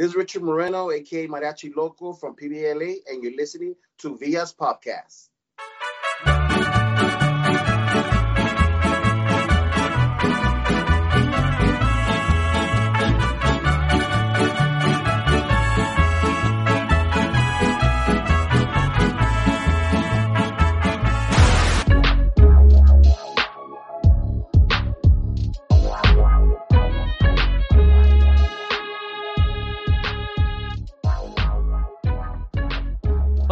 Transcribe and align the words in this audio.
This 0.00 0.12
is 0.12 0.16
Richard 0.16 0.42
Moreno, 0.42 0.90
aka 0.90 1.28
Mariachi 1.28 1.76
Loco 1.76 2.14
from 2.14 2.34
PBLA, 2.34 3.00
and 3.06 3.22
you're 3.22 3.36
listening 3.36 3.76
to 3.98 4.16
Villa's 4.16 4.54
podcast. 4.58 5.28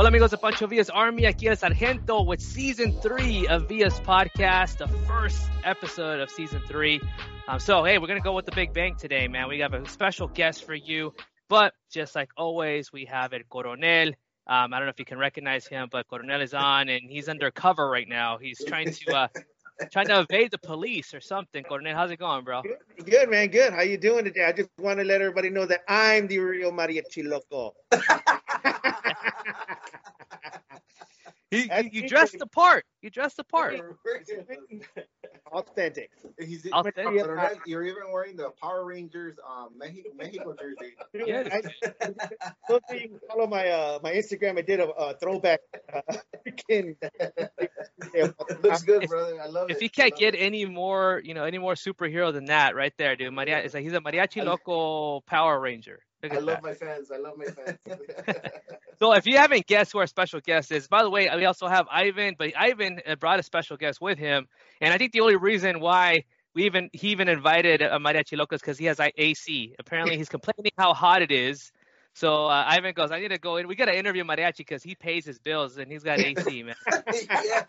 Hola 0.09 0.15
amigos 0.15 0.31
de 0.31 0.39
Pancho 0.39 0.67
Villa's 0.67 0.89
Army, 0.89 1.27
aquí 1.27 1.49
el 1.49 1.57
Sargento 1.59 2.23
with 2.23 2.41
season 2.41 2.99
three 3.03 3.47
of 3.47 3.69
Villa's 3.69 4.01
podcast, 4.01 4.79
the 4.79 4.89
first 5.07 5.51
episode 5.65 6.21
of 6.21 6.31
season 6.31 6.63
three. 6.67 6.99
Um, 7.47 7.61
so 7.61 7.85
hey, 7.85 7.99
we're 7.99 8.07
gonna 8.07 8.21
go 8.21 8.33
with 8.33 8.47
the 8.47 8.53
big 8.53 8.73
bang 8.73 8.97
today, 8.97 9.29
man. 9.29 9.49
We 9.49 9.59
have 9.59 9.75
a 9.75 9.87
special 9.87 10.27
guest 10.27 10.65
for 10.65 10.75
you, 10.75 11.13
but 11.51 11.75
just 11.93 12.15
like 12.15 12.31
always, 12.39 12.91
we 12.91 13.05
have 13.05 13.35
El 13.35 13.41
Coronel. 13.51 14.15
Um, 14.47 14.73
I 14.73 14.79
don't 14.79 14.87
know 14.87 14.89
if 14.89 14.99
you 14.99 15.05
can 15.05 15.19
recognize 15.19 15.67
him, 15.67 15.91
but 15.93 16.09
Coronel 16.09 16.41
is 16.41 16.55
on 16.55 16.89
and 16.89 17.03
he's 17.11 17.29
undercover 17.29 17.87
right 17.91 18.09
now. 18.09 18.39
He's 18.39 18.65
trying 18.65 18.91
to 18.91 19.15
uh, 19.15 19.29
trying 19.93 20.07
to 20.07 20.21
evade 20.21 20.53
the 20.53 20.59
police 20.59 21.13
or 21.13 21.21
something. 21.21 21.63
Coronel, 21.65 21.95
how's 21.95 22.11
it 22.11 22.19
going, 22.19 22.45
bro? 22.45 22.63
Good, 23.05 23.29
man. 23.29 23.49
Good. 23.49 23.75
How 23.75 23.83
you 23.83 23.99
doing 23.99 24.25
today? 24.25 24.45
I 24.45 24.53
just 24.53 24.71
want 24.79 25.01
to 25.01 25.05
let 25.05 25.21
everybody 25.21 25.51
know 25.51 25.67
that 25.67 25.81
I'm 25.87 26.29
the 26.29 26.39
real 26.39 26.73
mariachi 26.73 27.29
loco. 27.29 27.75
He, 31.51 31.63
he, 31.63 31.89
you 31.93 32.09
dressed 32.09 32.39
the 32.39 32.47
part. 32.47 32.85
You 33.01 33.09
dressed 33.09 33.39
the 33.39 33.45
part. 33.45 33.81
Authentic. 35.51 36.11
He's, 36.39 36.67
Authentic. 36.71 37.05
Coronel, 37.05 37.51
you're 37.65 37.85
even 37.85 38.13
wearing 38.13 38.37
the 38.37 38.51
Power 38.61 38.85
Rangers 38.85 39.37
um, 39.49 39.71
Mexico, 39.79 40.11
Mexico 40.15 40.55
jersey. 40.61 40.95
Yes. 41.27 41.49
I, 41.51 42.11
so 42.69 42.79
if 42.91 43.03
you 43.03 43.19
follow 43.29 43.47
my 43.47 43.69
uh, 43.69 43.99
my 44.03 44.13
Instagram. 44.13 44.59
I 44.59 44.63
did 44.63 44.81
a, 44.81 44.89
a 44.91 45.15
throwback. 45.17 45.61
Uh, 45.93 46.03
freaking- 46.47 46.97
Looks 48.63 48.83
good, 48.83 49.05
If- 49.05 49.09
brother. 49.09 49.41
I 49.41 49.47
love 49.47 49.71
it. 49.71 49.77
If 49.77 49.81
he 49.81 49.89
can't 49.89 50.13
I 50.13 50.17
love 50.17 50.21
get 50.21 50.35
any 50.37 50.67
more, 50.67 51.23
you 51.25 51.33
know, 51.33 51.45
any 51.45 51.59
more 51.59 51.75
superhero 51.75 52.31
than 52.31 52.47
that, 52.47 52.77
right 52.77 52.93
there, 52.99 53.17
dude. 53.17 53.33
Maria, 53.33 53.59
it's 53.61 53.73
like 53.73 53.85
he's 53.85 53.95
a 53.95 54.01
mariachi 54.01 54.45
loco 54.45 55.21
Power 55.23 55.59
Ranger. 55.59 56.01
Look 56.23 56.33
I 56.33 56.39
love 56.39 56.47
that. 56.47 56.63
my 56.63 56.75
fans. 56.75 57.11
I 57.11 57.19
love 57.19 57.37
my 57.37 57.47
fans. 57.47 57.79
So 58.99 59.13
if 59.13 59.27
you 59.27 59.37
haven't 59.37 59.67
guessed 59.67 59.93
who 59.93 59.99
our 59.99 60.07
special 60.09 60.41
guest 60.41 60.73
is, 60.73 60.89
by 60.89 61.03
the 61.03 61.11
way, 61.11 61.29
we 61.37 61.45
also 61.45 61.69
have 61.69 61.87
Ivan, 61.91 62.35
but 62.37 62.53
Ivan 62.57 63.01
uh, 63.07 63.15
brought 63.15 63.39
a 63.39 63.43
special 63.45 63.77
guest 63.77 64.01
with 64.01 64.19
him, 64.19 64.49
and 64.81 64.93
I 64.93 64.99
think 64.99 65.13
the 65.13 65.21
only 65.21 65.37
reason 65.37 65.79
why 65.81 66.25
we 66.55 66.65
even 66.65 66.91
he 66.93 67.11
even 67.11 67.29
invited 67.29 67.81
a 67.81 67.99
mariachi 67.99 68.37
loco 68.37 68.57
is 68.57 68.61
because 68.61 68.79
he 68.79 68.87
has 68.87 68.99
uh, 68.99 69.09
AC. 69.17 69.75
Apparently, 69.79 70.17
he's 70.17 70.29
complaining 70.29 70.73
how 70.77 70.95
hot 70.95 71.23
it 71.23 71.31
is. 71.31 71.71
So 72.19 72.47
uh, 72.47 72.65
Ivan 72.67 72.95
goes, 72.95 73.13
I 73.13 73.21
need 73.21 73.29
to 73.29 73.39
go 73.39 73.59
in. 73.59 73.69
We 73.69 73.77
got 73.77 73.85
to 73.85 73.97
interview 73.97 74.25
mariachi 74.25 74.59
because 74.59 74.83
he 74.83 74.97
pays 74.97 75.25
his 75.25 75.39
bills 75.39 75.79
and 75.79 75.89
he's 75.91 76.03
got 76.03 76.19
AC, 76.19 76.65
man. 76.65 76.75
yeah. 77.13 77.63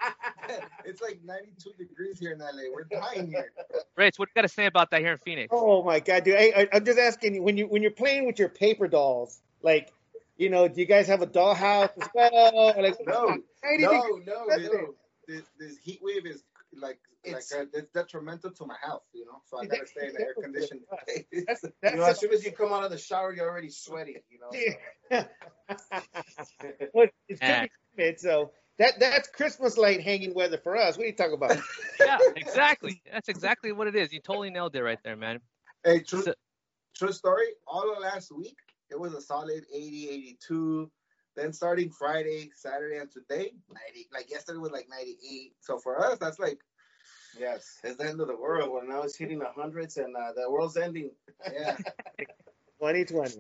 It's 0.83 1.03
like 1.03 1.19
92 1.23 1.71
degrees 1.77 2.17
here 2.17 2.31
in 2.31 2.39
LA. 2.39 2.63
We're 2.73 2.85
dying 2.85 3.27
here. 3.27 3.51
Rich, 3.95 4.17
what 4.17 4.25
do 4.25 4.31
you 4.31 4.41
got 4.41 4.47
to 4.47 4.53
say 4.53 4.65
about 4.65 4.89
that 4.89 5.01
here 5.01 5.11
in 5.11 5.19
Phoenix? 5.19 5.49
oh 5.51 5.83
my 5.83 5.99
god, 5.99 6.23
dude! 6.23 6.35
Hey, 6.35 6.51
I, 6.55 6.67
I'm 6.75 6.83
just 6.83 6.97
asking 6.97 7.35
you 7.35 7.43
when 7.43 7.57
you 7.57 7.67
when 7.67 7.83
you're 7.83 7.91
playing 7.91 8.25
with 8.25 8.39
your 8.39 8.49
paper 8.49 8.87
dolls, 8.87 9.39
like, 9.61 9.93
you 10.37 10.49
know, 10.49 10.67
do 10.67 10.81
you 10.81 10.87
guys 10.87 11.05
have 11.05 11.21
a 11.21 11.27
dollhouse 11.27 11.91
as 12.01 12.09
well? 12.15 12.73
Like, 12.75 12.97
No, 13.05 13.27
how 13.61 13.75
do 13.77 13.81
you 13.81 13.87
think- 13.87 14.25
No, 14.25 14.45
no, 14.47 14.55
no. 14.57 14.95
This, 15.27 15.43
this 15.59 15.77
heat 15.77 15.99
wave 16.01 16.25
is 16.25 16.41
like 16.75 16.99
It's- 17.23 17.51
like 17.51 17.61
uh, 17.61 17.65
it's 17.73 17.91
detrimental 17.91 18.51
to 18.51 18.65
my 18.65 18.75
health, 18.81 19.03
you 19.13 19.25
know. 19.25 19.41
So 19.45 19.57
I 19.59 19.65
gotta 19.65 19.87
stay 19.87 20.07
in 20.07 20.13
the 20.13 20.21
air 20.21 20.33
conditioned. 20.41 20.81
That's, 21.47 21.63
you 21.83 21.95
know, 21.97 22.03
as 22.05 22.19
soon 22.19 22.33
as 22.33 22.43
you 22.45 22.51
come 22.51 22.71
out 22.73 22.83
of 22.83 22.91
the 22.91 22.97
shower, 22.97 23.33
you're 23.33 23.49
already 23.49 23.69
sweaty. 23.69 24.17
You 24.29 24.39
know. 24.39 24.49
Well, 26.93 27.07
it's 27.27 27.41
Yeah. 27.41 27.67
Christmas, 27.95 28.21
so 28.21 28.51
that 28.77 28.99
that's 28.99 29.27
Christmas 29.29 29.77
light 29.77 30.01
hanging 30.01 30.33
weather 30.33 30.57
for 30.57 30.75
us. 30.77 30.97
What 30.97 31.03
are 31.03 31.07
you 31.07 31.15
talking 31.15 31.33
about? 31.33 31.57
Yeah, 31.99 32.17
exactly. 32.35 33.01
That's 33.11 33.29
exactly 33.29 33.71
what 33.71 33.87
it 33.87 33.95
is. 33.95 34.13
You 34.13 34.21
totally 34.21 34.49
nailed 34.49 34.75
it 34.75 34.83
right 34.83 34.99
there, 35.03 35.15
man. 35.17 35.39
Hey, 35.83 35.99
true, 36.01 36.21
So- 36.23 36.33
true 36.95 37.11
story. 37.11 37.47
All 37.67 37.91
of 37.91 37.99
last 38.01 38.31
week, 38.31 38.57
it 38.89 38.99
was 38.99 39.13
a 39.13 39.21
solid 39.21 39.65
80, 39.73 40.09
82. 40.09 40.91
Then 41.39 41.53
starting 41.53 41.89
Friday, 41.89 42.51
Saturday, 42.53 42.97
and 42.97 43.09
today, 43.09 43.53
90. 43.71 44.09
Like 44.11 44.29
yesterday 44.29 44.59
was 44.59 44.71
like 44.71 44.87
98. 44.89 45.53
So 45.61 45.77
for 45.77 46.03
us, 46.03 46.17
that's 46.19 46.37
like, 46.37 46.59
Yes, 47.39 47.77
it's 47.83 47.95
the 47.95 48.05
end 48.05 48.19
of 48.19 48.27
the 48.27 48.35
world. 48.35 48.71
When 48.71 48.89
now 48.89 49.03
it's 49.03 49.15
hitting 49.15 49.39
the 49.39 49.47
hundreds 49.55 49.95
and 49.95 50.13
uh, 50.17 50.33
the 50.35 50.51
world's 50.51 50.75
ending. 50.75 51.11
yeah. 51.45 51.77
2020. 52.79 53.35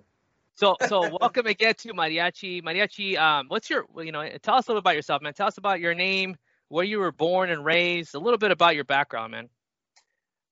So, 0.55 0.75
so 0.87 1.09
welcome 1.19 1.47
again 1.47 1.73
to 1.79 1.93
Mariachi. 1.93 2.63
Mariachi, 2.63 3.17
um, 3.17 3.47
what's 3.49 3.69
your, 3.69 3.85
well, 3.93 4.05
you 4.05 4.13
know, 4.13 4.29
tell 4.41 4.55
us 4.55 4.67
a 4.67 4.71
little 4.71 4.79
about 4.79 4.95
yourself, 4.95 5.21
man. 5.21 5.33
Tell 5.33 5.47
us 5.47 5.57
about 5.57 5.81
your 5.81 5.93
name, 5.93 6.37
where 6.69 6.85
you 6.85 6.99
were 6.99 7.11
born 7.11 7.49
and 7.49 7.65
raised, 7.65 8.15
a 8.15 8.19
little 8.19 8.37
bit 8.37 8.51
about 8.51 8.75
your 8.75 8.85
background, 8.85 9.31
man. 9.31 9.49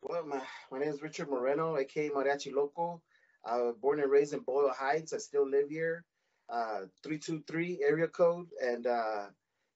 Well, 0.02 0.26
my, 0.26 0.42
my 0.70 0.80
name 0.80 0.90
is 0.90 1.02
Richard 1.02 1.30
Moreno, 1.30 1.78
aka 1.78 2.10
Mariachi 2.10 2.54
Loco. 2.54 3.02
I 3.46 3.62
was 3.62 3.76
born 3.82 4.02
and 4.02 4.12
raised 4.12 4.34
in 4.34 4.40
Boyle 4.40 4.74
Heights. 4.78 5.14
I 5.14 5.20
still 5.20 5.48
live 5.50 5.70
here. 5.70 6.04
Uh, 6.50 6.86
323 7.04 7.80
area 7.84 8.08
code. 8.08 8.48
And, 8.64 8.88
uh, 8.88 9.28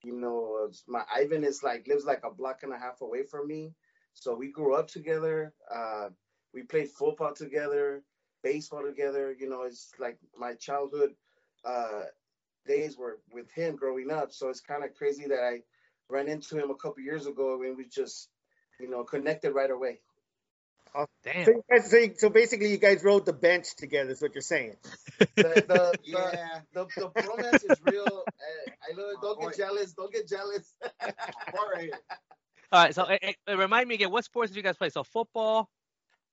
you 0.04 0.14
know, 0.18 0.70
my 0.88 1.04
Ivan 1.14 1.44
is 1.44 1.62
like, 1.62 1.86
lives 1.86 2.04
like 2.04 2.24
a 2.24 2.30
block 2.30 2.62
and 2.62 2.72
a 2.72 2.78
half 2.78 3.00
away 3.02 3.24
from 3.24 3.46
me. 3.46 3.74
So 4.14 4.34
we 4.34 4.50
grew 4.50 4.74
up 4.74 4.88
together. 4.88 5.54
Uh, 5.72 6.08
we 6.54 6.62
played 6.62 6.90
football 6.90 7.34
together, 7.34 8.02
baseball 8.42 8.82
together. 8.84 9.34
You 9.38 9.48
know, 9.48 9.62
it's 9.62 9.92
like 9.98 10.18
my 10.36 10.54
childhood 10.54 11.14
uh, 11.64 12.04
days 12.66 12.96
were 12.96 13.20
with 13.32 13.50
him 13.52 13.76
growing 13.76 14.10
up. 14.10 14.32
So 14.32 14.48
it's 14.48 14.60
kind 14.60 14.84
of 14.84 14.94
crazy 14.94 15.26
that 15.28 15.42
I 15.42 15.62
ran 16.08 16.28
into 16.28 16.58
him 16.58 16.70
a 16.70 16.76
couple 16.76 17.02
years 17.02 17.26
ago 17.26 17.60
and 17.62 17.76
we 17.76 17.88
just, 17.88 18.28
you 18.80 18.88
know, 18.90 19.04
connected 19.04 19.52
right 19.52 19.70
away. 19.70 20.00
Damn. 21.24 21.44
So, 21.44 21.52
guys, 21.70 21.90
so, 21.90 21.96
you- 21.98 22.14
so 22.16 22.30
basically, 22.30 22.70
you 22.70 22.78
guys 22.78 23.02
rode 23.04 23.26
the 23.26 23.32
bench 23.32 23.76
together. 23.76 24.10
Is 24.10 24.22
what 24.22 24.34
you're 24.34 24.42
saying? 24.42 24.76
The, 25.18 25.42
the, 25.66 25.66
the, 25.68 25.98
Yeah. 26.04 26.60
the, 26.74 26.86
the 26.98 27.08
bromance 27.10 27.64
is 27.64 27.80
real. 27.82 28.24
Uh, 28.26 28.92
I 28.92 28.96
love 29.00 29.10
it. 29.12 29.20
Don't 29.22 29.40
Boy. 29.40 29.48
get 29.50 29.56
jealous. 29.58 29.92
Don't 29.94 30.12
get 30.12 30.28
jealous. 30.28 30.74
All 31.54 31.68
right. 31.74 31.90
All 32.72 32.84
right. 32.84 32.94
So, 32.94 33.04
eh, 33.04 33.18
eh, 33.22 33.54
remind 33.54 33.88
me 33.88 33.94
again, 33.96 34.10
what 34.10 34.24
sports 34.24 34.50
did 34.50 34.56
you 34.56 34.62
guys 34.62 34.76
play? 34.76 34.90
So, 34.90 35.02
football. 35.04 35.70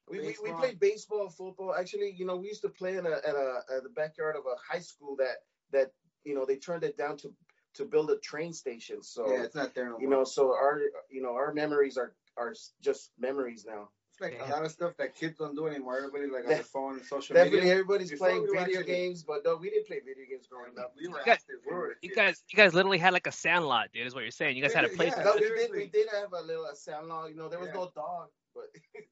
We, 0.09 0.19
we, 0.19 0.25
we 0.25 0.29
Baseball. 0.29 0.59
played 0.59 0.79
baseball, 0.79 1.29
football. 1.29 1.75
Actually, 1.75 2.13
you 2.17 2.25
know, 2.25 2.37
we 2.37 2.47
used 2.47 2.61
to 2.63 2.69
play 2.69 2.97
in 2.97 3.05
a, 3.05 3.11
at 3.11 3.35
a 3.35 3.59
at 3.77 3.83
the 3.83 3.89
backyard 3.89 4.35
of 4.35 4.43
a 4.45 4.55
high 4.73 4.79
school 4.81 5.15
that 5.17 5.37
that 5.71 5.91
you 6.23 6.35
know 6.35 6.45
they 6.45 6.57
turned 6.57 6.83
it 6.83 6.97
down 6.97 7.17
to 7.17 7.33
to 7.75 7.85
build 7.85 8.09
a 8.09 8.17
train 8.17 8.53
station. 8.53 9.03
So 9.03 9.31
Yeah, 9.31 9.43
it's 9.43 9.55
not 9.55 9.75
there 9.75 9.89
no 9.89 9.99
you 9.99 10.09
more. 10.09 10.19
know, 10.19 10.23
so 10.23 10.51
our 10.53 10.79
you 11.11 11.21
know 11.21 11.35
our 11.35 11.53
memories 11.53 11.97
are 11.97 12.13
are 12.37 12.53
just 12.81 13.11
memories 13.19 13.65
now. 13.67 13.89
It's 14.21 14.21
like 14.21 14.37
Yeah. 14.37 14.49
a 14.49 14.55
lot 14.55 14.65
of 14.65 14.71
stuff 14.71 14.97
that 14.97 15.15
kids 15.15 15.37
don't 15.37 15.55
do 15.55 15.67
anymore. 15.67 15.97
Everybody 15.97 16.27
like 16.27 16.43
on 16.43 16.49
Def- 16.49 16.57
their 16.57 16.63
phone 16.63 16.93
and 16.97 17.05
social 17.05 17.35
Definitely, 17.35 17.59
media. 17.59 17.71
everybody's 17.73 18.11
Before 18.11 18.27
playing 18.27 18.41
we 18.43 18.47
video 18.57 18.79
actually- 18.81 18.83
games, 18.93 19.23
but 19.23 19.45
no, 19.45 19.55
we 19.55 19.69
didn't 19.69 19.87
play 19.87 19.99
video 19.99 20.25
games 20.29 20.45
growing 20.47 20.77
up. 20.77 20.93
We 20.99 21.07
were 21.07 21.19
guys- 21.19 21.27
active. 21.39 21.55
We 21.65 21.73
were 21.73 21.97
You 22.01 22.09
kids. 22.09 22.15
guys, 22.15 22.43
you 22.49 22.57
guys 22.57 22.73
literally 22.73 22.97
had 22.97 23.13
like 23.13 23.27
a 23.27 23.31
sandlot, 23.31 23.91
dude. 23.93 24.05
Is 24.05 24.13
what 24.13 24.23
you're 24.23 24.31
saying. 24.31 24.57
You 24.57 24.61
guys 24.61 24.73
had 24.73 24.83
a 24.85 24.89
Yeah, 24.89 24.95
place. 24.97 25.13
yeah. 25.15 25.23
No, 25.23 25.33
we 25.35 25.39
did. 25.41 25.71
We 25.71 25.85
did 25.87 26.09
have 26.09 26.33
a 26.33 26.41
little 26.41 26.69
sandlot. 26.73 27.29
You 27.29 27.35
know, 27.37 27.47
there 27.47 27.59
was 27.59 27.69
Yeah. 27.69 27.73
no 27.75 27.91
dog, 27.95 28.29
but 28.53 28.65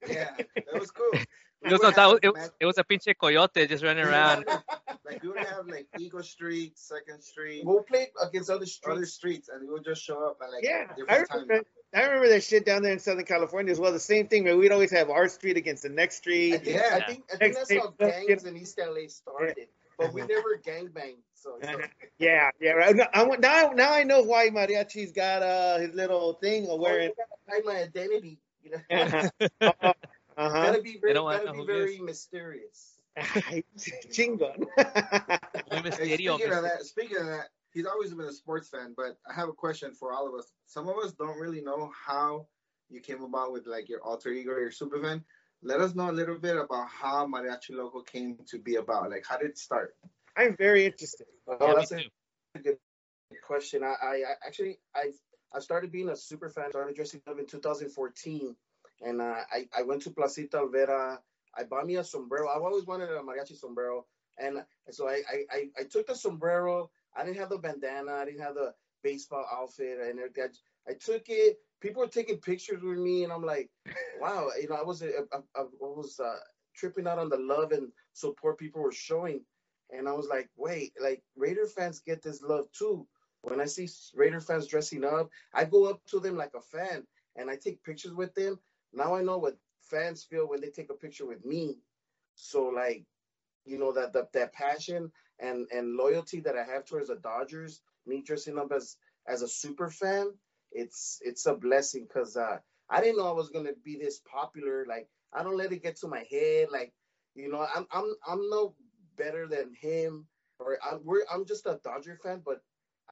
Yeah, 0.06 0.36
that 0.56 0.78
was 0.78 0.90
cool. 0.90 1.10
It 1.60 1.72
was, 1.72 1.80
would 1.80 1.94
that 1.96 2.06
was, 2.06 2.20
it, 2.22 2.28
was, 2.32 2.50
it 2.60 2.66
was 2.66 2.78
a 2.78 2.84
pinche 2.84 3.12
coyote 3.20 3.66
just 3.66 3.82
running 3.82 4.04
around. 4.04 4.44
like 5.04 5.20
we 5.24 5.28
would 5.30 5.38
have 5.44 5.66
like 5.66 5.88
Eagle 5.98 6.22
Street, 6.22 6.78
Second 6.78 7.20
Street, 7.20 7.64
we'll 7.64 7.82
play 7.82 8.12
against 8.22 8.48
other 8.48 8.64
streets. 8.64 8.86
other 8.96 9.04
streets. 9.06 9.46
streets, 9.46 9.48
and 9.48 9.66
we 9.66 9.72
would 9.74 9.84
just 9.84 10.00
show 10.04 10.24
up 10.24 10.38
at 10.40 10.52
like 10.52 10.62
Yeah, 10.62 10.86
different 10.94 11.28
times. 11.28 11.64
Remember. 11.92 12.10
I 12.10 12.14
remember 12.14 12.28
that 12.34 12.42
shit 12.44 12.64
down 12.66 12.82
there 12.82 12.92
in 12.92 12.98
Southern 12.98 13.24
California 13.24 13.72
as 13.72 13.78
well. 13.80 13.92
The 13.92 13.98
same 14.00 14.28
thing, 14.28 14.44
man. 14.44 14.58
We'd 14.58 14.72
always 14.72 14.90
have 14.90 15.10
our 15.10 15.28
street 15.28 15.56
against 15.56 15.82
the 15.82 15.88
next 15.88 16.16
street. 16.16 16.62
think, 16.64 16.76
Yeah. 16.76 17.00
I 17.02 17.06
think, 17.06 17.24
I 17.32 17.36
think 17.36 17.54
that's 17.54 17.72
how 17.72 17.94
Next- 17.98 18.26
gangs 18.28 18.44
in 18.44 18.56
East 18.56 18.78
LA 18.78 19.08
started, 19.08 19.68
but 19.98 20.12
we 20.12 20.20
never 20.22 20.60
gangbanged. 20.64 21.22
So, 21.34 21.58
so 21.62 21.80
Yeah, 22.18 22.50
yeah. 22.60 22.72
Right. 22.72 22.96
Now, 22.96 23.06
I, 23.14 23.22
want- 23.24 23.40
now, 23.40 23.70
now 23.74 23.92
I 23.92 24.02
know 24.02 24.22
why 24.22 24.48
Mariachi's 24.50 25.12
got 25.12 25.42
uh 25.42 25.78
his 25.78 25.94
little 25.94 26.34
thing 26.34 26.68
of 26.68 26.80
wearing. 26.80 27.12
hide 27.48 27.64
my 27.64 27.76
identity. 27.82 28.38
You 28.62 28.72
know, 28.72 28.78
uh 29.60 29.72
huh. 29.72 29.92
gotta 30.36 30.82
be 30.82 30.98
very, 31.00 31.14
don't 31.14 31.24
wanna 31.24 31.38
gotta 31.44 31.52
be 31.52 31.58
who 31.58 31.66
very 31.66 31.98
mysterious. 32.00 32.94
Chingon. 34.10 34.58
Muy 34.58 34.66
Hey, 34.76 35.82
misterio, 35.82 36.34
speaking 36.36 36.52
of 36.52 36.62
that, 36.62 36.82
speaking 36.84 37.16
of 37.18 37.26
that, 37.26 37.48
he's 37.78 37.86
always 37.86 38.12
been 38.12 38.26
a 38.26 38.32
sports 38.32 38.68
fan, 38.68 38.92
but 38.96 39.16
I 39.30 39.32
have 39.32 39.48
a 39.48 39.52
question 39.52 39.94
for 39.94 40.12
all 40.12 40.26
of 40.26 40.34
us. 40.34 40.50
Some 40.66 40.88
of 40.88 40.96
us 40.96 41.12
don't 41.12 41.38
really 41.38 41.60
know 41.60 41.92
how 42.06 42.48
you 42.90 43.00
came 43.00 43.22
about 43.22 43.52
with 43.52 43.68
like 43.68 43.88
your 43.88 44.02
alter 44.02 44.30
ego, 44.30 44.58
your 44.58 44.72
super 44.72 45.00
fan. 45.00 45.24
let 45.62 45.80
us 45.80 45.94
know 45.94 46.10
a 46.10 46.18
little 46.20 46.38
bit 46.38 46.56
about 46.56 46.88
how 46.88 47.24
Mariachi 47.28 47.70
Loco 47.70 48.02
came 48.02 48.36
to 48.48 48.58
be 48.58 48.74
about. 48.76 49.10
Like, 49.10 49.24
how 49.28 49.38
did 49.38 49.50
it 49.50 49.58
start? 49.58 49.94
I'm 50.36 50.56
very 50.56 50.86
interested. 50.86 51.26
Oh, 51.46 51.56
Yeah, 51.60 51.74
that's 51.74 51.92
a 51.92 52.58
good 52.58 52.78
question. 53.46 53.84
I, 53.84 53.94
I, 54.02 54.14
I 54.14 54.34
actually 54.44 54.78
I 54.96 55.12
I 55.54 55.60
started 55.60 55.92
being 55.92 56.08
a 56.08 56.16
super 56.16 56.50
fan. 56.50 56.70
Started 56.70 56.96
dressing 56.96 57.22
up 57.28 57.38
in 57.38 57.46
2014, 57.46 58.56
and 59.02 59.20
uh, 59.20 59.42
I 59.52 59.68
I 59.76 59.82
went 59.84 60.02
to 60.02 60.10
Placita 60.10 60.56
Olvera. 60.56 61.18
I 61.56 61.62
bought 61.62 61.86
me 61.86 61.94
a 61.96 62.02
sombrero. 62.02 62.48
I've 62.48 62.62
always 62.62 62.86
wanted 62.86 63.10
a 63.10 63.20
mariachi 63.20 63.56
sombrero, 63.56 64.06
and 64.36 64.64
so 64.90 65.08
I 65.08 65.22
I, 65.30 65.36
I, 65.52 65.68
I 65.78 65.82
took 65.84 66.08
the 66.08 66.16
sombrero. 66.16 66.90
I 67.18 67.24
didn't 67.24 67.38
have 67.38 67.50
the 67.50 67.58
bandana. 67.58 68.12
I 68.12 68.24
didn't 68.24 68.42
have 68.42 68.54
the 68.54 68.74
baseball 69.02 69.44
outfit 69.52 69.98
and 70.00 70.18
everything. 70.18 70.44
I, 70.86 70.92
I 70.92 70.94
took 70.94 71.24
it. 71.28 71.56
People 71.80 72.02
were 72.02 72.08
taking 72.08 72.38
pictures 72.38 72.82
with 72.82 72.98
me, 72.98 73.24
and 73.24 73.32
I'm 73.32 73.44
like, 73.44 73.70
wow. 74.20 74.48
You 74.60 74.68
know, 74.68 74.76
I 74.76 74.82
was 74.82 75.02
I, 75.02 75.06
I, 75.32 75.38
I 75.56 75.64
was 75.80 76.20
uh, 76.20 76.36
tripping 76.74 77.06
out 77.06 77.18
on 77.18 77.28
the 77.28 77.36
love 77.36 77.72
and 77.72 77.88
support 78.12 78.58
people 78.58 78.82
were 78.82 78.92
showing. 78.92 79.42
And 79.90 80.08
I 80.08 80.12
was 80.12 80.28
like, 80.28 80.48
wait, 80.56 80.92
like 81.00 81.22
Raider 81.36 81.66
fans 81.66 82.00
get 82.00 82.22
this 82.22 82.42
love 82.42 82.66
too. 82.72 83.06
When 83.42 83.60
I 83.60 83.66
see 83.66 83.88
Raider 84.14 84.40
fans 84.40 84.66
dressing 84.66 85.04
up, 85.04 85.30
I 85.54 85.64
go 85.64 85.86
up 85.86 86.00
to 86.10 86.20
them 86.20 86.36
like 86.36 86.52
a 86.54 86.60
fan 86.60 87.04
and 87.36 87.50
I 87.50 87.56
take 87.56 87.82
pictures 87.82 88.12
with 88.12 88.34
them. 88.34 88.58
Now 88.92 89.14
I 89.14 89.22
know 89.22 89.38
what 89.38 89.56
fans 89.80 90.24
feel 90.24 90.48
when 90.48 90.60
they 90.60 90.70
take 90.70 90.90
a 90.90 90.94
picture 90.94 91.26
with 91.26 91.44
me. 91.44 91.78
So 92.34 92.64
like, 92.64 93.04
you 93.68 93.78
know, 93.78 93.92
that 93.92 94.12
that, 94.14 94.32
that 94.32 94.52
passion 94.52 95.12
and 95.38 95.66
and 95.72 95.96
loyalty 95.96 96.40
that 96.40 96.56
I 96.56 96.64
have 96.64 96.84
towards 96.86 97.08
the 97.08 97.16
Dodgers, 97.16 97.82
me 98.06 98.22
dressing 98.22 98.58
up 98.58 98.72
as 98.72 98.96
as 99.26 99.42
a 99.42 99.48
super 99.48 99.90
fan, 99.90 100.32
it's 100.72 101.20
it's 101.22 101.46
a 101.46 101.54
blessing 101.54 102.04
because 102.08 102.36
uh, 102.36 102.58
I 102.90 103.00
didn't 103.00 103.18
know 103.18 103.28
I 103.28 103.32
was 103.32 103.50
gonna 103.50 103.72
be 103.84 103.98
this 103.98 104.20
popular. 104.20 104.86
Like 104.88 105.08
I 105.32 105.42
don't 105.42 105.56
let 105.58 105.72
it 105.72 105.82
get 105.82 105.96
to 105.98 106.08
my 106.08 106.24
head. 106.30 106.68
Like 106.72 106.94
you 107.34 107.50
know, 107.50 107.66
I'm 107.74 107.86
I'm 107.92 108.14
I'm 108.26 108.50
no 108.50 108.74
better 109.16 109.46
than 109.48 109.74
him, 109.74 110.26
or 110.58 110.78
I'm 110.84 111.04
we're, 111.04 111.24
I'm 111.32 111.46
just 111.46 111.66
a 111.66 111.80
Dodger 111.82 112.16
fan, 112.22 112.42
but 112.44 112.62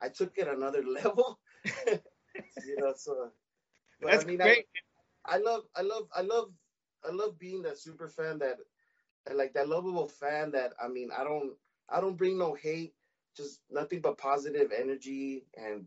I 0.00 0.08
took 0.08 0.38
it 0.38 0.48
another 0.48 0.82
level. 1.04 1.38
you 2.62 2.78
know, 2.78 2.92
so 2.96 3.30
That's 4.00 4.10
I 4.10 4.22
mean, 4.24 4.40
great. 4.40 4.42
I, 4.42 4.58
I 5.24 5.38
love 5.38 5.64
I 5.74 5.82
love 5.82 6.08
I 6.14 6.22
love 6.22 6.52
I 7.04 7.12
love 7.12 7.38
being 7.38 7.62
that 7.62 7.78
super 7.78 8.08
fan 8.08 8.38
that 8.38 8.58
like 9.34 9.54
that 9.54 9.68
lovable 9.68 10.08
fan 10.08 10.52
that 10.52 10.74
I 10.82 10.88
mean 10.88 11.10
I 11.16 11.24
don't 11.24 11.52
I 11.88 12.00
don't 12.00 12.16
bring 12.16 12.38
no 12.38 12.54
hate, 12.54 12.94
just 13.36 13.60
nothing 13.70 14.00
but 14.00 14.18
positive 14.18 14.72
energy 14.76 15.46
and 15.56 15.86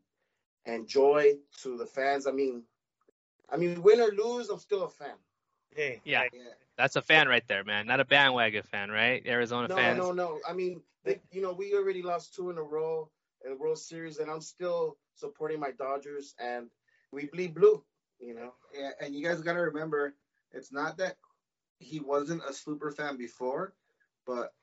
and 0.66 0.88
joy 0.88 1.36
to 1.62 1.78
the 1.78 1.86
fans. 1.86 2.28
I 2.28 2.32
mean, 2.32 2.64
I 3.50 3.58
mean 3.58 3.82
win 3.82 4.02
or 4.02 4.12
lose, 4.12 4.50
I'm 4.50 4.60
still 4.60 4.84
a 4.84 4.90
fan. 4.90 5.16
Hey, 5.76 6.02
Yeah. 6.06 6.24
Yeah. 6.34 6.44
That's 6.78 6.96
a 6.96 7.02
fan 7.02 7.28
right 7.28 7.46
there, 7.48 7.64
man. 7.64 7.88
Not 7.88 8.00
a 8.00 8.06
bandwagon 8.06 8.64
fan, 8.64 8.90
right? 8.90 9.22
Arizona 9.26 9.68
No, 9.68 9.76
fans. 9.76 9.98
No, 9.98 10.12
no, 10.12 10.14
no. 10.14 10.40
I 10.48 10.54
mean, 10.54 10.82
they, 11.04 11.20
you 11.32 11.42
know, 11.42 11.52
we 11.52 11.74
already 11.76 12.02
lost 12.02 12.34
two 12.36 12.50
in 12.50 12.58
a 12.58 12.64
row 12.64 13.10
in 13.44 13.52
the 13.52 13.58
World 13.58 13.78
Series, 13.78 14.20
and 14.20 14.32
I'm 14.32 14.42
still 14.42 14.98
supporting 15.14 15.60
my 15.60 15.72
Dodgers, 15.72 16.36
and 16.40 16.70
we 17.12 17.26
bleed 17.26 17.54
blue. 17.54 17.84
You 18.20 18.34
know. 18.34 18.54
Yeah, 18.74 18.92
and 19.02 19.14
you 19.14 19.24
guys 19.24 19.42
gotta 19.42 19.60
remember, 19.62 20.16
it's 20.52 20.72
not 20.72 20.98
that 20.98 21.18
he 21.80 22.00
wasn't 22.00 22.42
a 22.48 22.54
super 22.54 22.92
fan 22.92 23.18
before, 23.18 23.74
but 24.26 24.54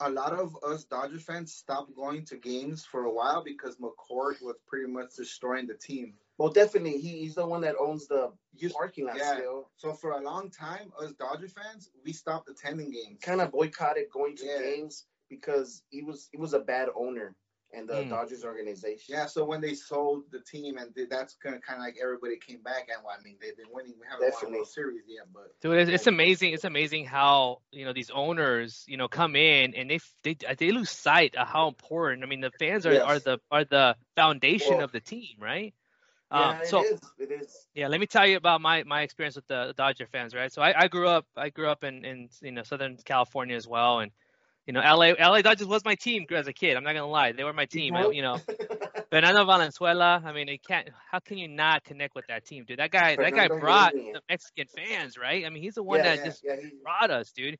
a 0.00 0.10
lot 0.10 0.32
of 0.32 0.56
us 0.62 0.84
Dodgers 0.84 1.22
fans 1.22 1.52
stopped 1.54 1.94
going 1.96 2.24
to 2.26 2.36
games 2.36 2.84
for 2.84 3.04
a 3.04 3.12
while 3.12 3.42
because 3.42 3.76
McCourt 3.76 4.42
was 4.42 4.56
pretty 4.66 4.86
much 4.86 5.16
destroying 5.16 5.66
the 5.66 5.74
team. 5.74 6.14
Well, 6.38 6.50
definitely, 6.50 6.98
he, 6.98 7.20
he's 7.20 7.36
the 7.36 7.46
one 7.46 7.62
that 7.62 7.76
owns 7.80 8.06
the 8.06 8.30
You- 8.54 8.68
parking 8.70 9.06
lot 9.06 9.16
yeah. 9.16 9.36
still. 9.36 9.70
So 9.76 9.94
for 9.94 10.10
a 10.12 10.20
long 10.20 10.50
time, 10.50 10.92
us 11.00 11.12
Dodger 11.12 11.48
fans, 11.48 11.90
we 12.04 12.12
stopped 12.12 12.50
attending 12.50 12.90
games. 12.90 13.20
Kind 13.22 13.40
of 13.40 13.50
boycotted 13.50 14.10
going 14.12 14.36
to 14.36 14.44
Yeah. 14.44 14.58
games 14.58 15.06
because 15.30 15.82
he 15.88 16.02
was 16.02 16.28
he 16.30 16.36
was 16.36 16.52
a 16.52 16.60
bad 16.60 16.90
owner 16.94 17.34
and 17.76 17.88
the 17.88 18.04
Mm. 18.04 18.08
Dodgers 18.08 18.44
organization. 18.44 19.14
Yeah, 19.16 19.26
so 19.26 19.44
when 19.44 19.60
they 19.60 19.74
sold 19.74 20.24
the 20.30 20.40
team, 20.40 20.78
and 20.78 20.94
th- 20.94 21.08
that's 21.08 21.34
kind 21.36 21.54
of 21.54 21.62
kind 21.62 21.78
of 21.78 21.84
like 21.84 21.96
everybody 22.02 22.36
came 22.38 22.62
back, 22.62 22.88
and 22.88 23.04
well, 23.04 23.14
I 23.18 23.22
mean 23.22 23.36
they've 23.40 23.56
been 23.56 23.72
winning. 23.72 23.94
We 24.00 24.06
haven't 24.10 24.32
won 24.32 24.52
a 24.52 24.56
World 24.56 24.68
Series 24.68 25.02
yet, 25.06 25.26
but 25.32 25.54
Dude, 25.60 25.78
it's, 25.78 25.90
it's 25.90 26.06
amazing. 26.06 26.52
It's 26.52 26.64
amazing 26.64 27.06
how 27.06 27.60
you 27.70 27.84
know 27.84 27.92
these 27.92 28.10
owners, 28.10 28.84
you 28.88 28.96
know, 28.96 29.08
come 29.08 29.36
in 29.36 29.74
and 29.74 29.90
they 29.90 30.00
they 30.22 30.36
they 30.58 30.70
lose 30.70 30.90
sight 30.90 31.36
of 31.36 31.46
how 31.46 31.68
important. 31.68 32.22
I 32.24 32.26
mean, 32.26 32.40
the 32.40 32.50
fans 32.58 32.86
are, 32.86 32.92
Yes. 32.92 33.04
are 33.04 33.20
the 33.20 33.38
are 33.50 33.64
the 33.64 33.96
foundation 34.16 34.78
Well, 34.78 34.84
of 34.84 34.92
the 34.92 35.00
team, 35.00 35.36
right? 35.40 35.74
Yeah, 36.32 36.50
um, 36.50 36.56
it 36.60 36.66
so 36.66 36.82
is. 36.82 37.00
It 37.18 37.30
is. 37.30 37.66
yeah, 37.74 37.88
let 37.88 38.00
me 38.00 38.06
tell 38.06 38.26
you 38.26 38.36
about 38.36 38.60
my 38.60 38.82
my 38.84 39.02
experience 39.02 39.36
with 39.36 39.46
the 39.46 39.74
Dodger 39.76 40.06
fans, 40.06 40.34
right? 40.34 40.52
So 40.52 40.62
I, 40.62 40.82
I 40.84 40.88
grew 40.88 41.08
up 41.08 41.26
I 41.36 41.50
grew 41.50 41.68
up 41.68 41.84
in 41.84 42.04
in 42.04 42.28
you 42.42 42.52
know 42.52 42.62
Southern 42.62 42.96
California 43.04 43.56
as 43.56 43.66
well, 43.66 44.00
and 44.00 44.12
you 44.66 44.72
know 44.72 44.80
LA 44.80 45.12
LA 45.18 45.42
Dodgers 45.42 45.66
was 45.66 45.84
my 45.84 45.94
team 45.94 46.26
as 46.30 46.46
a 46.46 46.52
kid. 46.52 46.76
I'm 46.76 46.84
not 46.84 46.94
gonna 46.94 47.06
lie, 47.06 47.32
they 47.32 47.44
were 47.44 47.52
my 47.52 47.66
team. 47.66 47.94
I, 47.94 48.08
you 48.08 48.22
know, 48.22 48.38
Fernando 49.10 49.44
Valenzuela. 49.44 50.22
I 50.24 50.32
mean, 50.32 50.48
it 50.48 50.66
can't. 50.66 50.88
How 51.10 51.20
can 51.20 51.38
you 51.38 51.48
not 51.48 51.84
connect 51.84 52.14
with 52.14 52.26
that 52.28 52.44
team, 52.44 52.64
dude? 52.64 52.78
That 52.78 52.90
guy 52.90 53.16
that 53.16 53.34
guy 53.34 53.48
brought 53.48 53.92
the 53.92 54.20
Mexican 54.28 54.66
fans, 54.66 55.16
right? 55.16 55.46
I 55.46 55.50
mean, 55.50 55.62
he's 55.62 55.74
the 55.74 55.82
one 55.82 55.98
yeah, 55.98 56.04
that 56.04 56.18
yeah, 56.18 56.24
just 56.24 56.44
yeah, 56.44 56.56
he, 56.56 56.70
brought 56.82 57.10
us, 57.10 57.30
dude. 57.32 57.58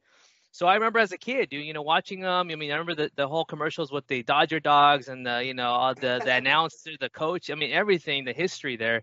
So 0.50 0.66
I 0.66 0.74
remember 0.74 1.00
as 1.00 1.12
a 1.12 1.18
kid, 1.18 1.50
dude, 1.50 1.66
you 1.66 1.74
know, 1.74 1.82
watching 1.82 2.20
them. 2.20 2.48
I 2.50 2.54
mean, 2.54 2.70
I 2.70 2.76
remember 2.76 2.94
the, 2.94 3.10
the 3.14 3.28
whole 3.28 3.44
commercials 3.44 3.92
with 3.92 4.06
the 4.06 4.22
Dodger 4.22 4.58
dogs 4.58 5.08
and 5.08 5.26
the, 5.26 5.44
you 5.44 5.52
know, 5.52 5.68
all 5.68 5.94
the 5.94 6.20
the 6.24 6.32
announcer, 6.34 6.92
the 6.98 7.10
coach. 7.10 7.50
I 7.50 7.54
mean, 7.54 7.72
everything, 7.72 8.24
the 8.24 8.32
history 8.32 8.76
there. 8.76 9.02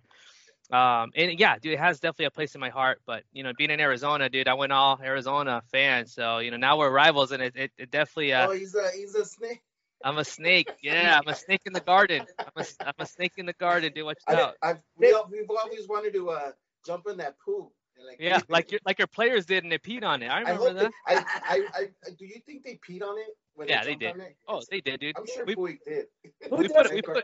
Um, 0.73 1.11
and 1.15 1.39
yeah, 1.39 1.59
dude, 1.59 1.73
it 1.73 1.79
has 1.79 1.99
definitely 1.99 2.25
a 2.25 2.31
place 2.31 2.55
in 2.55 2.61
my 2.61 2.69
heart. 2.69 2.99
But 3.05 3.23
you 3.31 3.43
know, 3.43 3.51
being 3.57 3.69
in 3.69 3.79
Arizona, 3.79 4.27
dude, 4.27 4.47
I 4.47 4.55
went 4.55 4.71
all 4.71 4.99
Arizona 5.01 5.61
fan. 5.71 6.07
So 6.07 6.39
you 6.39 6.49
know, 6.51 6.57
now 6.57 6.77
we're 6.77 6.89
rivals, 6.89 7.31
and 7.31 7.43
it, 7.43 7.55
it, 7.55 7.71
it 7.77 7.91
definitely. 7.91 8.33
Uh, 8.33 8.47
oh, 8.47 8.51
he's 8.51 8.73
a 8.73 8.89
he's 8.95 9.13
a 9.15 9.23
snake. 9.23 9.61
I'm 10.03 10.17
a 10.17 10.25
snake. 10.25 10.69
Yeah, 10.81 11.19
I'm 11.21 11.31
a 11.31 11.35
snake 11.35 11.61
in 11.65 11.73
the 11.73 11.79
garden. 11.79 12.25
I'm 12.39 12.63
a, 12.63 12.65
I'm 12.85 12.93
a 12.99 13.05
snake 13.05 13.33
in 13.37 13.45
the 13.45 13.53
garden, 13.53 13.93
dude. 13.93 14.05
Watch 14.05 14.17
I, 14.27 14.35
out. 14.35 14.55
I've, 14.61 14.79
we, 14.97 15.15
we've 15.31 15.49
always 15.49 15.87
wanted 15.87 16.13
to 16.13 16.31
uh, 16.31 16.51
jump 16.85 17.07
in 17.07 17.17
that 17.17 17.35
pool. 17.39 17.71
like 18.05 18.17
Yeah, 18.19 18.41
like 18.49 18.71
your 18.71 18.81
like 18.85 18.97
your 18.97 19.07
players 19.07 19.45
did, 19.45 19.63
and 19.63 19.71
they 19.71 19.77
peed 19.77 20.03
on 20.03 20.23
it. 20.23 20.27
I 20.27 20.37
I 20.37 20.39
remember 20.39 20.63
hope 20.63 20.75
that. 20.75 20.91
they, 21.07 21.15
I, 21.15 21.25
I, 21.45 21.67
I, 21.75 22.09
do 22.17 22.25
you 22.25 22.41
think 22.45 22.63
they 22.63 22.79
peed 22.85 23.03
on 23.03 23.17
it? 23.17 23.27
Yeah, 23.69 23.83
they 23.83 23.95
jumped 23.95 24.19
did. 24.19 24.35
Oh, 24.47 24.61
they 24.69 24.81
did, 24.81 24.99
dude. 24.99 25.15
I'm 25.17 25.25
sure 25.27 25.45
we- 25.45 25.55
Puig 25.55 25.77
did. 25.85 26.05
We 26.51 26.67
put, 26.67 26.91
we 26.91 27.01
put, 27.01 27.23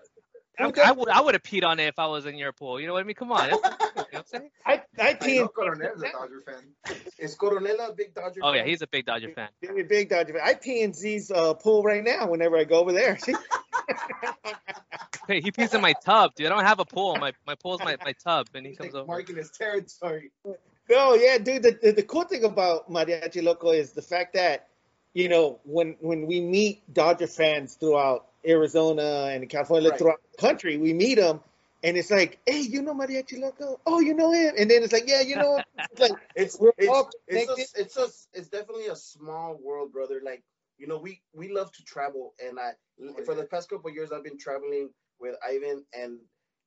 Who 0.59 0.73
I, 0.77 0.89
I 0.89 0.91
would 0.91 1.09
I 1.09 1.21
would 1.21 1.35
have 1.35 1.43
peed 1.43 1.63
on 1.63 1.79
it 1.79 1.87
if 1.87 1.97
I 1.97 2.07
was 2.07 2.25
in 2.25 2.37
your 2.37 2.51
pool. 2.51 2.79
You 2.79 2.87
know 2.87 2.93
what 2.93 2.99
I 2.99 3.03
mean? 3.03 3.15
Come 3.15 3.31
on. 3.31 3.49
That's, 3.49 3.55
you 3.55 3.61
know 3.61 3.79
what 3.95 4.13
I'm 4.13 4.23
saying? 4.25 4.49
I, 4.65 4.73
I 4.99 5.09
I 5.09 5.13
pee 5.13 5.37
know 5.37 5.43
in 5.43 5.47
Coronel's 5.49 6.03
a 6.03 6.11
Dodger 6.11 6.43
fan. 6.45 7.01
Is 7.17 7.35
Coronel 7.35 7.79
a 7.79 7.93
big 7.93 8.13
Dodger? 8.13 8.41
Oh 8.43 8.51
yeah, 8.51 8.65
he's 8.65 8.81
a 8.81 8.87
big 8.87 9.05
Dodger 9.05 9.29
fan. 9.29 9.49
I'm 9.67 9.79
a 9.79 9.83
big 9.83 10.09
Dodger 10.09 10.33
fan. 10.33 10.41
I 10.43 10.55
pee 10.55 10.81
in 10.81 10.93
Z's 10.93 11.31
uh, 11.31 11.53
pool 11.53 11.83
right 11.83 12.03
now 12.03 12.27
whenever 12.27 12.57
I 12.57 12.65
go 12.65 12.79
over 12.79 12.91
there. 12.91 13.17
Hey, 15.29 15.41
he 15.41 15.51
pees 15.51 15.75
in 15.75 15.81
my 15.81 15.93
tub, 16.03 16.33
dude. 16.33 16.47
I 16.47 16.49
don't 16.49 16.65
have 16.65 16.79
a 16.79 16.85
pool. 16.85 17.15
My 17.17 17.33
my 17.45 17.53
pool's 17.53 17.81
my, 17.81 17.95
my 18.03 18.13
tub, 18.13 18.47
and 18.55 18.65
he 18.65 18.75
comes 18.75 18.93
like 18.93 19.01
over. 19.01 19.07
marking 19.07 19.35
his 19.35 19.51
territory. 19.51 20.31
No, 20.89 21.13
yeah, 21.13 21.37
dude. 21.37 21.61
The, 21.61 21.77
the, 21.79 21.91
the 21.91 22.03
cool 22.03 22.23
thing 22.23 22.43
about 22.43 22.91
Mariachi 22.91 23.43
Loco 23.43 23.69
is 23.69 23.91
the 23.91 24.01
fact 24.01 24.33
that, 24.33 24.69
you 25.13 25.29
know, 25.29 25.59
when 25.65 25.97
when 25.99 26.25
we 26.25 26.41
meet 26.41 26.91
Dodger 26.91 27.27
fans 27.27 27.75
throughout 27.75 28.28
Arizona 28.45 29.29
and 29.31 29.49
California, 29.49 29.89
Right. 29.89 29.99
throughout 29.99 30.21
the 30.31 30.41
country, 30.41 30.77
we 30.77 30.93
meet 30.93 31.15
them, 31.15 31.41
and 31.83 31.97
it's 31.97 32.11
like, 32.11 32.39
hey, 32.45 32.61
you 32.61 32.81
know 32.81 32.93
Mariachi 32.93 33.39
Loco? 33.39 33.79
Oh, 33.85 33.99
you 33.99 34.13
know 34.13 34.31
him? 34.31 34.55
And 34.57 34.69
then 34.69 34.83
it's 34.83 34.93
like, 34.93 35.07
yeah, 35.07 35.21
you 35.21 35.35
know. 35.35 35.61
It's 35.91 36.01
like, 36.01 36.19
It's 36.35 36.59
We're 36.59 36.71
it's 36.77 37.17
it's 37.27 37.49
a, 37.49 37.81
it's 37.81 37.97
a 37.97 38.07
it's 38.37 38.49
definitely 38.49 38.87
a 38.87 38.95
small 38.95 39.57
world, 39.61 39.91
brother. 39.91 40.21
Like 40.23 40.43
you 40.77 40.87
know, 40.87 40.99
we 40.99 41.21
we 41.33 41.51
love 41.51 41.71
to 41.73 41.83
travel, 41.83 42.35
and 42.43 42.59
I 42.59 42.73
for 43.25 43.33
the 43.33 43.45
past 43.45 43.69
couple 43.69 43.89
of 43.89 43.95
years, 43.95 44.11
I've 44.11 44.23
been 44.23 44.37
traveling 44.37 44.89
with 45.19 45.35
Ivan, 45.43 45.83
and 45.93 46.19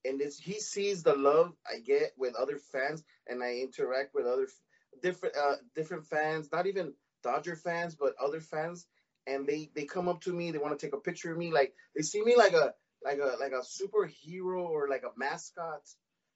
and 0.05 0.21
it's 0.21 0.39
he 0.39 0.59
sees 0.61 1.03
the 1.03 1.15
love 1.15 1.53
I 1.67 1.79
get 1.79 2.13
with 2.17 2.35
other 2.35 2.59
fans, 2.59 3.05
and 3.29 3.43
I 3.43 3.59
interact 3.59 4.13
with 4.13 4.27
other 4.27 4.49
different 5.03 5.37
uh 5.37 5.57
different 5.75 6.05
fans, 6.07 6.51
not 6.51 6.67
even 6.67 6.95
Dodger 7.23 7.57
fans, 7.57 7.95
but 7.95 8.15
other 8.21 8.41
fans, 8.41 8.87
and 9.27 9.47
they 9.47 9.71
they 9.75 9.85
come 9.85 10.09
up 10.09 10.21
to 10.23 10.33
me, 10.33 10.51
they 10.51 10.59
want 10.59 10.79
to 10.79 10.87
take 10.87 10.95
a 10.95 11.01
picture 11.01 11.33
of 11.33 11.39
me, 11.39 11.53
like 11.53 11.75
they 11.95 12.03
see 12.03 12.23
me 12.23 12.37
like 12.37 12.53
a 12.53 12.75
like 13.05 13.19
a 13.19 13.37
like 13.41 13.53
a 13.53 13.63
superhero 13.63 14.65
or 14.65 14.89
like 14.89 15.03
a 15.05 15.19
mascot. 15.19 15.83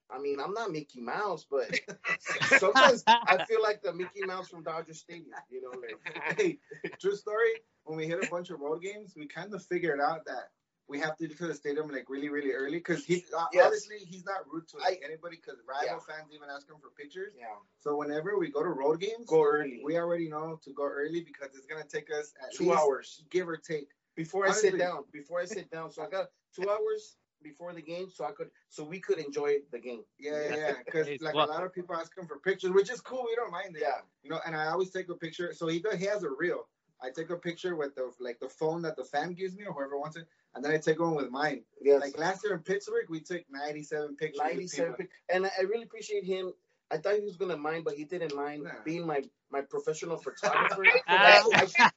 I 0.08 0.20
mean, 0.20 0.38
I'm 0.40 0.52
not 0.52 0.70
Mickey 0.70 1.00
Mouse, 1.00 1.46
but 1.50 1.68
sometimes 2.58 3.02
I 3.08 3.44
feel 3.48 3.60
like 3.62 3.82
the 3.82 3.92
Mickey 3.92 4.24
Mouse 4.24 4.48
from 4.48 4.62
Dodger 4.62 4.94
Stadium. 4.94 5.34
You 5.50 5.62
know, 5.62 5.80
like 5.80 6.38
hey, 6.38 6.58
true 7.00 7.16
story. 7.16 7.50
When 7.84 7.96
we 7.96 8.06
hit 8.06 8.24
a 8.24 8.30
bunch 8.30 8.50
of 8.50 8.60
road 8.60 8.82
games, 8.82 9.14
we 9.16 9.26
kind 9.26 9.52
of 9.54 9.64
figured 9.64 10.00
out 10.00 10.24
that 10.26 10.50
we 10.88 10.98
have 11.00 11.16
to 11.16 11.26
get 11.26 11.36
to 11.38 11.46
the 11.46 11.54
stadium 11.54 11.88
like 11.90 12.08
really, 12.08 12.28
really 12.28 12.52
early 12.52 12.78
because 12.78 13.04
he 13.04 13.24
uh, 13.36 13.46
Yes. 13.52 13.66
honestly 13.66 13.98
he's 13.98 14.24
not 14.24 14.40
rude 14.50 14.68
to 14.68 14.78
like, 14.78 15.02
anybody 15.04 15.36
because 15.36 15.60
rival 15.68 16.00
fans 16.00 16.28
even 16.32 16.48
ask 16.54 16.68
him 16.68 16.76
for 16.80 16.90
pictures. 16.90 17.32
yeah, 17.38 17.46
So 17.80 17.96
whenever 17.96 18.38
we 18.38 18.50
go 18.50 18.62
to 18.62 18.68
road 18.70 19.00
games, 19.00 19.26
go 19.26 19.42
early. 19.44 19.80
we 19.84 19.96
already 19.98 20.28
know 20.28 20.58
to 20.64 20.72
go 20.72 20.84
early 20.84 21.20
because 21.20 21.54
it's 21.56 21.66
gonna 21.66 21.84
take 21.84 22.10
us 22.12 22.34
at 22.42 22.52
two 22.52 22.64
least, 22.64 22.78
hours 22.78 23.24
give 23.30 23.48
or 23.48 23.56
take. 23.56 23.88
before 24.14 24.46
I 24.46 24.52
sit 24.52 24.78
down. 24.78 25.04
Before 25.12 25.40
I 25.40 25.44
sit 25.44 25.70
down, 25.70 25.90
so 25.90 26.02
I 26.02 26.08
got 26.08 26.26
two 26.54 26.68
hours 26.68 27.16
before 27.42 27.72
the 27.74 27.82
game 27.82 28.08
so 28.10 28.24
I 28.24 28.32
could 28.32 28.50
so 28.68 28.82
we 28.84 28.98
could 28.98 29.18
enjoy 29.18 29.56
the 29.70 29.78
game. 29.78 30.02
Yeah, 30.18 30.40
yeah, 30.48 30.56
yeah. 30.56 30.72
Because 30.84 31.06
It's 31.08 31.22
like 31.22 31.34
what- 31.34 31.48
a 31.48 31.52
lot 31.52 31.64
of 31.64 31.72
people 31.72 31.94
ask 31.94 32.16
him 32.16 32.26
for 32.26 32.38
pictures, 32.38 32.70
which 32.70 32.90
is 32.90 33.00
cool. 33.00 33.24
We 33.28 33.34
don't 33.36 33.52
mind 33.52 33.76
it. 33.76 33.82
Yeah. 33.82 34.00
You 34.22 34.30
know, 34.30 34.40
and 34.46 34.56
I 34.56 34.66
always 34.68 34.90
take 34.90 35.08
a 35.10 35.14
picture. 35.14 35.52
So 35.52 35.66
he 35.68 35.78
does, 35.80 35.98
he 35.98 36.06
has 36.06 36.22
a 36.22 36.30
reel. 36.30 36.68
I 37.02 37.10
take 37.10 37.28
a 37.30 37.36
picture 37.36 37.76
with 37.76 37.94
the 37.94 38.10
like 38.20 38.38
the 38.40 38.48
phone 38.48 38.80
that 38.82 38.96
the 38.96 39.04
fan 39.04 39.34
gives 39.34 39.54
me 39.54 39.64
or 39.66 39.72
whoever 39.74 39.98
wants 39.98 40.16
it, 40.16 40.26
and 40.56 40.64
then 40.64 40.72
I 40.72 40.78
take 40.78 40.98
one 41.00 41.14
with 41.14 41.30
mine. 41.30 41.62
Yes. 41.80 42.00
Like 42.00 42.18
last 42.18 42.42
year 42.42 42.54
in 42.54 42.60
Pittsburgh, 42.60 43.06
we 43.08 43.20
took 43.20 43.42
97 43.50 44.16
pictures. 44.16 44.40
97 44.42 44.92
people. 44.94 44.96
pic- 45.04 45.10
and 45.32 45.46
I 45.46 45.50
I 45.58 45.62
really 45.62 45.84
appreciate 45.84 46.24
him. 46.24 46.52
I 46.90 46.96
thought 46.98 47.14
he 47.14 47.20
was 47.20 47.36
gonna 47.36 47.56
mind, 47.56 47.84
but 47.84 47.94
he 47.94 48.04
didn't 48.04 48.34
mind 48.34 48.64
Nah. 48.64 48.70
being 48.84 49.06
my 49.06 49.22
my 49.50 49.60
professional 49.60 50.16
photographer. 50.26 50.82
I- 51.06 51.42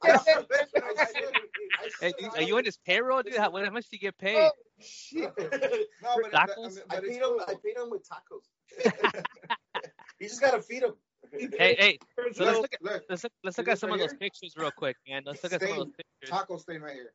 I- 0.01 0.09
I 2.01 2.11
are 2.35 2.41
you 2.41 2.57
on 2.57 2.65
his 2.65 2.77
payroll, 2.77 3.23
dude? 3.23 3.35
How, 3.35 3.51
how 3.51 3.69
much 3.71 3.89
do 3.89 3.95
you 3.95 3.99
get 3.99 4.17
paid? 4.17 4.37
Oh, 4.37 4.51
shit. 4.79 5.21
No, 5.21 5.45
uh, 5.45 6.15
but, 6.21 6.31
Tacos? 6.31 6.75
but, 6.75 6.83
I 6.89 6.95
but 6.95 7.03
it's 7.03 7.07
paid 7.07 7.21
him. 7.21 7.39
I 7.47 7.53
paid 7.63 7.77
him 7.77 7.89
with 7.89 8.03
tacos. 8.07 9.23
you 10.19 10.27
just 10.27 10.41
gotta 10.41 10.61
feed 10.61 10.83
him. 10.83 10.93
Hey, 11.31 11.75
hey, 11.77 11.99
so 12.33 12.43
let's 12.43 12.57
Look, 12.57 12.61
look 12.61 12.73
at 12.73 12.81
look, 12.83 13.03
let's 13.09 13.23
look, 13.23 13.33
let's 13.43 13.57
look 13.57 13.67
at 13.67 13.79
some 13.79 13.89
right 13.91 14.01
of 14.01 14.09
those 14.09 14.17
pictures 14.17 14.53
real 14.57 14.71
quick, 14.71 14.95
man. 15.07 15.23
Let's 15.25 15.43
look 15.43 15.53
at 15.53 15.61
some 15.61 15.71
of 15.71 15.77
those 15.77 15.87
pictures. 15.89 16.29
taco 16.29 16.57
stain 16.57 16.81
right 16.81 16.93
here. 16.93 17.13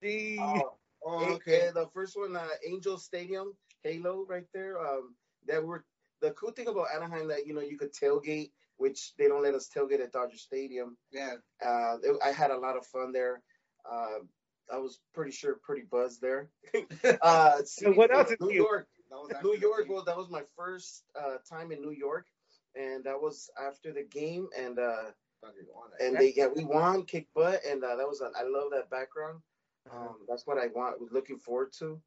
The- 0.00 0.38
Oh, 0.40 0.74
Oh, 1.04 1.32
okay. 1.34 1.68
uh, 1.68 1.72
the 1.72 1.88
first 1.94 2.16
one, 2.16 2.36
uh, 2.36 2.46
Angel 2.66 2.96
Stadium, 2.98 3.54
Halo, 3.82 4.24
right 4.28 4.46
there. 4.54 4.78
Um, 4.78 5.14
that 5.46 5.64
were 5.64 5.84
the 6.20 6.30
cool 6.32 6.52
thing 6.52 6.68
about 6.68 6.86
Anaheim 6.94 7.28
that 7.28 7.46
you 7.46 7.54
know 7.54 7.60
you 7.60 7.76
could 7.78 7.92
tailgate, 7.92 8.50
which 8.76 9.12
they 9.18 9.26
don't 9.28 9.42
let 9.42 9.54
us 9.54 9.68
tailgate 9.74 10.00
at 10.00 10.12
Dodger 10.12 10.36
Stadium. 10.38 10.96
Yeah. 11.10 11.34
Uh, 11.64 11.96
it- 12.02 12.20
I 12.24 12.30
had 12.32 12.50
a 12.50 12.56
lot 12.58 12.76
of 12.76 12.86
fun 12.86 13.12
there. 13.12 13.42
Uh, 13.90 14.20
I 14.72 14.78
was 14.78 15.00
pretty 15.12 15.32
sure 15.32 15.56
pretty 15.62 15.82
buzzed 15.90 16.20
there. 16.22 16.48
uh, 17.22 17.62
So 17.64 17.92
what 17.92 18.14
else 18.14 18.28
did 18.28 18.40
New 18.40 18.50
you- 18.52 18.62
York. 18.62 18.86
New 19.42 19.56
York. 19.58 19.84
game. 19.86 19.92
Well, 19.92 20.04
that 20.04 20.16
was 20.16 20.30
my 20.30 20.42
first 20.56 21.04
uh, 21.20 21.36
time 21.48 21.70
in 21.72 21.82
New 21.82 21.90
York, 21.90 22.26
and 22.74 23.04
that 23.04 23.20
was 23.20 23.50
after 23.60 23.92
the 23.92 24.04
game, 24.04 24.48
and 24.56 24.78
uh, 24.78 25.10
Thunder 25.42 25.66
won 25.74 25.90
it. 25.98 26.06
and 26.06 26.16
they 26.16 26.32
yeah 26.34 26.46
we 26.46 26.64
won, 26.64 27.04
kick 27.04 27.26
butt, 27.34 27.60
and 27.68 27.84
uh, 27.84 27.96
that 27.96 28.08
was 28.08 28.22
a, 28.22 28.30
I 28.38 28.44
love 28.44 28.70
that 28.70 28.88
background. 28.90 29.40
Um, 29.90 30.18
that's 30.28 30.46
what 30.46 30.58
I 30.58 30.68
want 30.68 31.00
was 31.00 31.12
looking 31.12 31.38
forward 31.38 31.72
to. 31.78 32.00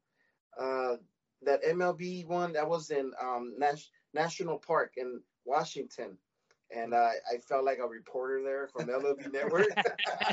Uh, 0.58 0.96
that 1.42 1.62
MLB 1.64 2.26
one 2.26 2.52
that 2.54 2.68
was 2.68 2.90
in 2.90 3.12
um, 3.20 3.54
Nash, 3.58 3.90
National 4.14 4.58
Park 4.58 4.94
in 4.96 5.20
Washington, 5.44 6.16
and 6.74 6.94
I 6.94 7.12
I 7.30 7.38
felt 7.38 7.64
like 7.64 7.78
a 7.78 7.86
reporter 7.86 8.42
there 8.42 8.68
from 8.68 8.86
MLB 9.00 9.32
Network. 9.32 9.68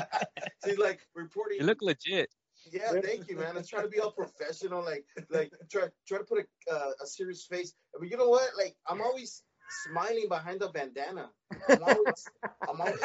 She's 0.64 0.78
like 0.78 1.00
reporting. 1.14 1.58
You 1.60 1.66
look 1.66 1.82
legit. 1.82 2.30
Yeah, 2.72 2.92
thank 3.02 3.28
you, 3.28 3.36
man. 3.36 3.58
I 3.58 3.62
try 3.62 3.82
to 3.82 3.88
be 3.88 4.00
all 4.00 4.10
professional, 4.10 4.82
like 4.82 5.04
like 5.28 5.52
try 5.70 5.88
try 6.08 6.18
to 6.18 6.24
put 6.24 6.38
a 6.38 6.74
uh, 6.74 6.90
a 7.02 7.06
serious 7.06 7.44
face. 7.44 7.74
But 7.98 8.08
you 8.10 8.16
know 8.16 8.28
what? 8.30 8.50
Like 8.56 8.74
I'm 8.88 9.02
always 9.02 9.42
smiling 9.68 10.26
behind 10.28 10.60
the 10.60 10.68
bandana. 10.68 11.30
I'm 11.68 11.82
always, 11.82 12.28
I'm 12.68 12.80
always 12.80 13.00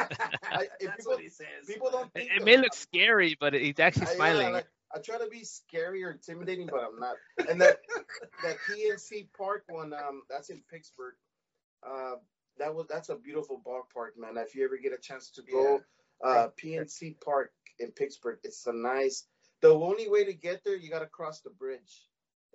I, 0.51 0.67
if 0.79 0.95
people, 0.97 1.17
people 1.67 1.91
don't. 1.91 2.05
It, 2.15 2.19
Think 2.19 2.31
it 2.31 2.39
of- 2.39 2.45
may 2.45 2.57
look 2.57 2.73
scary, 2.73 3.37
but 3.39 3.53
he's 3.53 3.79
actually 3.79 4.07
I- 4.07 4.09
yeah, 4.11 4.15
smiling. 4.15 4.53
like, 4.53 4.67
I 4.95 4.99
try 4.99 5.19
to 5.19 5.27
be 5.27 5.43
scary 5.43 6.03
or 6.03 6.11
intimidating, 6.11 6.65
but 6.67 6.81
I'm 6.83 6.99
not. 6.99 7.15
And 7.49 7.61
that 7.61 7.77
that 8.43 8.57
PNC 8.67 9.27
Park 9.37 9.63
one, 9.69 9.93
um, 9.93 10.23
that's 10.29 10.49
in 10.49 10.61
Pittsburgh. 10.71 11.13
Uh, 11.85 12.15
that 12.57 12.73
was 12.73 12.87
that's 12.89 13.09
a 13.09 13.15
beautiful 13.15 13.61
ballpark, 13.65 14.17
man. 14.17 14.35
If 14.43 14.55
you 14.55 14.65
ever 14.65 14.77
get 14.77 14.91
a 14.93 14.97
chance 14.97 15.29
to 15.31 15.41
go, 15.43 15.81
uh, 16.25 16.47
PNC 16.61 17.21
Park 17.21 17.51
in 17.79 17.91
Pittsburgh, 17.91 18.39
it's 18.43 18.65
a 18.67 18.73
nice. 18.73 19.25
The 19.61 19.69
only 19.69 20.09
way 20.09 20.23
to 20.25 20.33
get 20.33 20.63
there, 20.63 20.75
you 20.75 20.89
got 20.89 20.99
to 20.99 21.05
cross 21.05 21.41
the 21.41 21.49
bridge, 21.51 22.07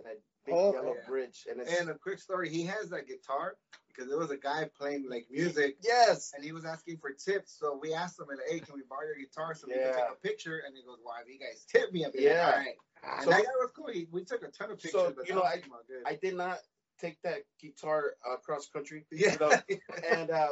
that 0.04 0.18
big 0.44 0.54
Oh, 0.56 0.72
yellow 0.72 0.94
yeah. 1.00 1.06
bridge, 1.08 1.46
and 1.50 1.60
it's 1.60 1.78
And 1.80 1.88
a 1.90 1.94
quick 1.94 2.18
story, 2.18 2.48
he 2.48 2.64
has 2.64 2.90
that 2.90 3.06
guitar 3.06 3.56
because 3.94 4.08
there 4.10 4.18
was 4.18 4.30
a 4.30 4.36
guy 4.36 4.68
playing 4.76 5.08
like 5.08 5.26
music 5.30 5.76
yes, 5.82 6.32
and 6.34 6.44
he 6.44 6.52
was 6.52 6.64
asking 6.64 6.98
for 6.98 7.10
tips. 7.12 7.56
So 7.58 7.78
we 7.80 7.94
asked 7.94 8.18
him, 8.18 8.26
like, 8.28 8.38
hey, 8.50 8.60
can 8.60 8.74
we 8.74 8.82
borrow 8.88 9.06
your 9.06 9.16
guitar 9.16 9.54
so 9.54 9.66
we 9.68 9.74
Yeah. 9.74 9.92
can 9.92 10.00
take 10.00 10.10
a 10.12 10.28
picture? 10.28 10.62
And 10.66 10.76
he 10.76 10.82
goes, 10.82 10.98
well, 11.04 11.14
if 11.24 11.32
you 11.32 11.38
guys 11.38 11.64
tip 11.70 11.92
me, 11.92 12.04
I'll 12.04 12.12
be 12.12 12.22
Yeah. 12.22 12.46
like, 12.46 12.54
all 12.54 12.60
right. 12.60 12.76
And 13.16 13.24
So- 13.24 13.30
that 13.30 13.44
guy 13.44 13.50
was 13.60 13.70
cool. 13.76 13.88
He, 13.88 14.08
we 14.10 14.24
took 14.24 14.42
a 14.42 14.48
ton 14.48 14.70
of 14.70 14.78
pictures. 14.78 14.92
So, 14.92 15.12
but 15.16 15.28
you 15.28 15.34
know, 15.34 15.42
good. 15.86 16.02
I 16.06 16.16
did 16.16 16.34
not 16.34 16.58
take 17.00 17.20
that 17.22 17.42
guitar 17.60 18.14
uh, 18.28 18.36
cross 18.36 18.68
country. 18.68 19.06
yeah. 19.10 19.30
You 19.68 19.78
know, 19.78 19.86
and 20.10 20.30
uh, 20.30 20.48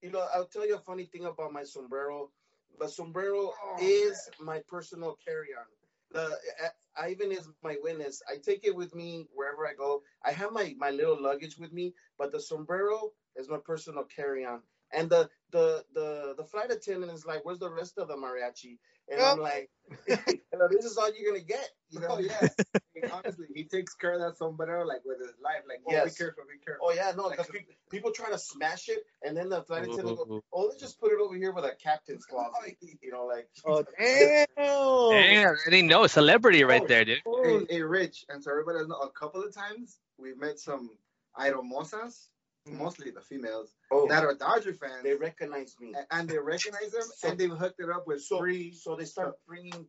you 0.00 0.10
know, 0.10 0.26
I'll 0.34 0.46
tell 0.46 0.66
you 0.66 0.76
a 0.76 0.80
funny 0.80 1.04
thing 1.04 1.24
about 1.26 1.52
my 1.52 1.64
sombrero. 1.64 2.30
The 2.78 2.88
sombrero 2.88 3.52
Oh, 3.62 3.76
is 3.80 4.28
my 4.40 4.60
personal 4.68 5.16
carry-on. 5.24 5.64
The 6.12 6.36
I- 6.62 6.70
Ivan 6.96 7.32
is 7.32 7.48
my 7.62 7.76
witness. 7.82 8.22
I 8.28 8.36
take 8.36 8.64
it 8.64 8.74
with 8.74 8.94
me 8.94 9.26
wherever 9.34 9.66
I 9.66 9.74
go. 9.74 10.02
I 10.24 10.32
have 10.32 10.52
my 10.52 10.74
my 10.78 10.90
little 10.90 11.20
luggage 11.20 11.58
with 11.58 11.72
me, 11.72 11.94
but 12.18 12.32
the 12.32 12.40
sombrero 12.40 13.12
is 13.36 13.48
my 13.48 13.58
personal 13.64 14.04
carry-on. 14.04 14.60
And 14.92 15.08
the 15.08 15.30
the 15.50 15.84
the 15.94 16.34
the 16.36 16.44
flight 16.44 16.70
attendant 16.70 17.12
is 17.12 17.24
like, 17.24 17.44
"Where's 17.44 17.58
the 17.58 17.70
rest 17.70 17.96
of 17.98 18.08
the 18.08 18.16
mariachi?" 18.16 18.78
And 19.10 19.20
I'm 19.20 19.38
oh. 19.38 19.42
like, 19.42 19.70
"This 20.06 20.84
is 20.84 20.98
all 20.98 21.10
you're 21.14 21.32
gonna 21.32 21.44
get." 21.44 21.70
You 21.88 22.00
know? 22.00 22.08
Oh, 22.10 22.18
yeah. 22.18 22.48
I 22.94 23.00
mean, 23.00 23.10
honestly, 23.10 23.46
he 23.54 23.64
takes 23.64 23.94
care 23.94 24.12
of 24.12 24.20
that 24.20 24.36
sombrero 24.36 24.84
like 24.84 25.00
with 25.04 25.18
his 25.18 25.32
life. 25.42 25.62
Like, 25.66 25.80
oh, 25.86 25.92
Yes. 25.92 26.12
be 26.12 26.24
careful, 26.24 26.44
be 26.44 26.62
careful. 26.62 26.88
Oh 26.88 26.92
yeah, 26.92 27.12
no, 27.16 27.24
Like, 27.24 27.38
because 27.38 27.50
people, 27.50 27.74
people 27.90 28.12
trying 28.12 28.32
to 28.32 28.38
smash 28.38 28.90
it, 28.90 29.06
and 29.22 29.34
then 29.34 29.48
the 29.48 29.62
flight 29.62 29.84
attendant 29.84 30.18
go, 30.18 30.26
Ooh. 30.28 30.44
"Oh, 30.52 30.62
let's 30.64 30.80
just 30.80 31.00
put 31.00 31.10
it 31.12 31.20
over 31.20 31.34
here 31.34 31.52
with 31.52 31.64
a 31.64 31.74
captain's 31.82 32.26
closet." 32.26 32.76
You 33.00 33.12
know, 33.12 33.24
like 33.24 33.48
Oh, 33.64 33.82
damn. 33.98 34.46
Damn, 35.12 35.56
I 35.66 35.70
didn't 35.70 35.88
know 35.88 36.06
celebrity 36.06 36.64
right 36.64 36.82
oh, 36.82 36.86
there, 36.86 37.04
dude. 37.04 37.18
Oh, 37.26 37.42
hey, 37.44 37.66
hey, 37.76 37.82
Rich, 37.82 38.24
and 38.28 38.42
so 38.42 38.50
everybody 38.50 38.78
knows, 38.86 38.98
a 39.02 39.08
couple 39.10 39.42
of 39.42 39.54
times 39.54 39.98
we've 40.18 40.38
met 40.38 40.58
some 40.58 40.90
aeromosas, 41.38 42.28
mm-hmm. 42.68 42.78
mostly 42.78 43.10
the 43.10 43.20
females, 43.20 43.74
oh, 43.90 44.06
that 44.08 44.24
are 44.24 44.34
Dodger 44.34 44.72
fans, 44.74 45.02
they 45.02 45.14
recognize 45.14 45.76
me. 45.80 45.94
and 46.10 46.28
they 46.28 46.38
recognize 46.38 46.92
them, 46.92 47.02
So- 47.16 47.28
and 47.28 47.38
they've 47.38 47.50
hooked 47.50 47.80
it 47.80 47.90
up 47.90 48.06
with 48.06 48.22
So, 48.22 48.38
free, 48.38 48.72
so 48.72 48.96
they 48.96 49.04
start 49.04 49.34
bringing, 49.46 49.86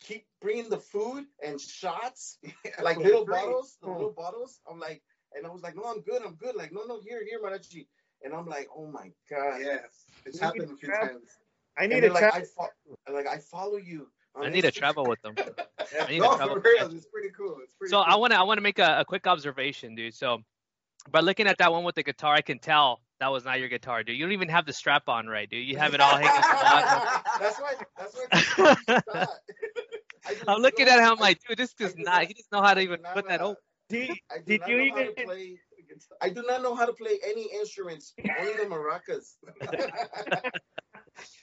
keep 0.00 0.26
bringing 0.40 0.68
the 0.68 0.78
food 0.78 1.24
and 1.44 1.60
shots, 1.60 2.38
Yeah, 2.64 2.70
like 2.82 2.96
little 2.98 3.24
free. 3.24 3.34
bottles, 3.34 3.76
the 3.80 3.88
Oh. 3.88 3.92
little 3.92 4.12
bottles. 4.12 4.60
I'm 4.70 4.78
like, 4.78 5.02
and 5.34 5.46
I 5.46 5.50
was 5.50 5.62
like, 5.62 5.76
no, 5.76 5.84
I'm 5.84 6.00
good, 6.02 6.22
I'm 6.22 6.34
good. 6.34 6.54
Like, 6.56 6.72
no, 6.72 6.82
no, 6.86 7.00
here, 7.00 7.22
here, 7.24 7.40
Mariachi. 7.40 7.86
And 8.24 8.34
I'm 8.34 8.46
like, 8.46 8.68
oh 8.76 8.86
my 8.86 9.10
god. 9.30 9.60
Yes, 9.62 10.04
it's 10.26 10.38
You 10.38 10.46
happened 10.46 10.70
a 10.70 10.76
few 10.76 10.90
have- 10.92 11.08
times. 11.08 11.30
I 11.78 11.86
need 11.86 12.02
they're 12.02 12.10
a 12.10 12.12
like. 12.12 12.24
I 12.24 12.42
fo- 12.42 13.12
like 13.14 13.26
I 13.26 13.38
follow 13.38 13.78
you. 13.78 14.08
On 14.34 14.44
I 14.46 14.48
need 14.50 14.62
to 14.62 14.70
travel 14.70 15.04
with 15.06 15.20
them. 15.22 15.34
I 15.38 16.10
need 16.10 16.20
to 16.20 16.26
travel 16.26 16.48
for 16.48 16.54
with 16.54 16.64
real, 16.64 16.88
them. 16.88 16.96
it's 16.96 17.06
pretty 17.06 17.30
cool. 17.36 17.56
It's 17.62 17.74
pretty 17.74 17.90
So 17.90 17.96
cool. 17.98 18.04
I 18.06 18.16
want 18.16 18.32
to 18.32 18.38
I 18.38 18.42
want 18.42 18.58
to 18.58 18.62
make 18.62 18.78
a, 18.78 19.00
a 19.00 19.04
quick 19.04 19.26
observation, 19.26 19.94
dude. 19.94 20.14
So 20.14 20.38
by 21.10 21.20
looking 21.20 21.46
at 21.46 21.58
that 21.58 21.72
one 21.72 21.84
with 21.84 21.94
the 21.96 22.02
guitar, 22.02 22.34
I 22.34 22.40
can 22.42 22.58
tell 22.58 23.00
that 23.20 23.28
was 23.28 23.44
not 23.44 23.58
your 23.60 23.68
guitar, 23.68 24.02
dude. 24.02 24.16
You 24.16 24.24
don't 24.24 24.32
even 24.32 24.48
have 24.48 24.66
the 24.66 24.72
strap 24.72 25.08
on 25.08 25.26
right, 25.26 25.48
dude. 25.48 25.66
You 25.66 25.76
have 25.78 25.94
it 25.94 26.00
all 26.00 26.16
hanging. 26.16 26.30
from 26.30 26.42
the 26.42 26.62
bottom. 26.62 27.22
that's 27.40 27.60
why. 27.60 27.74
That's 27.98 28.96
why. 29.14 29.26
I 30.24 30.34
just 30.34 30.44
I'm 30.48 30.60
looking 30.60 30.86
at 30.88 30.98
him 31.00 31.16
I- 31.18 31.20
like, 31.20 31.40
dude, 31.48 31.58
this 31.58 31.74
I 31.80 31.84
does 31.84 31.94
not. 31.96 32.22
He 32.26 32.34
doesn't 32.34 32.52
know 32.52 32.62
how 32.62 32.74
to 32.74 32.80
even 32.80 33.00
put 33.14 33.28
that 33.28 33.40
over. 33.40 33.56
Did, 33.88 34.10
did 34.46 34.62
you 34.66 34.78
even? 34.80 35.12
play. 35.14 35.58
I 36.20 36.28
do 36.30 36.42
not 36.46 36.62
know 36.62 36.74
how 36.74 36.86
to 36.86 36.92
play 36.92 37.18
any 37.24 37.48
instruments, 37.54 38.14
only 38.38 38.52
the 38.54 38.64
maracas. 38.64 39.36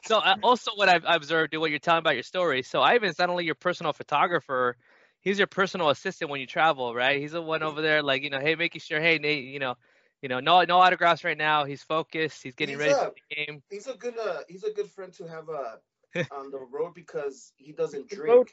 So 0.04 0.18
uh, 0.18 0.36
also 0.42 0.72
what 0.76 0.90
I've 0.90 1.04
observed, 1.06 1.52
dude, 1.52 1.62
what 1.62 1.70
you're 1.70 1.80
telling 1.80 2.00
about 2.00 2.16
your 2.16 2.24
story. 2.24 2.64
So 2.64 2.82
Ivan's 2.84 3.20
not 3.20 3.30
only 3.30 3.46
your 3.46 3.56
personal 3.56 3.94
photographer, 3.94 4.76
he's 5.22 5.38
your 5.38 5.48
personal 5.48 5.90
assistant 5.90 6.32
when 6.32 6.42
you 6.42 6.48
travel, 6.48 6.96
right? 6.96 7.20
He's 7.20 7.34
the 7.34 7.42
one 7.42 7.62
over 7.64 7.82
there, 7.82 8.02
like 8.02 8.24
you 8.24 8.30
know, 8.30 8.40
hey, 8.40 8.56
making 8.56 8.82
sure, 8.82 9.00
hey, 9.00 9.20
Nate, 9.20 9.46
you 9.46 9.60
know, 9.60 9.76
you 10.22 10.30
know, 10.30 10.40
no 10.40 10.62
no 10.64 10.80
autographs 10.80 11.24
right 11.24 11.38
now. 11.38 11.66
He's 11.66 11.84
focused. 11.84 12.42
He's 12.42 12.56
getting 12.56 12.76
He's 12.76 12.88
ready 12.88 12.94
a- 12.94 12.98
for 13.06 13.12
the 13.30 13.36
game. 13.36 13.64
he's 13.70 13.88
a 13.88 13.94
good. 13.94 14.18
Uh, 14.18 14.40
he's 14.48 14.64
a 14.64 14.72
good 14.72 14.90
friend 14.90 15.14
to 15.14 15.28
have 15.28 15.48
uh, 15.50 15.76
on 16.36 16.50
the 16.52 16.60
road 16.60 16.94
because 16.96 17.54
he 17.58 17.72
doesn't 17.72 18.10
drink. 18.10 18.50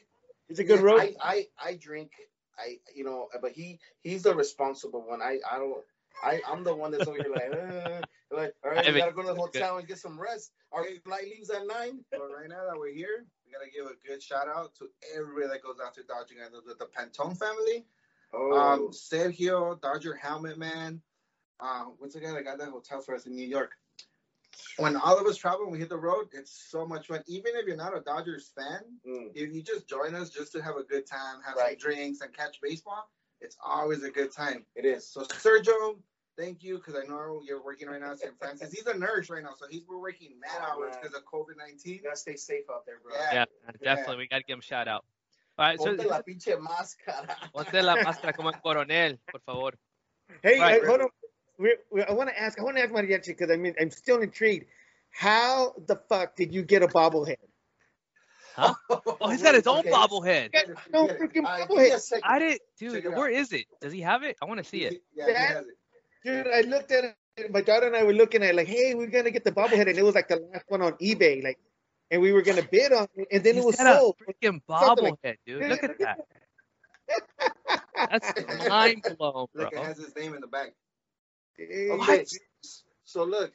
He's 0.49 0.59
a 0.59 0.65
good 0.65 0.81
Yeah, 0.81 0.83
road. 0.85 1.00
I, 1.00 1.47
I 1.61 1.71
I 1.71 1.76
drink. 1.76 2.11
I 2.59 2.79
you 2.95 3.05
know, 3.05 3.29
but 3.41 3.53
he 3.53 3.79
he's 4.03 4.23
the 4.23 4.35
responsible 4.35 5.03
one. 5.07 5.23
I 5.23 5.39
I 5.51 5.59
don't. 5.59 5.85
I 6.23 6.41
I'm 6.49 6.65
the 6.65 6.75
one 6.75 6.93
that's 6.93 7.07
over 7.07 7.19
here 7.19 7.31
like, 7.31 7.53
uh, 7.53 8.01
like 8.35 8.55
all 8.65 8.71
right, 8.71 8.87
I 8.87 8.91
we 8.91 8.99
gotta 8.99 9.13
go 9.13 9.23
to 9.23 9.29
the 9.29 9.35
hotel 9.35 9.77
and 9.79 9.87
get 9.87 9.99
some 9.99 10.19
rest. 10.19 10.53
Our 10.73 10.85
flight 11.05 11.25
leaves 11.25 11.51
at 11.51 11.67
nine. 11.67 12.05
But 12.11 12.31
right 12.35 12.49
now 12.49 12.65
that 12.71 12.79
we're 12.79 12.95
here, 12.95 13.27
we 13.45 13.53
gotta 13.53 13.71
give 13.71 13.87
a 13.87 14.09
good 14.09 14.23
shout 14.23 14.49
out 14.49 14.75
to 14.77 14.89
everybody 15.15 15.49
that 15.49 15.63
goes 15.63 15.77
out 15.85 15.95
to 15.95 16.03
Dodging 16.03 16.39
and 16.43 16.55
the, 16.55 16.75
the 16.75 16.87
Pantone 16.87 17.39
family. 17.39 17.85
Oh, 18.33 18.59
Um, 18.59 18.89
Sergio, 18.91 19.81
Dodger 19.81 20.15
Helmet 20.15 20.59
Man. 20.59 21.01
Uh, 21.61 21.85
what's 21.99 22.15
the 22.15 22.21
guy 22.21 22.33
that 22.33 22.45
got 22.45 22.59
that 22.59 22.69
hotel 22.69 23.01
for 23.01 23.15
us 23.15 23.27
in 23.27 23.35
New 23.35 23.47
York? 23.47 23.73
When 24.79 24.97
all 24.97 25.19
of 25.19 25.27
us 25.27 25.37
travel 25.37 25.63
and 25.65 25.73
we 25.73 25.79
hit 25.79 25.89
the 25.89 25.97
road, 25.99 26.29
it's 26.33 26.51
so 26.71 26.87
much 26.87 27.07
fun. 27.09 27.23
Even 27.27 27.53
if 27.57 27.67
you're 27.67 27.77
not 27.77 27.97
a 27.97 28.01
Dodgers 28.01 28.53
fan, 28.57 28.83
Mm. 29.07 29.33
if 29.35 29.53
you 29.55 29.63
just 29.63 29.87
join 29.89 30.15
us 30.15 30.31
just 30.31 30.53
to 30.53 30.63
have 30.63 30.77
a 30.77 30.83
good 30.85 31.07
time, 31.07 31.41
have 31.43 31.57
Right. 31.57 31.81
some 31.81 31.91
drinks, 31.91 32.21
and 32.21 32.33
catch 32.35 32.61
baseball, 32.61 33.11
it's 33.41 33.57
always 33.63 34.03
a 34.03 34.11
good 34.11 34.33
time. 34.33 34.67
it 34.75 34.85
is. 34.85 35.07
So 35.09 35.23
Sergio, 35.23 35.99
thank 36.37 36.63
you 36.63 36.77
because 36.79 36.95
I 36.95 37.05
know 37.07 37.43
you're 37.45 37.63
working 37.63 37.89
right 37.89 38.01
now 38.01 38.13
at 38.13 38.19
St. 38.19 38.37
Francis. 38.39 38.73
He's 38.73 38.87
a 38.87 38.97
nurse 38.97 39.31
right 39.31 39.43
now, 39.43 39.55
so 39.55 39.67
he's 39.69 39.83
we're 39.87 39.99
working 39.99 40.39
mad 40.41 40.61
Oh, 40.63 40.83
hours 40.83 40.95
because 41.01 41.15
of 41.17 41.25
COVID 41.25 41.57
nineteen. 41.57 41.95
You 41.95 42.03
gotta 42.03 42.17
stay 42.17 42.37
safe 42.37 42.65
out 42.71 42.85
there, 42.87 43.01
bro. 43.01 43.13
Yeah. 43.15 43.33
Yeah, 43.33 43.45
Yeah. 43.81 43.95
definitely. 43.95 44.17
We 44.19 44.29
got 44.29 44.39
to 44.39 44.45
give 44.45 44.55
him 44.55 44.61
a 44.61 44.63
shout 44.63 44.89
out. 44.89 45.05
All 45.59 45.65
right, 45.67 45.79
so 45.81 45.91
la 45.93 46.21
pinche 46.21 46.55
máscara. 46.59 47.51
ponte 47.53 47.83
la 47.83 47.97
máscara 47.97 48.35
como 48.37 48.51
en 48.51 48.61
coronel, 48.61 49.19
por 49.31 49.41
favor. 49.41 49.73
Hey, 50.43 50.61
Right. 50.61 50.83
uh, 50.83 50.87
hold 50.87 51.01
on. 51.03 51.09
We, 51.59 51.77
we, 51.91 52.03
I 52.03 52.13
want 52.13 52.29
to 52.31 52.41
ask. 52.41 52.59
I 52.61 52.63
want 52.63 52.77
to 52.77 52.83
ask 52.83 52.93
Mariachi 52.93 53.29
because 53.29 53.51
I 53.51 53.57
mean 53.57 53.75
I'm 53.81 53.91
still 53.91 54.21
intrigued. 54.21 54.67
How 55.11 55.73
the 55.87 55.97
fuck 56.09 56.37
did 56.37 56.53
you 56.55 56.63
get 56.63 56.83
a 56.83 56.89
bobblehead? 56.89 57.37
Oh, 58.59 59.29
he's 59.31 59.43
got 59.43 59.55
his 59.55 59.67
own 59.67 59.81
Okay. 59.81 59.91
bobblehead. 59.91 60.51
No 60.91 61.07
Yeah, 61.07 61.15
freaking 61.19 61.45
uh, 61.45 61.67
bobblehead. 61.67 62.13
me. 62.13 62.21
I 62.25 62.39
didn't, 62.39 62.61
dude. 62.79 62.93
Check 62.95 63.05
it 63.05 63.13
Where 63.13 63.29
is 63.29 63.53
it? 63.53 63.67
Does 63.83 63.93
he 63.93 64.01
have 64.01 64.23
it? 64.23 64.37
I 64.41 64.47
want 64.47 64.59
to 64.59 64.65
see 64.65 64.85
it. 64.85 65.03
Yeah, 65.15 65.27
he 65.27 65.33
That- 65.33 65.49
has 65.49 65.67
it. 65.67 65.75
Dude, 66.25 66.47
I 66.53 66.61
looked 66.63 66.91
at 66.91 67.05
it. 67.05 67.53
My 67.53 67.61
daughter 67.61 67.87
and 67.87 67.95
I 67.95 68.03
were 68.03 68.15
looking 68.15 68.43
at 68.43 68.51
it 68.51 68.57
like, 68.57 68.67
hey, 68.67 68.95
we're 68.95 69.09
gonna 69.09 69.31
get 69.31 69.45
the 69.45 69.53
bobblehead, 69.53 69.89
and 69.91 69.99
it 69.99 70.03
was 70.03 70.15
like 70.15 70.29
the 70.29 70.37
last 70.53 70.65
one 70.69 70.81
on 70.81 70.93
eBay, 70.95 71.45
like, 71.45 71.59
and 72.11 72.23
we 72.23 72.33
were 72.33 72.41
gonna 72.41 72.63
bid 72.63 72.93
on 72.95 73.07
it, 73.15 73.29
and 73.31 73.45
then 73.45 73.57
He's 73.57 73.63
it 73.65 73.67
was 73.67 73.77
got 73.77 73.95
a 73.95 73.99
sold. 73.99 74.17
freaking 74.27 74.61
Something 74.67 75.05
like- 75.05 75.15
bobblehead, 75.23 75.37
dude. 75.47 75.69
Look 75.69 75.83
at 75.85 75.99
that. 75.99 76.19
That's 78.11 78.69
mind 78.69 79.03
blown, 79.19 79.47
bro. 79.55 79.65
Look, 79.65 79.73
it 79.75 79.79
has 79.79 79.99
his 79.99 80.15
name 80.17 80.35
in 80.35 80.41
the 80.41 80.47
back. 80.47 80.73
Hey, 81.59 81.91
Okay, 81.91 82.25
so 83.05 83.25
look, 83.25 83.53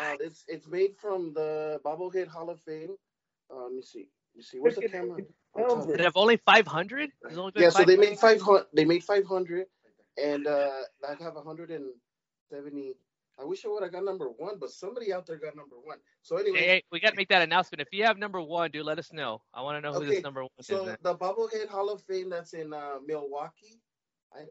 uh, 0.00 0.16
it's 0.20 0.44
it's 0.48 0.66
made 0.66 0.96
from 0.96 1.32
the 1.34 1.80
Bobblehead 1.84 2.28
Hall 2.28 2.50
of 2.50 2.60
Fame. 2.60 2.96
Uh, 3.52 3.64
let 3.64 3.72
me 3.72 3.82
see. 3.82 4.08
You 4.34 4.42
see, 4.42 4.58
where's 4.58 4.76
the 4.76 4.88
camera? 4.88 5.18
number. 5.56 5.86
Did 5.86 6.00
it 6.00 6.04
have 6.04 6.16
only 6.16 6.36
500? 6.36 7.10
There's 7.22 7.38
only 7.38 7.50
been 7.52 7.62
Yeah, 7.64 7.70
so 7.70 7.84
they 7.84 7.96
made 7.96 8.18
five 8.18 8.40
hundred. 8.40 8.66
They 8.72 8.84
made 8.84 9.02
five 9.04 9.26
hundred, 9.26 9.66
and 10.22 10.46
uh, 10.46 10.70
I 11.08 11.22
have 11.22 11.34
hundred 11.44 11.70
and 11.70 11.86
seventy. 12.48 12.94
I 13.40 13.44
wish 13.44 13.64
I 13.64 13.68
would 13.68 13.82
have 13.82 13.92
got 13.92 14.04
number 14.04 14.26
one, 14.28 14.58
but 14.60 14.70
somebody 14.70 15.12
out 15.12 15.26
there 15.26 15.36
got 15.38 15.56
number 15.56 15.76
one. 15.82 15.98
So 16.22 16.36
anyway, 16.36 16.58
Hey, 16.58 16.66
hey, 16.66 16.82
we 16.92 17.00
got 17.00 17.10
to 17.10 17.16
make 17.16 17.28
that 17.28 17.42
announcement. 17.42 17.80
If 17.80 17.88
you 17.92 18.04
have 18.04 18.18
number 18.18 18.40
one, 18.40 18.70
dude, 18.70 18.84
let 18.84 18.98
us 18.98 19.12
know. 19.12 19.40
I 19.54 19.62
want 19.62 19.78
to 19.78 19.80
know 19.80 19.92
who 19.92 20.04
Okay, 20.04 20.14
this 20.16 20.24
number 20.24 20.42
one 20.42 20.50
is. 20.58 20.66
so 20.66 20.96
the 21.02 21.14
Bobblehead 21.16 21.68
Hall 21.68 21.90
of 21.90 22.02
Fame 22.02 22.28
that's 22.30 22.52
in 22.52 22.72
uh, 22.72 22.96
Milwaukee. 23.06 23.80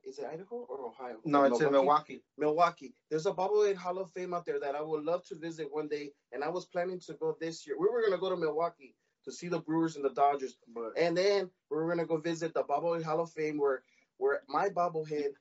Is 0.03 0.19
it 0.19 0.25
Idaho 0.25 0.65
or 0.69 0.87
Ohio? 0.87 1.17
No, 1.25 1.43
it's 1.45 1.61
in 1.61 1.71
Milwaukee. 1.71 2.21
Milwaukee. 2.37 2.93
There's 3.09 3.25
a 3.25 3.31
bobblehead 3.31 3.75
Hall 3.75 3.97
of 3.99 4.11
Fame 4.11 4.33
out 4.33 4.45
there 4.45 4.59
that 4.59 4.75
I 4.75 4.81
would 4.81 5.03
love 5.03 5.25
to 5.27 5.35
visit 5.35 5.67
one 5.71 5.87
day, 5.87 6.11
and 6.31 6.43
I 6.43 6.49
was 6.49 6.65
planning 6.65 6.99
to 7.07 7.13
go 7.13 7.35
this 7.39 7.65
year. 7.65 7.77
We 7.79 7.87
were 7.87 8.03
gonna 8.03 8.17
go 8.19 8.29
to 8.29 8.35
Milwaukee 8.35 8.95
to 9.25 9.31
see 9.31 9.47
the 9.47 9.59
Brewers 9.59 9.95
and 9.95 10.03
the 10.05 10.09
Dodgers, 10.09 10.57
But 10.73 10.97
and 10.97 11.15
then 11.17 11.49
we 11.69 11.77
were 11.77 11.87
gonna 11.87 12.05
go 12.05 12.17
visit 12.17 12.53
the 12.53 12.63
bobblehead 12.63 13.03
Hall 13.03 13.21
of 13.21 13.31
Fame 13.31 13.57
where 13.57 13.83
where 14.17 14.41
my 14.49 14.69
bobblehead 14.69 15.31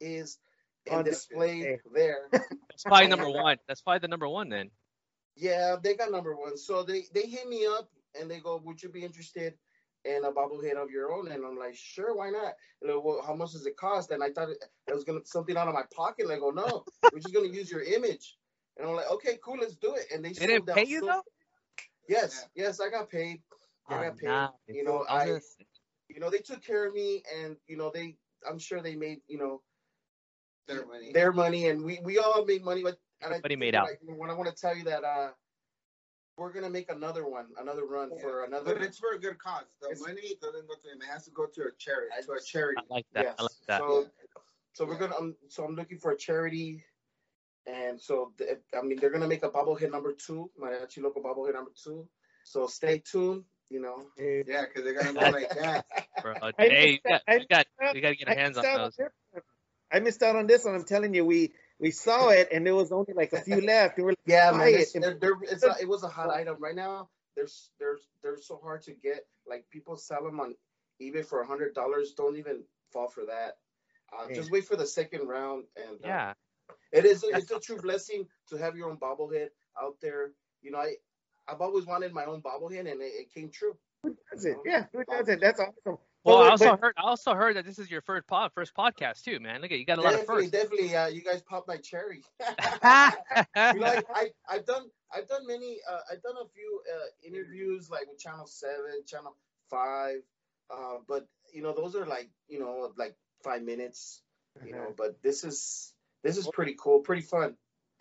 is 0.00 0.38
On 0.90 1.04
display. 1.04 1.78
there. 1.94 2.28
That's 2.32 2.82
probably 2.84 3.06
number 3.06 3.30
one. 3.30 3.58
That's 3.68 3.80
probably 3.80 4.00
the 4.00 4.08
number 4.08 4.28
one 4.28 4.48
then. 4.48 4.70
yeah, 5.36 5.76
they 5.82 5.94
got 5.94 6.10
number 6.10 6.34
one. 6.36 6.56
So 6.58 6.82
they 6.82 7.04
they 7.14 7.22
hit 7.26 7.48
me 7.48 7.64
up 7.66 7.88
and 8.20 8.28
they 8.30 8.40
go, 8.40 8.56
"Would 8.64 8.82
you 8.82 8.88
be 8.88 9.04
interested?" 9.04 9.54
In 10.04 10.24
a 10.24 10.32
bobblehead 10.32 10.76
of 10.76 10.90
your 10.90 11.12
own, 11.12 11.28
and 11.30 11.44
I'm 11.44 11.56
like, 11.58 11.74
sure, 11.74 12.14
why 12.14 12.30
not? 12.30 12.52
And 12.80 12.90
they're, 12.90 13.00
well, 13.00 13.22
how 13.26 13.34
much 13.34 13.52
does 13.52 13.66
it 13.66 13.76
cost? 13.76 14.10
And 14.10 14.22
I 14.22 14.30
thought 14.30 14.50
it, 14.50 14.58
it 14.86 14.94
was 14.94 15.04
gonna 15.04 15.20
something 15.24 15.56
out 15.56 15.68
of 15.68 15.74
my 15.74 15.84
pocket. 15.94 16.24
And 16.24 16.32
I 16.32 16.38
go, 16.38 16.50
no, 16.50 16.84
we're 17.12 17.20
just 17.20 17.34
gonna 17.34 17.48
use 17.48 17.70
your 17.70 17.82
image. 17.82 18.36
And 18.76 18.88
I'm 18.88 18.96
like, 18.96 19.10
okay, 19.12 19.38
cool, 19.42 19.58
let's 19.60 19.76
do 19.76 19.94
it. 19.94 20.06
And 20.12 20.24
they, 20.24 20.32
They 20.32 20.46
didn't 20.46 20.66
pay 20.66 20.84
you 20.84 21.00
so- 21.00 21.06
though? 21.06 21.22
Yes, 22.08 22.46
yes, 22.54 22.80
I 22.80 22.90
got 22.90 23.08
paid. 23.08 23.40
I 23.88 24.04
got 24.04 24.18
paid. 24.18 24.26
nah. 24.26 24.48
You 24.68 24.84
know, 24.84 25.06
I, 25.08 25.26
you 26.08 26.20
know, 26.20 26.28
they 26.28 26.38
took 26.38 26.62
care 26.62 26.86
of 26.86 26.92
me, 26.92 27.22
and 27.34 27.56
you 27.66 27.76
know, 27.78 27.90
they, 27.94 28.16
I'm 28.48 28.58
sure 28.58 28.82
they 28.82 28.94
made, 28.94 29.20
you 29.26 29.38
know, 29.38 29.62
their 30.68 30.86
money. 30.86 31.12
their 31.12 31.32
money, 31.32 31.68
and 31.68 31.82
we, 31.82 32.00
we 32.02 32.18
all 32.18 32.44
made 32.44 32.62
money. 32.62 32.82
But 32.82 32.98
and 33.22 33.32
I 33.32 33.36
Everybody 33.36 33.54
think 33.54 33.60
made 33.60 33.74
out. 33.74 33.88
I, 33.88 34.12
what 34.12 34.28
I 34.30 34.34
want 34.34 34.54
to 34.54 34.60
tell 34.60 34.76
you 34.76 34.84
that 34.84 35.02
uh, 35.04 35.30
we're 36.36 36.52
gonna 36.52 36.70
make 36.70 36.90
another 36.90 37.26
one, 37.26 37.46
another 37.60 37.84
run 37.86 38.10
for 38.20 38.44
another. 38.44 38.74
But 38.74 38.82
it's 38.82 38.98
for 38.98 39.12
a 39.14 39.18
good 39.18 39.38
cause. 39.38 39.64
The 39.80 39.88
It's- 39.90 40.00
money 40.00 40.36
doesn't 40.40 40.66
go 40.66 40.74
to 40.74 40.88
him. 40.92 41.00
It 41.02 41.06
has 41.06 41.24
to 41.26 41.30
go 41.30 41.46
to 41.46 41.62
a 41.66 41.72
charity. 41.78 42.08
I- 42.16 42.22
To 42.22 42.32
a 42.32 42.40
charity. 42.40 42.78
I 42.90 42.94
like 42.94 43.06
that. 43.12 43.24
Yes. 43.24 43.34
I 43.38 43.42
like 43.42 43.52
that. 43.68 43.78
So, 43.80 44.10
so 44.72 44.84
we're 44.86 44.98
gonna. 44.98 45.16
Um, 45.16 45.36
so 45.48 45.64
I'm 45.64 45.74
looking 45.74 45.98
for 45.98 46.10
a 46.12 46.16
charity, 46.16 46.84
and 47.66 48.00
so 48.00 48.32
the, 48.36 48.58
I 48.76 48.82
mean 48.82 48.98
they're 48.98 49.10
gonna 49.10 49.28
make 49.28 49.44
a 49.44 49.50
bobblehead 49.50 49.92
number 49.92 50.12
two, 50.12 50.50
Mariachi 50.60 51.02
Loco 51.02 51.22
bobblehead 51.22 51.54
number 51.54 51.72
two. 51.82 52.08
So 52.44 52.66
stay 52.66 52.98
tuned. 52.98 53.44
You 53.70 53.80
know. 53.80 54.10
Yeah, 54.18 54.64
because 54.66 54.84
they're 54.84 54.94
gonna 54.94 55.12
go 55.12 55.30
like 55.30 55.48
that. 55.50 55.86
Bro, 56.22 56.34
hey, 56.58 56.92
you 56.92 56.98
got, 57.08 57.22
that- 57.26 57.40
we 57.40 57.46
got, 57.46 57.66
I 57.80 57.92
we 57.92 58.00
got 58.00 58.08
to 58.10 58.16
get 58.16 58.28
I 58.28 58.32
our 58.32 58.38
hands 58.38 58.58
on 58.58 58.64
those. 58.64 58.98
I 59.92 60.00
missed 60.00 60.22
out 60.22 60.36
on 60.36 60.46
this 60.46 60.64
one. 60.64 60.74
I'm 60.74 60.84
telling 60.84 61.14
you, 61.14 61.24
we 61.24 61.52
we 61.84 61.90
saw 61.90 62.30
it 62.30 62.48
and 62.50 62.66
there 62.66 62.74
was 62.74 62.90
only 62.92 63.12
like 63.12 63.32
a 63.34 63.42
few 63.42 63.60
left. 63.60 63.98
And 63.98 64.06
like, 64.06 64.18
Yeah, 64.24 64.50
man. 64.52 64.68
it. 64.68 64.74
It's, 64.80 64.92
they're, 64.92 65.18
they're, 65.20 65.36
it's 65.42 65.62
a, 65.62 65.74
it 65.80 65.86
was 65.86 66.02
a 66.02 66.08
hot 66.08 66.30
item 66.30 66.56
right 66.58 66.74
now. 66.74 67.10
There's 67.36 67.70
they're 67.78 67.98
they're 68.22 68.40
so 68.40 68.58
hard 68.62 68.82
to 68.84 68.92
get. 68.92 69.26
Like 69.46 69.68
people 69.70 69.96
sell 69.96 70.24
them 70.24 70.40
on 70.40 70.54
eBay 71.02 71.24
for 71.26 71.42
a 71.42 71.46
hundred 71.46 71.74
dollars. 71.74 72.14
Don't 72.16 72.36
even 72.38 72.62
fall 72.90 73.08
for 73.08 73.26
that. 73.26 73.58
Uh, 74.12 74.32
just 74.32 74.50
wait 74.50 74.64
for 74.64 74.76
the 74.76 74.86
second 74.86 75.26
round, 75.28 75.64
and 75.76 75.96
uh, 76.04 76.08
Yeah. 76.08 76.32
it 76.92 77.04
is 77.04 77.22
it's 77.26 77.50
a 77.50 77.58
true 77.60 77.76
blessing 77.76 78.26
to 78.48 78.56
have 78.56 78.76
your 78.76 78.88
own 78.88 78.96
bobblehead 78.96 79.48
out 79.82 79.96
there. 80.00 80.30
You 80.62 80.70
know, 80.70 80.78
I 80.78 80.94
I've 81.46 81.60
always 81.60 81.84
wanted 81.84 82.14
my 82.14 82.24
own 82.24 82.40
bobblehead, 82.40 82.90
and 82.90 83.02
it, 83.02 83.12
it 83.22 83.34
came 83.34 83.50
true. 83.50 83.76
who 84.02 84.16
does 84.32 84.44
it? 84.46 84.56
Yeah, 84.64 84.86
who 84.92 85.04
does 85.04 85.28
it? 85.28 85.40
That's 85.40 85.60
awesome. 85.60 85.98
Well, 86.24 86.38
But- 86.38 86.46
I 86.46 86.50
also 86.50 86.70
but- 86.70 86.80
heard, 86.80 86.94
I 86.96 87.02
also 87.02 87.34
heard 87.34 87.56
that 87.56 87.66
this 87.66 87.78
is 87.78 87.90
your 87.90 88.00
first 88.00 88.26
pod, 88.26 88.50
first 88.54 88.74
podcast 88.74 89.22
too, 89.22 89.40
man. 89.40 89.60
Look 89.60 89.72
at 89.72 89.78
you 89.78 89.84
got 89.84 89.98
a 89.98 90.00
lot 90.00 90.14
of 90.14 90.20
definitely, 90.20 90.48
firsts. 90.48 90.62
definitely. 90.70 90.96
Uh, 90.96 91.06
you 91.08 91.20
guys 91.22 91.42
popped 91.42 91.68
my 91.68 91.76
cherry. 91.76 92.22
you 92.40 92.46
know, 92.46 92.56
I, 92.84 94.02
I 94.14 94.30
I've 94.48 94.64
done 94.66 94.84
I've 95.14 95.28
done 95.28 95.46
many 95.46 95.78
uh, 95.90 95.98
I've 96.10 96.22
done 96.22 96.36
a 96.42 96.48
few 96.54 96.80
uh, 96.92 97.26
interviews 97.26 97.90
like 97.90 98.06
with 98.08 98.18
Channel 98.18 98.46
Seven, 98.46 99.02
Channel 99.06 99.36
Five, 99.70 100.22
uh, 100.72 100.96
but 101.06 101.26
you 101.52 101.62
know 101.62 101.74
those 101.74 101.94
are 101.94 102.06
like 102.06 102.30
you 102.48 102.58
know 102.58 102.90
like 102.96 103.16
five 103.42 103.62
minutes, 103.62 104.22
you 104.64 104.72
know. 104.72 104.94
But 104.96 105.22
this 105.22 105.44
is 105.44 105.92
this 106.22 106.38
is 106.38 106.48
pretty 106.52 106.74
cool, 106.78 107.00
pretty 107.00 107.22
fun. 107.22 107.54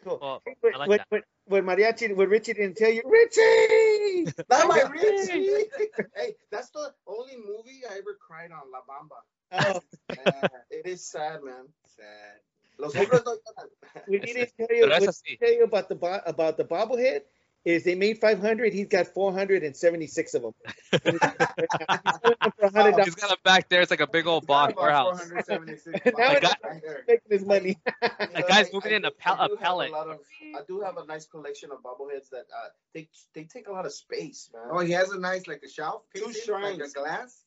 Cool. 0.03 0.19
Well, 0.21 0.41
But, 0.61 0.75
I 0.75 0.77
like 0.77 0.87
but, 0.89 0.97
that. 0.97 1.07
but, 1.11 1.21
but 1.47 1.63
Mariachi, 1.63 2.15
what 2.15 2.29
Richie 2.29 2.53
didn't 2.53 2.77
tell 2.77 2.91
you, 2.91 3.01
Richie! 3.05 4.31
Not 4.49 4.67
my 4.67 4.81
Richie. 4.91 5.69
hey, 6.15 6.35
that's 6.51 6.69
the 6.69 6.93
only 7.07 7.35
movie 7.37 7.81
I 7.89 7.97
ever 7.97 8.17
cried 8.19 8.51
on, 8.51 8.71
La 8.71 8.79
Bamba. 8.87 9.19
Oh, 9.51 9.81
Uh, 10.09 10.47
it 10.71 10.85
is 10.87 11.05
sad, 11.05 11.43
man. 11.43 11.65
Sad. 11.85 12.39
Los 12.79 12.93
hombres 12.95 13.21
no 13.25 13.33
lloran. 13.37 13.69
we 14.07 14.19
didn't 14.19 14.51
tell 14.57 14.67
you, 14.71 14.85
Pero 14.85 14.89
what 14.89 15.03
eso 15.03 15.11
didn't 15.25 15.39
tell 15.39 15.53
you 15.53 15.63
about 15.63 15.89
the 15.89 15.95
bo- 15.95 16.21
about 16.25 16.57
the 16.57 16.63
bobblehead 16.65 17.21
is 17.65 17.83
they 17.83 17.95
made 17.95 18.17
500. 18.19 18.73
He's 18.73 18.87
got 18.87 19.07
476 19.07 20.33
of 20.33 20.41
them. 20.41 20.53
He's 20.91 21.01
selling 21.01 21.17
them 21.19 22.51
for 22.59 22.69
$100. 22.69 23.03
He's 23.05 23.15
got 23.15 23.31
it 23.31 23.43
back 23.43 23.69
there. 23.69 23.81
It's 23.81 23.91
like 23.91 24.01
a 24.01 24.07
big 24.07 24.27
old 24.27 24.45
box 24.45 24.73
warehouse. 24.75 25.19
476 25.29 26.05
Now 26.17 26.33
bucks 26.33 26.55
it's- 26.73 27.01
making 27.07 27.21
his 27.29 27.45
money. 27.45 27.77
You 27.85 28.09
The 28.35 28.45
guy's 28.47 28.73
moving 28.73 28.93
I 28.93 28.95
in 28.97 29.05
a 29.05 29.09
do- 29.09 29.15
pal- 29.17 29.37
I 29.39 29.45
a 29.45 29.55
pallet. 29.57 29.91
lot 29.91 30.09
of, 30.09 30.19
I 30.55 30.59
do 30.67 30.81
have 30.81 30.97
a 30.97 31.05
nice 31.05 31.25
collection 31.25 31.69
of 31.71 31.77
bobbleheads 31.83 32.29
that 32.31 32.45
uh, 32.53 32.69
they 32.93 33.07
they 33.33 33.45
take 33.45 33.67
a 33.67 33.71
lot 33.71 33.85
of 33.85 33.93
space, 33.93 34.49
man. 34.53 34.63
Oh, 34.71 34.79
he 34.79 34.91
has 34.91 35.11
a 35.11 35.19
nice 35.19 35.47
like 35.47 35.61
a 35.65 35.69
shelf, 35.69 36.03
Two 36.15 36.25
painted, 36.25 36.43
shrines. 36.43 36.79
like 36.79 36.89
a 36.89 36.91
glass, 36.93 37.43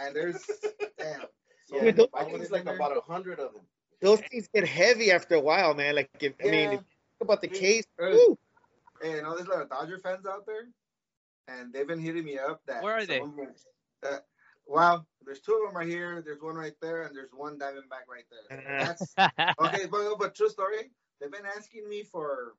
and 0.00 0.16
there's 0.16 0.42
damn. 0.98 1.20
yeah, 1.72 1.90
those- 1.90 2.08
I 2.14 2.24
think 2.24 2.40
it's 2.40 2.50
like 2.50 2.62
about 2.66 2.96
a 2.96 3.00
hundred 3.00 3.38
of 3.38 3.52
them. 3.52 3.62
Those 4.00 4.20
things 4.22 4.48
get 4.52 4.66
heavy 4.66 5.12
after 5.12 5.34
a 5.36 5.40
while, 5.40 5.74
man. 5.74 5.94
Like, 5.94 6.10
if, 6.20 6.32
I 6.42 6.50
mean, 6.50 6.54
if 6.54 6.72
you 6.72 6.76
think 6.78 7.20
about 7.20 7.40
the 7.40 7.46
case, 7.48 7.84
Hey, 9.02 9.08
woo, 9.08 9.14
Hey, 9.14 9.16
you 9.18 9.22
know 9.22 9.34
there's 9.36 9.48
a 9.48 9.50
lot 9.50 9.62
of 9.62 9.70
Dodger 9.70 9.98
fans 9.98 10.26
out 10.26 10.46
there, 10.46 10.68
and 11.48 11.72
they've 11.72 11.86
been 11.86 12.00
hitting 12.00 12.24
me 12.24 12.38
up. 12.38 12.60
That 12.66 12.82
Where 12.82 12.96
are 12.96 13.06
they? 13.06 13.18
some 13.18 13.36
Uh, 14.04 14.18
wow, 14.66 15.04
there's 15.24 15.40
two 15.40 15.54
of 15.54 15.68
them 15.68 15.76
right 15.76 15.88
here. 15.88 16.22
There's 16.24 16.40
one 16.40 16.56
right 16.56 16.74
there, 16.80 17.02
and 17.02 17.16
there's 17.16 17.30
one 17.32 17.58
Diamondback 17.58 18.08
right 18.08 18.24
there. 18.30 18.78
That's 18.78 19.14
okay, 19.64 19.86
but, 19.90 20.18
but 20.18 20.34
true 20.34 20.48
story. 20.48 20.90
They've 21.20 21.30
been 21.30 21.46
asking 21.56 21.88
me 21.88 22.02
for 22.02 22.54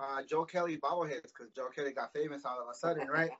uh, 0.00 0.22
Joe 0.28 0.44
Kelly 0.44 0.76
bobbleheads 0.78 1.24
because 1.24 1.50
Joe 1.54 1.68
Kelly 1.74 1.92
got 1.92 2.12
famous 2.12 2.44
all 2.44 2.60
of 2.60 2.68
a 2.70 2.74
sudden, 2.74 3.08
right? 3.08 3.30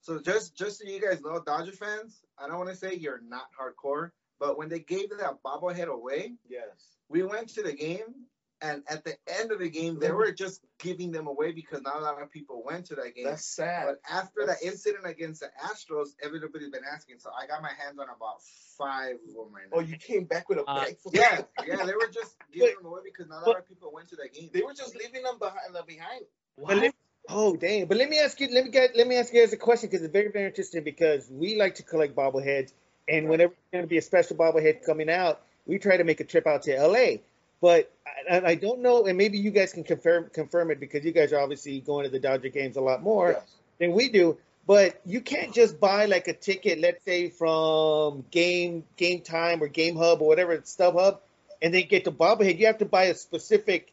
so 0.00 0.20
just 0.20 0.56
just 0.56 0.80
so 0.80 0.88
you 0.88 1.00
guys 1.00 1.20
know, 1.20 1.40
Dodger 1.44 1.72
fans, 1.72 2.22
I 2.38 2.48
don't 2.48 2.58
want 2.58 2.70
to 2.70 2.76
say 2.76 2.94
you're 2.94 3.20
not 3.26 3.48
hardcore, 3.58 4.10
but 4.40 4.58
when 4.58 4.68
they 4.68 4.80
gave 4.80 5.10
that 5.10 5.42
bobblehead 5.44 5.88
away, 5.88 6.34
Yes. 6.48 6.96
we 7.08 7.22
went 7.22 7.48
to 7.50 7.62
the 7.62 7.72
game, 7.72 8.26
and 8.60 8.82
at 8.88 9.04
the 9.04 9.14
end 9.40 9.52
of 9.52 9.58
the 9.60 9.68
game, 9.70 9.98
they 10.00 10.10
were 10.10 10.32
just 10.32 10.60
giving 10.78 11.12
them 11.12 11.26
away 11.28 11.52
because 11.52 11.80
not 11.82 11.96
a 11.96 12.00
lot 12.00 12.20
of 12.20 12.30
people 12.30 12.62
went 12.64 12.86
to 12.86 12.94
that 12.96 13.14
game. 13.14 13.24
That's 13.26 13.44
sad. 13.44 13.86
but 13.86 14.00
after 14.10 14.46
that's- 14.46 14.60
that 14.60 14.66
incident 14.66 15.06
against 15.06 15.40
the 15.40 15.50
Astros, 15.64 16.08
everybody's 16.22 16.70
been 16.70 16.82
asking. 16.92 17.18
So 17.20 17.30
I 17.30 17.46
got 17.46 17.62
my 17.62 17.70
hands 17.78 17.98
on 17.98 18.06
about 18.08 18.42
five 18.76 19.14
of 19.28 19.34
them 19.34 19.52
right 19.54 19.64
now. 19.70 19.78
Oh, 19.78 19.80
you 19.80 19.96
came 19.96 20.24
back 20.24 20.48
with 20.48 20.58
a 20.58 20.64
Uh, 20.68 20.84
bag 20.84 20.98
full. 20.98 21.12
yeah, 21.14 21.42
yeah, 21.66 21.84
they 21.84 21.92
were 21.94 22.10
just 22.12 22.36
giving 22.52 22.74
them 22.76 22.86
away 22.86 23.00
because 23.04 23.28
not 23.28 23.46
a 23.46 23.50
lot 23.50 23.58
of 23.58 23.68
people 23.68 23.92
went 23.92 24.08
to 24.08 24.16
that 24.16 24.32
game. 24.32 24.50
They 24.52 24.62
were 24.62 24.74
just 24.74 24.94
leaving 24.96 25.22
them 25.22 25.38
behind. 25.38 25.60
behind. 25.86 26.24
But 26.56 26.76
let, 26.78 26.94
oh 27.28 27.54
dang! 27.56 27.86
But 27.86 27.96
let 27.98 28.08
me 28.08 28.18
ask 28.18 28.40
you, 28.40 28.48
let 28.52 28.64
me 28.64 28.70
get, 28.70 28.96
let 28.96 29.06
me 29.06 29.16
ask 29.16 29.32
you 29.32 29.40
guys 29.40 29.52
a 29.52 29.56
question 29.56 29.88
because 29.88 30.02
it's 30.02 30.12
very, 30.12 30.30
very 30.32 30.46
interesting. 30.46 30.82
Because 30.82 31.28
we 31.30 31.56
like 31.56 31.76
to 31.76 31.82
collect 31.84 32.16
bobbleheads, 32.16 32.72
and 33.08 33.28
whenever 33.28 33.52
there's 33.52 33.72
going 33.72 33.84
to 33.84 33.88
be 33.88 33.98
a 33.98 34.02
special 34.02 34.36
bobblehead 34.36 34.84
coming 34.84 35.08
out, 35.08 35.40
we 35.66 35.78
try 35.78 35.96
to 35.96 36.04
make 36.04 36.18
a 36.20 36.24
trip 36.24 36.46
out 36.46 36.62
to 36.62 36.76
LA. 36.76 37.18
But 37.60 37.92
I, 38.30 38.40
I 38.40 38.54
don't 38.54 38.80
know, 38.82 39.06
and 39.06 39.18
maybe 39.18 39.38
you 39.38 39.50
guys 39.50 39.72
can 39.72 39.84
confirm 39.84 40.30
confirm 40.32 40.70
it 40.70 40.78
because 40.80 41.04
you 41.04 41.12
guys 41.12 41.32
are 41.32 41.40
obviously 41.40 41.80
going 41.80 42.04
to 42.04 42.10
the 42.10 42.20
Dodger 42.20 42.48
games 42.50 42.76
a 42.76 42.80
lot 42.80 43.02
more 43.02 43.32
Yes. 43.32 43.54
than 43.78 43.92
we 43.92 44.08
do. 44.10 44.38
But 44.66 45.00
you 45.06 45.22
can't 45.22 45.52
just 45.54 45.80
buy 45.80 46.04
like 46.06 46.28
a 46.28 46.34
ticket, 46.34 46.78
let's 46.78 47.02
say 47.04 47.30
from 47.30 48.24
Game 48.30 48.84
Game 48.96 49.22
Time 49.22 49.62
or 49.62 49.68
Game 49.68 49.96
Hub 49.96 50.20
or 50.22 50.28
whatever, 50.28 50.56
StubHub, 50.58 51.18
and 51.62 51.72
then 51.74 51.86
get 51.88 52.04
the 52.04 52.12
bobblehead. 52.12 52.58
You 52.58 52.66
have 52.66 52.78
to 52.78 52.84
buy 52.84 53.04
a 53.04 53.14
specific. 53.14 53.92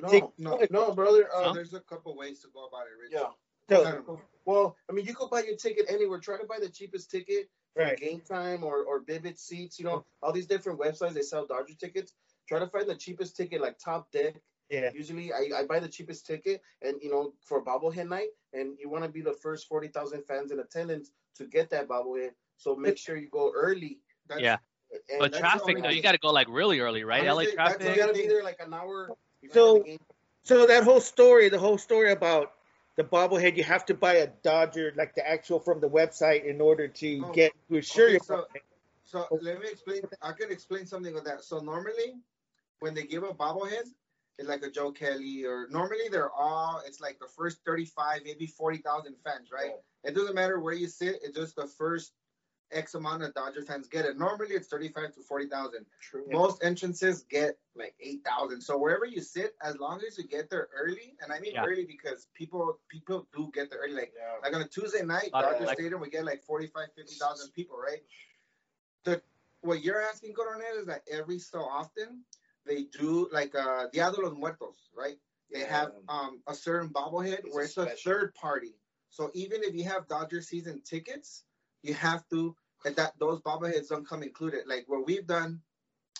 No, 0.00 0.08
Take- 0.10 0.38
no, 0.38 0.60
no, 0.70 0.92
brother. 0.92 1.28
Uh, 1.34 1.44
Huh? 1.44 1.52
There's 1.54 1.72
a 1.72 1.80
couple 1.80 2.14
ways 2.16 2.40
to 2.40 2.48
go 2.52 2.66
about 2.66 2.82
it, 2.86 3.00
Rich. 3.00 3.12
Yeah. 3.14 3.30
So, 3.68 4.20
Well, 4.44 4.76
I 4.90 4.92
mean, 4.92 5.06
you 5.06 5.14
could 5.14 5.30
buy 5.30 5.42
your 5.42 5.56
ticket 5.56 5.86
anywhere. 5.88 6.18
Try 6.18 6.36
to 6.38 6.44
buy 6.46 6.58
the 6.60 6.68
cheapest 6.68 7.10
ticket 7.10 7.48
from 7.74 7.84
right. 7.84 7.98
Game 7.98 8.20
Time 8.20 8.62
or, 8.62 8.82
or 8.82 9.00
Vivid 9.00 9.38
Seats. 9.38 9.78
You 9.78 9.86
know, 9.86 10.04
all 10.22 10.32
these 10.32 10.46
different 10.46 10.78
websites 10.80 11.14
they 11.14 11.22
sell 11.22 11.46
Dodger 11.46 11.74
tickets. 11.80 12.12
Try 12.48 12.58
to 12.60 12.66
find 12.66 12.88
the 12.88 12.94
cheapest 12.94 13.36
ticket, 13.36 13.60
like 13.60 13.78
Top 13.78 14.10
Deck. 14.12 14.34
Yeah. 14.70 14.90
Usually, 14.94 15.32
I, 15.32 15.60
I 15.60 15.64
buy 15.66 15.78
the 15.80 15.88
cheapest 15.88 16.26
ticket, 16.26 16.60
and 16.82 16.96
you 17.02 17.10
know, 17.10 17.32
for 17.40 17.64
bobblehead 17.64 18.08
night, 18.08 18.28
and 18.52 18.76
you 18.80 18.88
want 18.88 19.04
to 19.04 19.10
be 19.10 19.20
the 19.20 19.32
first 19.34 19.68
forty 19.68 19.88
thousand 19.88 20.24
fans 20.26 20.50
in 20.50 20.58
attendance 20.60 21.10
to 21.36 21.44
get 21.46 21.70
that 21.70 21.88
bobblehead. 21.88 22.30
So 22.56 22.74
make 22.74 22.98
sure 22.98 23.16
you 23.16 23.28
go 23.28 23.52
early. 23.54 24.00
That's, 24.28 24.40
Yeah. 24.40 24.56
And 25.10 25.18
But 25.18 25.34
traffic 25.34 25.82
though, 25.82 25.88
you 25.90 26.02
got 26.02 26.12
to 26.12 26.18
go 26.18 26.30
like 26.30 26.46
really 26.48 26.80
early, 26.80 27.04
right? 27.04 27.24
LA 27.24 27.32
Honestly, 27.32 27.54
that's 27.56 27.72
You 27.74 27.78
traffic. 27.86 27.96
gotta 28.00 28.12
be 28.12 28.26
there 28.26 28.42
like 28.42 28.60
an 28.60 28.72
hour. 28.72 29.10
So- 29.52 29.84
So 30.44 30.64
that 30.66 30.84
whole 30.84 31.00
story, 31.00 31.48
the 31.48 31.58
whole 31.58 31.76
story 31.76 32.12
about 32.12 32.52
the 32.94 33.02
bobblehead, 33.02 33.56
you 33.56 33.64
have 33.64 33.84
to 33.86 33.94
buy 33.94 34.14
a 34.14 34.28
Dodger, 34.28 34.92
like 34.96 35.14
the 35.16 35.28
actual 35.28 35.58
from 35.58 35.80
the 35.80 35.88
website, 35.88 36.44
in 36.44 36.60
order 36.60 36.86
to 36.86 37.22
Oh, 37.26 37.32
get 37.32 37.52
to 37.68 37.78
assure 37.78 38.04
okay, 38.04 38.12
your 38.12 38.20
so- 38.20 38.36
bobblehead. 38.36 38.60
So 39.02 39.26
let 39.42 39.60
me 39.60 39.68
explain. 39.70 40.02
I 40.22 40.32
can 40.32 40.50
explain 40.52 40.86
something 40.86 41.12
with 41.14 41.24
that. 41.24 41.42
So 41.44 41.58
normally, 41.60 42.14
when 42.80 42.94
they 42.94 43.04
give 43.04 43.22
a 43.22 43.28
bobblehead, 43.28 43.88
it's 44.38 44.48
like 44.48 44.62
a 44.62 44.70
Joe 44.70 44.92
Kelly, 44.92 45.44
or 45.44 45.66
normally 45.70 46.08
they're 46.10 46.30
all. 46.32 46.82
It's 46.86 47.00
like 47.00 47.18
the 47.18 47.26
first 47.26 47.64
thirty-five, 47.64 48.20
maybe 48.24 48.46
forty 48.46 48.78
thousand 48.78 49.16
fans, 49.24 49.48
right? 49.50 49.72
It 50.04 50.14
doesn't 50.14 50.34
matter 50.34 50.60
where 50.60 50.74
you 50.74 50.88
sit. 50.88 51.20
It's 51.22 51.36
just 51.36 51.56
the 51.56 51.66
first 51.66 52.12
X 52.70 52.94
amount 52.94 53.22
of 53.22 53.32
Dodger 53.32 53.62
fans 53.62 53.88
get 53.88 54.04
it. 54.04 54.18
Normally 54.18 54.54
it's 54.54 54.68
thirty-five 54.68 55.14
to 55.14 55.22
forty 55.22 55.46
thousand. 55.48 55.86
True. 56.02 56.24
Most 56.30 56.62
entrances 56.62 57.22
get 57.30 57.56
like 57.74 57.94
eight 57.98 58.22
thousand. 58.26 58.60
So 58.60 58.76
wherever 58.76 59.06
you 59.06 59.22
sit, 59.22 59.54
as 59.62 59.78
long 59.78 60.02
as 60.06 60.18
you 60.18 60.28
get 60.28 60.50
there 60.50 60.68
early, 60.76 61.16
and 61.22 61.32
I 61.32 61.40
mean 61.40 61.54
Yeah. 61.54 61.64
early 61.64 61.86
because 61.86 62.26
people 62.34 62.78
people 62.90 63.26
do 63.34 63.50
get 63.54 63.70
there 63.70 63.78
early. 63.82 63.94
Like 63.94 64.12
Yeah. 64.14 64.34
like 64.42 64.54
on 64.54 64.60
a 64.60 64.68
Tuesday 64.68 65.02
night, 65.02 65.30
of 65.32 65.44
Dodger 65.44 65.62
elect- 65.64 65.80
Stadium, 65.80 66.00
we 66.02 66.10
get 66.10 66.26
like 66.26 66.42
45, 66.42 66.88
50,000 66.94 67.52
people, 67.52 67.78
right? 67.78 68.02
The 69.04 69.22
what 69.62 69.82
you're 69.82 70.02
asking, 70.02 70.34
Coronel, 70.34 70.76
is 70.78 70.86
that 70.86 71.02
every 71.10 71.38
so 71.38 71.60
often 71.60 72.22
they 72.66 72.84
do 72.84 73.28
like 73.32 73.54
uh 73.54 73.86
Dia 73.92 74.10
de 74.10 74.20
los 74.20 74.34
Muertos, 74.34 74.90
right? 74.94 75.18
They 75.50 75.60
Yeah. 75.60 75.78
have 75.78 75.92
um 76.08 76.42
a 76.46 76.54
certain 76.54 76.90
bobblehead 76.90 77.44
It's 77.44 77.54
where 77.54 77.64
a 77.64 77.66
it's 77.66 77.76
a 77.78 77.86
third 77.96 78.34
party. 78.34 78.74
So 79.10 79.30
even 79.34 79.62
if 79.62 79.74
you 79.74 79.84
have 79.84 80.08
Dodger 80.08 80.42
season 80.42 80.82
tickets, 80.82 81.44
you 81.82 81.94
have 81.94 82.28
to 82.30 82.54
that 82.84 83.18
those 83.18 83.40
bobbleheads 83.40 83.88
don't 83.88 84.06
come 84.06 84.22
included. 84.22 84.66
Like 84.66 84.84
what 84.88 85.06
we've 85.06 85.26
done 85.26 85.62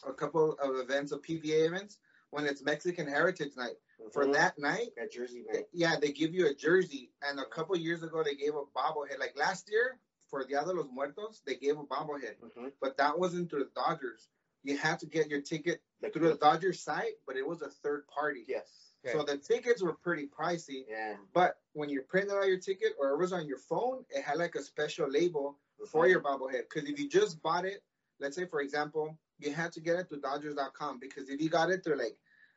a 0.06 0.12
couple 0.12 0.52
of 0.58 0.76
events 0.76 1.12
of 1.12 1.22
PVA 1.22 1.66
events 1.68 1.98
when 2.30 2.46
it's 2.46 2.62
Mexican 2.62 3.06
Heritage 3.06 3.56
Night. 3.56 3.76
For 4.12 4.26
Mhm. 4.26 4.32
that 4.34 4.58
night, 4.58 4.92
At 4.98 5.10
Jersey 5.10 5.44
night. 5.50 5.68
yeah, 5.72 5.98
they 5.98 6.12
give 6.12 6.34
you 6.34 6.46
a 6.48 6.54
jersey. 6.54 7.12
And 7.22 7.40
a 7.40 7.46
couple 7.46 7.76
years 7.76 8.02
ago, 8.02 8.22
they 8.22 8.34
gave 8.34 8.54
a 8.54 8.64
bobblehead. 8.66 9.18
Like 9.18 9.36
last 9.36 9.70
year, 9.70 9.98
for 10.28 10.44
Dia 10.44 10.64
de 10.64 10.72
los 10.72 10.88
Muertos, 10.90 11.40
they 11.46 11.56
gave 11.56 11.78
a 11.78 11.84
bobblehead. 11.84 12.38
Mhm. 12.40 12.72
But 12.80 12.96
that 12.98 13.18
wasn't 13.18 13.50
through 13.50 13.64
the 13.64 13.70
Dodgers. 13.70 14.28
You 14.66 14.76
had 14.76 14.98
to 14.98 15.06
get 15.06 15.30
your 15.30 15.40
ticket 15.40 15.80
through 16.12 16.28
the 16.28 16.34
Dodgers 16.34 16.80
site, 16.80 17.14
but 17.24 17.36
it 17.36 17.46
was 17.46 17.62
a 17.62 17.68
third 17.68 18.04
party. 18.08 18.44
Yes. 18.48 18.94
Okay. 19.04 19.16
So 19.16 19.22
the 19.22 19.36
tickets 19.38 19.80
were 19.80 19.92
pretty 19.94 20.26
pricey. 20.26 20.84
Yeah. 20.88 21.14
But 21.32 21.60
when 21.74 21.88
you 21.88 22.02
printed 22.02 22.32
out 22.32 22.48
your 22.48 22.58
ticket 22.58 22.94
or 22.98 23.10
it 23.10 23.18
was 23.18 23.32
on 23.32 23.46
your 23.46 23.58
phone, 23.58 24.04
it 24.10 24.24
had 24.24 24.38
like 24.38 24.56
a 24.56 24.62
special 24.62 25.08
label 25.08 25.56
for 25.88 26.08
your 26.08 26.20
bobblehead. 26.20 26.64
Because 26.68 26.88
if 26.90 26.98
you 26.98 27.08
just 27.08 27.40
bought 27.42 27.64
it, 27.64 27.84
let's 28.18 28.34
say 28.34 28.44
for 28.44 28.60
example, 28.60 29.16
you 29.38 29.52
had 29.52 29.70
to 29.72 29.80
get 29.80 30.00
it 30.00 30.08
through 30.08 30.20
Dodgers.com 30.22 30.98
because 30.98 31.28
if 31.28 31.40
you 31.40 31.48
got 31.48 31.70
it 31.70 31.84
through 31.84 31.98
like 31.98 32.16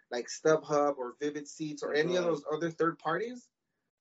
like 0.10 0.28
StubHub 0.28 0.98
or 0.98 1.14
Vivid 1.22 1.48
Seats 1.48 1.84
or 1.84 1.94
any 1.94 2.16
of 2.16 2.24
Mhm. 2.24 2.28
those 2.30 2.44
other 2.52 2.72
third 2.72 2.98
parties, 2.98 3.48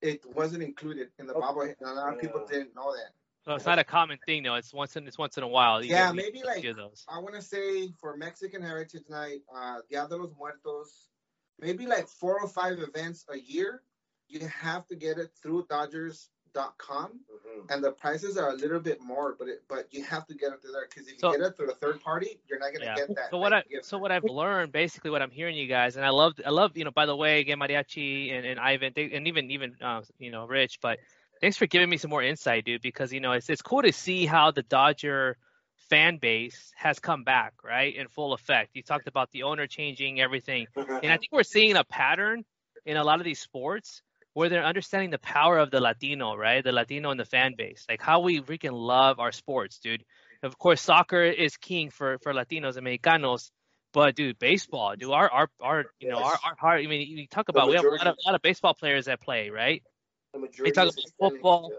it 0.00 0.24
wasn't 0.24 0.62
included 0.62 1.10
in 1.18 1.26
the 1.26 1.34
Okay. 1.34 1.46
bobblehead. 1.46 1.76
And 1.80 1.90
a 1.90 1.92
lot 1.92 2.14
of 2.14 2.18
people 2.18 2.46
didn't 2.46 2.74
know 2.74 2.94
that. 2.96 3.12
So 3.48 3.54
it's 3.54 3.64
not 3.64 3.78
a 3.78 3.84
common 3.84 4.18
thing 4.26 4.42
though. 4.42 4.56
It's 4.56 4.74
once 4.74 4.94
in 4.96 5.06
it's 5.06 5.16
once 5.16 5.38
in 5.38 5.42
a 5.42 5.48
while. 5.48 5.82
You 5.82 5.88
Yeah, 5.90 6.08
get- 6.08 6.16
maybe 6.16 6.42
like- 6.42 6.62
of 6.66 6.76
those. 6.76 7.06
I 7.08 7.18
want 7.18 7.34
to 7.34 7.40
say 7.40 7.90
for 7.98 8.14
Mexican 8.14 8.61
Heritage 8.61 9.04
Night, 9.08 9.40
uh, 9.54 9.80
Dia 9.88 10.06
de 10.06 10.16
los 10.16 10.30
Muertos, 10.37 11.08
maybe 11.58 11.87
like 11.87 12.06
four 12.08 12.38
or 12.42 12.46
five 12.48 12.78
events 12.78 13.24
a 13.30 13.38
year. 13.38 13.82
You 14.28 14.46
have 14.48 14.87
to 14.88 14.96
get 14.96 15.16
it 15.16 15.30
through 15.42 15.64
Dodgers.com. 15.70 17.20
Mhm. 17.30 17.70
and 17.70 17.84
the 17.84 17.92
prices 17.92 18.37
are 18.38 18.50
a 18.50 18.54
little 18.54 18.80
bit 18.80 19.00
more, 19.00 19.34
but 19.38 19.48
it, 19.48 19.62
but 19.68 19.87
you 19.92 20.02
have 20.04 20.26
to 20.26 20.34
get 20.34 20.52
it 20.52 20.61
through 20.61 20.72
there 20.72 20.87
because 20.88 21.06
if 21.06 21.14
you 21.14 21.18
So- 21.20 21.32
get 21.32 21.40
it 21.40 21.56
through 21.56 21.70
a 21.70 21.74
third 21.74 22.00
party, 22.00 22.40
you're 22.48 22.58
not 22.58 22.72
gonna 22.72 22.84
Yeah. 22.87 22.96
get 22.96 23.14
that. 23.14 23.30
So 23.30 23.38
what 23.38 23.52
I 23.52 23.62
gift. 23.62 23.84
so 23.87 23.96
what 23.98 24.11
I've 24.12 24.24
learned 24.24 24.72
basically 24.72 25.11
what 25.11 25.22
I'm 25.22 25.30
hearing 25.30 25.56
you 25.56 25.66
guys 25.66 25.96
and 25.96 26.04
I 26.04 26.11
love 26.11 26.34
I 26.44 26.50
love 26.50 26.76
you 26.76 26.84
know 26.84 26.90
by 26.90 27.06
the 27.06 27.14
way 27.16 27.40
again 27.40 27.58
mariachi 27.58 28.32
and, 28.32 28.44
and 28.46 28.58
Ivan 28.61 28.92
they, 28.94 29.11
and 29.12 29.26
even 29.28 29.50
even 29.50 29.76
uh, 29.80 30.02
you 30.18 30.30
know 30.30 30.46
Rich 30.46 30.80
but 30.80 30.98
thanks 31.40 31.57
for 31.57 31.66
giving 31.66 31.88
me 31.88 31.96
some 31.96 32.11
more 32.11 32.22
insight 32.22 32.64
dude 32.64 32.83
because 32.83 33.12
you 33.12 33.20
know 33.20 33.33
it's 33.33 33.48
it's 33.48 33.62
cool 33.62 33.83
to 33.83 33.92
see 33.92 34.27
how 34.27 34.51
the 34.51 34.62
Dodger 34.62 35.37
fan 35.90 36.18
base 36.18 36.72
has 36.77 36.98
come 36.98 37.24
back 37.24 37.55
right 37.64 37.94
in 37.94 38.09
full 38.09 38.33
effect. 38.33 38.70
You 38.74 38.83
talked 38.83 39.09
about 39.09 39.31
the 39.33 39.44
owner 39.44 39.66
changing 39.66 40.20
everything 40.20 40.66
mm-hmm. 40.77 40.98
and 41.03 41.12
I 41.12 41.16
think 41.16 41.31
we're 41.33 41.42
seeing 41.42 41.77
a 41.77 41.85
pattern 41.85 42.44
in 42.85 42.96
a 42.96 43.05
lot 43.05 43.20
of 43.20 43.24
these 43.24 43.40
sports 43.40 44.03
where 44.35 44.48
they're 44.48 44.64
understanding 44.64 45.11
the 45.11 45.18
power 45.18 45.59
of 45.59 45.70
the 45.70 45.81
Latino, 45.81 46.37
right? 46.37 46.62
The 46.62 46.70
Latino 46.70 47.11
in 47.11 47.18
the 47.18 47.24
fan 47.24 47.55
base, 47.57 47.85
like 47.88 48.01
how 48.01 48.20
we 48.20 48.40
freaking 48.40 48.72
love 48.72 49.18
our 49.18 49.33
sports, 49.33 49.79
dude. 49.79 50.05
Of 50.42 50.57
course, 50.59 50.81
soccer 50.81 51.24
is 51.24 51.57
king 51.57 51.90
for 51.90 52.18
for 52.18 52.33
Latinos 52.33 52.77
and 52.77 52.87
Mexicanos, 52.87 53.51
but 53.92 54.14
dude, 54.14 54.38
baseball, 54.38 54.94
dude, 54.96 55.11
our 55.11 55.29
our 55.31 55.51
our 55.61 55.85
you 55.98 56.11
know 56.11 56.18
our 56.18 56.38
our 56.44 56.55
heart. 56.57 56.85
I 56.85 56.87
mean, 56.87 57.09
you 57.09 57.27
talk 57.27 57.48
about 57.48 57.68
we 57.68 57.74
have 57.74 57.85
a 57.85 57.88
lot 57.88 58.07
of, 58.07 58.16
a 58.24 58.29
lot 58.29 58.35
of 58.37 58.42
baseball 58.42 58.74
players 58.74 59.07
that 59.07 59.20
play, 59.20 59.51
right? 59.51 59.83
The 60.32 60.38
majority 60.38 60.72
talk 60.72 60.88
about 60.88 61.04
football. 61.18 61.70
yeah. 61.72 61.78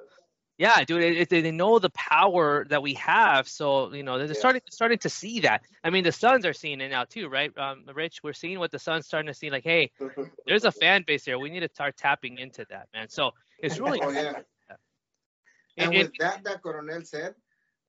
Yeah, 0.57 0.83
dude, 0.83 1.01
it, 1.03 1.17
it- 1.17 1.29
they 1.29 1.51
know 1.51 1.79
the 1.79 1.89
power 1.91 2.65
that 2.65 2.81
we 2.83 2.93
have, 2.95 3.47
so 3.47 3.93
you 3.93 4.03
know 4.03 4.17
they're 4.17 4.27
Yes. 4.27 4.39
starting 4.39 4.61
starting 4.69 4.97
to 4.99 5.09
see 5.09 5.39
that. 5.41 5.61
I 5.85 5.89
mean, 5.89 6.03
the 6.03 6.11
Suns 6.11 6.45
are 6.45 6.51
seeing 6.51 6.81
it 6.81 6.89
now 6.89 7.05
too, 7.05 7.29
right? 7.29 7.57
Um, 7.57 7.85
Rich, 7.93 8.19
we're 8.23 8.33
seeing 8.33 8.59
what 8.59 8.69
the 8.69 8.79
Suns 8.79 9.05
starting 9.05 9.27
to 9.27 9.33
see, 9.33 9.49
like, 9.49 9.63
hey, 9.63 9.91
there's 10.45 10.65
a 10.65 10.71
fan 10.71 11.03
base 11.07 11.23
there. 11.23 11.39
We 11.39 11.49
need 11.49 11.61
to 11.61 11.69
start 11.69 11.95
tapping 11.95 12.39
into 12.39 12.65
that, 12.69 12.89
man. 12.93 13.07
So 13.07 13.31
it's 13.59 13.79
really 13.79 14.01
Oh, 14.01 14.09
yeah. 14.09 14.41
and, 15.77 15.93
And 15.93 15.97
with 15.97 16.11
that, 16.19 16.43
that 16.43 16.61
Coronel 16.61 17.05
said, 17.05 17.35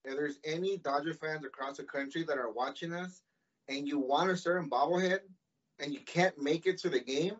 if 0.04 0.14
there's 0.14 0.38
any 0.44 0.76
Dodger 0.76 1.14
fans 1.14 1.44
across 1.44 1.78
the 1.78 1.82
country 1.84 2.22
that 2.22 2.38
are 2.38 2.52
watching 2.52 2.92
us, 2.92 3.22
and 3.68 3.88
you 3.88 3.98
want 3.98 4.30
a 4.30 4.36
certain 4.36 4.70
bobblehead, 4.70 5.20
and 5.80 5.92
you 5.92 6.00
can't 6.00 6.40
make 6.40 6.66
it 6.66 6.78
to 6.78 6.88
the 6.88 7.00
game, 7.00 7.34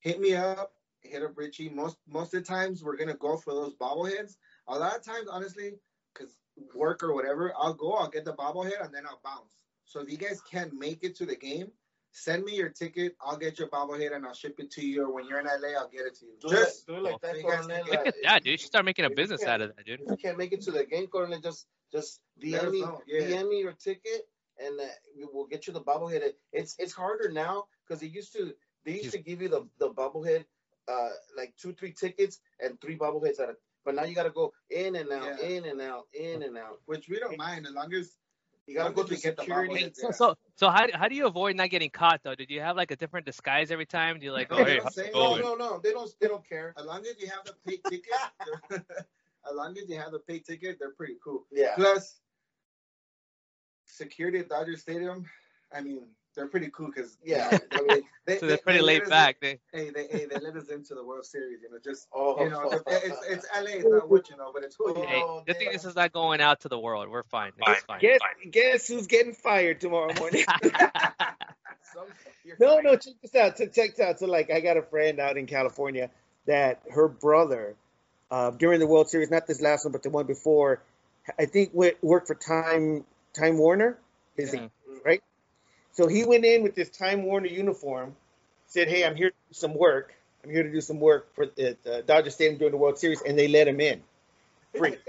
hit 0.00 0.20
me 0.20 0.34
up. 0.34 0.72
Hit 1.02 1.22
up 1.22 1.36
Richie. 1.36 1.68
Most 1.68 1.98
most 2.08 2.34
of 2.34 2.40
the 2.42 2.46
times 2.46 2.82
we're 2.82 2.96
gonna 2.96 3.14
go 3.14 3.36
for 3.36 3.54
those 3.54 3.74
bobbleheads. 3.74 4.36
A 4.68 4.78
lot 4.78 4.96
of 4.96 5.04
times, 5.04 5.28
honestly, 5.30 5.72
because 6.12 6.36
work 6.74 7.02
or 7.02 7.14
whatever, 7.14 7.52
I'll 7.56 7.74
go. 7.74 7.92
I'll 7.92 8.08
get 8.10 8.24
the 8.24 8.32
bobblehead 8.34 8.84
and 8.84 8.92
then 8.94 9.04
I'll 9.06 9.20
bounce. 9.24 9.62
So 9.84 10.00
if 10.00 10.10
you 10.10 10.16
guys 10.16 10.40
can't 10.42 10.72
make 10.72 11.04
it 11.04 11.14
to 11.16 11.26
the 11.26 11.36
game, 11.36 11.70
send 12.10 12.44
me 12.44 12.56
your 12.56 12.70
ticket. 12.70 13.14
I'll 13.20 13.36
get 13.36 13.58
your 13.58 13.68
bobblehead 13.68 14.16
and 14.16 14.26
I'll 14.26 14.34
ship 14.34 14.56
it 14.58 14.70
to 14.72 14.84
you. 14.84 15.04
Or 15.04 15.12
when 15.14 15.26
you're 15.28 15.38
in 15.38 15.46
LA, 15.46 15.78
I'll 15.78 15.88
get 15.88 16.06
it 16.06 16.16
to 16.16 16.26
you. 16.26 16.32
Do 16.40 16.48
Just 16.48 16.86
do 16.86 16.96
it 16.96 17.02
like 17.02 17.20
that, 17.20 17.32
so 17.32 17.36
you 17.36 17.42
guys 17.44 17.66
Coronel. 17.66 17.84
can 17.84 17.90
look 17.98 18.06
at 18.08 18.14
that, 18.24 18.42
dude. 18.42 18.52
You 18.52 18.58
should 18.58 18.66
start 18.66 18.84
making 18.84 19.04
a 19.04 19.10
business 19.10 19.44
out 19.44 19.60
of 19.60 19.76
that, 19.76 19.86
dude. 19.86 20.00
If 20.00 20.10
you 20.10 20.16
can't 20.16 20.38
make 20.38 20.52
it 20.52 20.62
to 20.62 20.72
the 20.72 20.84
game, 20.84 21.06
Coronel, 21.06 21.40
just 21.40 21.66
just 21.92 22.20
Let 22.42 22.62
DM 22.64 22.70
me, 22.72 22.84
yeah. 23.06 23.20
DM 23.42 23.48
me 23.48 23.60
your 23.60 23.72
ticket, 23.74 24.26
and 24.58 24.80
uh, 24.80 24.84
we 25.16 25.24
will 25.26 25.46
get 25.46 25.68
you 25.68 25.72
the 25.72 25.80
bobblehead. 25.82 26.22
It- 26.22 26.38
It's 26.52 26.74
it's 26.78 26.92
harder 26.92 27.30
now 27.30 27.66
because 27.86 28.00
they 28.00 28.08
used 28.08 28.32
to 28.32 28.52
they 28.84 28.94
used 28.94 29.12
to 29.12 29.18
give 29.18 29.40
you 29.40 29.48
the 29.48 29.68
the 29.78 29.90
bobblehead, 29.90 30.46
uh, 30.88 31.08
like 31.36 31.54
two 31.56 31.72
three 31.72 31.92
tickets 31.92 32.40
and 32.60 32.80
three 32.80 32.96
bobbleheads 32.96 33.40
at 33.40 33.50
a. 33.50 33.56
But 33.84 33.94
now 33.94 34.02
you 34.04 34.14
got 34.16 34.24
to 34.24 34.30
go 34.30 34.52
in 34.70 34.96
and 34.96 35.12
out, 35.12 35.38
Yeah. 35.40 35.46
in 35.48 35.64
and 35.66 35.80
out, 35.80 36.06
in 36.12 36.42
and 36.42 36.58
out. 36.58 36.80
which 36.86 37.08
we 37.08 37.20
don't 37.20 37.38
mind 37.38 37.66
as 37.68 37.72
long 37.74 37.92
as 37.94 38.16
You 38.66 38.74
got 38.74 38.88
to 38.88 38.92
go 38.94 39.02
As 39.02 39.06
long 39.06 39.06
through 39.06 39.16
get 39.18 39.36
the 39.36 39.42
security. 39.42 39.90
So, 39.94 40.10
so, 40.10 40.36
so 40.56 40.70
how, 40.70 40.88
how 40.92 41.06
do 41.06 41.14
you 41.14 41.26
avoid 41.28 41.54
not 41.54 41.70
getting 41.70 41.90
caught 41.90 42.20
though? 42.24 42.34
Did 42.34 42.50
you 42.50 42.60
have 42.60 42.74
like 42.76 42.90
a 42.90 42.96
different 42.96 43.26
disguise 43.26 43.70
every 43.70 43.86
time? 43.86 44.18
Do 44.18 44.24
you 44.26 44.32
like, 44.32 44.50
No, 44.50 44.58
oh, 44.58 44.64
hey, 44.64 44.80
say 44.90 45.10
no, 45.14 45.36
No, 45.36 45.40
no, 45.40 45.54
no. 45.54 45.80
They 45.80 45.92
don't. 45.92 46.10
They 46.20 46.26
don't 46.26 46.44
care. 46.48 46.74
as 46.76 46.84
long 46.84 47.00
as 47.06 47.14
you 47.20 47.28
have 47.28 47.44
the 47.44 47.54
paid 47.64 47.80
ticket, 47.88 48.10
as 48.72 49.54
long 49.54 49.76
as 49.78 49.88
you 49.88 49.96
have 50.00 50.10
the 50.10 50.18
paid 50.18 50.44
ticket, 50.44 50.78
they're 50.80 50.90
pretty 50.94 51.14
cool. 51.22 51.46
Yeah. 51.52 51.76
Plus, 51.76 52.16
security 53.84 54.38
at 54.40 54.48
Dodger 54.48 54.76
Stadium, 54.76 55.24
I 55.72 55.80
mean, 55.80 56.08
they're 56.36 56.46
pretty 56.46 56.68
cool 56.70 56.86
because 56.94 57.16
Yeah. 57.24 57.58
I 57.72 57.82
mean, 57.82 58.02
they, 58.26 58.38
So 58.38 58.46
they're 58.46 58.56
they- 58.56 58.62
pretty 58.62 58.78
they 58.80 58.84
laid 58.84 59.02
us 59.02 59.08
back. 59.08 59.40
They, 59.40 59.58
hey, 59.72 59.90
they 59.90 60.06
hey, 60.06 60.26
they 60.26 60.38
let 60.38 60.54
us 60.56 60.68
into 60.68 60.94
the 60.94 61.04
World 61.04 61.24
Series. 61.24 61.60
You 61.62 61.70
know, 61.70 61.78
just 61.82 62.06
oh, 62.14 62.42
you 62.44 62.50
know, 62.50 62.70
it's 62.70 62.82
it's, 63.04 63.26
it's 63.28 63.46
LA. 63.54 63.70
It's 63.70 63.84
not 63.88 64.08
what 64.10 64.28
you 64.30 64.36
know, 64.36 64.50
but 64.54 64.62
it's 64.62 64.76
cool. 64.76 64.88
you 64.96 65.06
hey, 65.06 65.22
Oh, 65.24 65.42
good 65.46 65.56
thing 65.56 65.66
damn. 65.66 65.72
this 65.74 65.84
is 65.84 65.96
not 65.96 66.12
going 66.12 66.40
out 66.40 66.60
to 66.60 66.68
the 66.68 66.78
world. 66.78 67.08
We're 67.08 67.22
fine. 67.24 67.52
It's 67.58 67.82
fine. 67.84 68.00
Guess, 68.00 68.20
guess 68.50 68.86
who's 68.88 69.06
getting 69.06 69.32
fired 69.32 69.80
tomorrow 69.80 70.12
morning? 70.18 70.44
Some- 71.92 72.04
no, 72.60 72.74
fine. 72.76 72.84
no, 72.84 72.96
check 72.96 73.14
this 73.22 73.34
out. 73.34 73.56
Check 73.56 73.72
check 73.72 73.96
this 73.96 74.00
out. 74.06 74.18
So, 74.18 74.26
like, 74.26 74.50
I 74.50 74.60
got 74.60 74.76
a 74.76 74.82
friend 74.82 75.18
out 75.18 75.36
in 75.36 75.46
California 75.46 76.10
that 76.46 76.80
her 76.90 77.08
brother 77.08 77.74
uh, 78.30 78.50
during 78.50 78.78
the 78.80 78.86
World 78.86 79.08
Series, 79.08 79.30
not 79.30 79.46
this 79.46 79.60
last 79.60 79.84
one, 79.84 79.92
but 79.92 80.02
the 80.02 80.10
one 80.10 80.26
before. 80.26 80.82
I 81.38 81.46
think 81.46 81.70
went, 81.72 81.96
worked 82.04 82.28
for 82.28 82.34
Time 82.36 83.04
Time 83.32 83.58
Warner. 83.58 83.98
Is 84.36 84.52
Yeah. 84.54 84.68
So 85.96 86.06
he 86.06 86.24
went 86.26 86.44
in 86.44 86.62
with 86.62 86.74
this 86.74 86.90
Time 86.90 87.22
Warner 87.24 87.46
uniform, 87.46 88.14
said, 88.66 88.88
"Hey, 88.88 89.04
I'm 89.04 89.16
here 89.16 89.30
to 89.30 89.36
do 89.48 89.54
some 89.54 89.74
work. 89.74 90.14
I'm 90.44 90.50
here 90.50 90.62
to 90.62 90.70
do 90.70 90.82
some 90.82 91.00
work 91.00 91.34
for 91.34 91.46
the 91.46 91.76
uh, 91.90 92.02
Dodger 92.02 92.28
Stadium 92.28 92.58
during 92.58 92.72
the 92.72 92.76
World 92.76 92.98
Series," 92.98 93.22
and 93.22 93.38
they 93.38 93.48
let 93.48 93.66
him 93.66 93.80
in. 93.80 94.02
Free. 94.76 94.96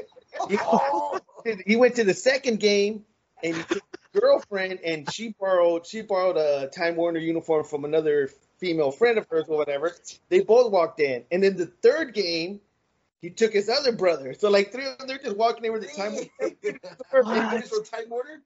He, 1.44 1.56
he 1.66 1.76
went 1.78 1.96
to 1.96 2.04
the 2.04 2.14
second 2.14 2.60
game 2.60 3.06
and 3.44 3.56
he 3.56 3.64
took 3.64 3.84
his 4.12 4.22
girlfriend 4.22 4.80
and 4.84 5.12
she 5.12 5.34
borrowed 5.40 5.86
she 5.86 6.02
borrowed 6.02 6.36
a 6.38 6.68
Time 6.68 6.96
Warner 6.96 7.20
uniform 7.20 7.64
from 7.64 7.86
another 7.86 8.30
female 8.58 8.92
friend 8.92 9.18
of 9.18 9.28
hers 9.30 9.46
or 9.48 9.58
whatever. 9.58 9.96
They 10.30 10.42
both 10.42 10.72
walked 10.72 11.00
in, 11.00 11.24
and 11.32 11.44
then 11.44 11.56
the 11.56 11.68
third 11.68 12.14
game, 12.14 12.60
he 13.22 13.30
took 13.30 13.54
his 13.54 13.70
other 13.70 13.92
brother. 13.92 14.34
So 14.34 14.50
like 14.50 14.72
three 14.72 14.86
of 14.86 14.98
them, 14.98 15.08
they're 15.08 15.18
just 15.18 15.38
walking 15.38 15.66
in 15.66 15.74
with 15.74 15.82
the 15.82 15.96
Time 15.96 16.14
Warner. 16.14 17.84
Time 17.84 18.10
Warner? 18.10 18.42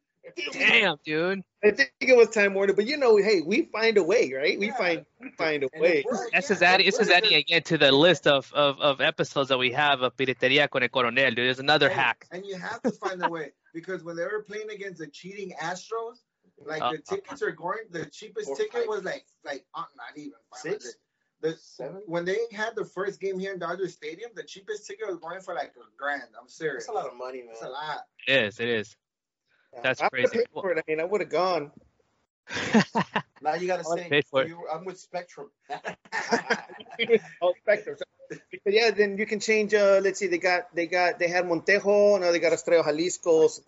Damn, 0.53 0.97
dude. 1.03 1.41
I 1.63 1.71
think 1.71 1.91
it 1.99 2.15
was 2.15 2.29
Time 2.29 2.53
Warner, 2.53 2.73
but 2.73 2.85
you 2.87 2.97
know, 2.97 3.17
hey, 3.17 3.41
we 3.41 3.63
find 3.71 3.97
a 3.97 4.03
way, 4.03 4.31
right? 4.33 4.57
We 4.57 4.67
Yeah. 4.67 4.77
find 4.77 5.05
we 5.19 5.29
find 5.31 5.63
a 5.63 5.67
And 5.73 5.81
way. 5.81 5.97
it 5.99 6.05
worked, 6.05 6.33
This 6.33 6.51
is 6.51 6.61
adding, 6.61 6.85
it 6.87 6.91
this 6.91 6.99
is 6.99 7.09
adding 7.09 7.33
again 7.33 7.63
to 7.63 7.77
the 7.77 7.91
list 7.91 8.27
of, 8.27 8.51
of, 8.53 8.79
of 8.79 9.01
episodes 9.01 9.49
that 9.49 9.57
we 9.57 9.71
have 9.71 10.01
of 10.01 10.15
Pirateria 10.17 10.69
con 10.69 10.83
el 10.83 10.89
Coronel, 10.89 11.29
dude. 11.31 11.37
There's 11.47 11.59
another 11.59 11.87
And- 11.87 11.99
hack. 11.99 12.27
And 12.31 12.45
you 12.45 12.55
have 12.57 12.81
to 12.83 12.91
find 12.91 13.23
a 13.23 13.29
way 13.29 13.51
because 13.73 14.03
when 14.03 14.15
they 14.15 14.23
were 14.25 14.43
playing 14.43 14.69
against 14.69 14.99
the 14.99 15.07
cheating 15.07 15.53
Astros, 15.61 16.17
like 16.63 16.81
Uh, 16.81 16.91
the 16.93 16.97
tickets 16.99 17.41
are 17.41 17.51
going, 17.51 17.79
the 17.89 18.05
cheapest 18.05 18.49
Or 18.49 18.55
ticket 18.55 18.73
five. 18.81 18.87
was 18.87 19.03
like 19.03 19.25
like 19.43 19.65
uh, 19.75 19.83
not 19.95 20.15
even 20.17 20.33
Six? 20.55 20.95
The, 21.41 21.55
Seven? 21.57 22.03
when 22.05 22.23
they 22.23 22.37
had 22.51 22.75
the 22.75 22.85
first 22.85 23.19
game 23.19 23.39
here 23.39 23.51
in 23.53 23.57
Dodger 23.59 23.87
Stadium, 23.89 24.29
the 24.35 24.43
cheapest 24.43 24.85
ticket 24.85 25.07
was 25.07 25.17
going 25.17 25.41
for 25.41 25.55
like 25.55 25.73
a 25.75 25.97
grand. 25.97 26.29
I'm 26.39 26.47
serious. 26.47 26.85
That's 26.85 26.89
a 26.95 26.99
lot 27.01 27.07
of 27.11 27.17
money, 27.17 27.39
man. 27.39 27.47
That's 27.53 27.63
a 27.63 27.69
lot. 27.69 28.05
It 28.27 28.43
is, 28.45 28.59
it 28.59 28.69
is. 28.69 28.95
That's 29.83 30.01
I 30.01 30.09
crazy. 30.09 30.37
paid 30.37 30.47
for 30.53 30.71
it. 30.71 30.77
I 30.77 30.83
mean, 30.87 30.99
I 30.99 31.05
would 31.05 31.21
have 31.21 31.29
gone. 31.29 31.71
Now 33.41 33.55
you 33.55 33.65
gotta 33.65 33.83
say, 33.83 34.21
for 34.29 34.45
you, 34.45 34.67
I'm 34.71 34.85
with 34.85 34.99
Spectrum. 34.99 35.49
All 37.41 37.55
spectrum. 37.63 37.97
So, 37.97 38.37
but 38.63 38.73
yeah, 38.73 38.91
then 38.91 39.17
you 39.17 39.25
can 39.25 39.39
change. 39.39 39.73
Uh, 39.73 39.99
let's 40.03 40.19
see, 40.19 40.27
they 40.27 40.37
got 40.37 40.73
they 40.75 40.85
got 40.85 41.17
they 41.17 41.27
had 41.27 41.45
Montejo. 41.45 42.21
Now 42.21 42.31
they 42.31 42.39
got 42.39 42.53
Estrella 42.53 42.83
Jalisco. 42.83 43.47
So 43.47 43.63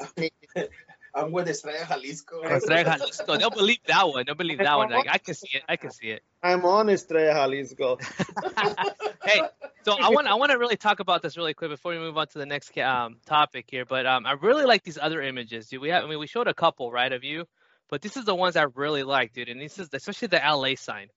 I'm 1.15 1.31
with 1.31 1.47
Estrella 1.47 1.85
Jalisco. 1.87 2.41
Estrella 2.41 2.97
Jalisco. 2.97 3.37
They'll 3.37 3.51
believe 3.51 3.79
that 3.87 4.07
one. 4.07 4.23
They'll 4.25 4.35
believe 4.35 4.57
that 4.57 4.77
one. 4.77 4.89
Like, 4.89 5.07
I 5.09 5.19
can 5.19 5.35
see 5.35 5.49
it. 5.53 5.63
I 5.69 5.75
can 5.75 5.91
see 5.91 6.07
it. 6.07 6.23
I'm 6.41 6.65
on 6.65 6.89
Estrella 6.89 7.33
Jalisco. 7.33 7.97
hey, 9.23 9.41
so 9.83 9.95
I 9.99 10.09
want 10.09 10.27
I 10.27 10.33
want 10.35 10.51
to 10.51 10.57
really 10.57 10.75
talk 10.75 10.99
about 10.99 11.21
this 11.21 11.37
really 11.37 11.53
quick 11.53 11.69
before 11.69 11.91
we 11.91 11.99
move 11.99 12.17
on 12.17 12.27
to 12.27 12.39
the 12.39 12.47
next 12.47 12.75
um, 12.79 13.17
topic 13.25 13.65
here. 13.69 13.85
But 13.85 14.07
um, 14.07 14.25
I 14.25 14.33
really 14.33 14.65
like 14.65 14.83
these 14.83 14.97
other 14.99 15.21
images, 15.21 15.67
dude. 15.67 15.81
We 15.81 15.89
have 15.89 16.03
I 16.03 16.07
mean 16.07 16.19
we 16.19 16.27
showed 16.27 16.47
a 16.47 16.53
couple 16.53 16.91
right 16.91 17.11
of 17.11 17.23
you, 17.23 17.45
but 17.89 18.01
this 18.01 18.17
is 18.17 18.25
the 18.25 18.35
ones 18.35 18.55
I 18.55 18.63
really 18.75 19.03
like, 19.03 19.33
dude. 19.33 19.49
And 19.49 19.61
this 19.61 19.77
is 19.77 19.89
especially 19.93 20.29
the 20.29 20.41
LA 20.43 20.75
sign. 20.75 21.09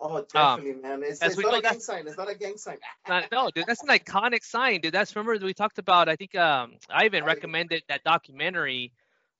Oh, 0.00 0.24
definitely, 0.32 0.82
man. 0.82 1.02
It's, 1.04 1.22
it's 1.22 1.38
not 1.38 1.56
a 1.56 1.62
gang 1.62 1.80
sign. 1.80 2.06
It's 2.06 2.18
not 2.18 2.28
a 2.28 2.34
gang 2.34 2.56
sign. 2.58 2.78
Not- 3.08 3.30
no, 3.30 3.50
dude, 3.54 3.64
that's 3.66 3.82
an 3.82 3.88
iconic 3.88 4.42
sign, 4.42 4.80
dude. 4.80 4.92
That's 4.92 5.14
remember 5.14 5.46
we 5.46 5.54
talked 5.54 5.78
about. 5.78 6.08
I 6.08 6.16
think 6.16 6.34
um, 6.34 6.72
Ivan 6.90 7.24
recommended 7.24 7.84
that 7.88 8.02
documentary 8.02 8.92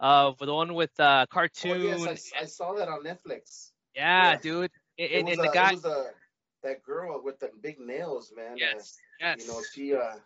of 0.05 0.37
the 0.39 0.53
one 0.53 0.75
with 0.75 0.91
uh, 1.01 1.25
cartoon. 1.31 1.95
Oh, 1.95 2.05
yes, 2.05 2.31
I 2.39 2.43
I, 2.43 2.45
saw 2.45 2.75
that 2.75 2.89
on 2.89 3.03
Netflix. 3.03 3.71
yeah, 3.97 4.33
yeah. 4.33 4.37
dude. 4.37 4.71
It 4.99 5.13
and, 5.13 5.29
was, 5.29 5.39
and 5.39 5.49
the 5.49 5.53
guy. 5.53 5.71
it 5.71 5.75
was 5.77 5.85
a, 5.87 6.11
that 6.63 6.83
girl 6.83 7.23
with 7.25 7.41
the 7.41 7.51
big 7.63 7.81
nails, 7.81 8.31
man. 8.37 8.53
uh, 8.53 8.57
yes, 8.57 8.99
yes. 9.19 9.41
you 9.41 9.49
know, 9.49 9.61
she 9.73 9.95
uh, 9.95 10.17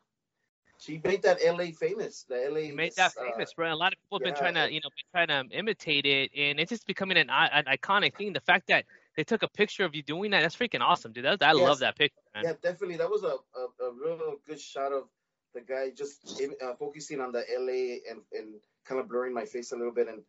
she 0.79 1.01
made 1.05 1.23
that 1.23 1.39
LA 1.45 1.67
famous. 1.67 2.25
The 2.29 2.49
LA 2.51 2.61
He 2.61 2.73
made 2.73 2.95
that 2.97 3.13
uh, 3.17 3.31
famous, 3.31 3.55
bro. 3.55 3.67
And 3.67 3.73
a 3.73 3.77
lot 3.77 3.93
of 3.93 3.99
people 4.01 4.19
have 4.19 4.25
been 4.25 4.35
yeah, 4.35 4.53
trying 4.53 4.55
to, 4.69 4.75
you 4.75 4.81
know, 4.83 4.91
been 4.91 5.27
trying 5.27 5.49
to 5.49 5.57
imitate 5.57 6.07
it, 6.07 6.33
and 6.37 6.59
it's 6.59 6.71
just 6.71 6.87
becoming 6.87 7.17
an, 7.17 7.31
an 7.31 7.65
iconic 7.67 8.17
thing. 8.17 8.33
The 8.33 8.41
fact 8.41 8.67
that 8.69 8.85
they 9.17 9.23
took 9.23 9.45
a 9.45 9.49
picture 9.49 9.85
of 9.85 9.95
you 9.95 10.03
doing 10.03 10.33
that, 10.33 10.43
that's 10.43 10.57
freaking 10.57 10.81
awesome, 10.81 11.13
dude. 11.13 11.25
That, 11.25 11.41
I 11.41 11.53
Yes. 11.53 11.57
love 11.57 11.79
that 11.81 11.97
picture, 11.97 12.21
man. 12.35 12.45
Yeah, 12.45 12.53
definitely. 12.61 12.97
That 12.97 13.11
was 13.11 13.23
a, 13.23 13.37
a, 13.37 13.87
a 13.87 13.93
real 13.93 14.37
good 14.45 14.61
shot 14.61 14.93
of 14.93 15.05
the 15.55 15.61
guy 15.61 15.91
just 15.91 16.41
in, 16.41 16.55
uh, 16.65 16.75
focusing 16.75 17.21
on 17.21 17.31
the 17.31 17.45
LA 17.59 18.11
and, 18.11 18.23
and 18.33 18.55
kind 18.89 19.01
of 19.01 19.09
blurring 19.09 19.35
my 19.35 19.45
face 19.45 19.73
a 19.73 19.77
little 19.77 19.93
bit. 19.93 20.09
And 20.09 20.23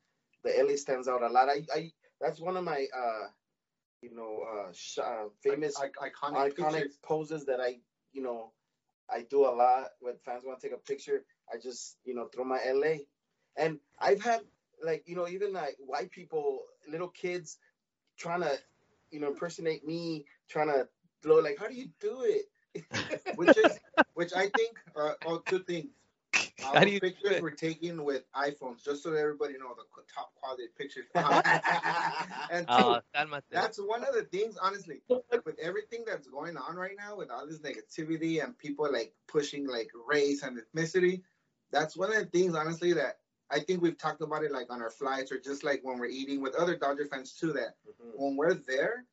the 0.43 0.51
LA 0.59 0.75
stands 0.75 1.07
out 1.07 1.23
a 1.23 1.29
lot. 1.29 1.49
I, 1.49 1.63
I 1.73 1.91
that's 2.21 2.39
one 2.41 2.57
of 2.57 2.63
my 2.63 2.85
uh, 2.95 3.27
you 4.01 4.15
know 4.15 4.43
uh, 4.51 4.71
sh- 4.73 4.99
uh 4.99 5.25
famous 5.41 5.79
Like, 5.79 5.95
iconic, 5.95 6.55
iconic 6.55 6.85
poses 7.03 7.45
that 7.45 7.59
I 7.61 7.77
you 8.13 8.21
know 8.23 8.53
I 9.09 9.23
do 9.29 9.45
a 9.45 9.53
lot 9.53 9.89
when 9.99 10.15
fans 10.25 10.43
want 10.45 10.59
to 10.59 10.67
take 10.67 10.75
a 10.75 10.81
picture. 10.81 11.23
I 11.53 11.57
just 11.57 11.97
you 12.05 12.15
know 12.15 12.27
throw 12.27 12.43
my 12.43 12.59
LA, 12.65 13.05
and 13.57 13.79
I've 13.99 14.21
had 14.21 14.41
like 14.83 15.03
you 15.07 15.15
know 15.15 15.27
even 15.27 15.53
like 15.53 15.77
white 15.79 16.11
people, 16.11 16.63
little 16.89 17.09
kids, 17.09 17.57
trying 18.17 18.41
to 18.41 18.57
you 19.11 19.19
know 19.19 19.27
impersonate 19.29 19.85
me, 19.85 20.25
trying 20.49 20.67
to 20.67 20.87
blow 21.23 21.39
like 21.39 21.57
how 21.59 21.67
do 21.67 21.75
you 21.75 21.89
do 21.99 22.23
it? 22.23 22.45
which 23.35 23.57
is 23.57 23.79
which 24.13 24.33
I 24.33 24.47
think 24.49 24.77
are 24.95 25.17
all 25.25 25.39
two 25.39 25.59
things. 25.59 25.87
How 26.61 26.73
Our 26.75 26.85
do 26.85 26.91
you 26.91 26.99
pictures 26.99 27.31
it? 27.31 27.41
were 27.41 27.51
taken 27.51 28.03
with 28.03 28.23
iPhones, 28.33 28.83
just 28.83 29.03
so 29.03 29.13
everybody 29.13 29.53
know 29.53 29.73
the 29.75 30.03
top 30.13 30.33
quality 30.35 30.63
pictures. 30.77 31.05
and 31.15 32.65
oh, 32.67 32.77
two, 32.77 32.85
Oh, 32.85 33.01
cálmate. 33.15 33.41
that's 33.51 33.77
one 33.79 34.03
of 34.03 34.13
the 34.13 34.23
things, 34.23 34.57
honestly, 34.61 35.01
with 35.45 35.59
everything 35.59 36.03
that's 36.05 36.27
going 36.27 36.57
on 36.57 36.75
right 36.75 36.95
now, 36.97 37.17
with 37.17 37.29
all 37.31 37.45
this 37.47 37.59
negativity 37.59 38.43
and 38.43 38.57
people 38.57 38.91
like 38.91 39.13
pushing 39.27 39.67
like 39.67 39.89
race 40.07 40.43
and 40.43 40.59
ethnicity, 40.59 41.21
that's 41.71 41.95
one 41.97 42.11
of 42.11 42.17
the 42.19 42.25
things, 42.25 42.55
honestly, 42.55 42.93
that 42.93 43.19
I 43.51 43.59
think 43.59 43.81
we've 43.81 43.97
talked 43.97 44.21
about 44.21 44.43
it 44.43 44.51
like 44.51 44.71
on 44.71 44.81
our 44.81 44.91
flights 44.91 45.31
or 45.31 45.39
just 45.39 45.63
like 45.63 45.81
when 45.83 45.97
we're 45.99 46.07
eating 46.07 46.41
with 46.41 46.55
other 46.55 46.75
Dodger 46.75 47.05
fans 47.05 47.33
too. 47.33 47.53
That 47.53 47.75
mm-hmm. 47.87 48.09
when 48.15 48.35
we're 48.35 48.53
there, 48.53 49.05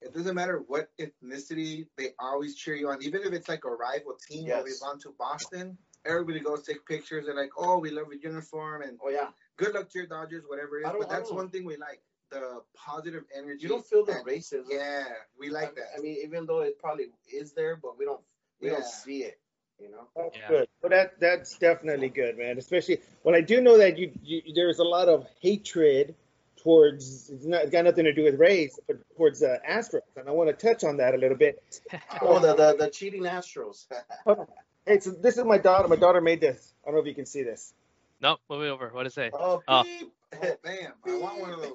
it 0.00 0.14
doesn't 0.14 0.34
matter 0.34 0.62
what 0.66 0.90
ethnicity, 1.00 1.86
they 1.96 2.10
always 2.20 2.54
cheer 2.56 2.74
you 2.76 2.88
on. 2.88 3.02
Even 3.02 3.22
if 3.22 3.32
it's 3.32 3.48
like 3.48 3.64
a 3.64 3.70
rival 3.70 4.16
team 4.28 4.46
where 4.46 4.56
Yes. 4.58 4.64
we've 4.64 4.80
gone 4.80 4.98
to 5.00 5.14
Boston, 5.18 5.76
everybody 6.08 6.40
goes 6.40 6.62
take 6.62 6.84
pictures. 6.86 7.26
They're 7.26 7.34
like, 7.36 7.50
oh, 7.56 7.78
we 7.78 7.90
love 7.90 8.06
your 8.12 8.20
uniform 8.32 8.82
and 8.82 8.98
Oh 9.04 9.10
yeah, 9.10 9.28
good 9.56 9.74
luck 9.74 9.88
to 9.90 9.98
your 9.98 10.06
Dodgers, 10.08 10.44
whatever 10.48 10.80
it 10.80 10.86
I 10.86 10.88
is. 10.88 10.92
don't- 10.94 11.00
But 11.02 11.10
that's 11.10 11.30
one 11.32 11.50
thing 11.50 11.64
we 11.64 11.76
like 11.76 12.00
the 12.30 12.60
positive 12.74 13.24
energy. 13.34 13.62
you 13.62 13.68
don't 13.68 13.86
feel 13.86 14.04
the 14.04 14.12
and- 14.18 14.26
racism. 14.26 14.64
Yeah, 14.68 15.04
we 15.38 15.48
like 15.50 15.70
I, 15.70 15.74
that. 15.76 15.88
I 15.98 16.00
mean, 16.00 16.16
even 16.24 16.46
though 16.46 16.60
it 16.60 16.78
probably 16.78 17.06
is 17.32 17.52
there, 17.52 17.76
but 17.76 17.98
we 17.98 18.04
don't 18.04 18.20
we 18.60 18.68
don't 18.70 18.84
see 18.84 19.22
it. 19.24 19.38
You 19.80 19.90
know. 19.90 20.08
That's 20.16 20.36
Yeah. 20.36 20.48
good. 20.48 20.68
But 20.82 20.90
that 20.90 21.20
that's 21.20 21.56
definitely 21.58 22.08
good, 22.08 22.36
man. 22.36 22.58
Especially 22.58 23.00
when 23.22 23.34
I 23.34 23.40
do 23.40 23.60
know 23.60 23.78
that 23.78 23.96
you, 23.98 24.10
you 24.22 24.42
there's 24.54 24.78
a 24.80 24.84
lot 24.84 25.08
of 25.08 25.26
hatred 25.40 26.14
towards 26.56 27.30
it's 27.30 27.44
not 27.44 27.62
it's 27.62 27.70
got 27.70 27.84
nothing 27.84 28.04
to 28.04 28.12
do 28.12 28.24
with 28.24 28.34
race, 28.40 28.78
but 28.88 28.96
towards 29.16 29.42
uh, 29.42 29.56
Astros, 29.66 30.00
and 30.16 30.28
I 30.28 30.32
want 30.32 30.50
to 30.50 30.66
touch 30.66 30.82
on 30.84 30.96
that 30.96 31.14
a 31.14 31.16
little 31.18 31.36
bit. 31.36 31.80
Oh, 32.20 32.40
the 32.40 32.54
the, 32.54 32.76
the 32.76 32.90
cheating 32.90 33.22
Astros. 33.22 33.86
Hey, 34.88 35.00
so 35.00 35.10
this 35.10 35.36
is 35.36 35.44
my 35.44 35.58
daughter. 35.58 35.86
My 35.86 35.96
daughter 35.96 36.22
made 36.22 36.40
this. 36.40 36.72
I 36.82 36.86
don't 36.86 36.94
know 36.94 37.02
if 37.02 37.06
you 37.06 37.14
can 37.14 37.26
see 37.26 37.42
this. 37.42 37.74
Nope, 38.22 38.40
move 38.48 38.62
it 38.62 38.68
over. 38.68 38.88
What 38.88 39.02
does 39.02 39.12
it 39.12 39.16
say? 39.16 39.30
oh, 39.34 39.62
Oh. 39.68 39.82
beep. 39.82 40.10
Oh, 40.42 40.56
bam! 40.64 40.92
I 41.06 41.18
want 41.18 41.40
one 41.40 41.50
of 41.52 41.60
those. 41.60 41.72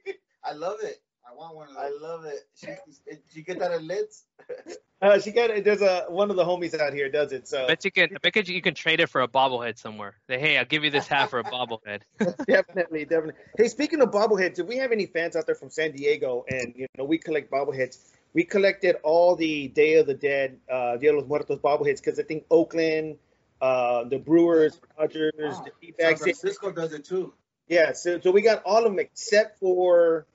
I 0.44 0.52
love 0.52 0.78
it. 0.82 1.02
I 1.28 1.34
want 1.34 1.56
one 1.56 1.68
of 1.68 1.74
those. 1.74 1.82
I 1.84 1.88
love 2.00 2.24
it. 2.24 2.46
She, 2.54 2.66
did 3.04 3.20
you 3.32 3.42
get 3.42 3.58
that 3.58 3.72
at 3.72 3.82
Lids? 3.82 4.24
Uh, 5.02 5.18
she 5.18 5.32
got 5.32 5.50
it. 5.50 5.64
There's 5.64 5.82
a 5.82 6.04
one 6.10 6.30
of 6.30 6.36
the 6.36 6.44
homies 6.44 6.78
out 6.78 6.92
here 6.92 7.10
does 7.10 7.32
it. 7.32 7.48
So 7.48 7.64
I 7.64 7.66
bet 7.66 7.84
you 7.84 7.90
can. 7.90 8.10
I 8.14 8.18
bet 8.30 8.46
you 8.48 8.54
you 8.54 8.62
can 8.62 8.74
trade 8.74 9.00
it 9.00 9.08
for 9.08 9.20
a 9.20 9.26
bobblehead 9.26 9.76
somewhere. 9.76 10.14
Say, 10.28 10.38
hey, 10.38 10.56
I'll 10.56 10.64
give 10.64 10.84
you 10.84 10.90
this 10.90 11.08
hat 11.08 11.28
for 11.28 11.40
a 11.40 11.42
bobblehead. 11.42 12.02
definitely, 12.46 13.04
definitely. 13.04 13.42
Hey, 13.58 13.66
speaking 13.66 14.00
of 14.00 14.12
bobbleheads, 14.12 14.60
if 14.60 14.66
we 14.68 14.76
have 14.76 14.92
any 14.92 15.06
fans 15.06 15.34
out 15.34 15.46
there 15.46 15.56
from 15.56 15.70
San 15.70 15.90
Diego, 15.90 16.44
and 16.48 16.72
you 16.76 16.86
know 16.96 17.02
we 17.02 17.18
collect 17.18 17.50
bobbleheads, 17.50 17.98
we 18.34 18.44
collected 18.44 18.96
all 19.02 19.36
the 19.36 19.68
Day 19.68 19.94
of 19.94 20.06
the 20.06 20.14
Dead, 20.14 20.58
uh, 20.70 20.96
Dia 20.96 21.12
de 21.12 21.18
los 21.18 21.26
Muertos 21.28 21.58
bobbleheads 21.58 22.02
because 22.02 22.18
I 22.18 22.22
think 22.22 22.44
Oakland, 22.50 23.18
uh, 23.60 24.04
the 24.04 24.18
Brewers, 24.18 24.80
Dodgers, 24.98 25.32
Wow. 25.38 25.48
the 25.50 25.54
San 25.56 25.64
D-backs, 25.80 26.22
Francisco 26.22 26.72
does 26.72 26.92
it 26.92 27.04
too. 27.04 27.32
yeah. 27.68 27.92
So, 27.92 28.20
so 28.20 28.30
we 28.30 28.42
got 28.42 28.62
all 28.64 28.78
of 28.78 28.84
them 28.84 28.98
except 28.98 29.58
for 29.58 30.26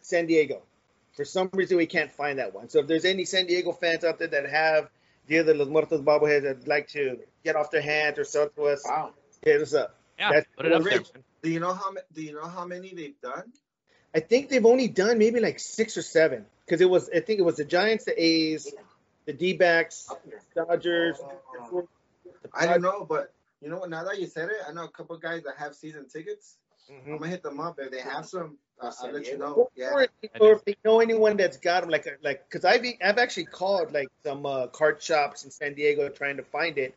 San 0.00 0.26
Diego. 0.26 0.62
For 1.16 1.24
some 1.24 1.50
reason, 1.52 1.76
we 1.76 1.86
can't 1.86 2.10
find 2.12 2.38
that 2.38 2.54
one. 2.54 2.68
So 2.68 2.78
if 2.80 2.86
there's 2.86 3.04
any 3.04 3.24
San 3.24 3.46
Diego 3.46 3.72
fans 3.72 4.04
out 4.04 4.18
there 4.18 4.28
that 4.28 4.48
have 4.48 4.88
Dia 5.28 5.42
de 5.44 5.54
los 5.54 5.68
Muertos 5.68 6.00
bobbleheads 6.00 6.42
that'd 6.42 6.68
like 6.68 6.88
to 6.88 7.18
get 7.44 7.56
off 7.56 7.70
their 7.70 7.82
hands 7.82 8.18
or 8.18 8.24
sell 8.24 8.48
to 8.50 8.62
us, 8.64 8.82
Wow. 8.84 9.14
hit 9.42 9.60
us 9.60 9.74
up. 9.74 9.96
Yeah, 10.18 10.28
That's- 10.30 10.46
put 10.56 10.66
it 10.66 10.72
up 10.72 10.82
there. 10.82 10.98
Rich, 10.98 11.14
man. 11.14 11.24
Do 11.42 11.50
you 11.50 11.60
know 11.60 11.72
how 11.72 11.90
ma- 11.92 12.00
Do 12.12 12.22
you 12.22 12.34
know 12.34 12.46
how 12.46 12.66
many 12.66 12.92
they've 12.94 13.18
done? 13.22 13.52
I 14.14 14.20
think 14.20 14.48
they've 14.50 14.66
only 14.66 14.88
done 14.88 15.18
maybe 15.18 15.40
like 15.40 15.58
six 15.58 15.96
or 15.96 16.02
seven 16.02 16.44
because 16.70 16.80
it 16.80 16.88
was 16.88 17.10
I 17.10 17.18
think 17.18 17.40
it 17.40 17.42
was 17.42 17.56
the 17.56 17.64
Giants, 17.64 18.04
the 18.04 18.22
A's, 18.22 18.72
the 19.26 19.32
D-backs, 19.32 20.08
Dodgers. 20.54 21.18
Oh. 21.72 21.88
I 22.54 22.66
don't 22.66 22.80
know, 22.80 23.04
but 23.04 23.32
you 23.60 23.68
know 23.68 23.78
what? 23.78 23.90
Now 23.90 24.04
that 24.04 24.20
you 24.20 24.28
said 24.28 24.50
it, 24.50 24.56
I 24.68 24.72
know 24.72 24.84
a 24.84 24.88
couple 24.88 25.16
guys 25.18 25.42
that 25.42 25.56
have 25.58 25.74
season 25.74 26.06
tickets. 26.08 26.56
Mhm. 26.88 27.06
I'm 27.06 27.18
gonna 27.18 27.30
hit 27.30 27.42
them 27.42 27.58
up 27.60 27.78
if 27.80 27.90
they 27.90 28.00
have 28.00 28.24
some. 28.24 28.56
Uh, 28.80 28.92
I'll 29.02 29.12
let 29.12 29.26
you 29.26 29.36
know. 29.36 29.52
Or, 29.52 29.68
Yeah. 29.74 29.90
or, 29.92 30.02
if, 30.22 30.30
or 30.40 30.52
if 30.52 30.64
they 30.64 30.76
know 30.84 31.00
anyone 31.00 31.36
that's 31.36 31.56
got 31.56 31.80
them, 31.80 31.90
like 31.90 32.06
like 32.22 32.48
because 32.48 32.64
I've 32.64 32.84
I've 33.04 33.18
actually 33.18 33.46
called 33.46 33.92
like 33.92 34.08
some 34.22 34.46
uh, 34.46 34.68
card 34.68 35.02
shops 35.02 35.44
in 35.44 35.50
San 35.50 35.74
Diego 35.74 36.08
trying 36.08 36.36
to 36.36 36.44
find 36.44 36.78
it, 36.78 36.94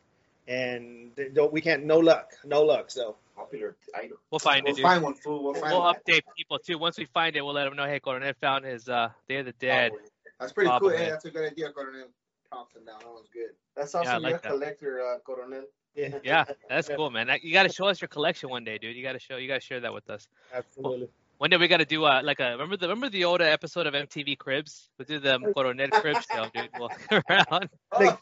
and 0.48 1.12
we 1.52 1.62
can't 1.62 1.84
no 1.86 1.98
luck, 1.98 2.32
no 2.46 2.62
luck. 2.62 2.92
So 2.92 3.16
Popular 3.54 3.76
item. 3.96 4.18
We'll 4.32 4.40
find 4.40 4.64
We'll 4.64 4.74
it, 4.74 4.78
dude. 4.78 4.84
find 4.84 5.04
one, 5.04 5.14
fool. 5.14 5.44
We'll 5.44 5.54
find 5.54 5.74
We'll 5.74 5.82
update 5.94 6.22
people 6.36 6.58
too. 6.60 6.78
Once 6.80 6.98
we 6.98 7.06
find 7.06 7.36
it, 7.36 7.42
we'll 7.42 7.54
let 7.54 7.66
them 7.66 7.76
know. 7.76 7.86
Hey, 7.86 8.00
Coronel 8.00 8.34
found 8.42 8.66
his 8.66 8.90
uh, 8.90 9.10
Day 9.30 9.38
of 9.38 9.46
the 9.46 9.52
Dead. 9.54 9.92
That's 10.40 10.52
pretty 10.54 10.70
cool. 10.72 10.90
Bobblehead. 10.90 10.98
Hey, 10.98 11.10
that's 11.10 11.26
a 11.26 11.32
good 11.32 11.52
idea, 11.52 11.72
Coronel. 11.72 12.08
Thompson 12.52 12.84
down. 12.86 13.00
That 13.00 13.08
was 13.10 13.28
good. 13.32 13.52
That's 13.76 13.94
Yeah, 13.94 14.00
awesome. 14.00 14.24
like 14.24 14.30
You're 14.32 14.38
a 14.38 14.40
collector, 14.40 15.02
uh, 15.02 15.20
Coronel. 15.20 15.66
yeah, 15.96 16.18
Yeah, 16.24 16.46
that's 16.70 16.90
cool, 16.90 17.12
man. 17.12 17.30
You 17.44 17.54
got 17.54 17.64
to 17.64 17.70
show 17.74 17.86
us 17.86 18.02
your 18.02 18.08
collection 18.08 18.50
one 18.50 18.64
day, 18.64 18.78
dude. 18.80 18.96
You 18.96 19.04
got 19.04 19.14
to 19.14 19.20
show. 19.20 19.38
You 19.38 19.48
got 19.48 19.62
to 19.62 19.66
share 19.66 19.80
that 19.82 19.94
with 19.94 20.10
us. 20.10 20.28
absolutely. 20.54 21.10
One 21.40 21.50
day 21.50 21.58
we 21.58 21.68
got 21.68 21.78
to 21.78 21.86
do 21.86 22.04
uh, 22.06 22.22
like 22.24 22.40
a 22.40 22.52
remember 22.52 22.78
the 22.78 22.88
remember 22.88 23.10
the 23.10 23.26
old 23.26 23.42
episode 23.42 23.86
of 23.86 23.94
MTV 23.94 24.38
Cribs? 24.38 24.90
We'll 24.98 25.06
do 25.06 25.20
the 25.20 25.38
Coronel 25.54 25.90
Cribs 25.90 26.26
show, 26.32 26.46
dude. 26.56 26.70
We'll 26.80 26.90
around. 27.30 27.70
Like, 28.00 28.18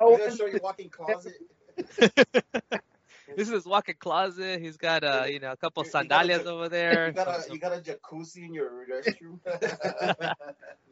oh, 0.00 0.14
I'm 0.14 0.18
gonna 0.18 0.36
show 0.36 0.46
you 0.46 0.58
walking 0.62 0.88
closet. 0.88 1.34
This 3.34 3.48
is 3.48 3.54
his 3.54 3.66
walk-in 3.66 3.96
closet. 3.98 4.60
He's 4.60 4.76
got 4.76 5.02
uh, 5.02 5.24
you 5.28 5.40
know, 5.40 5.52
a 5.52 5.56
couple 5.56 5.82
You- 5.84 5.90
sandalias 5.90 6.42
do- 6.42 6.50
over 6.50 6.68
there. 6.68 7.08
You 7.08 7.12
got 7.12 7.28
a 7.28 7.52
you 7.52 7.58
got 7.58 7.72
a 7.72 7.80
jacuzzi 7.80 8.44
in 8.44 8.54
your 8.54 8.70
restroom. 8.86 9.40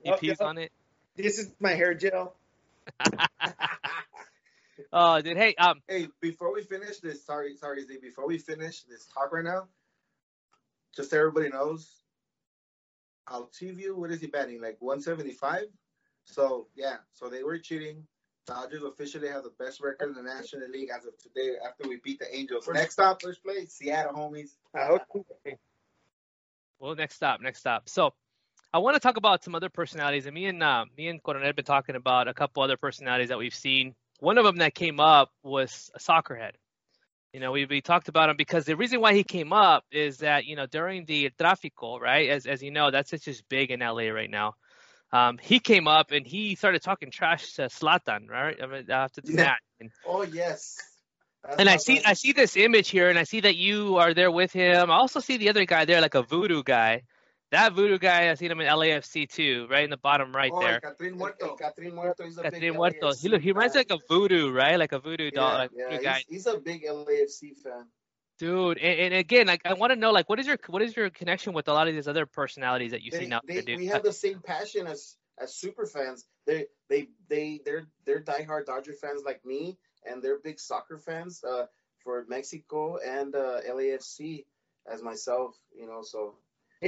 he 0.03 0.13
pees 0.19 0.41
on 0.41 0.59
it. 0.59 0.73
This 1.17 1.39
is 1.39 1.53
my 1.61 1.73
hair 1.75 1.95
gel. 1.95 2.35
Oh, 4.93 5.21
dude. 5.21 5.37
Hey, 5.37 5.55
um, 5.57 5.81
Hey, 5.89 6.09
before 6.21 6.53
we 6.53 6.63
finish 6.63 6.99
this, 6.99 7.25
sorry, 7.25 7.57
sorry, 7.57 7.85
Z. 7.85 7.99
Before 8.01 8.27
we 8.27 8.39
finish 8.39 8.83
this 8.83 9.07
talk 9.07 9.33
right 9.33 9.45
now, 9.45 9.67
just 10.95 11.11
so 11.11 11.19
everybody 11.19 11.49
knows, 11.49 11.91
Altivio, 13.29 13.95
what 13.97 14.11
is 14.13 14.21
he 14.21 14.27
betting? 14.29 14.61
Like 14.61 14.77
175. 14.81 15.65
So 16.25 16.69
yeah, 16.75 16.97
so 17.13 17.29
they 17.29 17.43
were 17.43 17.59
cheating. 17.59 18.07
Dodgers 18.47 18.83
officially 18.83 19.29
have 19.29 19.43
the 19.43 19.53
best 19.59 19.81
record 19.81 20.09
in 20.09 20.15
the 20.15 20.23
National 20.23 20.69
League 20.69 20.91
as 20.95 21.07
of 21.07 21.17
today 21.19 21.57
after 21.67 21.89
we 21.89 21.99
beat 22.05 22.19
the 22.19 22.35
Angels. 22.35 22.65
First- 22.65 22.79
Next 22.79 22.93
stop, 22.95 23.23
first 23.23 23.43
place, 23.43 23.73
Seattle 23.73 24.13
homies. 24.13 24.57
I 24.75 24.87
hope- 24.87 25.27
well, 26.79 26.95
next 26.95 27.15
stop, 27.17 27.41
next 27.41 27.61
stop. 27.61 27.89
So, 27.89 28.13
I 28.73 28.79
want 28.79 28.95
to 28.95 29.01
talk 29.01 29.17
about 29.17 29.45
some 29.45 29.55
other 29.55 29.69
personalities. 29.69 30.27
And 30.27 30.35
me 30.35 30.47
and 30.47 30.61
uh, 30.61 30.85
me 30.99 31.07
and 31.07 31.23
Coronel 31.23 31.47
have 31.47 31.55
been 31.55 31.65
talking 31.65 31.95
about 31.95 32.27
a 32.27 32.35
couple 32.35 32.63
other 32.63 32.77
personalities 32.77 33.29
that 33.29 33.39
we've 33.39 33.55
seen. 33.55 33.95
One 34.19 34.37
of 34.37 34.45
them 34.45 34.57
that 34.57 34.75
came 34.75 34.99
up 34.99 35.31
was 35.45 35.93
a 35.95 36.01
soccer 36.01 36.35
head. 36.35 36.57
You 37.33 37.39
know, 37.41 37.53
we, 37.53 37.67
we 37.67 37.81
talked 37.81 38.09
about 38.09 38.31
him 38.31 38.37
because 38.37 38.65
the 38.65 38.77
reason 38.77 39.01
why 39.01 39.15
he 39.15 39.23
came 39.25 39.53
up 39.53 39.85
is 39.93 40.19
that 40.19 40.45
you 40.45 40.57
know 40.57 40.67
during 40.67 41.05
the 41.05 41.31
Tráfico, 41.39 42.01
right? 42.01 42.29
As 42.29 42.47
as 42.47 42.63
you 42.65 42.73
know, 42.73 42.91
that's 42.91 43.11
just 43.11 43.49
big 43.49 43.71
in 43.71 43.81
LA 43.81 44.09
right 44.09 44.31
now. 44.31 44.55
Um, 45.15 45.39
he 45.39 45.61
came 45.61 45.87
up 45.87 46.11
and 46.11 46.27
he 46.27 46.57
started 46.57 46.83
talking 46.83 47.13
trash 47.13 47.53
to 47.55 47.63
Zlatan, 47.69 48.29
right? 48.29 48.61
I 48.61 48.67
mean, 48.67 48.91
after 48.91 49.21
the 49.21 49.33
Yeah. 49.33 49.45
match. 49.45 49.63
And, 49.79 49.91
oh 50.05 50.23
yes. 50.23 50.77
That's 51.45 51.57
and 51.61 51.69
I 51.69 51.77
see 51.77 51.97
bad. 51.97 52.07
I 52.07 52.15
see 52.15 52.33
this 52.33 52.57
image 52.57 52.89
here, 52.89 53.11
and 53.11 53.19
I 53.19 53.23
see 53.23 53.41
that 53.41 53.55
you 53.55 53.99
are 53.99 54.13
there 54.13 54.31
with 54.31 54.53
him. 54.53 54.91
I 54.91 54.95
also 54.95 55.21
see 55.21 55.37
the 55.37 55.51
other 55.51 55.65
guy 55.67 55.85
there, 55.85 56.01
like 56.01 56.17
a 56.17 56.23
voodoo 56.23 56.65
guy. 56.65 57.03
That 57.53 57.75
voodoo 57.75 57.99
guy, 57.99 58.31
I 58.31 58.35
seen 58.35 58.51
him 58.51 58.61
in 58.61 58.67
LAFC 58.67 59.29
too, 59.29 59.69
right 59.71 59.85
in 59.85 59.91
the 59.91 59.97
bottom 59.99 60.35
right 60.35 60.51
oh, 60.53 60.61
there. 60.61 60.81
Catherine 60.81 61.13
Hey, 61.13 61.19
Muerto. 61.19 61.55
Catherine 61.55 61.95
Muerto. 61.95 62.25
He's 62.25 62.39
a 62.39 62.43
big 62.43 62.53
Catherine 62.53 62.75
Muerto. 62.75 63.13
He 63.13 63.29
LAFC 63.29 63.31
look, 63.31 63.43
he 63.43 63.53
reminds 63.53 63.75
like 63.77 63.91
a 63.91 63.99
voodoo, 64.09 64.51
right? 64.51 64.77
Like 64.77 64.93
a 64.93 64.99
voodoo 64.99 65.31
doll, 65.31 65.53
Yeah, 65.53 65.59
like 65.59 65.71
Yeah, 65.73 65.91
voodoo 65.91 66.09
he's, 66.09 66.27
he's 66.29 66.47
a 66.47 66.59
big 66.59 66.85
LAFC 66.85 67.57
fan. 67.63 67.87
Dude, 68.39 68.79
and, 68.79 69.01
and 69.01 69.15
again, 69.15 69.47
like 69.47 69.63
I 69.65 69.75
want 69.75 69.93
to 69.93 69.99
know, 69.99 70.11
like, 70.11 70.29
what 70.29 70.41
is 70.41 70.47
your 70.47 70.59
what 70.69 70.83
is 70.83 70.97
your 70.97 71.11
connection 71.11 71.53
with 71.53 71.69
a 71.69 71.73
lot 71.73 71.89
of 71.89 71.95
these 71.95 72.09
other 72.09 72.27
personalities 72.27 72.91
that 72.91 73.03
you 73.03 73.11
They, 73.11 73.21
see 73.21 73.27
now 73.27 73.41
they, 73.47 73.63
dude? 73.63 73.79
we 73.79 73.87
have 73.87 74.03
the 74.03 74.13
same 74.13 74.41
passion 74.41 74.87
as 74.87 75.17
as 75.41 75.55
super 75.55 75.87
fans. 75.87 76.25
They 76.47 76.67
they 76.89 77.09
they 77.29 77.61
they're 77.65 77.87
they're 78.05 78.23
diehard 78.23 78.67
Dodger 78.67 78.93
fans 78.93 79.23
like 79.25 79.45
me, 79.45 79.79
and 80.05 80.23
they're 80.23 80.41
big 80.41 80.59
soccer 80.59 80.99
fans 80.99 81.43
uh, 81.45 81.67
for 82.03 82.25
Mexico 82.29 82.99
and 82.99 83.35
uh, 83.35 83.61
LAFC 83.69 84.45
as 84.93 85.03
myself. 85.03 85.57
You 85.73 85.87
know, 85.87 86.03
so 86.03 86.35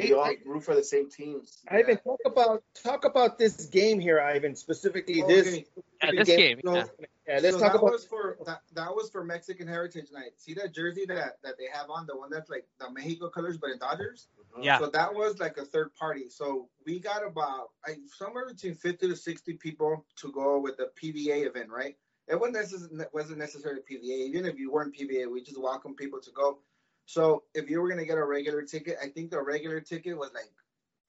we 0.03 0.13
all 0.13 0.33
root 0.45 0.65
for 0.65 0.75
the 0.75 0.85
same 0.85 1.11
teams. 1.11 1.59
Ivan, 1.69 1.99
talk 1.99 2.21
about 2.25 2.63
talk 2.83 3.05
about 3.05 3.39
this 3.39 3.67
game 3.67 4.01
here, 4.01 4.21
Ivan. 4.21 4.55
Specifically, 4.55 5.23
oh, 5.23 5.25
Okay. 5.25 5.35
this 5.43 5.65
yeah, 6.03 6.11
this 6.13 6.29
game. 6.29 6.61
So- 6.65 6.75
yeah. 6.75 6.85
Yeah, 7.29 7.41
let's 7.43 7.57
so 7.57 7.63
talk 7.63 7.73
that 7.73 7.79
about. 7.81 7.91
was 7.91 8.05
for 8.05 8.39
that, 8.47 8.61
that 8.75 8.95
was 8.95 9.11
for 9.11 9.25
Mexican 9.25 9.67
Heritage 9.67 10.13
Night. 10.13 10.31
See 10.37 10.55
that 10.55 10.73
jersey 10.73 11.07
that 11.07 11.39
that 11.43 11.55
they 11.59 11.67
have 11.73 11.91
on, 11.91 12.07
the 12.07 12.17
one 12.17 12.31
that's 12.31 12.49
like 12.49 12.67
the 12.79 12.89
Mexico 12.89 13.29
colors, 13.29 13.57
but 13.57 13.71
in 13.71 13.79
Dodgers. 13.79 14.29
Uh-huh. 14.39 14.63
Yeah. 14.63 14.79
So 14.79 14.91
that 14.91 15.13
was 15.13 15.41
like 15.41 15.57
a 15.59 15.65
third 15.65 15.93
party. 15.97 16.29
So 16.29 16.69
we 16.87 17.01
got 17.01 17.27
about 17.27 17.71
like 17.87 17.99
somewhere 18.17 18.47
between 18.47 18.77
fifty 18.77 19.09
to 19.09 19.17
sixty 19.17 19.55
people 19.55 20.05
to 20.21 20.31
go 20.31 20.61
with 20.61 20.77
the 20.77 20.91
PVA 21.03 21.47
event, 21.49 21.69
right? 21.69 21.97
It 22.29 22.39
wasn't 22.39 22.59
necessarily 22.59 23.07
wasn't 23.13 23.39
necessarily 23.39 23.81
PVA. 23.81 24.29
Even 24.29 24.47
if 24.47 24.57
you 24.57 24.71
weren't 24.71 24.95
PVA, 24.97 25.29
we 25.29 25.43
just 25.43 25.61
welcome 25.61 25.97
people 25.97 26.21
to 26.21 26.31
go. 26.31 26.59
So 27.07 27.45
if 27.55 27.71
you 27.71 27.81
were 27.81 27.89
gonna 27.89 28.05
get 28.05 28.19
a 28.19 28.25
regular 28.25 28.63
ticket, 28.63 28.99
I 29.03 29.09
think 29.09 29.31
the 29.31 29.41
regular 29.41 29.81
ticket 29.81 30.19
was 30.19 30.31
like 30.35 30.51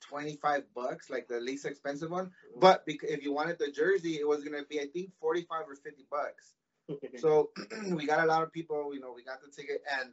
twenty 0.01 0.35
five 0.37 0.63
bucks, 0.75 1.09
like 1.09 1.27
the 1.27 1.39
least 1.39 1.65
expensive 1.65 2.11
one. 2.11 2.31
But 2.55 2.83
if 2.87 3.23
you 3.23 3.33
wanted 3.33 3.57
the 3.59 3.71
jersey, 3.71 4.13
it 4.19 4.27
was 4.27 4.43
gonna 4.43 4.63
be 4.69 4.79
I 4.79 4.87
think 4.87 5.11
forty 5.19 5.41
five 5.41 5.63
or 5.67 5.75
fifty 5.75 6.05
bucks. 6.09 6.53
So 7.17 7.49
we 7.91 8.05
got 8.05 8.23
a 8.23 8.27
lot 8.27 8.43
of 8.43 8.53
people, 8.53 8.93
you 8.93 9.01
know, 9.01 9.11
we 9.13 9.23
got 9.23 9.41
the 9.41 9.51
ticket 9.51 9.81
and 9.99 10.11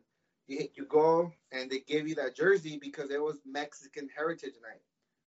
you, 0.49 0.67
you 0.75 0.87
go 0.87 1.33
and 1.53 1.71
they 1.71 1.81
give 1.87 2.09
you 2.09 2.17
that 2.17 2.35
jersey 2.35 2.79
because 2.81 3.11
it 3.11 3.23
was 3.23 3.39
Mexican 3.47 4.09
Heritage 4.17 4.55
Night. 4.61 4.81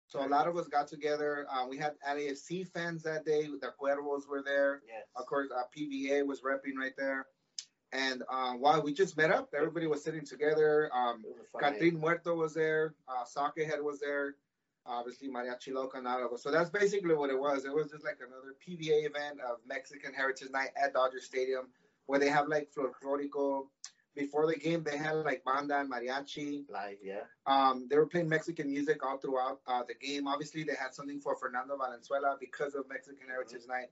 So 0.08 0.24
a 0.24 0.28
lot 0.28 0.48
of 0.48 0.56
us 0.56 0.68
got 0.68 0.88
together. 0.88 1.46
Uh, 1.50 1.66
we 1.68 1.76
had 1.78 1.92
LAFC 2.08 2.66
fans 2.68 3.02
that 3.02 3.24
day. 3.24 3.46
The 3.46 3.72
Cuervos 3.80 4.28
were 4.28 4.42
there. 4.42 4.82
yes. 4.88 5.04
Of 5.16 5.26
course, 5.26 5.48
uh, 5.56 5.62
PVA 5.76 6.24
was 6.26 6.40
repping 6.40 6.76
right 6.78 6.94
there. 6.96 7.26
And 7.92 8.22
uh, 8.28 8.52
while 8.52 8.82
we 8.82 8.92
just 8.92 9.16
met 9.16 9.30
up, 9.30 9.48
everybody 9.56 9.86
was 9.86 10.02
sitting 10.02 10.24
together. 10.24 10.90
Um, 10.94 11.22
was 11.24 11.46
a 11.54 11.58
Catherine 11.58 11.98
Muerto 12.00 12.34
was 12.34 12.54
there. 12.54 12.94
Uh, 13.08 13.24
Soccer 13.24 13.64
Head 13.64 13.80
was 13.80 14.00
there. 14.00 14.34
Obviously, 14.84 15.28
Mariachi 15.28 15.72
Loca 15.72 15.98
and 15.98 16.06
all 16.06 16.24
of 16.24 16.32
us. 16.32 16.42
So 16.42 16.50
that's 16.50 16.70
basically 16.70 17.14
what 17.14 17.30
it 17.30 17.38
was. 17.38 17.64
It 17.64 17.74
was 17.74 17.90
just 17.90 18.04
like 18.04 18.18
another 18.20 18.54
PVA 18.66 19.06
event 19.06 19.40
of 19.40 19.58
Mexican 19.66 20.14
Heritage 20.14 20.50
Night 20.50 20.70
at 20.80 20.92
Dodger 20.94 21.20
Stadium, 21.20 21.68
where 22.06 22.20
they 22.20 22.28
have 22.28 22.48
like 22.48 22.68
folklorico. 22.76 23.66
Before 24.14 24.46
the 24.46 24.56
game, 24.56 24.82
they 24.82 24.96
had 24.96 25.12
like 25.16 25.44
banda 25.44 25.78
and 25.80 25.92
mariachi. 25.92 26.64
live, 26.70 26.96
yeah. 27.02 27.24
Um, 27.46 27.86
they 27.90 27.96
were 27.96 28.06
playing 28.06 28.30
Mexican 28.30 28.70
music 28.70 29.04
all 29.04 29.18
throughout 29.18 29.60
uh, 29.66 29.82
the 29.86 29.94
game. 29.94 30.26
Obviously, 30.26 30.64
they 30.64 30.74
had 30.74 30.94
something 30.94 31.20
for 31.20 31.36
Fernando 31.36 31.76
Valenzuela 31.76 32.36
because 32.40 32.74
of 32.74 32.88
Mexican 32.88 33.28
Heritage 33.28 33.68
Night. 33.68 33.88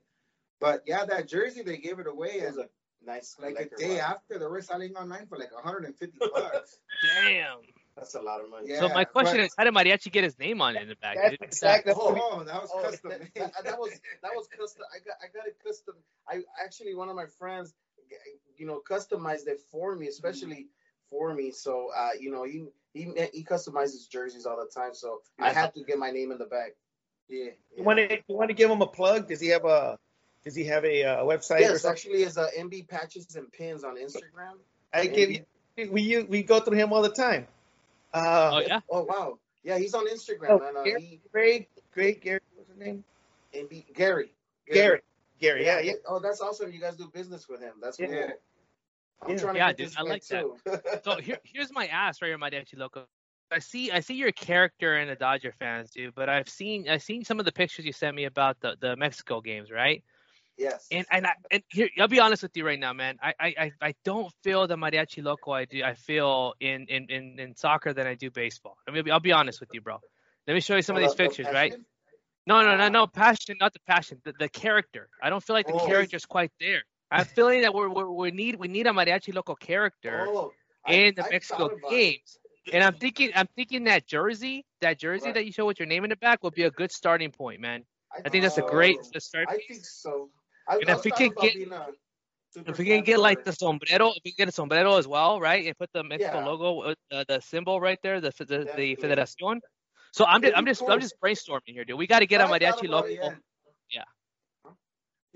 But 0.59 0.81
yeah, 0.87 1.05
that 1.05 1.27
jersey 1.27 1.61
they 1.61 1.77
gave 1.77 1.99
it 1.99 2.07
away, 2.07 2.39
It 2.39 2.47
was 2.47 2.57
and 2.57 2.65
a 2.65 2.69
nice 3.05 3.35
like 3.41 3.55
a 3.59 3.75
day 3.77 3.97
vibe. 3.97 3.99
after, 3.99 4.39
they 4.39 4.45
were 4.45 4.61
selling 4.61 4.95
online 4.95 5.25
for 5.27 5.37
like 5.37 5.53
150 5.53 6.17
bucks. 6.33 6.77
Damn. 7.25 7.57
That's 7.95 8.13
a 8.15 8.21
lot 8.21 8.41
of 8.41 8.49
money. 8.49 8.67
Yeah. 8.69 8.79
so 8.81 8.89
my 8.89 9.05
question 9.05 9.37
but- 9.37 9.45
is, 9.45 9.55
how 9.57 9.63
did 9.63 9.73
Mariachi 9.73 10.11
get 10.11 10.23
his 10.25 10.37
name 10.37 10.61
on 10.61 10.75
it 10.75 10.81
in 10.83 10.89
the 10.89 10.95
back? 10.97 11.15
That's 11.15 11.29
dude? 11.31 11.41
exactly- 11.43 11.93
Oh, 11.95 12.43
that 12.45 12.61
was 12.61 12.69
Oh, 12.73 12.81
custom. 12.81 13.11
that, 13.11 13.33
that, 13.35 13.53
that 13.63 13.79
was 13.79 13.91
that 14.21 14.31
was 14.35 14.47
custom. 14.47 14.83
I 14.93 14.99
got 14.99 15.15
I 15.23 15.27
got 15.33 15.47
it 15.47 15.55
custom. 15.65 15.95
I 16.27 16.41
actually 16.63 16.93
one 16.95 17.07
of 17.09 17.15
my 17.15 17.25
friends, 17.39 17.73
you 18.57 18.65
know, 18.65 18.81
customized 18.89 19.47
it 19.47 19.61
for 19.71 19.95
me, 19.95 20.07
especially 20.07 20.67
for 21.09 21.33
me. 21.33 21.51
So 21.51 21.89
uh, 21.95 22.09
you 22.19 22.31
know, 22.31 22.43
he 22.43 22.65
he 22.93 23.11
he 23.33 23.43
customizes 23.45 24.09
jerseys 24.09 24.45
all 24.45 24.57
the 24.57 24.69
time. 24.77 24.93
So 24.93 25.21
I 25.39 25.53
had 25.53 25.73
to 25.75 25.83
get 25.83 25.97
my 25.97 26.11
name 26.11 26.31
in 26.33 26.37
the 26.37 26.45
back. 26.45 26.71
yeah. 27.29 27.51
You 27.77 27.83
want 27.83 27.99
to 27.99 28.11
you 28.27 28.35
want 28.35 28.49
to 28.49 28.53
give 28.55 28.69
him 28.69 28.81
a 28.81 28.87
plug? 28.87 29.27
Does 29.29 29.39
he 29.39 29.47
have 29.49 29.63
a 29.65 29.97
Does 30.45 30.55
he 30.55 30.63
have 30.65 30.85
a 30.85 31.03
uh, 31.03 31.23
website 31.23 31.57
or 31.57 31.61
Yes, 31.61 31.81
something? 31.81 31.91
actually, 31.91 32.23
is 32.23 32.37
uh, 32.37 32.47
MB 32.57 32.87
patches 32.87 33.35
and 33.35 33.51
pins 33.51 33.83
on 33.83 33.97
Instagram. 33.97 34.57
I 34.93 35.07
give 35.07 35.31
you. 35.31 35.45
We 35.91 36.23
we 36.23 36.43
go 36.43 36.59
through 36.61 36.77
him 36.77 36.93
all 36.93 37.01
the 37.01 37.09
time. 37.09 37.47
Uh, 38.13 38.51
Oh 38.53 38.59
yeah. 38.59 38.79
Oh 38.89 39.03
wow, 39.03 39.39
yeah, 39.63 39.77
he's 39.77 39.93
on 39.93 40.07
Instagram. 40.07 40.51
Oh, 40.51 40.59
man. 40.59 40.77
Uh, 40.77 40.83
Gary? 40.83 41.01
he, 41.01 41.21
Greg, 41.33 41.67
Greg, 41.91 42.21
Gary, 42.21 42.39
what's 42.55 42.69
his 42.69 42.77
name? 42.77 43.03
MB 43.53 43.93
Gary. 43.93 44.31
Gary, 44.71 45.01
Gary. 45.39 45.65
Yeah, 45.65 45.79
yeah. 45.79 45.93
Oh, 46.07 46.19
that's 46.19 46.39
awesome. 46.41 46.71
You 46.71 46.79
guys 46.79 46.95
do 46.95 47.09
business 47.13 47.49
with 47.49 47.61
him. 47.61 47.73
That's 47.81 47.97
cool. 47.97 48.07
Yeah. 48.09 48.31
I'm 49.21 49.31
Yeah. 49.31 49.37
to 49.37 49.53
Yeah, 49.55 49.73
dude, 49.73 49.91
I 49.97 50.03
guy 50.03 50.09
like 50.09 50.27
that. 50.27 51.01
So 51.03 51.19
here, 51.19 51.39
here's 51.43 51.71
my 51.71 51.87
ass 51.87 52.21
right 52.21 52.29
here, 52.29 52.37
my 52.37 52.49
Dachi 52.49 52.77
Loco. 52.77 53.05
I 53.51 53.59
see, 53.59 53.91
I 53.91 53.99
see 53.99 54.15
your 54.15 54.31
character 54.31 54.97
in 54.97 55.07
the 55.07 55.15
Dodger 55.15 55.53
fans, 55.59 55.91
dude. 55.91 56.15
But 56.15 56.29
I've 56.29 56.49
seen, 56.49 56.89
I've 56.89 57.03
seen 57.03 57.23
some 57.23 57.39
of 57.39 57.45
the 57.45 57.51
pictures 57.51 57.85
you 57.85 57.91
sent 57.91 58.15
me 58.15 58.25
about 58.25 58.59
the, 58.59 58.75
the 58.79 58.95
Mexico 58.95 59.39
games, 59.39 59.71
right? 59.71 60.03
Yes. 60.57 60.87
And 60.91 61.05
and 61.11 61.25
I 61.27 61.31
and 61.51 61.63
here, 61.69 61.89
I'll 61.99 62.07
be 62.07 62.19
honest 62.19 62.43
with 62.43 62.55
you 62.55 62.65
right 62.65 62.79
now, 62.79 62.93
man. 62.93 63.17
I 63.21 63.33
I 63.39 63.55
I- 63.59 63.71
I 63.81 63.95
don't 64.03 64.31
feel 64.43 64.67
the 64.67 64.75
mariachi 64.75 65.23
loco 65.23 65.51
I 65.51 65.65
do. 65.65 65.83
I 65.83 65.93
feel 65.95 66.53
in 66.59 66.85
in 66.87 67.07
in, 67.09 67.39
in 67.39 67.55
soccer 67.55 67.93
than 67.93 68.07
I 68.07 68.15
do 68.15 68.29
baseball. 68.31 68.77
I 68.87 68.91
mean, 68.91 69.09
I'll 69.11 69.19
be 69.19 69.33
honest 69.33 69.59
with 69.59 69.69
you, 69.73 69.81
bro. 69.81 69.99
Let 70.47 70.53
me 70.53 70.59
show 70.61 70.75
you 70.75 70.81
some 70.81 70.95
of 70.95 71.01
these 71.01 71.11
the- 71.15 71.23
the 71.23 71.29
pictures, 71.29 71.47
right? 71.53 71.73
No, 72.47 72.61
no, 72.61 72.77
no, 72.77 72.89
no 72.89 73.07
passion, 73.07 73.57
not 73.59 73.73
the 73.73 73.79
passion. 73.87 74.21
The, 74.23 74.33
the 74.37 74.49
character. 74.49 75.09
I 75.21 75.31
don't 75.31 75.43
feel 75.43 75.55
like 75.55 75.65
the 75.67 75.73
Oh. 75.73 75.87
character's 75.87 76.25
quite 76.25 76.51
there. 76.59 76.83
I'm 77.09 77.25
feeling 77.25 77.61
that 77.61 77.73
we're, 77.73 77.89
we're 77.89 78.09
we 78.11 78.31
need 78.31 78.55
we 78.57 78.67
need 78.67 78.85
a 78.87 78.91
mariachi 78.91 79.33
loco 79.33 79.55
character 79.55 80.25
Oh, 80.29 80.51
I- 80.85 80.93
in 80.93 81.15
the 81.15 81.25
I 81.25 81.29
Mexico 81.31 81.57
thought 81.69 81.73
about 81.73 81.91
it. 81.91 81.95
games. 81.95 82.39
And 82.73 82.83
I'm 82.83 82.93
thinking, 82.95 83.31
I'm 83.35 83.47
thinking 83.55 83.83
that 83.85 84.07
jersey, 84.07 84.65
that 84.81 84.97
jersey 84.99 85.25
Right. 85.25 85.35
that 85.35 85.45
you 85.45 85.51
show 85.51 85.65
with 85.67 85.79
your 85.79 85.87
name 85.87 86.03
in 86.03 86.09
the 86.09 86.15
back, 86.15 86.41
will 86.43 86.49
be 86.51 86.63
a 86.63 86.71
good 86.71 86.91
starting 86.91 87.31
point, 87.31 87.61
man. 87.61 87.85
I 88.23 88.29
think 88.29 88.43
that's 88.43 88.57
a 88.57 88.61
great 88.63 88.97
start. 89.19 89.47
I 89.49 89.57
think 89.67 89.83
so. 89.85 90.29
I, 90.67 90.77
And 90.77 90.89
I 90.89 90.93
if 90.93 91.03
we 91.03 91.11
can 91.11 91.31
get- 91.41 91.55
If 92.55 92.77
we 92.77 92.85
can 92.85 93.03
get 93.03 93.19
like 93.19 93.43
the 93.43 93.51
sombrero, 93.51 94.09
if 94.15 94.21
we 94.23 94.31
can 94.31 94.45
get 94.45 94.49
a 94.49 94.51
sombrero 94.51 94.95
as 94.97 95.07
well, 95.07 95.41
right, 95.41 95.65
and 95.67 95.77
put 95.77 95.89
the 95.93 96.03
Mexico 96.03 96.39
Yeah. 96.39 96.45
logo, 96.45 96.81
uh, 96.83 96.93
with 97.11 97.27
the, 97.27 97.39
symbol 97.41 97.81
right 97.81 97.99
there, 98.01 98.21
the 98.21 98.31
the, 98.39 98.59
the. 98.77 98.95
Federación. 98.95 99.59
So 100.13 100.23
I'm 100.25 100.41
just, 100.41 100.55
I'm 100.55 100.65
just, 100.65 100.81
I'm 100.87 101.01
just 101.01 101.15
brainstorming 101.21 101.73
here, 101.75 101.83
dude. 101.83 101.97
We 101.97 102.07
got 102.07 102.19
to 102.19 102.25
get 102.25 102.39
a 102.39 102.45
mariachi 102.45 102.87
logo. 102.87 103.07
it, 103.07 103.19
Yeah. 103.91 104.03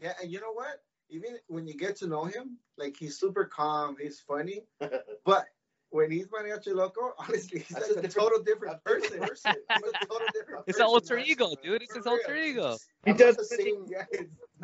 Yeah, 0.01 0.13
and 0.21 0.31
you 0.31 0.39
know 0.39 0.53
what? 0.53 0.81
Even 1.09 1.37
when 1.47 1.67
you 1.67 1.75
get 1.75 1.97
to 1.97 2.07
know 2.07 2.23
him, 2.23 2.57
like 2.77 2.95
he's 2.97 3.19
super 3.19 3.43
calm, 3.43 3.97
he's 4.01 4.21
funny, 4.21 4.63
but 5.25 5.45
when 5.91 6.11
he's 6.11 6.27
mariachi 6.27 6.73
loco, 6.73 7.13
honestly, 7.19 7.59
he's 7.59 7.69
That's 7.69 7.87
like 7.89 7.97
a 7.97 7.99
a, 7.99 8.01
different- 8.03 8.13
total 8.13 8.43
different 8.43 8.79
a 8.85 8.99
different 8.99 9.27
person. 9.27 9.53
He's 9.73 9.91
a 10.01 10.05
total 10.05 10.27
different 10.33 10.63
It's 10.67 10.79
an 10.79 10.85
alter 10.85 11.15
man. 11.15 11.25
ego, 11.27 11.55
dude. 11.63 11.81
It's 11.81 11.91
For 11.93 11.99
his 11.99 12.07
alter 12.07 12.33
real. 12.33 12.43
ego. 12.45 12.77
He 13.05 13.11
I'm 13.11 13.17
does 13.17 13.35
the 13.37 13.45
same. 13.45 13.85
Yeah, 13.89 14.05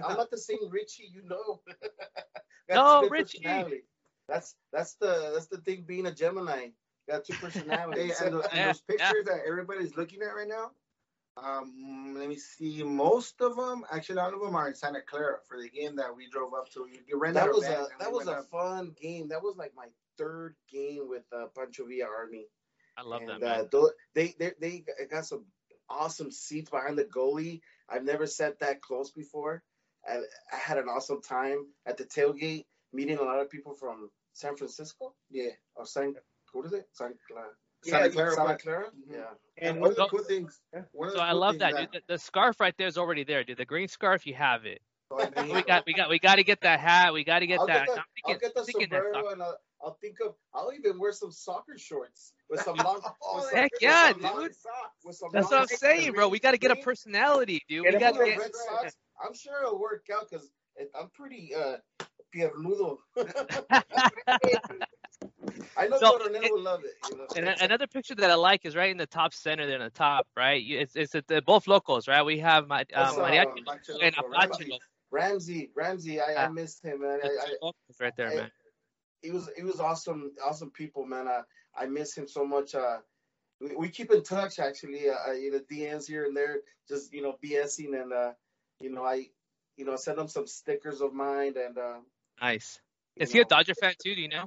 I'm 0.04 0.18
not 0.18 0.30
the 0.32 0.38
same 0.38 0.70
Richie, 0.70 1.10
you 1.14 1.22
know. 1.28 1.62
No, 2.70 3.08
Richie. 3.10 3.46
That's 4.28 4.56
that's 4.74 4.96
the 4.96 5.32
that's 5.34 5.48
the 5.48 5.58
thing 5.60 5.84
being 5.86 6.08
a 6.08 6.12
Gemini. 6.12 6.70
Got 7.08 7.26
two 7.26 7.34
personalities. 7.36 8.20
and, 8.22 8.34
the- 8.34 8.54
and 8.56 8.70
those 8.70 8.82
pictures 8.82 9.26
that 9.26 9.42
everybody's 9.48 9.96
looking 9.96 10.24
at 10.24 10.36
right 10.36 10.48
now, 10.48 10.72
um, 11.38 12.16
let 12.18 12.28
me 12.28 12.36
see. 12.36 12.82
Most 12.82 13.40
of 13.42 13.56
them, 13.56 13.86
actually, 13.92 14.18
all 14.18 14.34
of 14.34 14.40
them 14.42 14.56
are 14.56 14.68
in 14.68 14.74
Santa 14.74 15.02
Clara 15.02 15.38
for 15.48 15.62
the 15.62 15.70
game 15.70 15.96
that 15.98 16.16
we 16.16 16.28
drove 16.28 16.56
up 16.56 16.68
to. 16.72 16.88
You, 16.92 17.00
you 17.08 17.34
that 17.34 17.44
our 17.44 17.54
was 17.54 17.66
a 17.66 17.88
that 18.00 18.10
we 18.12 18.18
was 18.18 18.28
a 18.28 18.38
up. 18.40 18.50
fun 18.50 18.96
game. 19.00 19.28
That 19.28 19.44
was 19.44 19.56
like 19.58 19.74
my 19.76 19.86
third 20.18 20.56
game 20.72 21.08
with 21.10 21.24
uh, 21.36 21.46
Pancho 21.58 21.86
Villa 21.86 22.08
Army. 22.08 22.46
I 22.98 23.04
love 23.04 23.22
that, 23.28 23.32
and, 23.34 23.42
man. 23.42 23.68
Uh, 23.74 23.88
they 24.14 24.34
they 24.40 24.54
they 24.60 24.84
got 25.12 25.26
some 25.26 25.46
awesome 25.90 26.32
seats 26.32 26.70
behind 26.70 26.98
the 26.98 27.04
goalie. 27.06 27.62
I've 27.90 28.04
never 28.04 28.26
sat 28.26 28.60
that 28.60 28.82
close 28.82 29.12
before. 29.12 29.64
I, 30.08 30.18
I 30.52 30.56
had 30.58 30.78
an 30.78 30.86
awesome 30.88 31.22
time 31.22 31.66
at 31.86 31.98
the 31.98 32.06
tailgate, 32.06 32.66
meeting 32.94 33.18
a 33.18 33.24
lot 33.24 33.40
of 33.40 33.50
people 33.50 33.74
from 33.74 34.10
San 34.34 34.56
Francisco. 34.56 35.14
Yeah, 35.30 35.50
or 35.76 35.86
San 35.86 36.16
what 36.54 36.66
is 36.66 36.74
it? 36.74 36.88
San 36.94 37.14
Clara. 37.30 37.50
Santa 37.84 38.06
Yeah, 38.06 38.12
Clara, 38.12 38.32
Santa 38.32 38.48
but- 38.48 38.62
Clara. 38.62 38.86
Mhm. 38.92 39.12
Yeah. 39.14 39.24
And 39.58 39.70
And 39.72 39.82
one 39.82 39.90
of 39.92 39.96
the 39.98 40.04
So- 40.04 40.10
cool 40.10 40.24
things, 40.24 40.60
one 40.92 41.10
of 41.10 41.14
So 41.14 41.18
the 41.20 41.24
I 41.24 41.34
love 41.34 41.58
things 41.58 41.74
that, 41.76 41.92
dude. 41.92 42.04
The, 42.08 42.14
the 42.14 42.18
scarf 42.20 42.60
right 42.60 42.76
there 42.78 42.88
is 42.88 42.98
already 42.98 43.24
there, 43.24 43.44
dude. 43.44 43.58
The 43.58 43.66
green 43.66 43.88
scarf, 43.90 44.26
you 44.26 44.34
have 44.36 44.66
it. 44.66 44.82
So 45.10 45.20
I 45.20 45.44
mean, 45.44 45.54
We 45.54 45.62
got, 45.64 45.86
we 45.86 45.94
got, 45.94 46.10
we 46.10 46.20
got 46.20 46.36
to 46.36 46.44
get 46.44 46.62
that 46.62 46.80
hat. 46.80 47.14
We 47.14 47.24
got 47.24 47.40
to 47.40 47.48
get 47.48 47.60
I'll 47.60 47.68
that. 47.68 47.86
get 47.88 47.96
the, 47.96 48.02
I'm 48.02 48.34
I'll 48.34 48.40
get 48.40 48.56
the 48.56 48.64
thinking 48.64 48.88
sombrero 48.90 49.30
and 49.30 49.44
I'll, 49.44 49.58
I'll 49.84 49.98
think 50.02 50.18
of 50.26 50.36
I'll 50.54 50.72
even 50.74 51.00
wear 51.00 51.12
some 51.12 51.32
soccer 51.32 51.78
shorts 51.78 52.34
with 52.50 52.62
some 52.62 52.78
long. 52.78 53.02
Oh, 53.24 53.36
with 53.36 53.46
some, 53.46 53.56
heck 53.56 53.72
with 53.74 53.82
yeah, 53.82 54.12
some 54.12 54.22
dude. 54.22 54.56
socks, 54.56 55.20
some 55.20 55.30
That's 55.32 55.52
what 55.52 55.62
I'm 55.62 55.68
saying, 55.68 56.14
bro. 56.14 56.28
We 56.28 56.40
got 56.40 56.52
to 56.52 56.58
get 56.58 56.72
a 56.72 56.76
personality, 56.76 57.62
dude. 57.70 57.86
We 57.86 57.92
got 58.00 58.16
to 58.16 58.26
get. 58.26 58.38
red 58.38 58.52
socks. 58.70 58.96
I'm 59.24 59.34
sure 59.34 59.62
it'll 59.62 59.80
work 59.80 60.06
out 60.14 60.30
because 60.30 60.50
I'm 61.00 61.10
pretty 61.14 61.54
uh 61.56 61.78
piernudo. 62.36 62.98
I 65.78 65.88
know 65.88 65.98
So, 66.00 66.18
Coronel 66.18 66.42
will 66.52 66.62
love 66.62 66.84
it. 66.84 66.94
You 67.12 67.18
know? 67.18 67.26
And 67.36 67.62
another 67.62 67.88
picture 67.88 68.16
that 68.16 68.30
I 68.30 68.36
like 68.36 68.66
is 68.66 68.76
right 68.76 68.90
in 68.90 68.98
the 68.98 69.06
top 69.06 69.34
center 69.34 69.66
there 69.66 69.78
in 69.78 69.84
the 69.84 69.90
top, 69.90 70.28
right? 70.36 70.64
It's 70.66 70.96
it's 70.96 71.16
at 71.16 71.28
the 71.28 71.42
both 71.42 71.68
locals, 71.68 72.08
right? 72.08 72.24
We 72.24 72.40
have 72.40 72.68
my, 72.68 72.86
uh, 72.94 73.00
uh, 73.00 73.14
mariachi 73.14 73.46
and 74.02 74.16
Apache 74.18 74.80
Ramsey. 75.16 75.72
Ramsey, 75.76 76.16
Ramsey, 76.16 76.22
I, 76.22 76.26
I 76.26 76.32
Yeah. 76.44 76.50
missed 76.50 76.84
him, 76.84 77.02
man. 77.02 77.20
I, 77.24 77.28
I, 77.28 77.72
right 78.02 78.14
there, 78.18 78.32
I- 78.32 78.36
man. 78.36 78.52
he 79.22 79.32
was 79.32 79.50
he 79.56 79.64
was 79.64 79.80
awesome, 79.80 80.32
awesome 80.44 80.72
people, 80.72 81.06
man. 81.06 81.28
I 81.28 81.42
I 81.76 81.86
miss 81.88 82.16
him 82.18 82.28
so 82.28 82.46
much. 82.46 82.76
Uh, 82.76 82.98
we, 83.62 83.76
we 83.76 83.90
keep 83.90 84.12
in 84.12 84.24
touch 84.24 84.60
actually. 84.60 85.10
Uh, 85.10 85.32
you 85.32 85.52
know, 85.52 85.60
DMs 85.72 86.08
here 86.08 86.26
and 86.26 86.36
there, 86.36 86.58
just 86.88 87.14
you 87.14 87.22
know, 87.22 87.36
BSing 87.44 88.00
and 88.02 88.12
uh, 88.14 88.32
you 88.80 88.92
know, 88.92 89.04
I 89.04 89.28
you 89.78 89.86
know 89.86 89.96
send 89.96 90.20
him 90.20 90.28
some 90.28 90.48
stickers 90.48 91.02
of 91.02 91.14
mine 91.14 91.56
and 91.58 91.78
uh, 91.78 92.00
Nice. 92.42 92.80
you 93.16 93.24
Is 93.24 93.32
he 93.32 93.40
a 93.40 93.46
Dodger 93.46 93.74
fan 93.76 93.94
too? 94.04 94.14
Do 94.16 94.22
you 94.22 94.30
know? 94.30 94.46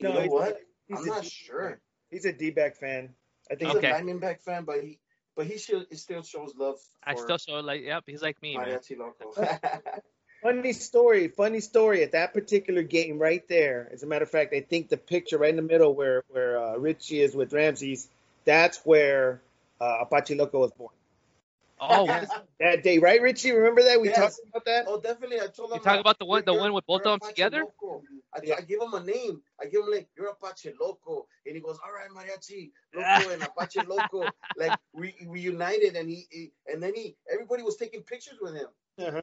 You 0.00 0.08
No, 0.08 0.14
know 0.14 0.20
he's- 0.20 0.32
what? 0.32 0.60
He's 0.88 0.98
I'm 1.00 1.06
not 1.06 1.22
D- 1.22 1.28
sure. 1.30 1.80
He's 2.10 2.24
a 2.26 2.32
D-back 2.32 2.76
fan. 2.76 3.14
I 3.50 3.56
think 3.56 3.68
He's 3.70 3.78
Okay. 3.78 3.90
a 3.90 3.94
Diamondback 3.94 4.40
fan, 4.40 4.64
but 4.64 4.82
he 4.84 5.00
but 5.36 5.46
he 5.46 5.58
still 5.58 5.84
he 5.88 5.96
still 5.96 6.22
shows 6.22 6.54
love. 6.56 6.80
For 6.80 7.10
I 7.10 7.14
still 7.14 7.38
show 7.38 7.60
like, 7.60 7.82
yep, 7.82 8.04
he's 8.06 8.22
like 8.22 8.40
me, 8.42 8.56
man. 8.56 8.80
Funny 10.42 10.72
story, 10.74 11.28
funny 11.28 11.60
story 11.60 12.02
at 12.02 12.12
that 12.12 12.32
particular 12.32 12.82
game 12.82 13.18
right 13.18 13.46
there. 13.48 13.88
As 13.92 14.02
a 14.02 14.06
matter 14.06 14.22
of 14.22 14.30
fact, 14.30 14.54
I 14.54 14.60
think 14.60 14.88
the 14.88 14.96
picture 14.96 15.38
right 15.38 15.50
in 15.50 15.56
the 15.56 15.62
middle 15.62 15.94
where 15.94 16.22
where 16.28 16.62
uh, 16.62 16.76
Richie 16.76 17.20
is 17.20 17.34
with 17.34 17.52
Ramses, 17.52 18.06
that's 18.44 18.78
where 18.84 19.40
uh, 19.80 19.98
Apache 20.02 20.34
Loco 20.36 20.60
was 20.60 20.72
born. 20.72 20.92
Oh, 21.80 22.04
Yes. 22.06 22.30
That 22.60 22.82
day, 22.82 22.98
right, 22.98 23.20
Richie? 23.20 23.52
Remember 23.52 23.82
that 23.82 24.00
we 24.00 24.08
Yes. 24.08 24.18
talked 24.18 24.48
about 24.48 24.64
that? 24.64 24.84
oh, 24.88 25.00
definitely. 25.00 25.40
I 25.40 25.46
told 25.48 25.70
him. 25.72 25.76
You 25.78 25.82
talk 25.84 26.00
about 26.00 26.18
the 26.18 26.24
one- 26.24 26.44
the 26.44 26.54
one 26.54 26.72
with 26.72 26.86
both 26.86 27.02
of 27.02 27.20
them 27.20 27.28
together? 27.28 27.64
I, 28.34 28.40
Yeah. 28.42 28.56
I 28.58 28.60
give 28.62 28.80
him 28.80 28.94
a 28.94 29.02
name. 29.04 29.42
I 29.60 29.66
give 29.66 29.82
him 29.82 29.90
like 29.90 30.08
you're 30.16 30.28
Apache 30.28 30.72
Loco, 30.80 31.26
and 31.46 31.54
he 31.54 31.60
goes, 31.60 31.78
"All 31.84 31.92
right, 31.92 32.08
Mariachi 32.10 32.70
Loco 32.94 33.30
and 33.32 33.42
Apache 33.42 33.80
Loco." 33.86 34.28
Like 34.56 34.78
we 34.92 35.14
we 35.26 35.40
united, 35.40 35.96
and 35.96 36.08
he, 36.08 36.26
he 36.30 36.52
and 36.66 36.82
then 36.82 36.94
he 36.94 37.16
everybody 37.32 37.62
was 37.62 37.76
taking 37.76 38.02
pictures 38.02 38.38
with 38.40 38.54
him. 38.54 38.68
Uh-huh. 38.98 39.22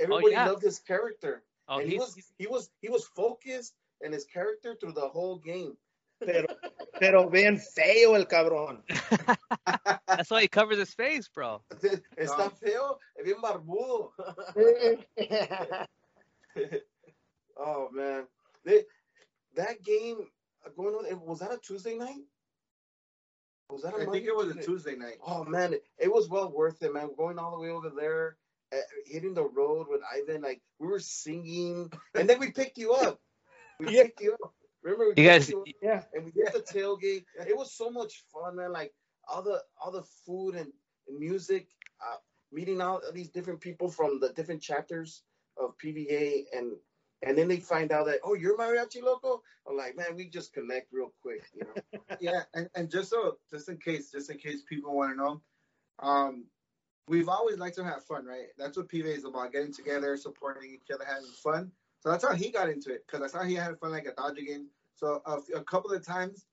Everybody 0.00 0.32
yeah. 0.32 0.48
loved 0.48 0.62
his 0.62 0.78
character, 0.80 1.44
oh, 1.68 1.78
and 1.78 1.88
he 1.88 1.98
was 1.98 2.16
he 2.38 2.46
was 2.46 2.70
he 2.80 2.88
was 2.88 3.06
focused 3.06 3.74
and 4.00 4.12
his 4.12 4.24
character 4.24 4.76
through 4.80 4.92
the 4.92 5.08
whole 5.08 5.38
game. 5.38 5.76
Pero, 6.20 6.46
pero 7.02 7.28
bien 7.28 7.58
feo 7.58 8.14
el 8.14 8.28
cabrón. 8.28 8.84
that's 10.06 10.30
why 10.30 10.42
he 10.42 10.46
covers 10.46 10.78
his 10.78 10.94
face, 10.94 11.28
bro. 11.34 11.60
Está 12.16 12.48
feo, 12.52 12.96
es 13.18 13.24
bien 13.24 13.40
barbudo. 13.42 14.12
oh 17.56 17.88
man, 17.90 18.28
they, 18.64 18.84
that 19.56 19.82
game 19.82 20.28
going 20.76 20.94
on. 20.94 21.26
Was 21.26 21.40
that 21.40 21.52
a 21.52 21.58
Tuesday 21.58 21.96
night? 21.96 22.22
Was 23.68 23.82
that 23.82 23.94
a 23.94 23.96
I 23.96 24.04
Monday 24.04 24.10
I 24.10 24.12
think 24.12 24.26
it 24.26 24.36
was 24.36 24.50
a 24.50 24.54
Tuesday? 24.54 24.66
Tuesday 24.66 24.96
night. 24.96 25.18
Oh 25.26 25.42
man, 25.44 25.72
it, 25.72 25.82
it 25.98 26.12
was 26.12 26.28
well 26.28 26.52
worth 26.52 26.80
it, 26.84 26.94
man. 26.94 27.10
Going 27.18 27.36
all 27.36 27.50
the 27.50 27.58
way 27.60 27.70
over 27.70 27.90
there, 27.90 28.36
uh, 28.72 28.76
hitting 29.06 29.34
the 29.34 29.42
road 29.42 29.88
with 29.90 30.02
Ivan, 30.08 30.42
like 30.42 30.62
we 30.78 30.86
were 30.86 31.00
singing, 31.00 31.90
and 32.14 32.30
then 32.30 32.38
we 32.38 32.52
picked 32.52 32.78
you 32.78 32.92
up. 32.92 33.20
We 33.80 33.86
Yeah. 33.92 34.04
picked 34.04 34.20
you 34.20 34.36
up. 34.40 34.54
Remember, 34.82 35.14
You 35.16 35.28
guys, 35.28 35.48
you 35.48 35.64
Yeah. 35.80 36.04
and 36.12 36.24
we 36.24 36.32
did 36.32 36.52
the 36.52 36.60
tailgate. 36.60 37.24
It 37.46 37.56
was 37.56 37.72
so 37.72 37.90
much 37.90 38.24
fun, 38.32 38.56
man. 38.56 38.72
Like 38.72 38.92
all 39.28 39.42
the 39.42 39.62
all 39.80 39.92
the 39.92 40.02
food 40.26 40.54
and, 40.54 40.72
and 41.08 41.18
music, 41.18 41.68
uh, 42.04 42.16
meeting 42.50 42.80
all 42.80 43.00
these 43.12 43.30
different 43.30 43.60
people 43.60 43.88
from 43.88 44.18
the 44.20 44.30
different 44.32 44.60
chapters 44.60 45.22
of 45.56 45.76
PVA, 45.78 46.44
and 46.52 46.72
and 47.22 47.38
then 47.38 47.46
they 47.48 47.58
find 47.58 47.92
out 47.92 48.06
that 48.06 48.20
oh, 48.24 48.34
you're 48.34 48.58
mariachi 48.58 49.02
loco. 49.02 49.42
I'm 49.68 49.76
like, 49.76 49.96
man, 49.96 50.16
we 50.16 50.28
just 50.28 50.52
connect 50.52 50.92
real 50.92 51.12
quick, 51.22 51.42
you 51.54 51.62
know. 51.62 52.00
yeah, 52.20 52.42
and, 52.54 52.68
and 52.74 52.90
just 52.90 53.10
so 53.10 53.38
just 53.50 53.68
in 53.68 53.78
case, 53.78 54.10
just 54.10 54.30
in 54.30 54.38
case 54.38 54.62
people 54.68 54.94
want 54.96 55.12
to 55.12 55.16
know, 55.16 55.42
um, 56.00 56.44
we've 57.06 57.28
always 57.28 57.58
liked 57.58 57.76
to 57.76 57.84
have 57.84 58.04
fun, 58.04 58.26
right? 58.26 58.48
That's 58.58 58.76
what 58.76 58.88
PVA 58.88 59.16
is 59.16 59.24
about: 59.24 59.52
getting 59.52 59.72
together, 59.72 60.16
supporting 60.16 60.72
each 60.72 60.90
other, 60.92 61.04
having 61.06 61.30
fun. 61.42 61.70
So 62.02 62.10
that's 62.10 62.24
how 62.24 62.34
he 62.34 62.50
got 62.50 62.68
into 62.68 62.92
it, 62.92 63.04
because 63.06 63.22
I 63.22 63.28
saw 63.28 63.44
he 63.44 63.54
had 63.54 63.78
fun 63.78 63.92
like 63.92 64.06
a 64.06 64.14
Dodger 64.14 64.42
game. 64.42 64.66
So 64.96 65.22
a, 65.24 65.38
a 65.58 65.62
couple 65.62 65.92
of 65.92 66.04
times, 66.04 66.46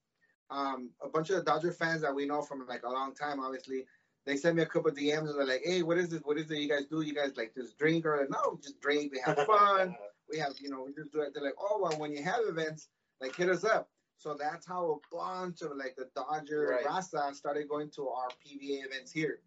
um, 0.48 0.90
a 1.02 1.08
bunch 1.08 1.30
of 1.30 1.44
Dodger 1.44 1.72
fans 1.72 2.02
that 2.02 2.14
we 2.14 2.24
know 2.24 2.40
from 2.40 2.64
like 2.68 2.84
a 2.84 2.88
long 2.88 3.14
time, 3.14 3.40
obviously, 3.40 3.84
they 4.26 4.36
sent 4.36 4.54
me 4.56 4.62
a 4.62 4.66
couple 4.66 4.90
of 4.90 4.96
DMs 4.96 5.28
and 5.30 5.38
they're 5.38 5.46
like, 5.46 5.62
"Hey, 5.64 5.82
what 5.82 5.98
is 5.98 6.08
this? 6.10 6.20
What 6.22 6.38
is 6.38 6.50
it 6.50 6.58
you 6.58 6.68
guys 6.68 6.86
do? 6.86 7.00
You 7.00 7.14
guys 7.14 7.36
like 7.36 7.52
just 7.54 7.76
drink 7.78 8.06
or 8.06 8.28
no? 8.30 8.58
Just 8.62 8.80
drink. 8.80 9.12
We 9.12 9.20
have 9.24 9.44
fun. 9.46 9.96
we 10.30 10.38
have, 10.38 10.52
you 10.60 10.70
know, 10.70 10.84
we 10.86 10.92
just 10.92 11.12
do 11.12 11.20
it. 11.22 11.34
They're 11.34 11.42
like, 11.42 11.54
oh, 11.60 11.80
well, 11.82 11.98
when 11.98 12.12
you 12.12 12.22
have 12.22 12.40
events, 12.46 12.88
like 13.20 13.34
hit 13.34 13.48
us 13.48 13.64
up. 13.64 13.88
So 14.18 14.36
that's 14.38 14.66
how 14.68 15.00
a 15.00 15.14
bunch 15.16 15.62
of 15.62 15.72
like 15.76 15.96
the 15.96 16.08
Dodger 16.14 16.76
Right. 16.76 16.84
Rasta 16.84 17.30
started 17.34 17.68
going 17.68 17.90
to 17.96 18.08
our 18.08 18.28
PVA 18.28 18.84
events 18.86 19.10
here. 19.10 19.40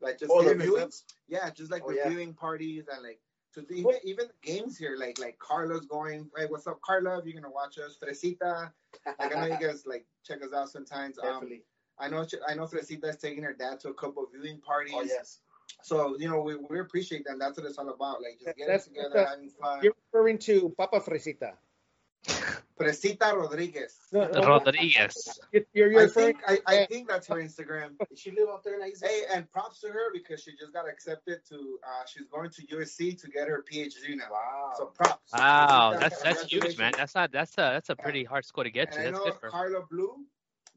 Like 0.00 0.18
just 0.18 0.32
Oh, 0.34 0.42
the 0.42 0.54
hitting 0.54 0.62
us 0.62 0.68
up. 0.82 0.88
viewings? 0.88 1.02
Yeah, 1.28 1.50
just 1.50 1.70
like 1.70 1.82
Oh, 1.84 1.90
the 1.90 1.96
yeah. 1.96 2.08
viewing 2.08 2.32
parties 2.32 2.84
and 2.90 3.02
like 3.02 3.20
to 3.54 3.62
the, 3.62 3.74
even 3.74 3.94
even 4.04 4.26
games 4.42 4.76
here, 4.78 4.96
like 4.98 5.18
like 5.18 5.38
Carlos 5.38 5.86
going, 5.86 6.30
hey, 6.36 6.46
what's 6.48 6.66
up, 6.66 6.80
Carla? 6.82 7.18
If 7.18 7.26
you're 7.26 7.40
gonna 7.40 7.52
watch 7.52 7.78
us, 7.78 7.96
Fresita. 8.00 8.72
Like 9.18 9.36
I 9.36 9.40
know 9.40 9.54
you 9.54 9.60
guys 9.66 9.84
like 9.86 10.04
check 10.24 10.42
us 10.42 10.52
out 10.52 10.68
sometimes. 10.70 11.18
Um, 11.18 11.48
I 11.98 12.08
know 12.08 12.24
I 12.48 12.54
know 12.54 12.66
Fresita's 12.66 13.16
taking 13.16 13.42
her 13.42 13.52
dad 13.52 13.80
to 13.80 13.88
a 13.88 13.94
couple 13.94 14.24
of 14.24 14.30
viewing 14.32 14.60
parties. 14.60 14.94
oh 14.96 15.02
yes. 15.02 15.40
So 15.82 16.16
you 16.18 16.28
know 16.28 16.40
we, 16.40 16.56
we 16.56 16.80
appreciate 16.80 17.24
that. 17.26 17.38
That's 17.38 17.56
what 17.58 17.66
it's 17.66 17.78
all 17.78 17.88
about. 17.90 18.22
Like 18.22 18.34
just 18.38 18.56
getting 18.56 18.66
That's- 18.66 18.84
together, 18.86 19.10
that's- 19.14 19.30
having 19.34 19.50
fun. 19.50 19.80
You're 19.82 19.94
referring 20.12 20.38
to 20.38 20.74
Papa 20.76 21.00
Fresita. 21.00 21.52
Fresita 22.80 23.34
Rodriguez. 23.36 23.98
No, 24.12 24.26
no, 24.28 24.40
Rodriguez. 24.40 25.38
You're, 25.52 25.92
you're 25.92 26.02
I 26.04 26.06
think 26.08 26.38
I, 26.46 26.58
I 26.66 26.86
think 26.86 27.08
that's 27.08 27.26
her 27.28 27.36
Instagram. 27.36 27.90
She 28.16 28.30
live 28.30 28.48
out 28.48 28.64
there 28.64 28.76
in 28.76 28.82
Isaac? 28.82 29.08
Hey, 29.08 29.22
and 29.32 29.50
props 29.52 29.80
to 29.80 29.88
her 29.88 30.12
because 30.12 30.42
she 30.42 30.52
just 30.52 30.72
got 30.72 30.88
accepted 30.88 31.40
to. 31.50 31.78
Uh, 31.84 32.04
she's 32.06 32.26
going 32.28 32.50
to 32.50 32.66
USC 32.66 33.20
to 33.20 33.28
get 33.28 33.48
her 33.48 33.64
PhD 33.70 34.16
now. 34.16 34.24
Wow. 34.30 34.72
So 34.76 34.86
props. 34.86 35.32
Wow, 35.32 35.90
Fresita, 35.92 36.00
that's 36.00 36.22
that's 36.22 36.52
huge, 36.52 36.78
man. 36.78 36.92
That's 36.96 37.14
not 37.14 37.30
that's 37.32 37.52
a 37.54 37.56
that's 37.74 37.90
a 37.90 37.96
pretty 37.96 38.24
hard 38.24 38.44
score 38.44 38.64
to 38.64 38.70
get 38.70 38.92
to. 38.92 38.98
And 38.98 39.08
I 39.08 39.10
That's 39.10 39.24
know 39.24 39.30
good 39.32 39.40
for. 39.40 39.50
Carla 39.50 39.82
Blue. 39.90 40.16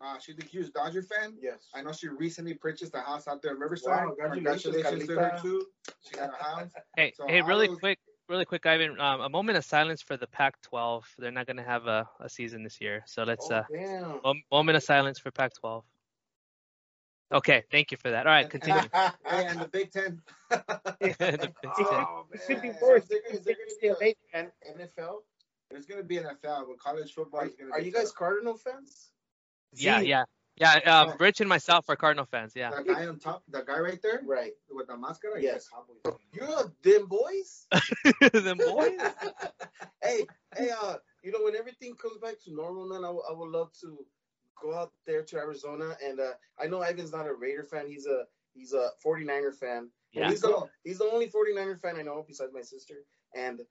Uh, 0.01 0.19
she's 0.19 0.37
a 0.37 0.43
huge 0.43 0.71
Dodger 0.73 1.01
fan. 1.01 1.33
Yes. 1.41 1.69
I 1.73 1.81
know 1.81 1.93
she 1.93 2.09
recently 2.09 2.55
purchased 2.55 2.93
a 2.93 2.99
house 2.99 3.25
out 3.27 3.41
there 3.41 3.53
in 3.53 3.59
Riverside. 3.59 4.05
Wow, 4.05 4.15
congratulations, 4.33 5.07
to 5.07 5.15
her 5.15 5.39
too. 5.41 5.65
She 6.01 6.15
got 6.15 6.31
a 6.37 6.43
house. 6.43 6.69
Hey, 6.97 7.13
So 7.15 7.25
hey, 7.25 7.41
really 7.41 7.67
those- 7.67 7.79
quick, 7.79 7.99
really 8.29 8.45
quick, 8.45 8.65
Ivan. 8.65 8.99
Um, 8.99 9.21
a 9.21 9.29
moment 9.29 9.57
of 9.57 9.65
silence 9.65 10.01
for 10.01 10.17
the 10.17 10.27
Pac-12. 10.27 11.03
They're 11.17 11.31
not 11.31 11.47
gonna 11.47 11.63
have 11.63 11.87
a, 11.87 12.07
a 12.19 12.29
season 12.29 12.63
this 12.63 12.79
year, 12.81 13.03
so 13.05 13.23
let's 13.23 13.49
oh, 13.51 13.55
uh, 13.57 13.63
damn. 13.71 14.19
mom- 14.23 14.43
moment 14.51 14.75
of 14.77 14.83
silence 14.83 15.19
for 15.19 15.31
Pac-12. 15.31 15.83
Okay, 17.31 17.63
thank 17.71 17.91
you 17.91 17.97
for 17.97 18.11
that. 18.11 18.27
All 18.27 18.31
right, 18.33 18.49
continue. 18.49 18.81
Hey, 19.25 19.45
and 19.47 19.59
the 19.59 19.67
Big 19.67 19.91
Ten. 19.91 20.21
The 20.49 20.95
Big 20.99 21.17
Ten. 21.17 21.37
Oh, 21.41 22.25
It 22.31 22.41
should 22.47 22.61
be 22.61 22.71
worse. 22.81 23.03
Is 23.03 23.09
there, 23.09 23.19
is 23.31 23.41
there 23.43 23.55
going 23.55 23.69
to 23.81 23.87
awake, 23.97 24.17
man. 24.33 24.51
be 24.63 24.81
an 24.83 24.87
NFL? 24.87 25.15
There's 25.71 25.85
gonna 25.87 26.03
be 26.03 26.17
an 26.17 26.25
NFL, 26.25 26.67
but 26.67 26.77
college 26.77 27.11
football 27.13 27.41
Are, 27.41 27.45
is 27.47 27.55
gonna. 27.55 27.71
are 27.71 27.79
be 27.79 27.85
you 27.85 27.91
guys 27.91 28.09
tough. 28.09 28.15
Cardinal 28.15 28.57
fans? 28.57 29.09
yeah, 29.73 29.99
See? 30.01 30.07
yeah, 30.09 30.23
yeah. 30.57 30.73
Um, 30.85 31.15
Rich 31.19 31.39
and 31.41 31.49
myself 31.49 31.85
are 31.89 31.95
Cardinal 31.95 32.25
fans. 32.25 32.53
Yeah. 32.55 32.71
The 32.75 32.83
guy 32.83 33.07
on 33.07 33.19
top, 33.19 33.43
the 33.49 33.61
guy 33.61 33.79
right 33.79 33.99
there 34.01 34.21
Right. 34.25 34.51
with 34.69 34.87
the 34.87 34.97
mascara. 34.97 35.41
Yes. 35.41 35.53
he's 35.53 35.67
a 35.67 35.71
Cowboys 35.75 35.97
fan. 36.03 36.13
You're 36.33 36.65
a 36.65 36.71
dim 36.83 37.07
boys. 37.07 37.67
Them 38.43 38.57
boys. 38.57 38.99
hey, 40.03 40.25
hey, 40.55 40.69
uh, 40.81 40.95
you 41.23 41.31
know, 41.31 41.39
when 41.43 41.55
everything 41.55 41.95
comes 41.95 42.17
back 42.21 42.35
to 42.45 42.53
normal, 42.53 42.87
man, 42.87 43.03
I 43.05 43.09
would- 43.09 43.23
would 43.37 43.49
love 43.51 43.71
to 43.81 44.05
go 44.61 44.73
out 44.75 44.91
there 45.05 45.23
to 45.23 45.37
Arizona. 45.37 45.95
And 46.05 46.19
uh, 46.19 46.31
I 46.61 46.67
know 46.67 46.81
Ivan's 46.81 47.11
not 47.11 47.27
a 47.27 47.33
Raider 47.33 47.63
fan. 47.63 47.87
He's 47.87 48.05
a 48.05 48.23
he's 48.53 48.73
a 48.73 48.89
49er 49.05 49.55
fan. 49.55 49.89
Yeah. 50.13 50.29
He's 50.29 50.41
the 50.41 50.67
he's 50.83 50.99
the 50.99 51.05
only 51.05 51.27
49er 51.27 51.79
fan 51.81 51.97
I 51.97 52.03
know 52.03 52.23
besides 52.27 52.51
my 52.53 52.61
sister. 52.61 52.95
And 53.35 53.61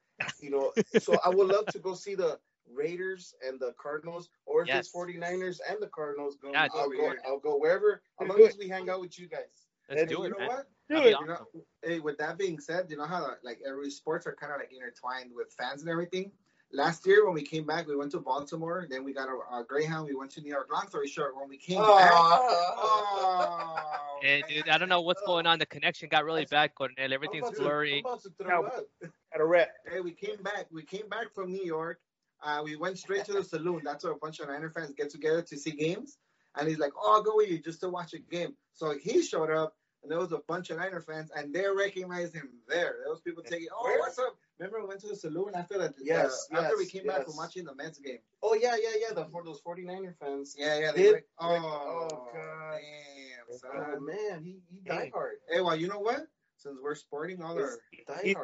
you 0.40 0.50
know, 0.50 0.72
so 1.00 1.16
I 1.24 1.28
would 1.28 1.46
love 1.46 1.66
to 1.66 1.78
go 1.78 1.94
see 1.94 2.16
the 2.16 2.38
Raiders 2.70 3.34
and 3.46 3.58
the 3.60 3.74
Cardinals, 3.80 4.28
or 4.46 4.62
if 4.62 4.68
Yes. 4.68 4.86
it's 4.86 4.92
49ers 4.96 5.60
and 5.68 5.80
the 5.82 5.88
Cardinals, 5.88 6.36
go, 6.36 6.50
Yeah, 6.52 6.68
I'll 6.74 6.88
go 6.90 7.14
I'll 7.26 7.38
go 7.40 7.56
wherever 7.58 8.02
as 8.20 8.28
long 8.28 8.40
as 8.42 8.56
we 8.58 8.68
hang 8.68 8.88
out 8.90 9.00
with 9.00 9.18
you 9.18 9.28
guys. 9.28 9.66
Let's 9.88 10.00
And 10.02 10.08
do 10.10 10.16
you 10.18 10.24
it, 10.24 10.30
know 10.30 10.38
man. 10.38 10.48
what? 10.48 10.68
Do 10.88 10.94
That'd 10.96 11.12
it. 11.12 11.16
You 11.20 11.26
know, 11.26 11.46
hey, 11.82 11.98
with 12.00 12.18
that 12.18 12.38
being 12.38 12.58
said, 12.60 12.90
you 12.90 12.96
know 12.96 13.04
how 13.06 13.36
like 13.42 13.60
every 13.66 13.90
sports 13.90 14.26
are 14.26 14.34
kind 14.34 14.52
of 14.52 14.58
like 14.60 14.72
intertwined 14.72 15.30
with 15.34 15.52
fans 15.52 15.80
and 15.82 15.90
everything. 15.90 16.32
Last 16.74 17.04
year 17.06 17.26
when 17.26 17.34
we 17.34 17.42
came 17.42 17.66
back, 17.66 17.86
we 17.86 17.94
went 17.96 18.12
to 18.12 18.20
Baltimore. 18.20 18.86
Then 18.88 19.04
we 19.04 19.12
got 19.12 19.28
a, 19.28 19.32
a 19.54 19.62
Greyhound. 19.68 20.06
We 20.08 20.14
went 20.14 20.30
to 20.32 20.40
New 20.40 20.48
York. 20.48 20.70
Long 20.72 20.88
story 20.88 21.06
short, 21.06 21.36
when 21.36 21.46
we 21.48 21.58
came 21.58 21.82
back, 21.82 22.10
oh, 22.14 23.78
Hey, 24.22 24.42
dude, 24.48 24.68
I 24.68 24.78
don't 24.78 24.88
know 24.88 25.00
what's 25.02 25.20
going 25.26 25.46
on. 25.46 25.58
The 25.58 25.66
connection 25.66 26.08
got 26.08 26.24
really 26.24 26.46
bad, 26.46 26.74
Cornel. 26.74 27.12
Everything's 27.12 27.42
I'm 27.44 27.48
about 27.48 27.56
to- 27.56 27.62
blurry. 27.62 27.98
I'm 27.98 28.06
about 28.06 28.22
to 28.22 28.30
throw 28.30 28.62
Now- 28.62 28.66
up. 28.68 28.86
A 29.34 29.44
rep. 29.44 29.74
Hey, 29.90 30.00
we 30.00 30.12
came 30.12 30.42
back. 30.42 30.66
We 30.70 30.82
came 30.82 31.08
back 31.08 31.32
from 31.34 31.50
New 31.52 31.64
York. 31.64 31.98
Uh, 32.42 32.62
we 32.64 32.76
went 32.76 32.98
straight 32.98 33.24
to 33.26 33.32
the 33.32 33.44
saloon. 33.44 33.82
That's 33.84 34.04
where 34.04 34.12
a 34.12 34.16
bunch 34.16 34.40
of 34.40 34.48
Niner 34.48 34.70
fans 34.70 34.92
get 34.96 35.10
together 35.10 35.42
to 35.42 35.56
see 35.56 35.70
games. 35.70 36.18
And 36.56 36.68
he's 36.68 36.78
like, 36.78 36.92
"Oh, 36.96 37.14
I'll 37.14 37.22
go 37.22 37.36
with 37.36 37.48
you 37.48 37.58
just 37.58 37.80
to 37.80 37.88
watch 37.88 38.14
a 38.14 38.18
game." 38.18 38.54
So 38.74 38.94
he 38.98 39.22
showed 39.22 39.50
up, 39.50 39.76
and 40.02 40.10
there 40.10 40.18
was 40.18 40.32
a 40.32 40.40
bunch 40.48 40.70
of 40.70 40.78
Niner 40.78 41.00
fans, 41.00 41.30
and 41.34 41.54
they 41.54 41.66
recognized 41.66 42.34
him 42.34 42.50
there. 42.68 42.96
There 43.02 43.10
was 43.10 43.20
people 43.20 43.42
taking, 43.42 43.68
"Oh, 43.72 43.84
Where? 43.84 43.98
what's 44.00 44.18
up?" 44.18 44.36
Remember, 44.58 44.80
we 44.80 44.88
went 44.88 45.00
to 45.00 45.08
the 45.08 45.16
saloon 45.16 45.52
after 45.54 45.78
that. 45.78 45.94
Yes, 46.00 46.48
uh, 46.52 46.58
after 46.58 46.76
we 46.76 46.84
yes, 46.84 46.92
came 46.92 47.06
back 47.06 47.24
from 47.24 47.36
watching 47.36 47.64
the 47.64 47.74
Mets 47.74 47.98
game. 47.98 48.18
Oh 48.42 48.54
yeah, 48.54 48.76
yeah, 48.80 48.90
yeah. 49.00 49.14
The 49.14 49.24
for 49.30 49.42
those 49.42 49.60
49er 49.62 50.14
fans. 50.18 50.54
Yeah, 50.58 50.78
yeah. 50.78 50.92
Did- 50.92 51.14
rec- 51.14 51.24
oh, 51.40 52.08
oh, 52.12 52.28
God. 52.32 52.78
damn, 52.78 53.96
Oh 53.96 54.00
man, 54.00 54.44
he 54.44 54.60
he 54.70 54.80
died 54.80 55.10
hard. 55.12 55.36
Hey, 55.48 55.60
well, 55.60 55.76
you 55.76 55.88
know 55.88 56.00
what? 56.00 56.26
Since 56.58 56.78
we're 56.82 56.94
sporting 56.94 57.42
all 57.42 57.58
our 57.58 57.78
He's 57.90 58.04
died 58.06 58.20
He's. 58.24 58.36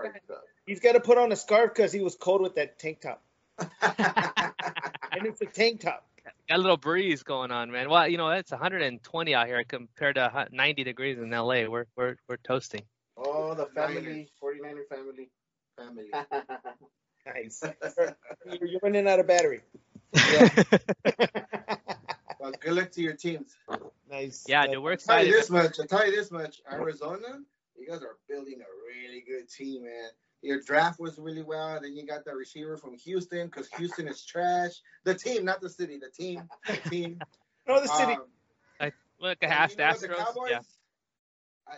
He's 0.66 0.80
got 0.80 0.92
to 0.92 1.00
put 1.00 1.18
on 1.18 1.30
a 1.30 1.36
scarf 1.36 1.72
because 1.74 1.92
he 1.92 2.00
was 2.00 2.16
cold 2.16 2.42
with 2.42 2.56
that 2.56 2.78
tank 2.78 3.00
top. 3.00 3.22
And 5.10 5.26
it's 5.26 5.40
a 5.40 5.46
tank 5.46 5.80
top. 5.80 6.06
Got 6.48 6.58
a 6.58 6.62
little 6.62 6.76
breeze 6.76 7.24
going 7.24 7.50
on, 7.50 7.72
man. 7.72 7.90
Well, 7.90 8.06
you 8.06 8.18
know, 8.18 8.28
it's 8.30 8.52
120 8.52 9.34
out 9.34 9.46
here 9.48 9.64
compared 9.64 10.14
to 10.14 10.46
90 10.52 10.84
degrees 10.84 11.18
in 11.18 11.30
LA. 11.30 11.64
We're 11.66 11.86
we're 11.96 12.16
we're 12.28 12.36
toasting. 12.36 12.82
Oh, 13.16 13.54
the 13.54 13.66
family, 13.66 14.28
49er 14.40 14.86
family. 14.88 15.30
family. 15.76 16.10
Nice. 17.26 17.62
you're, 18.46 18.66
you're 18.66 18.80
running 18.82 19.06
out 19.06 19.20
of 19.20 19.26
battery. 19.26 19.60
Yeah. 20.14 20.48
Well, 22.40 22.52
good 22.60 22.74
luck 22.74 22.92
to 22.92 23.02
your 23.02 23.14
teams. 23.14 23.56
Nice. 24.08 24.44
yeah, 24.48 24.66
dude, 24.66 24.78
we're 24.78 24.92
I'll 24.92 24.96
tell 24.96 25.26
you 25.26 25.32
this 25.32 25.50
much. 25.50 25.80
I'll 25.80 25.86
tell 25.86 26.06
you 26.06 26.14
this 26.14 26.30
much. 26.30 26.62
Arizona, 26.70 27.40
you 27.76 27.86
guys 27.86 28.00
are 28.02 28.16
building 28.28 28.60
a 28.60 28.70
really 28.86 29.24
good 29.26 29.50
team, 29.50 29.82
man. 29.82 30.10
Your 30.42 30.60
draft 30.60 31.00
was 31.00 31.18
really 31.18 31.42
well. 31.42 31.76
And 31.76 31.84
then 31.84 31.96
you 31.96 32.06
got 32.06 32.24
the 32.24 32.34
receiver 32.34 32.76
from 32.76 32.94
Houston 32.98 33.46
because 33.46 33.68
Houston 33.76 34.06
is 34.08 34.24
trash. 34.24 34.72
The 35.04 35.14
team, 35.14 35.44
not 35.44 35.60
the 35.60 35.68
city. 35.68 35.98
The 35.98 36.10
team. 36.10 36.48
The 36.66 36.76
team. 36.90 37.20
No, 37.66 37.80
the 37.82 37.88
city. 37.88 38.12
Um, 38.80 38.90
Look, 39.20 39.38
and 39.42 39.50
half 39.50 39.72
you 39.72 39.78
know 39.78 39.86
what, 39.88 40.00
the 40.00 40.06
Astros. 40.08 40.16
Cowboys, 40.16 40.50
Yeah. 40.52 40.60
I, 41.66 41.72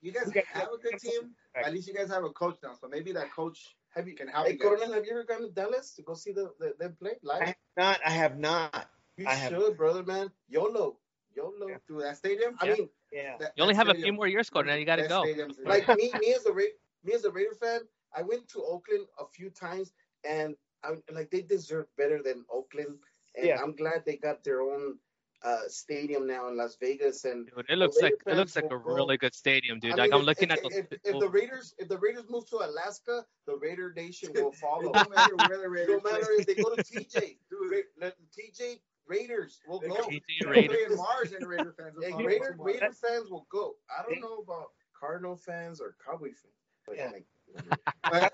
you 0.00 0.12
guys 0.12 0.30
We 0.34 0.42
have 0.52 0.68
a 0.72 0.78
good 0.82 0.98
team. 0.98 1.30
At 1.54 1.72
least 1.72 1.86
you 1.88 1.94
guys 1.94 2.10
have 2.10 2.24
a 2.24 2.30
coach 2.30 2.56
now, 2.64 2.72
so 2.80 2.88
maybe 2.88 3.12
that 3.12 3.32
coach 3.32 3.76
Have 3.94 4.08
you? 4.08 4.14
can 4.16 4.26
help 4.28 4.46
Hey, 4.46 4.54
you 4.54 4.58
guys. 4.58 4.66
Coronel, 4.68 4.92
have 4.92 5.04
you 5.04 5.12
ever 5.12 5.24
gone 5.24 5.42
to 5.42 5.48
Dallas 5.50 5.92
to 5.94 6.02
go 6.02 6.14
see 6.14 6.32
the, 6.32 6.50
the 6.58 6.74
them 6.78 6.96
play 7.00 7.12
I 7.12 7.26
live? 7.38 7.42
have 7.46 7.56
not. 7.76 8.00
I 8.04 8.10
have 8.10 8.38
not. 8.38 8.90
You 9.16 9.26
I 9.28 9.34
have- 9.34 9.50
should, 9.52 9.76
brother, 9.76 10.02
man. 10.02 10.30
YOLO, 10.48 10.96
YOLO. 11.36 11.68
through 11.86 12.02
that 12.02 12.16
stadium. 12.16 12.56
I 12.60 12.70
mean, 12.70 12.88
Yeah. 13.12 13.36
That- 13.38 13.52
You 13.56 13.62
only 13.62 13.74
that 13.74 13.86
have 13.86 13.96
a 13.96 14.00
few 14.00 14.12
more 14.12 14.26
years, 14.26 14.50
Cornel. 14.50 14.76
You 14.76 14.84
got 14.84 14.96
to 14.96 15.06
go. 15.06 15.24
like 15.64 15.86
me, 15.96 16.10
me 16.20 16.34
as 16.34 16.44
a 16.46 16.52
Ra- 16.52 16.62
me 17.04 17.12
as 17.14 17.24
a 17.24 17.30
Raider 17.30 17.54
fan, 17.54 17.80
I 18.14 18.22
went 18.22 18.48
to 18.48 18.62
Oakland 18.64 19.06
a 19.18 19.26
few 19.26 19.50
times, 19.50 19.92
and 20.24 20.54
I 20.84 20.90
like 21.12 21.30
they 21.30 21.42
deserve 21.42 21.86
better 21.96 22.22
than 22.22 22.44
Oakland. 22.52 22.96
And 23.36 23.46
Yeah. 23.46 23.60
I'm 23.62 23.74
glad 23.74 24.04
they 24.04 24.16
got 24.16 24.42
their 24.44 24.60
own 24.62 24.98
uh, 25.42 25.62
stadium 25.68 26.26
now 26.26 26.48
in 26.48 26.56
Las 26.56 26.76
Vegas. 26.80 27.24
And 27.24 27.46
Dude, 27.54 27.66
it 27.68 27.78
looks 27.78 28.00
like 28.02 28.14
it 28.26 28.36
looks 28.36 28.56
like 28.56 28.64
a 28.64 28.68
go- 28.68 28.76
really 28.96 29.16
good 29.16 29.34
stadium, 29.34 29.78
dude. 29.78 29.92
I 29.92 29.96
like 29.96 30.10
mean, 30.10 30.20
I'm 30.20 30.26
looking 30.26 30.50
if, 30.50 30.56
at 30.58 30.62
the. 30.62 30.78
if, 30.78 30.86
if 31.04 31.18
the 31.20 31.28
Raiders 31.28 31.74
if 31.78 31.88
the 31.88 31.98
Raiders 31.98 32.24
move 32.28 32.48
to 32.50 32.56
Alaska, 32.56 33.24
the 33.46 33.56
Raider 33.56 33.92
Nation 33.96 34.30
will 34.34 34.52
follow. 34.52 34.92
no 34.92 35.08
matter 35.08 35.36
where 35.36 35.58
the 35.58 35.64
It 35.64 35.70
Raiders 35.70 36.00
don't 36.02 36.12
matter 36.12 36.26
if 36.32 36.46
they 36.46 36.54
go 36.54 36.74
to 36.74 36.82
TJ. 36.82 37.38
Dude, 37.50 37.84
let 38.00 38.16
the 38.18 38.26
TJ 38.36 38.80
Raiders 39.06 39.60
will 39.68 39.78
go. 39.80 39.88
go- 39.88 40.08
TJ 40.08 40.46
Raiders. 40.48 40.96
Mars 40.96 41.32
and 41.32 41.46
Raider 41.46 41.72
fans. 41.78 41.94
will 41.96 42.02
Hey, 42.04 42.10
follow 42.10 42.24
Raider. 42.26 42.56
Raider 42.58 42.92
fans 42.92 43.30
will 43.30 43.46
go. 43.50 43.74
I 43.96 44.02
don't 44.02 44.20
know 44.20 44.38
about 44.38 44.72
Cardinal 44.98 45.36
fans 45.36 45.80
or 45.80 45.94
Cowboy 46.04 46.28
fans. 46.34 46.57
But 46.88 46.96
Yeah. 46.96 47.10
like, 47.12 47.24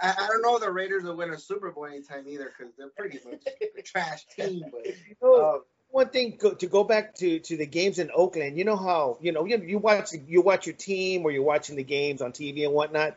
I, 0.03 0.15
I 0.19 0.27
don't 0.29 0.43
know 0.43 0.59
the 0.59 0.71
Raiders 0.71 1.05
will 1.05 1.17
win 1.17 1.31
a 1.31 1.39
Super 1.39 1.71
Bowl 1.71 1.87
anytime 1.87 2.27
either 2.29 2.53
because 2.57 2.75
they're 2.77 2.89
pretty 2.91 3.21
much 3.25 3.43
a 3.79 3.83
trash 3.83 4.27
team. 4.27 4.65
But 4.71 4.87
You 5.09 5.17
know, 5.23 5.35
uh, 5.35 5.59
one 5.91 6.09
thing 6.09 6.37
go, 6.39 6.53
to 6.55 6.67
go 6.67 6.85
back 6.85 7.15
to 7.17 7.39
to 7.39 7.57
the 7.57 7.67
games 7.67 7.99
in 7.99 8.11
Oakland. 8.15 8.59
You 8.59 8.65
know 8.65 8.77
how 8.77 9.19
you 9.21 9.33
know 9.33 9.45
you, 9.45 9.59
you 9.65 9.79
watch 9.79 10.11
you 10.27 10.43
watch 10.43 10.67
your 10.67 10.75
team 10.77 11.23
or 11.25 11.31
you're 11.31 11.45
watching 11.45 11.77
the 11.77 11.85
games 11.85 12.21
on 12.23 12.33
TV 12.33 12.65
and 12.65 12.75
whatnot. 12.75 13.17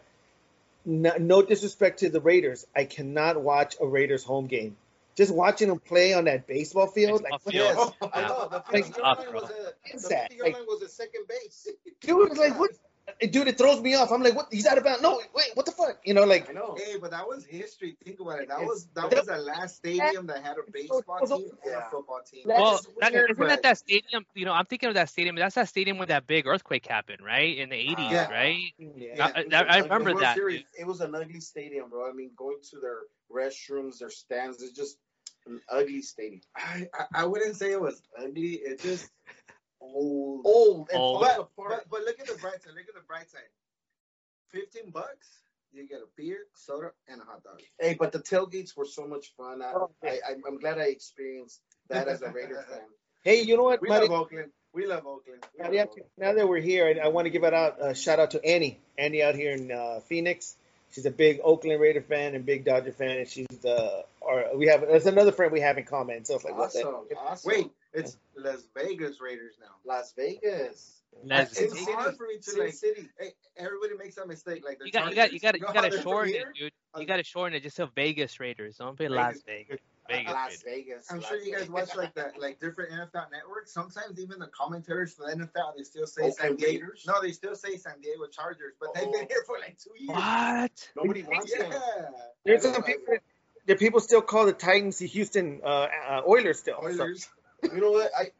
No, 0.85 1.13
no 1.17 1.41
disrespect 1.41 1.99
to 1.99 2.09
the 2.09 2.21
Raiders, 2.21 2.65
I 2.75 2.85
cannot 2.85 3.41
watch 3.41 3.75
a 3.81 3.85
Raiders 3.85 4.23
home 4.23 4.47
game. 4.47 4.77
Just 5.15 5.33
watching 5.33 5.67
them 5.67 5.79
play 5.79 6.13
on 6.13 6.25
that 6.25 6.45
baseball 6.47 6.85
field, 6.87 7.23
Baseball 7.23 7.31
like 7.31 7.45
what 7.45 7.53
field. 7.53 7.93
the- 7.99 8.07
yes, 8.07 8.11
I 8.13 8.21
know. 8.21 8.47
The 8.49 8.63
Like, 8.71 8.85
50 8.85 9.01
tough, 9.01 9.17
line 9.17 9.33
was 9.33 9.43
a 9.43 9.47
the 9.47 10.09
that? 10.09 10.29
50 10.31 10.43
Like- 10.43 10.53
line 10.53 10.65
was 10.67 10.81
a 10.83 10.89
second 10.89 11.27
base. 11.27 11.67
dude, 12.01 12.37
like 12.37 12.57
what? 12.59 12.71
Dude, 13.31 13.47
it 13.47 13.57
throws 13.57 13.79
me 13.81 13.95
off. 13.95 14.11
I'm 14.11 14.21
like, 14.21 14.35
what? 14.35 14.47
He's 14.51 14.65
out 14.67 14.77
of 14.77 14.83
bounds. 14.83 15.01
No, 15.01 15.21
wait, 15.33 15.47
what 15.53 15.65
the 15.65 15.71
fuck? 15.71 15.97
You 16.03 16.13
know, 16.13 16.23
like 16.25 16.49
I 16.49 16.53
know. 16.53 16.75
hey, 16.77 16.97
but 16.99 17.11
that 17.11 17.25
was 17.25 17.45
history. 17.45 17.95
Think 18.03 18.19
about 18.19 18.41
it. 18.41 18.49
That 18.49 18.59
was 18.59 18.87
that 18.95 19.09
was 19.09 19.25
the 19.25 19.37
last 19.37 19.77
stadium 19.77 20.27
that 20.27 20.43
had 20.43 20.57
a 20.57 20.69
baseball 20.71 21.01
team 21.25 21.49
and 21.65 21.73
a 21.75 21.87
football 21.89 22.19
team. 22.29 22.41
Well, 22.45 22.71
just 22.73 22.89
that, 22.99 23.13
weird, 23.13 23.31
isn't 23.31 23.47
that 23.47 23.55
but- 23.55 23.63
that 23.63 23.77
stadium? 23.77 24.25
You 24.35 24.45
know, 24.45 24.51
I'm 24.51 24.65
thinking 24.65 24.89
of 24.89 24.95
that 24.95 25.09
stadium. 25.09 25.35
That's 25.37 25.55
that 25.55 25.69
stadium 25.69 25.97
where 25.97 26.07
that 26.07 26.27
big 26.27 26.47
earthquake 26.47 26.85
happened, 26.85 27.19
right? 27.23 27.57
In 27.57 27.69
the 27.69 27.75
80s, 27.75 28.11
Yeah. 28.11 28.29
right? 28.29 28.57
yeah. 28.77 29.31
I, 29.35 29.39
It 29.39 29.45
was 29.47 29.53
I, 29.53 29.59
a- 29.61 29.65
I 29.65 29.77
a 29.77 29.83
remember 29.83 30.09
World 30.11 30.23
that. 30.23 30.35
Series. 30.35 30.63
It 30.77 30.85
was 30.85 30.99
an 31.01 31.15
ugly 31.15 31.39
stadium, 31.39 31.89
bro. 31.89 32.09
I 32.09 32.13
mean, 32.13 32.31
going 32.35 32.57
to 32.71 32.79
their 32.81 32.99
restrooms, 33.31 33.99
their 33.99 34.09
stands, 34.09 34.61
it's 34.61 34.73
just 34.73 34.97
an 35.45 35.61
ugly 35.69 36.01
stadium. 36.01 36.41
I, 36.57 36.87
I 36.93 37.05
I 37.21 37.25
wouldn't 37.25 37.55
say 37.55 37.71
it 37.71 37.79
was 37.81 38.01
ugly. 38.19 38.55
It 38.55 38.81
just 38.81 39.09
old. 39.93 40.41
Old 40.45 40.89
and 40.91 40.99
Old. 40.99 41.21
But, 41.21 41.39
apart. 41.39 41.69
but 41.69 41.89
but 41.89 42.01
look 42.03 42.19
at 42.19 42.27
the 42.27 42.35
bright 42.35 42.61
side. 42.63 42.73
Look 42.75 42.87
at 42.87 42.95
the 42.95 43.05
bright 43.07 43.29
side. 43.29 43.41
Fifteen 44.49 44.91
bucks, 44.91 45.27
you 45.73 45.87
get 45.87 45.99
a 45.99 46.07
beer, 46.15 46.39
soda, 46.53 46.91
and 47.07 47.21
a 47.21 47.23
hot 47.25 47.43
dog. 47.43 47.59
Hey, 47.79 47.95
but 47.99 48.11
the 48.11 48.19
tailgates 48.19 48.75
were 48.77 48.85
so 48.85 49.05
much 49.07 49.33
fun. 49.35 49.61
I, 49.61 49.73
Oh, 49.73 49.89
I, 50.03 50.07
I 50.27 50.35
I'm 50.47 50.57
glad 50.59 50.77
I 50.79 50.85
experienced 50.85 51.59
that 51.89 52.07
as 52.07 52.21
a 52.21 52.29
Raider 52.31 52.63
fan. 52.69 52.79
Hey, 53.23 53.41
you 53.41 53.57
know 53.57 53.63
what? 53.63 53.81
We 53.81 53.89
Mari- 53.89 54.07
love 54.07 54.21
Oakland. 54.21 54.51
We 54.73 54.85
love 54.85 55.05
Oakland. 55.05 55.43
We 55.57 55.63
Now, 55.63 55.71
love 55.71 55.87
Oakland. 55.89 56.09
now 56.17 56.33
that 56.33 56.47
we're 56.47 56.61
here, 56.61 56.85
I, 56.87 57.05
I 57.05 57.07
want 57.09 57.25
to 57.25 57.29
give 57.29 57.43
it 57.43 57.53
out 57.53 57.77
a 57.81 57.93
shout 57.95 58.19
out 58.19 58.31
to 58.31 58.45
Annie. 58.45 58.79
Annie 58.97 59.21
out 59.23 59.35
here 59.35 59.51
in 59.51 59.71
uh, 59.71 59.99
Phoenix. 60.07 60.55
She's 60.93 61.05
a 61.05 61.11
big 61.11 61.41
Oakland 61.43 61.81
Raider 61.81 62.01
fan 62.01 62.33
and 62.33 62.45
big 62.45 62.63
Dodger 62.63 62.93
fan, 62.93 63.17
and 63.17 63.27
she's 63.27 63.47
the. 63.61 64.05
Or 64.21 64.45
we 64.55 64.67
have 64.67 64.81
there's 64.81 65.05
another 65.05 65.33
friend 65.33 65.51
we 65.51 65.59
have 65.59 65.77
in 65.77 65.83
common. 65.83 66.23
So 66.23 66.35
it's 66.35 66.45
like, 66.45 66.57
what 66.57 66.71
the- 66.71 66.79
Awesome, 66.87 67.05
awesome. 67.17 67.49
Wait, 67.51 67.71
it's 67.93 68.17
Las 68.35 68.67
Vegas 68.75 69.19
Raiders 69.21 69.55
now. 69.59 69.67
Las 69.85 70.13
Vegas, 70.15 71.01
Las 71.23 71.57
It's 71.59 71.73
Vegas. 71.73 71.93
hard 71.93 72.17
for 72.17 72.27
me 72.27 72.37
to 72.37 72.43
Sin 72.43 72.59
like. 72.59 72.73
City. 72.73 73.09
Hey, 73.19 73.33
everybody 73.57 73.95
makes 73.97 74.15
that 74.15 74.27
mistake. 74.27 74.63
Like 74.65 74.79
the 74.79 74.85
You 74.85 74.91
got, 74.91 75.09
you 75.09 75.15
got, 75.15 75.33
you 75.33 75.39
got, 75.39 75.55
you 75.59 75.65
got 75.73 75.91
to 75.91 76.01
shorten 76.01 76.33
it, 76.33 76.37
here? 76.37 76.53
dude. 76.57 76.71
You 76.99 77.05
got 77.05 77.17
to 77.17 77.23
shorten 77.23 77.55
it 77.55 77.63
just 77.63 77.77
to 77.77 77.87
Vegas 77.95 78.39
Raiders. 78.39 78.77
Don't 78.77 78.97
be 78.97 79.07
Las 79.07 79.37
Vegas. 79.45 79.79
Vegas. 80.09 80.31
Las. 80.33 80.63
Vegas. 80.63 81.05
I'm 81.11 81.19
Las 81.19 81.27
sure 81.27 81.37
you 81.37 81.51
guys 81.51 81.67
Vegas. 81.67 81.73
watch 81.89 81.95
like 81.97 82.13
the 82.15 82.31
like 82.39 82.59
different 82.61 82.91
NFL 82.91 83.29
networks. 83.31 83.73
Sometimes 83.73 84.19
even 84.19 84.39
the 84.39 84.47
commentators 84.47 85.13
for 85.13 85.25
the 85.29 85.35
NFL 85.35 85.75
they 85.75 85.83
still 85.83 86.07
say 86.07 86.29
San 86.31 86.55
Diego. 86.55 86.71
Raiders? 86.85 87.03
No, 87.07 87.21
they 87.21 87.31
still 87.33 87.55
say 87.55 87.75
San 87.77 87.99
Diego 88.01 88.25
Chargers, 88.27 88.73
but 88.79 88.93
they've 88.93 89.03
been 89.03 89.23
Oh. 89.23 89.27
here 89.29 89.43
for 89.45 89.57
like 89.59 89.77
two 89.77 89.91
years. 89.97 90.15
What? 90.15 90.89
Nobody 90.95 91.23
wants 91.23 91.51
Yeah. 91.59 91.69
them. 91.69 92.13
There's 92.45 92.61
some 92.63 92.83
people. 92.83 93.15
The 93.65 93.75
people 93.75 93.99
still 93.99 94.21
call 94.21 94.45
the 94.45 94.53
Titans 94.53 94.97
the 94.99 95.07
Houston 95.07 95.59
uh, 95.61 95.67
uh, 95.67 96.21
Oilers 96.25 96.57
still. 96.59 96.77
So- 96.81 96.87
Oilers. 96.87 97.27
You 97.63 97.81
know 97.81 97.91
what? 97.91 98.11
I 98.17 98.31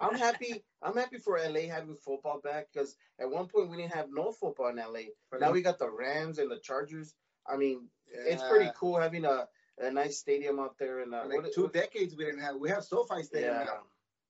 I'm 0.00 0.14
happy. 0.16 0.62
I'm 0.82 0.96
happy 0.96 1.18
for 1.18 1.38
LA 1.38 1.62
having 1.72 1.96
football 1.96 2.40
back 2.42 2.68
because 2.72 2.96
at 3.18 3.30
one 3.30 3.46
point 3.46 3.70
we 3.70 3.76
didn't 3.76 3.92
have 3.94 4.06
no 4.10 4.32
football 4.32 4.68
in 4.68 4.76
LA. 4.76 5.10
Now 5.38 5.52
we 5.52 5.60
got 5.62 5.78
the 5.78 5.90
Rams 5.90 6.38
and 6.38 6.50
the 6.50 6.58
Chargers. 6.58 7.14
I 7.46 7.56
mean, 7.56 7.88
it's 8.08 8.42
pretty 8.42 8.70
cool 8.76 8.98
having 8.98 9.24
a, 9.24 9.46
a 9.78 9.90
nice 9.90 10.18
stadium 10.18 10.58
out 10.58 10.76
there 10.78 11.00
and 11.00 11.14
uh, 11.14 11.24
Like 11.28 11.42
what- 11.42 11.52
two 11.52 11.62
what- 11.64 11.72
decades 11.72 12.16
we 12.16 12.24
didn't 12.24 12.40
have. 12.40 12.56
We 12.56 12.70
have 12.70 12.84
SoFi 12.84 13.22
Stadium 13.22 13.54
yeah. 13.54 13.64
now. 13.64 13.80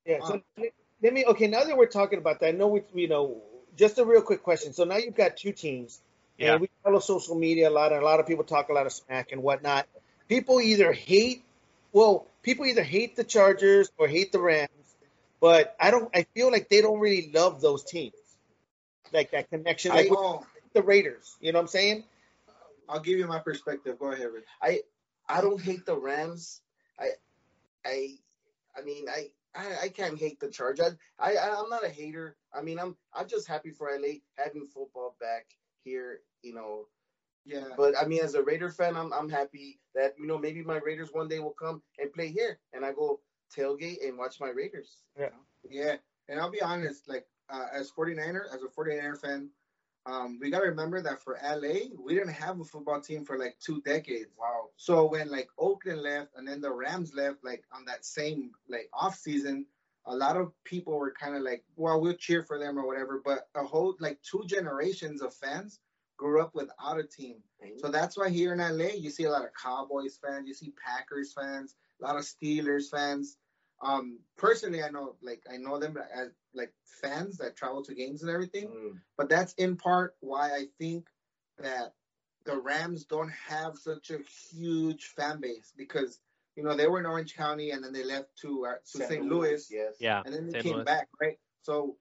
Yeah. 0.04 0.18
So 0.26 0.42
let- 0.58 0.74
let 1.02 1.12
me. 1.14 1.24
Okay, 1.26 1.46
now 1.46 1.64
that 1.64 1.76
we're 1.76 1.86
talking 1.86 2.18
about 2.18 2.40
that, 2.40 2.48
I 2.48 2.50
know 2.52 2.68
we, 2.68 2.82
you 2.94 3.08
know, 3.08 3.42
just 3.76 3.98
a 3.98 4.04
real 4.04 4.22
quick 4.22 4.42
question. 4.42 4.72
So 4.72 4.84
now 4.84 4.96
you've 4.96 5.14
got 5.16 5.36
two 5.36 5.52
teams, 5.52 6.00
Yeah. 6.36 6.52
and 6.52 6.60
we 6.60 6.68
follow 6.84 6.98
social 6.98 7.36
media 7.36 7.68
a 7.68 7.70
lot, 7.70 7.92
and 7.92 8.02
a 8.02 8.04
lot 8.04 8.20
of 8.20 8.26
people 8.26 8.44
talk 8.44 8.68
a 8.68 8.72
lot 8.72 8.86
of 8.86 8.92
smack 8.92 9.32
and 9.32 9.42
whatnot. 9.42 9.86
People 10.28 10.60
either 10.60 10.92
hate, 10.92 11.42
well, 11.92 12.26
people 12.42 12.66
either 12.66 12.82
hate 12.82 13.16
the 13.16 13.24
Chargers 13.24 13.90
or 13.98 14.08
hate 14.08 14.32
the 14.32 14.40
Rams, 14.40 14.70
but 15.40 15.76
I 15.80 15.90
don't. 15.90 16.10
I 16.14 16.26
feel 16.34 16.50
like 16.50 16.68
they 16.68 16.80
don't 16.80 17.00
really 17.00 17.30
love 17.32 17.60
those 17.60 17.84
teams, 17.84 18.14
like 19.12 19.30
that 19.32 19.50
connection, 19.50 19.92
like 19.92 20.06
I, 20.06 20.14
oh, 20.14 20.46
the 20.72 20.82
Raiders. 20.82 21.36
You 21.40 21.52
know 21.52 21.58
what 21.58 21.64
I'm 21.64 21.68
saying? 21.68 22.04
I'll 22.88 23.00
give 23.00 23.18
you 23.18 23.26
my 23.26 23.38
perspective. 23.38 23.98
Go 23.98 24.12
ahead, 24.12 24.28
Rich. 24.32 24.44
I 25.30 25.40
don't 25.40 25.60
hate 25.60 25.86
the 25.86 25.96
Rams. 25.96 26.60
I 26.98 27.10
I 27.86 28.14
I 28.76 28.82
mean 28.82 29.08
I 29.08 29.28
I, 29.54 29.84
I 29.84 29.88
can't 29.88 30.18
hate 30.18 30.40
the 30.40 30.48
Charge. 30.48 30.80
I, 30.80 30.90
I 31.18 31.36
I'm 31.38 31.70
not 31.70 31.84
a 31.84 31.88
hater. 31.88 32.36
I 32.52 32.62
mean 32.62 32.78
I'm 32.78 32.96
I'm 33.14 33.28
just 33.28 33.46
happy 33.46 33.70
for 33.70 33.88
LA 33.90 34.14
having 34.36 34.66
football 34.66 35.14
back 35.20 35.46
here. 35.84 36.20
You 36.42 36.54
know, 36.54 36.86
Yeah. 37.44 37.64
but 37.76 37.94
I 38.00 38.04
mean 38.06 38.20
as 38.22 38.34
a 38.34 38.42
Raider 38.42 38.70
fan, 38.70 38.96
I'm 38.96 39.12
I'm 39.12 39.28
happy 39.28 39.80
that 39.94 40.14
you 40.18 40.26
know 40.26 40.38
maybe 40.38 40.62
my 40.62 40.76
Raiders 40.78 41.10
one 41.12 41.28
day 41.28 41.38
will 41.38 41.56
come 41.58 41.82
and 41.98 42.12
play 42.12 42.28
here, 42.28 42.58
and 42.72 42.84
I 42.84 42.92
go 42.92 43.20
tailgate 43.56 44.06
and 44.06 44.18
watch 44.18 44.40
my 44.40 44.50
Raiders. 44.50 45.02
Yeah, 45.18 45.30
Yeah. 45.68 45.96
and 46.28 46.38
I'll 46.38 46.50
be 46.50 46.62
honest, 46.62 47.08
like 47.08 47.26
uh, 47.48 47.66
as 47.72 47.90
49er, 47.90 48.42
as 48.54 48.62
a 48.62 48.68
49er 48.68 49.20
fan, 49.20 49.50
um, 50.06 50.38
we 50.40 50.50
gotta 50.50 50.66
remember 50.68 51.02
that 51.02 51.20
for 51.20 51.38
LA, 51.42 51.88
we 51.98 52.14
didn't 52.14 52.32
have 52.32 52.60
a 52.60 52.64
football 52.64 53.00
team 53.00 53.24
for 53.24 53.36
like 53.38 53.56
two 53.58 53.80
decades. 53.82 54.30
Wow. 54.38 54.68
So 54.76 55.06
when 55.06 55.30
like 55.30 55.48
Oakland 55.58 56.00
left 56.02 56.30
and 56.36 56.46
then 56.46 56.60
the 56.60 56.72
Rams 56.72 57.12
left, 57.14 57.42
like 57.44 57.64
on 57.72 57.84
that 57.86 58.04
same 58.04 58.52
like 58.68 58.88
off 58.94 59.16
season, 59.16 59.66
a 60.06 60.14
lot 60.14 60.36
of 60.36 60.52
people 60.64 60.94
were 60.98 61.12
kind 61.12 61.36
of 61.36 61.42
like, 61.42 61.64
well, 61.76 62.00
we'll 62.00 62.14
cheer 62.14 62.42
for 62.42 62.58
them 62.58 62.78
or 62.78 62.86
whatever. 62.86 63.20
But 63.24 63.48
a 63.54 63.64
whole 63.64 63.94
like 64.00 64.18
two 64.22 64.44
generations 64.46 65.20
of 65.22 65.34
fans 65.34 65.80
grew 66.20 66.42
up 66.42 66.54
without 66.54 66.98
a 67.00 67.02
team. 67.04 67.36
So 67.78 67.88
that's 67.88 68.16
why 68.18 68.28
here 68.28 68.52
in 68.52 68.58
LA, 68.58 68.90
you 69.04 69.08
see 69.10 69.24
a 69.24 69.30
lot 69.30 69.42
of 69.44 69.50
Cowboys 69.60 70.18
fans, 70.22 70.46
you 70.46 70.52
see 70.54 70.72
Packers 70.86 71.32
fans, 71.32 71.74
a 72.00 72.06
lot 72.06 72.16
of 72.16 72.24
Steelers 72.24 72.90
fans. 72.90 73.38
Um, 73.82 74.18
personally, 74.36 74.82
I 74.82 74.90
know 74.90 75.16
like 75.22 75.42
I 75.52 75.56
know 75.56 75.78
them 75.78 75.96
as 76.14 76.28
like 76.54 76.72
fans 77.02 77.38
that 77.38 77.56
travel 77.56 77.82
to 77.84 77.94
games 77.94 78.20
and 78.22 78.30
everything, 78.30 78.68
Mm. 78.68 79.00
but 79.16 79.30
that's 79.30 79.54
in 79.54 79.76
part 79.76 80.14
why 80.20 80.50
I 80.60 80.66
think 80.78 81.06
that 81.58 81.94
the 82.44 82.56
Rams 82.58 83.04
don't 83.06 83.32
have 83.48 83.78
such 83.78 84.10
a 84.10 84.18
huge 84.52 85.04
fan 85.16 85.40
base 85.40 85.72
because 85.76 86.20
you 86.56 86.62
know 86.64 86.74
they 86.74 86.86
were 86.88 87.00
in 87.00 87.06
Orange 87.06 87.34
County 87.34 87.70
and 87.70 87.82
then 87.82 87.92
they 87.94 88.04
left 88.04 88.28
to 88.42 88.66
uh, 88.66 88.74
to 88.92 88.98
St. 89.08 89.24
Louis 89.24 89.66
Yes. 89.70 89.94
Yeah. 90.00 90.22
and 90.26 90.34
then 90.34 90.44
they 90.46 90.52
St. 90.52 90.64
came 90.64 90.74
Louis. 90.76 90.84
back, 90.84 91.08
right? 91.22 91.38
So 91.62 91.96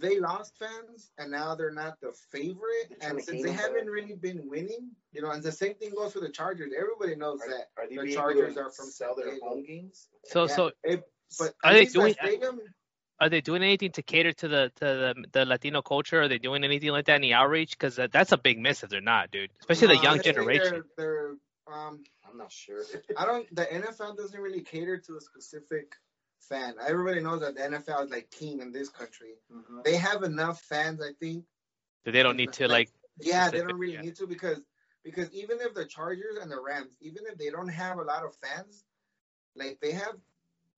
they 0.00 0.18
lost 0.18 0.58
fans, 0.58 1.10
and 1.18 1.30
now 1.30 1.54
they're 1.54 1.70
not 1.72 2.00
the 2.00 2.12
favorite. 2.32 2.88
They're 3.00 3.10
And 3.10 3.22
since 3.22 3.42
they 3.42 3.52
haven't 3.52 3.84
back. 3.86 3.92
really 3.92 4.14
been 4.14 4.48
winning, 4.48 4.90
you 5.12 5.22
know, 5.22 5.30
and 5.30 5.42
the 5.42 5.52
same 5.52 5.74
thing 5.74 5.92
goes 5.94 6.12
for 6.12 6.20
the 6.20 6.28
Chargers. 6.30 6.72
Everybody 6.78 7.16
knows 7.16 7.40
Are, 7.42 7.48
that. 7.48 7.66
are 7.76 7.88
they 7.88 7.96
the 7.96 8.02
be 8.04 8.14
Chargers 8.14 8.44
able 8.52 8.54
to 8.54 8.60
are 8.62 8.70
from 8.70 8.86
sell 8.86 9.14
their 9.16 9.30
San 9.30 9.40
home 9.42 9.62
games? 9.64 10.08
So 10.24 10.42
Yeah, 10.46 10.56
so 10.56 10.70
it- 10.84 11.04
but 11.38 11.54
Are 11.62 11.72
they 11.74 11.84
doing- 11.86 12.14
stadium? 12.14 12.60
are 13.20 13.28
they 13.28 13.40
doing 13.42 13.62
anything 13.62 13.92
to 13.92 14.02
cater 14.02 14.32
to 14.32 14.48
the 14.48 14.72
to 14.76 14.84
the, 14.84 15.24
the 15.32 15.44
Latino 15.44 15.82
culture? 15.82 16.22
Are 16.22 16.28
they 16.28 16.38
doing 16.38 16.64
anything 16.64 16.90
like 16.90 17.04
that? 17.06 17.14
Any 17.16 17.32
outreach? 17.34 17.72
Because 17.72 17.96
that, 17.96 18.10
that's 18.12 18.32
a 18.32 18.38
big 18.38 18.58
miss 18.58 18.82
if 18.82 18.88
they're 18.90 19.00
not, 19.02 19.30
dude. 19.30 19.50
Especially 19.60 19.88
the 19.94 20.00
Uh, 20.00 20.02
young 20.02 20.18
I 20.18 20.22
generation. 20.22 20.82
They're, 20.96 21.36
they're 21.68 21.74
um, 21.76 22.02
I'm 22.28 22.36
not 22.38 22.50
sure. 22.50 22.82
I 23.16 23.26
don't. 23.26 23.46
The 23.54 23.66
NFL 23.66 24.16
doesn't 24.16 24.40
really 24.40 24.62
cater 24.62 24.96
to 24.98 25.16
a 25.16 25.20
specific 25.20 25.94
fan. 26.40 26.74
Everybody 26.84 27.20
knows 27.20 27.40
that 27.40 27.54
the 27.54 27.62
NFL 27.64 28.04
is 28.04 28.10
like 28.10 28.30
king 28.30 28.60
in 28.60 28.72
this 28.72 28.88
country. 28.88 29.34
Mhm. 29.52 29.84
They 29.84 29.96
have 29.96 30.22
enough 30.22 30.60
fans, 30.62 31.00
I 31.02 31.12
think, 31.20 31.44
So 32.04 32.10
they 32.10 32.22
don't 32.22 32.36
need 32.36 32.52
to 32.54 32.68
like. 32.68 32.90
Yeah, 33.20 33.50
they 33.50 33.58
don't 33.58 33.78
really 33.78 33.94
yeah. 33.94 34.00
need 34.02 34.16
to 34.16 34.26
because 34.26 34.60
because 35.04 35.32
even 35.32 35.60
if 35.60 35.74
the 35.74 35.84
Chargers 35.86 36.36
and 36.40 36.50
the 36.50 36.60
Rams, 36.60 36.96
even 37.00 37.24
if 37.26 37.38
they 37.38 37.50
don't 37.50 37.68
have 37.68 37.98
a 37.98 38.02
lot 38.02 38.24
of 38.24 38.34
fans, 38.36 38.84
like 39.56 39.78
they 39.80 39.92
have 39.92 40.16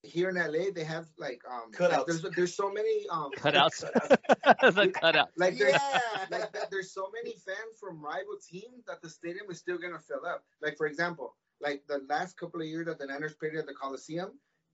here 0.03 0.29
in 0.29 0.37
LA, 0.37 0.71
they 0.75 0.85
have 0.85 1.07
like 1.19 1.41
um 1.49 1.71
like, 1.71 1.91
Cutouts. 1.91 2.07
there's 2.07 2.23
there's 2.35 2.55
so 2.55 2.71
many 2.73 3.07
um 3.09 3.31
Cutouts. 3.37 3.81
the 4.75 4.89
cutout. 4.89 5.31
like 5.37 5.57
there's 5.59 5.73
Yeah. 5.73 6.27
like 6.31 6.71
there's 6.71 6.93
so 6.93 7.11
many 7.13 7.37
fans 7.37 7.79
from 7.79 8.03
rival 8.05 8.37
teams 8.43 8.85
that 8.87 9.01
the 9.03 9.09
stadium 9.09 9.47
is 9.51 9.59
still 9.59 9.79
gonna 9.79 9.99
fill 10.01 10.27
up. 10.27 10.45
Like 10.61 10.77
for 10.77 10.87
example, 10.87 11.37
like 11.61 11.85
the 11.87 12.01
last 12.09 12.37
couple 12.37 12.61
of 12.61 12.67
years 12.67 12.87
that 12.87 12.99
the 12.99 13.07
Niners 13.07 13.35
played 13.35 13.55
at 13.55 13.67
the 13.67 13.75
Coliseum, 13.75 14.33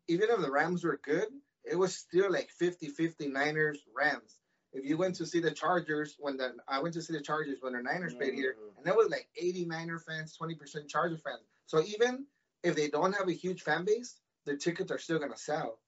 even 0.08 0.30
if 0.30 0.40
the 0.40 0.50
Rams 0.50 0.84
were 0.84 1.00
good, 1.04 1.28
it 1.64 1.76
was 1.76 1.94
still 1.96 2.30
like 2.32 2.50
50-50 2.60 3.30
Niners 3.30 3.78
Rams. 3.94 4.38
If 4.72 4.84
you 4.84 4.96
went 4.96 5.14
to 5.16 5.26
see 5.26 5.40
the 5.40 5.50
Chargers 5.50 6.16
when 6.18 6.36
the 6.36 6.54
I 6.66 6.80
went 6.80 6.94
to 6.94 7.02
see 7.02 7.12
the 7.14 7.20
Chargers 7.22 7.58
when 7.60 7.72
the 7.74 7.82
Niners 7.82 8.14
played 8.14 8.34
here, 8.34 8.54
Mhm. 8.58 8.76
and 8.78 8.86
there 8.86 8.94
was 8.94 9.08
like 9.10 9.28
80 9.36 9.64
Niner 9.66 9.98
fans, 9.98 10.36
20% 10.36 10.88
Charger 10.88 11.16
fans. 11.16 11.42
So 11.66 11.82
even 11.84 12.26
if 12.62 12.74
they 12.74 12.88
don't 12.88 13.14
have 13.14 13.28
a 13.28 13.32
huge 13.32 13.62
fan 13.62 13.84
base, 13.84 14.20
the 14.44 14.56
tickets 14.56 14.90
are 14.90 14.98
still 14.98 15.18
gonna 15.18 15.36
sell. 15.36 15.80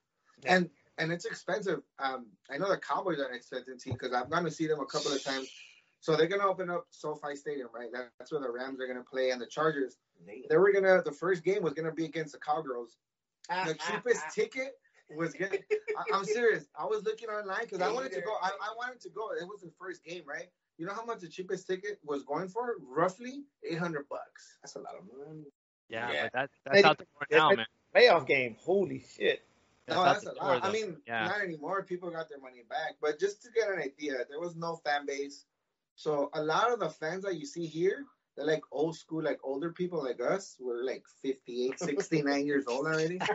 Yeah. 0.42 0.56
And 0.56 0.70
and 0.98 1.12
it's 1.12 1.24
expensive. 1.24 1.82
Um, 1.98 2.26
I 2.50 2.58
know 2.58 2.68
the 2.68 2.76
Cowboys 2.78 3.18
are 3.20 3.26
an 3.26 3.34
expensive 3.34 3.78
team 3.78 3.94
because 3.94 4.12
I've 4.12 4.28
gone 4.28 4.44
to 4.44 4.50
see 4.50 4.66
them 4.66 4.80
a 4.80 4.86
couple 4.86 5.12
of 5.12 5.22
times. 5.22 5.50
So 6.00 6.14
they're 6.16 6.26
gonna 6.26 6.46
open 6.48 6.68
up 6.70 6.86
SoFi 6.90 7.36
Stadium, 7.36 7.68
right? 7.74 7.90
That's 7.92 8.32
where 8.32 8.40
the 8.40 8.50
Rams 8.50 8.80
are 8.80 8.86
gonna 8.86 9.04
play, 9.04 9.30
and 9.30 9.40
the 9.40 9.46
Chargers. 9.46 9.96
They- 10.26 10.46
They 10.48 10.56
were 10.58 10.72
gonna. 10.72 11.02
The 11.02 11.12
first 11.12 11.42
game 11.42 11.62
was 11.62 11.74
gonna 11.74 11.92
be 11.92 12.04
against 12.06 12.32
the 12.32 12.38
Cowgirls. 12.38 12.96
The 13.48 13.54
ah, 13.54 13.66
ah, 13.68 13.90
cheapest 13.90 14.22
ah. 14.26 14.30
ticket 14.34 14.78
was 15.16 15.32
gonna. 15.32 15.52
I, 15.98 16.16
I'm 16.16 16.24
serious. 16.24 16.66
I 16.78 16.84
was 16.84 17.04
looking 17.04 17.28
online 17.28 17.62
because 17.62 17.80
I 17.80 17.90
wanted 17.92 18.12
to 18.12 18.20
go. 18.20 18.32
I, 18.42 18.48
I 18.48 18.74
wanted 18.76 19.00
to 19.02 19.10
go. 19.10 19.30
It 19.40 19.46
was 19.46 19.60
the 19.62 19.70
first 19.78 20.04
game, 20.04 20.22
right? 20.26 20.48
You 20.78 20.86
know 20.86 20.94
how 20.94 21.04
much 21.04 21.20
the 21.20 21.28
cheapest 21.28 21.66
ticket 21.66 21.98
was 22.04 22.22
going 22.22 22.48
for? 22.48 22.76
Roughly 22.80 23.44
800 23.68 24.08
bucks. 24.08 24.56
That's 24.62 24.76
a 24.76 24.78
lot 24.78 24.94
of 24.98 25.04
money. 25.26 25.44
Yeah, 25.90 26.10
Yeah. 26.10 26.22
but 26.22 26.32
that, 26.32 26.50
that's 26.64 26.84
out 26.84 26.98
there 26.98 27.06
more 27.14 27.50
now, 27.50 27.56
man. 27.56 27.66
Playoff 27.94 28.26
game. 28.26 28.56
Holy 28.60 29.04
shit. 29.16 29.42
That's 29.86 29.98
no, 29.98 30.04
that's 30.04 30.24
the 30.24 30.32
a 30.32 30.34
door, 30.36 30.54
lot. 30.54 30.64
I 30.64 30.72
mean, 30.72 30.96
yeah. 31.06 31.26
not 31.26 31.42
anymore. 31.42 31.82
People 31.82 32.10
got 32.10 32.28
their 32.28 32.40
money 32.40 32.62
back. 32.68 32.96
But 33.02 33.18
just 33.18 33.42
to 33.42 33.50
get 33.50 33.68
an 33.68 33.80
idea, 33.80 34.24
there 34.28 34.40
was 34.40 34.54
no 34.56 34.76
fan 34.76 35.04
base. 35.04 35.44
So 35.96 36.30
a 36.32 36.42
lot 36.42 36.72
of 36.72 36.78
the 36.78 36.88
fans 36.88 37.24
that 37.24 37.36
you 37.36 37.44
see 37.44 37.66
here, 37.66 38.04
they're 38.36 38.46
like 38.46 38.62
old 38.72 38.96
school, 38.96 39.22
like 39.22 39.40
older 39.42 39.72
people 39.72 40.02
like 40.02 40.20
us. 40.20 40.56
We're 40.60 40.84
like 40.84 41.04
58, 41.22 41.78
69 41.80 42.46
years 42.46 42.66
old 42.66 42.86
already. 42.86 43.20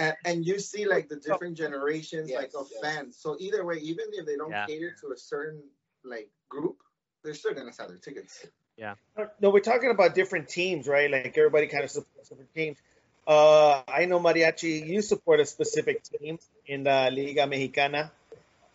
And, 0.00 0.14
and 0.24 0.46
you 0.46 0.60
see 0.60 0.86
like 0.86 1.08
the 1.08 1.16
different 1.16 1.56
generations 1.56 2.30
Yes, 2.30 2.40
like 2.40 2.50
of 2.54 2.68
yes. 2.70 2.80
fans. 2.80 3.16
So 3.18 3.36
either 3.40 3.64
way, 3.64 3.78
even 3.78 4.06
if 4.12 4.26
they 4.26 4.36
don't 4.36 4.50
Yeah. 4.50 4.66
cater 4.66 4.94
to 5.00 5.10
a 5.12 5.16
certain 5.16 5.60
like 6.04 6.30
group, 6.48 6.76
they're 7.24 7.34
still 7.34 7.52
gonna 7.52 7.72
sell 7.72 7.88
their 7.88 7.96
tickets. 7.96 8.46
Yeah. 8.76 8.94
No, 9.40 9.50
we're 9.50 9.58
talking 9.58 9.90
about 9.90 10.14
different 10.14 10.48
teams, 10.48 10.86
right? 10.86 11.10
Like 11.10 11.36
everybody 11.36 11.66
kind 11.66 11.82
of 11.82 11.90
supports 11.90 12.28
different 12.28 12.54
teams. 12.54 12.78
Uh, 13.26 13.82
I 13.88 14.04
know 14.04 14.20
Mariachi, 14.20 14.86
you 14.86 15.02
support 15.02 15.40
a 15.40 15.46
specific 15.46 16.02
team 16.04 16.38
in 16.66 16.84
the 16.84 17.10
Liga 17.12 17.46
Mexicana. 17.48 18.12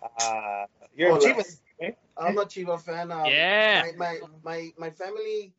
Uh, 0.03 0.66
you're 0.93 1.11
Oh, 1.14 1.16
a 1.16 1.20
Chivas. 1.20 1.57
I'm 2.18 2.38
a 2.38 2.46
Chiva 2.46 2.80
fan. 2.80 3.12
Um, 3.12 3.32
Yeah. 3.32 3.82
My, 3.82 3.92
my 3.98 4.20
my 4.44 4.72
my 4.78 4.90
family. 4.92 5.54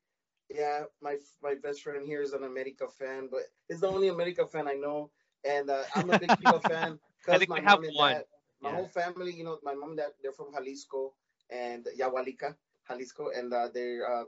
Yeah, 0.51 0.85
my 1.01 1.17
my 1.43 1.55
best 1.55 1.83
friend 1.83 2.07
here 2.07 2.23
is 2.23 2.33
an 2.33 2.45
America 2.45 2.87
fan, 2.89 3.29
but 3.31 3.43
he's 3.69 3.81
the 3.81 3.89
only 3.89 4.09
America 4.09 4.47
fan 4.47 4.69
I 4.69 4.75
know, 4.75 5.11
and 5.45 5.71
uh, 5.71 5.83
I'm 5.97 6.11
a 6.11 6.19
big 6.19 6.31
Chiva 6.39 6.63
fan 6.63 6.99
because 7.25 7.49
my 7.49 7.61
mom 7.61 7.85
and 7.85 7.95
one. 7.97 8.13
dad, 8.13 8.25
my 8.61 8.71
Yeah. 8.71 8.77
whole 8.77 8.89
family, 8.89 9.33
you 9.33 9.45
know, 9.45 9.59
my 9.63 9.75
mom 9.75 9.91
and 9.91 9.99
dad, 9.99 10.13
they're 10.23 10.33
from 10.33 10.53
Jalisco 10.53 11.15
and 11.51 11.87
Yahualica, 11.99 12.55
Jalisco, 12.89 13.31
and 13.35 13.53
uh, 13.53 13.69
they're 13.73 14.07
uh, 14.07 14.25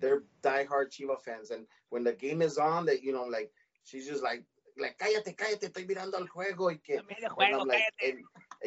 they're 0.00 0.22
diehard 0.42 0.90
Chiva 0.90 1.18
fans, 1.20 1.50
and 1.50 1.66
when 1.88 2.04
the 2.04 2.12
game 2.12 2.42
is 2.42 2.58
on, 2.58 2.84
that 2.86 3.02
you 3.02 3.12
know, 3.12 3.24
like 3.24 3.50
she's 3.84 4.06
just 4.06 4.22
like 4.22 4.44
like 4.78 4.98
cállate, 4.98 5.34
cállate, 5.34 5.72
estoy 5.72 5.86
mirando 5.86 6.18
al 6.18 6.28
juego, 6.28 6.66
y 6.66 6.78
que 6.84 7.00
Mira, 7.08 7.34
and 7.40 7.54
I'm 7.54 7.66
like, 7.66 7.82
and, 8.04 8.18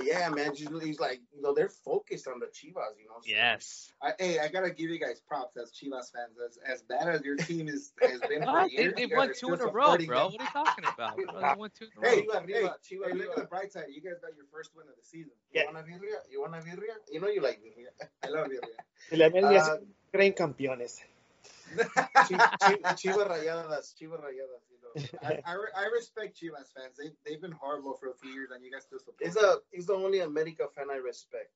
yeah, 0.04 0.30
man. 0.30 0.54
He's, 0.56 0.70
he's 0.82 1.00
like, 1.00 1.22
you 1.36 1.42
know, 1.42 1.54
they're 1.54 1.70
focused 1.70 2.28
on 2.28 2.40
the 2.40 2.48
Chivas, 2.48 2.98
you 3.00 3.08
know. 3.08 3.18
so- 3.22 3.26
Yes. 3.26 3.92
I, 4.02 4.14
hey, 4.20 4.40
I 4.40 4.48
gotta 4.50 4.70
give 4.70 4.90
you 4.92 5.00
guys 5.00 5.20
props 5.28 5.58
as 5.58 5.72
Chivas 5.72 6.12
fans. 6.14 6.38
As, 6.46 6.58
as 6.72 6.82
bad 6.84 7.08
as 7.10 7.22
your 7.24 7.36
team 7.36 7.68
is 7.68 7.92
has 8.02 8.22
been 8.22 8.44
for 8.44 8.52
What? 8.52 8.70
They, 8.76 8.84
years, 8.84 8.94
they 8.96 9.06
won 9.08 9.32
two 9.36 9.54
in 9.54 9.62
a 9.62 9.66
row, 9.66 9.98
bro. 9.98 9.98
them. 9.98 10.08
What 10.08 10.42
are 10.42 10.44
you 10.44 10.50
talking 10.54 10.84
about? 10.94 11.18
Bro, 11.18 11.42
they 11.42 11.58
won 11.58 11.70
two 11.78 11.86
in 11.86 11.92
a 11.98 12.02
row. 12.02 12.10
Hey, 12.10 12.22
Chiva 12.22 12.34
hey, 12.34 12.54
arriba, 12.54 12.76
Chiva 12.86 13.06
Hey, 13.08 13.14
look 13.18 13.30
at 13.30 13.36
the 13.38 13.46
bright 13.46 13.72
side. 13.74 13.86
You 13.90 14.02
guys 14.02 14.20
got 14.22 14.36
your 14.36 14.46
first 14.52 14.72
win 14.76 14.86
of 14.88 14.96
the 14.96 15.04
season. 15.04 15.32
You 15.54 15.64
want 15.66 15.78
a 15.78 15.82
birria? 15.82 16.20
You 16.30 16.42
want 16.42 16.56
a 16.56 16.60
birria? 16.60 16.96
You 17.12 17.20
know 17.22 17.28
you 17.30 17.42
like 17.42 17.60
birria. 17.62 17.90
I 18.24 18.28
love 18.30 18.48
you. 18.52 18.62
De 19.10 19.18
la 19.18 19.30
media 19.30 19.62
Uh, 19.64 19.78
creen 20.14 20.34
campeones. 20.34 21.00
Chi- 22.28 22.38
Chi- 22.62 22.82
Chivas 22.96 23.28
rayadas, 23.28 23.94
Chivas 23.96 24.22
rayadas, 24.22 24.62
you 24.67 24.67
know. 24.67 24.67
I, 25.24 25.40
I, 25.46 25.54
I 25.76 25.86
respect 25.94 26.40
Chivas 26.40 26.74
fans. 26.76 26.98
They 26.98 27.12
they've 27.26 27.42
been 27.42 27.52
horrible 27.52 27.94
for 28.00 28.10
a 28.10 28.16
few 28.16 28.32
years, 28.32 28.50
and 28.54 28.64
you 28.64 28.72
guys 28.72 28.84
still 28.84 29.00
support. 29.00 29.18
He's 29.24 29.36
a 29.38 29.58
he's 29.72 29.86
the 29.88 29.94
only 29.94 30.20
America 30.20 30.66
fan 30.76 30.88
I 30.92 30.98
respect. 30.98 31.52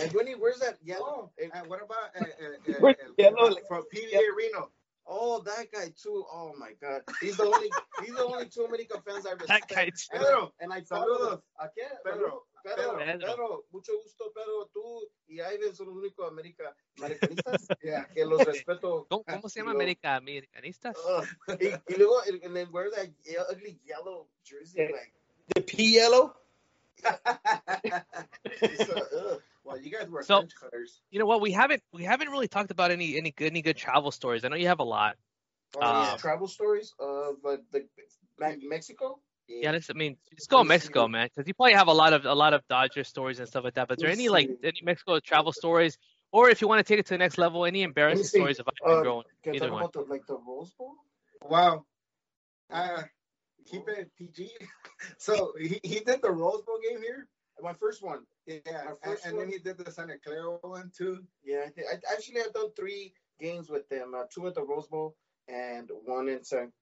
And 0.00 0.12
when 0.12 0.26
he 0.26 0.34
where's 0.34 0.60
that 0.60 0.78
Oh, 0.80 0.86
yellow? 0.86 1.30
and 1.38 1.68
what 1.68 1.80
about 1.82 2.16
uh, 2.16 2.24
uh, 2.24 2.88
uh, 2.88 3.04
yellow? 3.18 3.54
from 3.68 3.82
PVA 3.94 4.22
Reno? 4.36 4.70
Oh, 5.06 5.42
that 5.42 5.66
guy 5.72 5.92
too. 6.00 6.24
Oh 6.30 6.52
my 6.58 6.72
God, 6.80 7.02
he's 7.20 7.36
the 7.36 7.44
only 7.44 7.70
he's 8.04 8.14
the 8.14 8.24
only 8.24 8.46
two 8.48 8.64
America 8.64 9.02
fans 9.06 9.26
I 9.26 9.32
respect. 9.32 9.68
That 9.68 9.68
respect. 9.68 9.74
guy 9.74 9.84
too. 9.90 10.12
And, 10.12 10.22
Pedro, 10.22 10.52
and 10.60 10.72
I 10.72 10.80
follow 10.82 11.18
saludos. 11.18 11.30
them. 11.30 11.42
¿A 11.58 11.68
quién? 11.74 11.90
Pedro, 12.04 12.46
Pedro, 12.64 12.96
Pedro. 12.98 13.18
Pedro, 13.26 13.64
mucho 13.72 13.92
gusto, 14.02 14.32
Pedro. 14.32 14.70
Tú 14.72 15.08
y 15.26 15.40
Ivan 15.40 15.74
son 15.74 15.88
los 15.88 15.96
únicos 15.96 16.28
América, 16.28 16.76
americanistas 16.98 17.66
Yeah. 17.82 18.06
que 18.14 18.24
los 18.24 18.44
respeto. 18.44 19.06
¿Cómo, 19.10 19.24
cómo 19.24 19.48
se 19.48 19.58
llama 19.60 19.72
Yo- 19.72 19.78
América? 19.78 20.14
¿Americanistas? 20.16 20.96
Ugh. 20.96 21.26
y, 21.60 21.66
y 21.92 21.96
luego, 21.98 22.20
and 22.28 22.42
and 22.44 22.54
then 22.54 22.70
wear 22.72 22.88
that 22.92 23.08
ye- 23.24 23.36
ugly 23.50 23.80
yellow 23.84 24.28
jersey, 24.44 24.86
like. 24.92 25.12
The 25.54 25.62
P 25.62 25.94
yellow. 25.98 26.36
It's, 28.62 28.88
uh, 28.88 29.00
ugh. 29.18 29.42
Well, 29.64 29.78
you 29.80 29.90
guys 29.90 30.08
were 30.08 30.22
So-. 30.22 30.46
You 31.10 31.18
know 31.18 31.26
what? 31.26 31.40
We 31.40 31.52
haven't 31.52 31.82
we 31.92 32.04
haven't 32.04 32.28
really 32.28 32.48
talked 32.48 32.70
about 32.70 32.90
any 32.90 33.16
any 33.16 33.30
good 33.32 33.46
any 33.46 33.62
good 33.62 33.76
travel 33.76 34.10
stories. 34.10 34.44
I 34.44 34.48
know 34.48 34.56
you 34.56 34.68
have 34.68 34.80
a 34.80 34.84
lot. 34.84 35.16
Oh, 35.76 35.80
yeah, 35.80 36.12
Um, 36.12 36.18
travel 36.18 36.48
stories 36.48 36.92
of 36.98 37.36
uh, 37.44 37.56
the 37.70 37.86
Me- 38.38 38.68
Mexico. 38.68 39.20
Yeah, 39.60 39.70
let's, 39.70 39.90
I 39.90 39.92
mean, 39.94 40.16
just 40.34 40.48
go 40.48 40.64
Mexico, 40.64 41.06
man, 41.08 41.28
because 41.28 41.46
you 41.46 41.54
probably 41.54 41.74
have 41.74 41.88
a 41.88 41.92
lot 41.92 42.12
of 42.12 42.24
a 42.24 42.34
lot 42.34 42.52
of 42.54 42.62
Dodger 42.68 43.04
stories 43.04 43.38
and 43.38 43.48
stuff 43.48 43.64
like 43.64 43.74
that. 43.74 43.88
But 43.88 43.98
is 43.98 44.02
there 44.02 44.10
any 44.10 44.28
like 44.28 44.48
any 44.62 44.80
Mexico 44.82 45.20
travel 45.20 45.52
stories, 45.52 45.98
or 46.32 46.48
if 46.50 46.60
you 46.60 46.68
want 46.68 46.84
to 46.84 46.84
take 46.84 46.98
it 47.00 47.06
to 47.06 47.14
the 47.14 47.18
next 47.18 47.38
level, 47.38 47.64
any 47.64 47.82
embarrassing 47.82 48.26
stories 48.26 48.58
about 48.58 48.74
you 48.84 48.90
Uh, 48.92 49.02
growing? 49.02 49.24
Can 49.42 49.54
Either 49.54 49.70
one. 49.70 49.88
the 49.92 50.00
like 50.02 50.26
the 50.26 50.36
Rose 50.36 50.72
Bowl? 50.78 50.94
Wow. 51.48 51.84
Uh, 52.70 53.02
keep 53.66 53.88
it 53.88 54.10
PG. 54.16 54.50
so 55.18 55.52
he, 55.58 55.78
he 55.82 56.00
did 56.00 56.22
the 56.22 56.30
Rose 56.30 56.62
Bowl 56.62 56.78
game 56.82 57.02
here. 57.02 57.28
My 57.62 57.72
first 57.72 58.02
one. 58.02 58.20
Yeah, 58.46 58.58
and, 58.66 58.96
first 59.02 59.24
and 59.24 59.36
one? 59.36 59.44
then 59.44 59.52
he 59.52 59.58
did 59.58 59.78
the 59.78 59.90
Santa 59.90 60.18
Clara 60.18 60.58
one 60.62 60.90
too. 60.96 61.24
Yeah, 61.44 61.66
I, 61.78 61.94
I 61.94 62.12
actually 62.12 62.40
I've 62.40 62.52
done 62.52 62.72
three 62.76 63.14
games 63.40 63.70
with 63.70 63.88
them. 63.88 64.12
Uh, 64.16 64.24
two 64.32 64.46
at 64.46 64.54
the 64.54 64.62
Rose 64.62 64.88
Bowl 64.88 65.16
and 65.48 65.90
one 66.04 66.28
in 66.28 66.44
San 66.44 66.72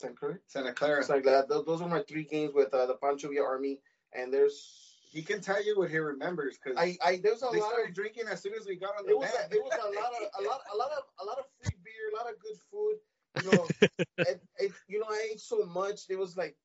San 0.00 0.14
Cruz. 0.14 0.38
Santa 0.46 0.72
Clara. 0.72 1.04
Like 1.08 1.24
that. 1.24 1.48
Those, 1.48 1.64
those 1.64 1.80
are 1.80 1.88
my 1.88 2.02
three 2.02 2.24
games 2.24 2.52
with 2.54 2.72
uh, 2.74 2.86
the 2.86 2.94
Pancho 2.94 3.28
Villa 3.28 3.46
Army. 3.46 3.80
And 4.12 4.32
there's 4.32 4.98
He 5.10 5.22
can 5.22 5.40
tell 5.40 5.62
you 5.64 5.78
what 5.78 5.90
he 5.90 5.98
remembers 5.98 6.58
because 6.62 6.78
I 6.78 6.96
I 7.04 7.20
there's 7.22 7.42
a 7.42 7.48
they 7.52 7.60
lot 7.60 7.70
started 7.70 7.90
of 7.90 7.94
drinking 7.94 8.24
as 8.30 8.42
soon 8.42 8.54
as 8.58 8.66
we 8.66 8.76
got 8.76 8.90
on 8.98 9.06
the 9.06 9.12
it 9.12 9.18
was 9.18 9.30
a, 9.30 9.54
it 9.54 9.62
was 9.62 9.72
a 9.72 9.88
lot 10.00 10.12
of 10.12 10.44
a 10.44 10.48
lot 10.48 10.60
a 10.72 10.76
lot 10.76 10.90
of 10.92 11.04
a 11.20 11.24
lot 11.24 11.38
of 11.38 11.44
free 11.60 11.76
beer, 11.84 12.10
a 12.12 12.16
lot 12.16 12.30
of 12.30 12.38
good 12.40 12.58
food. 12.70 12.96
You 13.42 13.50
know, 13.50 13.68
and, 14.26 14.40
and, 14.60 14.70
you 14.88 15.00
know 15.00 15.06
I 15.10 15.30
ate 15.32 15.40
so 15.40 15.64
much. 15.66 16.02
It 16.08 16.18
was 16.18 16.36
like 16.36 16.56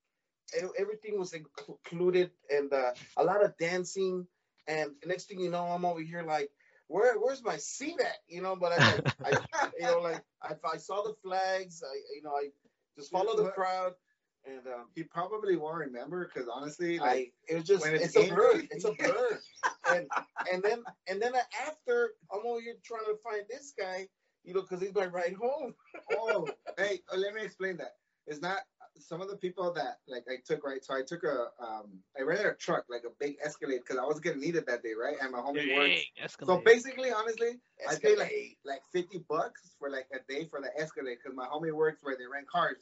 everything 0.78 1.18
was 1.18 1.34
included, 1.34 2.30
and 2.50 2.72
uh, 2.72 2.92
a 3.16 3.24
lot 3.24 3.44
of 3.44 3.56
dancing. 3.58 4.26
And 4.68 4.92
next 5.04 5.28
thing 5.28 5.40
you 5.40 5.50
know, 5.50 5.64
I'm 5.64 5.84
over 5.84 6.00
here 6.00 6.22
like, 6.22 6.50
where 6.88 7.18
where's 7.18 7.42
my 7.42 7.56
seat 7.56 8.00
at? 8.00 8.18
You 8.28 8.42
know, 8.42 8.56
but 8.56 8.72
I, 8.78 9.00
I 9.24 9.68
you 9.80 9.86
know 9.86 10.00
like 10.00 10.22
I, 10.42 10.54
I 10.72 10.76
saw 10.76 11.02
the 11.02 11.14
flags. 11.22 11.82
I 11.82 11.94
you 12.14 12.22
know 12.22 12.30
I 12.30 12.48
just 12.96 13.10
follow 13.10 13.36
the 13.36 13.50
crowd, 13.50 13.94
and 14.44 14.66
um, 14.66 14.86
he 14.94 15.02
probably 15.02 15.56
won't 15.56 15.78
remember 15.78 16.30
because 16.32 16.48
honestly, 16.52 16.98
like 16.98 17.32
I 17.48 17.52
it 17.52 17.54
was 17.56 17.64
just 17.64 17.86
it's 17.86 18.04
it's, 18.04 18.16
a 18.16 18.20
game 18.20 18.34
blur. 18.34 18.62
It's 18.70 18.84
a 18.84 18.92
blur. 18.92 19.40
and 19.90 20.06
and 20.52 20.62
then 20.62 20.82
and 21.08 21.20
then 21.20 21.32
after 21.66 22.10
I'm 22.32 22.46
over 22.46 22.60
here 22.60 22.74
trying 22.84 23.04
to 23.06 23.16
find 23.22 23.42
this 23.48 23.72
guy, 23.78 24.08
you 24.44 24.54
know, 24.54 24.62
because 24.62 24.80
he's 24.80 24.94
my 24.94 25.06
ride 25.06 25.34
home. 25.34 25.74
oh, 26.12 26.48
hey, 26.78 27.00
let 27.16 27.34
me 27.34 27.42
explain 27.42 27.76
that. 27.78 27.92
It's 28.26 28.40
not 28.40 28.58
some 28.98 29.20
of 29.20 29.28
the 29.28 29.36
people 29.36 29.72
that 29.72 29.98
like 30.06 30.24
I 30.30 30.36
took 30.44 30.64
right. 30.64 30.84
So 30.84 30.94
I 30.94 31.02
took 31.02 31.24
a 31.24 31.48
um, 31.60 32.00
I 32.18 32.22
rented 32.22 32.46
a 32.46 32.54
truck 32.54 32.84
like 32.88 33.02
a 33.06 33.12
big 33.18 33.36
Escalade 33.44 33.80
because 33.86 33.98
I 33.98 34.04
was 34.04 34.20
gonna 34.20 34.36
need 34.36 34.56
it 34.56 34.66
that 34.66 34.82
day, 34.82 34.92
right? 35.00 35.16
And 35.20 35.32
my 35.32 35.38
homie 35.38 35.74
works. 35.76 35.88
Dang, 35.88 36.02
So 36.46 36.62
basically, 36.64 37.10
honestly, 37.10 37.60
I 37.88 37.96
paid 37.96 38.18
like 38.18 38.58
like 38.64 38.82
fifty 38.92 39.18
bucks 39.28 39.74
for 39.78 39.90
like 39.90 40.06
a 40.12 40.32
day 40.32 40.46
for 40.46 40.60
the 40.60 40.70
Escalade 40.80 41.18
because 41.22 41.36
my 41.36 41.46
homie 41.46 41.72
works 41.72 42.02
where 42.02 42.16
they 42.16 42.26
rent 42.26 42.48
cars. 42.48 42.76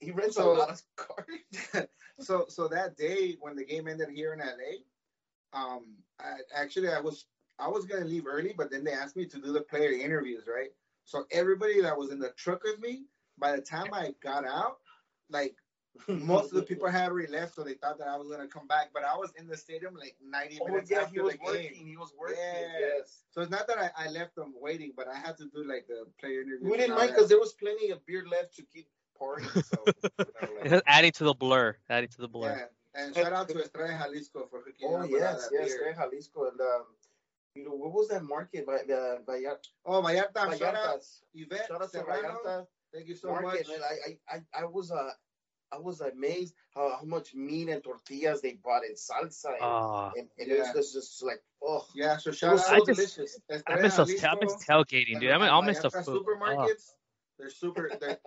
he 0.00 0.10
rents 0.10 0.36
so- 0.36 0.52
a 0.52 0.54
lot 0.54 0.70
of 0.70 0.82
cars. 0.96 1.86
so 2.20 2.46
so 2.48 2.68
that 2.68 2.96
day 2.96 3.36
when 3.40 3.56
the 3.56 3.64
game 3.64 3.88
ended 3.88 4.08
here 4.10 4.32
in 4.32 4.40
LA, 4.40 4.82
um, 5.52 5.84
I, 6.20 6.36
actually 6.54 6.88
I 6.88 7.00
was 7.00 7.26
I 7.58 7.68
was 7.68 7.84
gonna 7.84 8.04
leave 8.04 8.26
early, 8.26 8.54
but 8.56 8.70
then 8.70 8.84
they 8.84 8.92
asked 8.92 9.16
me 9.16 9.26
to 9.26 9.38
do 9.38 9.52
the 9.52 9.62
player 9.62 9.92
interviews, 9.92 10.44
right? 10.46 10.70
So 11.04 11.24
everybody 11.32 11.80
that 11.80 11.96
was 11.96 12.10
in 12.10 12.18
the 12.18 12.30
truck 12.36 12.62
with 12.64 12.80
me, 12.80 13.04
by 13.38 13.56
the 13.56 13.62
time 13.62 13.88
I 13.94 14.14
got 14.22 14.44
out, 14.44 14.78
like 15.30 15.56
most 16.08 16.52
of 16.52 16.56
the 16.56 16.62
people 16.62 16.88
had 16.88 17.10
already 17.10 17.30
left, 17.32 17.54
so 17.54 17.64
they 17.64 17.74
thought 17.74 17.98
that 17.98 18.08
I 18.08 18.16
was 18.16 18.28
gonna 18.28 18.46
come 18.46 18.66
back. 18.66 18.90
But 18.92 19.04
I 19.04 19.16
was 19.16 19.32
in 19.38 19.46
the 19.46 19.56
stadium 19.56 19.94
like 19.94 20.16
90 20.24 20.58
Oh 20.60 20.66
minutes 20.66 20.90
yeah, 20.90 21.00
after 21.00 21.14
he 21.14 21.20
was 21.20 21.34
the 21.34 21.40
working. 21.44 21.86
He 21.86 21.96
was 21.96 22.12
working. 22.18 22.36
Yeah. 22.38 22.78
Yes. 22.78 23.24
So 23.30 23.40
it's 23.40 23.50
not 23.50 23.66
that 23.66 23.78
I, 23.78 23.90
I 23.96 24.08
left 24.10 24.36
them 24.36 24.54
waiting, 24.60 24.92
but 24.96 25.08
I 25.08 25.16
had 25.16 25.36
to 25.38 25.44
do 25.44 25.68
like 25.68 25.86
the 25.88 26.06
player 26.20 26.42
interviews. 26.42 26.70
We 26.70 26.76
didn't 26.76 26.96
mind 26.96 27.10
because 27.10 27.28
there 27.28 27.38
was 27.38 27.54
plenty 27.54 27.90
of 27.90 28.04
beer 28.06 28.24
left 28.30 28.54
to 28.56 28.62
keep 28.62 28.88
partying. 29.20 29.64
So 29.64 29.84
you 30.64 30.70
know, 30.70 30.76
like- 30.76 30.82
adding 30.86 31.12
to 31.12 31.24
the 31.24 31.34
blur, 31.34 31.76
adding 31.90 32.10
to 32.10 32.20
the 32.20 32.28
blur. 32.28 32.56
Yeah. 32.56 33.02
And 33.02 33.14
shout 33.14 33.32
out 33.32 33.48
to 33.48 33.62
Estrella 33.62 33.98
Jalisco 34.02 34.46
for 34.50 34.60
hooking 34.66 34.88
oh 34.88 34.96
up 34.96 35.10
with 35.10 35.22
all 35.22 35.32
yes, 35.32 35.48
yes, 35.52 35.68
beer. 35.68 35.86
Real 35.86 35.94
Jalisco 35.94 36.48
and 36.48 36.60
um, 36.60 36.84
you 37.54 37.64
know 37.64 37.72
what 37.72 37.92
was 37.92 38.08
that 38.08 38.24
market 38.24 38.66
by 38.66 38.78
the 38.86 39.18
Vallarta? 39.26 39.66
Oh, 39.84 40.02
Vallarta, 40.02 40.58
shout 40.58 40.74
out 40.74 41.00
Vallartas. 41.00 41.20
Yvette 41.34 41.66
Shout 41.68 41.82
out 41.82 41.92
to 41.92 41.98
Vallarta. 41.98 42.66
Thank 42.92 43.08
you 43.08 43.14
so 43.16 43.28
market, 43.28 43.66
much. 43.68 43.68
man. 43.68 43.78
I, 43.82 44.34
I, 44.34 44.36
I, 44.58 44.62
I 44.62 44.64
was 44.64 44.90
uh, 44.90 45.10
I 45.70 45.78
was 45.78 46.00
amazed 46.00 46.54
how, 46.74 46.96
how 46.98 47.04
much 47.04 47.34
meat 47.34 47.68
and 47.68 47.82
tortillas 47.84 48.40
they 48.40 48.54
bought 48.64 48.82
in 48.84 48.94
salsa, 48.94 49.50
and, 49.52 49.56
Oh, 49.60 50.10
and, 50.16 50.28
and 50.38 50.48
Yeah. 50.48 50.70
it 50.70 50.76
was 50.76 50.92
just 50.94 51.22
like, 51.22 51.42
oh, 51.62 51.84
Yeah, 51.94 52.16
so 52.16 52.30
shout 52.32 52.54
out 52.54 52.60
so 52.60 52.72
I 52.74 52.78
just- 52.78 52.86
delicious. 53.16 53.40
I 53.66 53.76
miss 53.76 53.96
those. 53.96 54.24
I 54.24 54.34
miss 54.40 54.54
tailgating, 54.64 55.20
dude. 55.20 55.30
I 55.30 55.38
mean, 55.38 55.48
I'll 55.50 55.60
miss 55.62 55.80
the 55.80 55.90
Vallarta 55.90 56.04
food. 56.06 56.24
Oh. 56.26 56.36
supermarkets. 56.36 56.92
They're 57.38 57.50
super. 57.50 57.90
They're, 58.00 58.18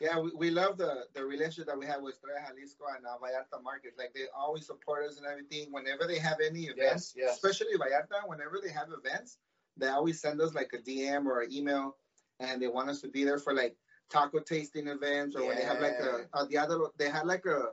yeah, 0.00 0.18
we, 0.18 0.30
we 0.36 0.50
love 0.50 0.76
the 0.78 1.06
the 1.14 1.24
relationship 1.24 1.66
that 1.66 1.78
we 1.78 1.86
have 1.86 2.02
with 2.02 2.14
Estrella 2.14 2.40
Jalisco 2.48 2.84
and 2.94 3.04
uh, 3.06 3.16
Vallarta 3.22 3.62
Market. 3.62 3.92
Like 3.98 4.12
they 4.14 4.24
always 4.36 4.66
support 4.66 5.04
us 5.08 5.16
and 5.16 5.26
everything. 5.26 5.68
Whenever 5.72 6.06
they 6.06 6.18
have 6.18 6.38
any 6.46 6.64
events, 6.64 7.14
Yes, 7.16 7.16
yes. 7.16 7.34
especially 7.36 7.76
Vallarta, 7.78 8.26
whenever 8.26 8.60
they 8.62 8.70
have 8.70 8.88
events, 8.92 9.38
they 9.78 9.88
always 9.88 10.20
send 10.20 10.40
us 10.42 10.54
like 10.54 10.70
a 10.74 10.78
DM 10.78 11.24
or 11.26 11.40
an 11.42 11.52
email, 11.52 11.96
and 12.40 12.60
they 12.60 12.68
want 12.68 12.90
us 12.90 13.00
to 13.00 13.08
be 13.08 13.24
there 13.24 13.38
for 13.38 13.54
like 13.54 13.74
taco 14.10 14.40
tasting 14.40 14.88
events 14.88 15.36
or 15.36 15.46
when 15.46 15.56
they 15.56 15.62
have 15.62 15.80
like 15.80 15.98
a, 16.00 16.26
a 16.34 16.46
the 16.46 16.58
other 16.58 16.78
they 16.98 17.08
had 17.08 17.26
like 17.26 17.46
a 17.46 17.68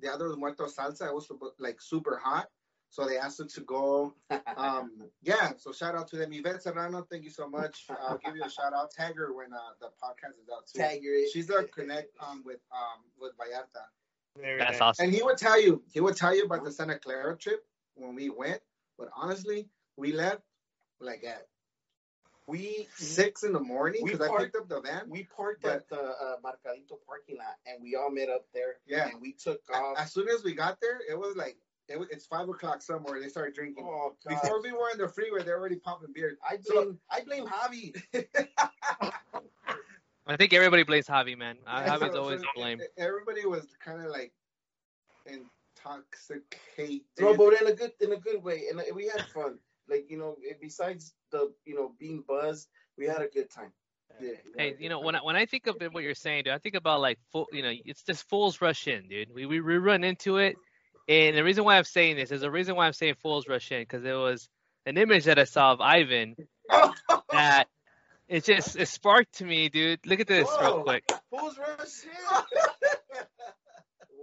the 0.00 0.12
other 0.12 0.28
was 0.28 0.36
muerto 0.36 0.66
salsa. 0.66 1.06
It 1.06 1.14
was 1.14 1.30
like 1.58 1.80
super 1.80 2.20
hot, 2.22 2.48
so 2.90 3.06
they 3.06 3.18
asked 3.18 3.40
us 3.40 3.52
to 3.54 3.60
go. 3.60 4.14
Um, 4.56 4.90
yeah, 5.22 5.52
so 5.56 5.72
shout 5.72 5.94
out 5.94 6.08
to 6.08 6.16
them. 6.16 6.32
Yvette 6.32 6.62
Serrano, 6.62 7.06
thank 7.08 7.24
you 7.24 7.30
so 7.30 7.48
much. 7.48 7.86
I'll 7.88 8.18
give 8.18 8.36
you 8.36 8.42
a 8.44 8.50
shout 8.50 8.72
out. 8.74 8.90
Tag 8.90 9.16
her 9.16 9.32
when 9.32 9.52
uh, 9.52 9.58
the 9.80 9.86
podcast 10.02 10.40
is 10.42 10.48
out 10.52 10.66
too. 10.66 10.80
Tag 10.80 11.02
your 11.02 11.26
She's 11.32 11.50
our 11.50 11.62
connect 11.62 12.16
um 12.20 12.42
with 12.44 12.60
um 12.72 13.04
with 13.20 13.32
Vallarta. 13.38 13.84
Very 14.40 14.58
That's 14.58 14.72
nice. 14.72 14.80
awesome. 14.80 15.04
And 15.04 15.14
he 15.14 15.22
would 15.22 15.38
tell 15.38 15.60
you, 15.60 15.82
he 15.92 16.00
would 16.00 16.16
tell 16.16 16.34
you 16.34 16.44
about 16.44 16.64
the 16.64 16.72
Santa 16.72 16.98
Clara 16.98 17.36
trip 17.36 17.64
when 17.94 18.14
we 18.14 18.30
went. 18.30 18.60
But 18.98 19.08
honestly, 19.14 19.68
we 19.96 20.12
left 20.12 20.42
like 21.00 21.24
at 21.24 21.46
We 22.48 22.88
six 22.96 23.44
in 23.44 23.52
the 23.52 23.60
morning 23.60 24.02
We 24.02 24.10
because 24.10 24.26
I 24.26 24.28
parked- 24.28 24.42
picked 24.52 24.56
up 24.56 24.68
the 24.68 24.80
van. 24.80 25.08
we 25.08 25.24
parked 25.24 25.62
But- 25.62 25.72
at 25.72 25.88
the 25.88 26.00
uh, 26.02 26.36
Mercadito 26.44 26.98
parking 27.06 27.36
lot, 27.38 27.56
and 27.66 27.80
we 27.82 27.94
all 27.94 28.10
met 28.10 28.28
up 28.28 28.46
there. 28.52 28.76
Yeah. 28.86 29.08
and 29.08 29.20
we 29.20 29.32
took 29.32 29.60
off. 29.72 29.96
As 29.98 30.12
soon 30.12 30.28
as 30.28 30.42
we 30.42 30.52
got 30.54 30.80
there, 30.80 31.00
it 31.08 31.16
was 31.18 31.36
like 31.36 31.56
it 31.88 31.98
was, 31.98 32.08
it's 32.10 32.26
five 32.26 32.48
o'clock 32.48 32.82
somewhere. 32.82 33.20
They 33.20 33.28
started 33.28 33.54
drinking. 33.54 33.84
Oh 33.86 34.14
God! 34.26 34.40
Before 34.40 34.60
we 34.62 34.72
were 34.72 34.90
in 34.92 34.98
the 34.98 35.08
freeway, 35.08 35.42
they're 35.44 35.58
already 35.58 35.76
pumping 35.76 36.12
beer. 36.12 36.36
I 36.48 36.58
So- 36.62 36.72
blame 36.74 36.98
I 37.10 37.20
blame 37.20 37.46
Javi. 37.46 38.02
I 40.26 40.36
think 40.36 40.52
everybody 40.52 40.82
blames 40.84 41.06
Javi, 41.06 41.36
man. 41.36 41.56
Uh, 41.66 41.82
Yeah, 41.84 41.96
Javi's 41.96 42.12
so- 42.12 42.20
always 42.22 42.40
so 42.40 42.44
to 42.46 42.50
blame. 42.56 42.80
Everybody 42.96 43.44
was 43.46 43.66
kind 43.84 44.00
of 44.00 44.10
like 44.10 44.32
intoxicated. 45.26 47.02
No, 47.20 47.36
but 47.36 47.60
in 47.60 47.66
a 47.68 47.72
good 47.72 47.92
in 48.00 48.12
a 48.12 48.16
good 48.18 48.42
way, 48.42 48.64
and 48.70 48.80
uh, 48.80 48.84
we 48.94 49.06
had 49.08 49.24
fun. 49.26 49.58
Like 49.88 50.10
you 50.10 50.18
know, 50.18 50.36
besides 50.60 51.14
the 51.30 51.52
you 51.64 51.74
know 51.74 51.92
being 51.98 52.24
buzzed, 52.26 52.68
we 52.96 53.06
had 53.06 53.22
a 53.22 53.28
good 53.28 53.50
time. 53.50 53.72
Yeah. 54.20 54.32
we 54.56 54.62
Hey, 54.62 54.76
you 54.78 54.88
know, 54.88 55.00
when 55.00 55.16
I, 55.16 55.20
when 55.20 55.36
I 55.36 55.46
think 55.46 55.66
of 55.66 55.80
it, 55.80 55.92
what 55.92 56.02
you're 56.02 56.14
saying, 56.14 56.44
dude, 56.44 56.52
I 56.52 56.58
think 56.58 56.74
about 56.74 57.00
like 57.00 57.18
full, 57.32 57.46
you 57.52 57.62
know, 57.62 57.72
it's 57.84 58.02
just 58.02 58.28
fools 58.28 58.60
rush 58.60 58.86
in, 58.86 59.08
dude. 59.08 59.34
We 59.34 59.46
we, 59.46 59.60
we 59.60 59.76
run 59.78 60.04
into 60.04 60.38
it, 60.38 60.56
And 61.08 61.36
the 61.36 61.44
reason 61.44 61.64
why 61.64 61.76
I'm 61.76 61.84
saying 61.84 62.16
this 62.16 62.30
is 62.30 62.42
the 62.42 62.50
reason 62.50 62.76
why 62.76 62.86
I'm 62.86 62.92
saying 62.92 63.14
fools 63.22 63.48
rush 63.48 63.72
in 63.72 63.82
because 63.82 64.04
it 64.04 64.14
was 64.14 64.48
an 64.86 64.98
image 64.98 65.24
that 65.24 65.38
I 65.38 65.44
saw 65.44 65.72
of 65.72 65.80
Ivan 65.80 66.36
that 67.32 67.68
it 68.28 68.44
just 68.44 68.76
it 68.76 68.88
sparked 68.88 69.34
to 69.38 69.44
me, 69.44 69.68
dude. 69.68 70.00
Look 70.06 70.20
at 70.20 70.26
this 70.26 70.48
real 70.60 70.78
Whoa. 70.78 70.82
quick. 70.84 71.04
Who's 71.30 71.58
rushing? 71.58 72.10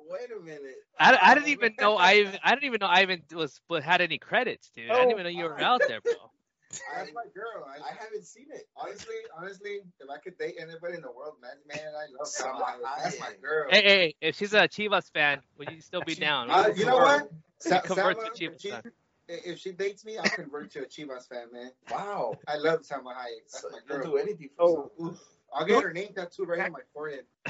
Wait 0.10 0.30
a 0.36 0.41
minute. 0.43 0.76
I, 0.99 1.18
I 1.22 1.36
didn't 1.36 1.49
even 1.49 1.74
know 1.80 1.95
Ivan. 1.97 2.38
I 2.43 2.51
didn't 2.55 2.66
even 2.66 2.80
know 2.82 2.88
I 2.88 3.03
even 3.03 3.22
was 3.36 3.60
had 3.84 4.01
any 4.01 4.18
credits, 4.18 4.70
dude. 4.76 4.89
I 4.89 4.95
didn't 4.95 5.12
even 5.12 5.24
know 5.24 5.30
you 5.30 5.43
were 5.45 5.60
out 5.60 5.82
there, 5.88 6.01
bro. 6.01 6.14
That's 6.95 7.12
my 7.14 7.24
girl. 7.34 7.66
I, 7.68 7.78
I 7.89 7.93
haven't 7.99 8.26
seen 8.26 8.45
it. 8.51 8.68
honestly, 8.78 9.16
honestly, 9.36 9.80
if 9.99 10.10
I 10.10 10.18
could 10.20 10.38
date 10.38 10.55
anybody 10.60 10.95
in 10.95 11.01
the 11.01 11.12
world, 11.12 11.36
man, 11.41 11.51
man, 11.68 11.93
I 11.95 12.05
love 12.18 12.28
Salma 12.28 12.62
Salma. 12.64 12.82
Hayek. 12.84 13.03
That's 13.03 13.20
my 13.20 13.32
girl. 13.41 13.68
Hey, 13.72 13.82
hey, 13.84 14.16
if 14.22 14.36
she's 14.36 14.53
a 14.53 14.68
Chivas 14.68 15.12
fan, 15.12 15.39
would 15.57 15.72
you 15.72 15.82
still 15.82 16.01
be 16.05 16.14
She- 16.14 16.22
down? 16.22 16.49
Uh, 16.51 16.72
you 16.76 16.86
know 16.86 16.97
what? 16.97 17.32
Sa- 17.60 17.82
Convert 17.84 18.18
Salma, 18.20 18.34
to 18.34 18.49
Chivas 18.49 18.53
if 18.55 18.62
she, 18.62 18.70
fan. 18.70 18.82
if 19.28 19.60
she 19.60 19.72
dates 19.72 20.05
me, 20.05 20.18
I'll 20.20 20.30
convert 20.30 20.72
to 20.74 20.82
a 20.82 20.86
Chivas 20.86 21.28
fan, 21.28 21.47
man. 21.51 21.72
Wow. 21.89 22.36
I 22.47 22.57
love 22.57 22.82
Salma 22.82 23.14
Hayek. 23.16 23.45
That's 23.51 23.62
So 23.62 23.70
my 23.72 23.80
you'll 23.89 23.97
girl. 24.03 24.12
do 24.12 24.18
anything 24.18 24.49
for 24.55 24.91
Oh, 24.99 25.05
Oof. 25.05 25.20
I'll 25.54 25.66
get 25.66 25.84
her 25.84 25.93
name 25.93 26.10
tattooed 26.16 26.47
right 26.47 26.60
on 26.62 26.72
my 26.72 26.80
forehead. 26.93 27.26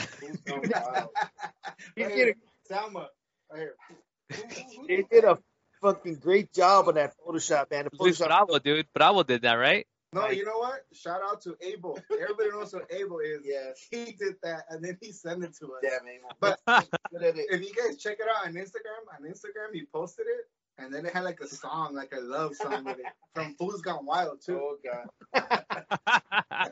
he 1.95 2.03
did, 2.03 2.11
here. 2.11 2.35
Salma. 2.69 3.07
Right 3.51 3.59
here. 3.59 3.75
a, 4.31 4.87
he 4.87 5.03
did 5.09 5.23
a 5.23 5.37
fucking 5.81 6.15
great 6.15 6.53
job 6.53 6.87
on 6.87 6.95
that 6.95 7.13
Photoshop, 7.17 7.71
man. 7.71 7.85
The 7.85 7.97
Photoshop. 7.97 8.27
Bravo, 8.27 8.59
dude. 8.59 8.87
Bravo 8.93 9.23
did 9.23 9.41
that, 9.43 9.53
right? 9.53 9.85
No, 10.11 10.29
you 10.29 10.43
know 10.43 10.57
what? 10.57 10.81
Shout 10.91 11.21
out 11.23 11.41
to 11.41 11.55
Abel. 11.61 11.99
Everybody 12.11 12.49
knows 12.49 12.71
who 12.71 12.81
Abel 12.89 13.19
is. 13.19 13.41
Yeah, 13.43 13.71
He 13.91 14.13
did 14.13 14.35
that 14.41 14.63
and 14.69 14.83
then 14.83 14.97
he 15.01 15.11
sent 15.11 15.43
it 15.43 15.55
to 15.59 15.67
us. 15.67 15.81
Yeah, 15.83 15.99
man. 16.03 16.19
But 16.39 16.59
Good 17.11 17.23
at 17.23 17.37
it. 17.37 17.45
if 17.51 17.61
you 17.61 17.73
guys 17.75 17.97
check 17.97 18.17
it 18.19 18.25
out 18.27 18.47
on 18.47 18.53
Instagram, 18.53 19.05
on 19.13 19.29
Instagram 19.29 19.73
he 19.73 19.85
posted 19.93 20.25
it 20.25 20.45
and 20.83 20.93
then 20.93 21.05
it 21.05 21.13
had 21.13 21.25
like 21.25 21.39
a 21.41 21.47
song, 21.47 21.93
like 21.93 22.11
a 22.17 22.21
love 22.21 22.55
song 22.55 22.85
with 22.85 22.97
it 22.97 23.05
from 23.35 23.53
Fools 23.55 23.81
Gone 23.81 24.05
Wild 24.05 24.41
too. 24.43 24.59
Oh 24.59 24.77
God. 24.83 26.71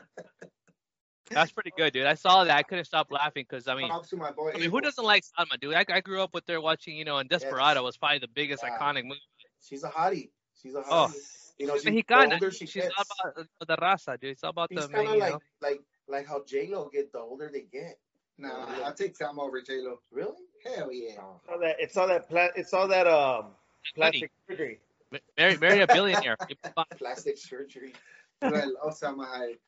That's 1.30 1.52
pretty 1.52 1.72
good, 1.76 1.92
dude. 1.92 2.06
I 2.06 2.14
saw 2.14 2.44
that. 2.44 2.56
I 2.56 2.62
couldn't 2.62 2.84
stop 2.84 3.10
laughing 3.10 3.44
because 3.48 3.68
I 3.68 3.74
mean, 3.74 3.90
to 4.08 4.16
my 4.16 4.30
boy. 4.32 4.52
I 4.54 4.58
mean, 4.58 4.70
who 4.70 4.80
doesn't 4.80 5.04
like 5.04 5.24
Salma, 5.24 5.58
dude? 5.60 5.74
I, 5.74 5.84
I 5.88 6.00
grew 6.00 6.22
up 6.22 6.32
with 6.34 6.44
her 6.48 6.60
watching, 6.60 6.96
you 6.96 7.04
know, 7.04 7.18
and 7.18 7.28
Desperado 7.28 7.82
was 7.82 7.96
probably 7.96 8.18
the 8.20 8.28
biggest 8.28 8.62
Wow. 8.62 8.76
iconic 8.80 9.04
movie. 9.04 9.20
She's 9.62 9.84
a 9.84 9.88
hottie. 9.90 10.30
She's 10.62 10.74
a 10.74 10.78
Oh. 10.88 11.08
hottie. 11.08 11.14
You 11.58 11.66
know, 11.66 11.74
She's 11.74 11.82
she, 11.82 11.90
the 11.90 11.96
Mexicana. 11.96 12.34
older 12.34 12.50
she 12.52 12.66
She's 12.66 12.82
gets, 12.84 12.94
all 12.96 13.04
about 13.32 13.46
uh, 13.60 13.64
the 13.64 13.76
raza, 13.76 14.20
dude. 14.20 14.30
It's 14.30 14.44
all 14.44 14.50
about 14.50 14.68
she's 14.72 14.86
the, 14.86 14.92
kind 14.94 15.08
of 15.08 15.14
you 15.14 15.20
like 15.20 15.32
know. 15.32 15.40
like 15.60 15.80
like 16.06 16.26
how 16.26 16.44
J 16.46 16.68
Lo 16.68 16.88
get 16.92 17.10
the 17.12 17.18
older 17.18 17.50
they 17.52 17.62
get. 17.62 17.98
Nah, 18.38 18.66
I'll 18.84 18.94
take 18.94 19.18
Salma 19.18 19.38
over 19.40 19.60
J 19.60 19.80
Lo. 19.80 19.98
Really? 20.12 20.36
Hell 20.64 20.92
yeah. 20.92 21.16
Oh. 21.20 21.40
It's 21.40 21.48
all 21.50 21.58
that. 21.58 21.76
It's 21.80 21.96
all 21.96 22.06
that. 22.06 22.28
Pla- 22.28 22.48
it's 22.54 22.72
all 22.72 22.86
that. 22.88 23.06
Um, 23.08 23.46
plastic 23.96 24.30
surgery. 24.48 24.78
Ma- 25.10 25.18
Marry, 25.36 25.56
marry 25.56 25.80
a 25.80 25.86
billionaire. 25.88 26.36
Plastic 26.98 27.38
surgery. 27.38 27.92
I 28.40 28.48
love 28.50 28.96
Salma 28.96 29.26
Hayek. 29.26 29.58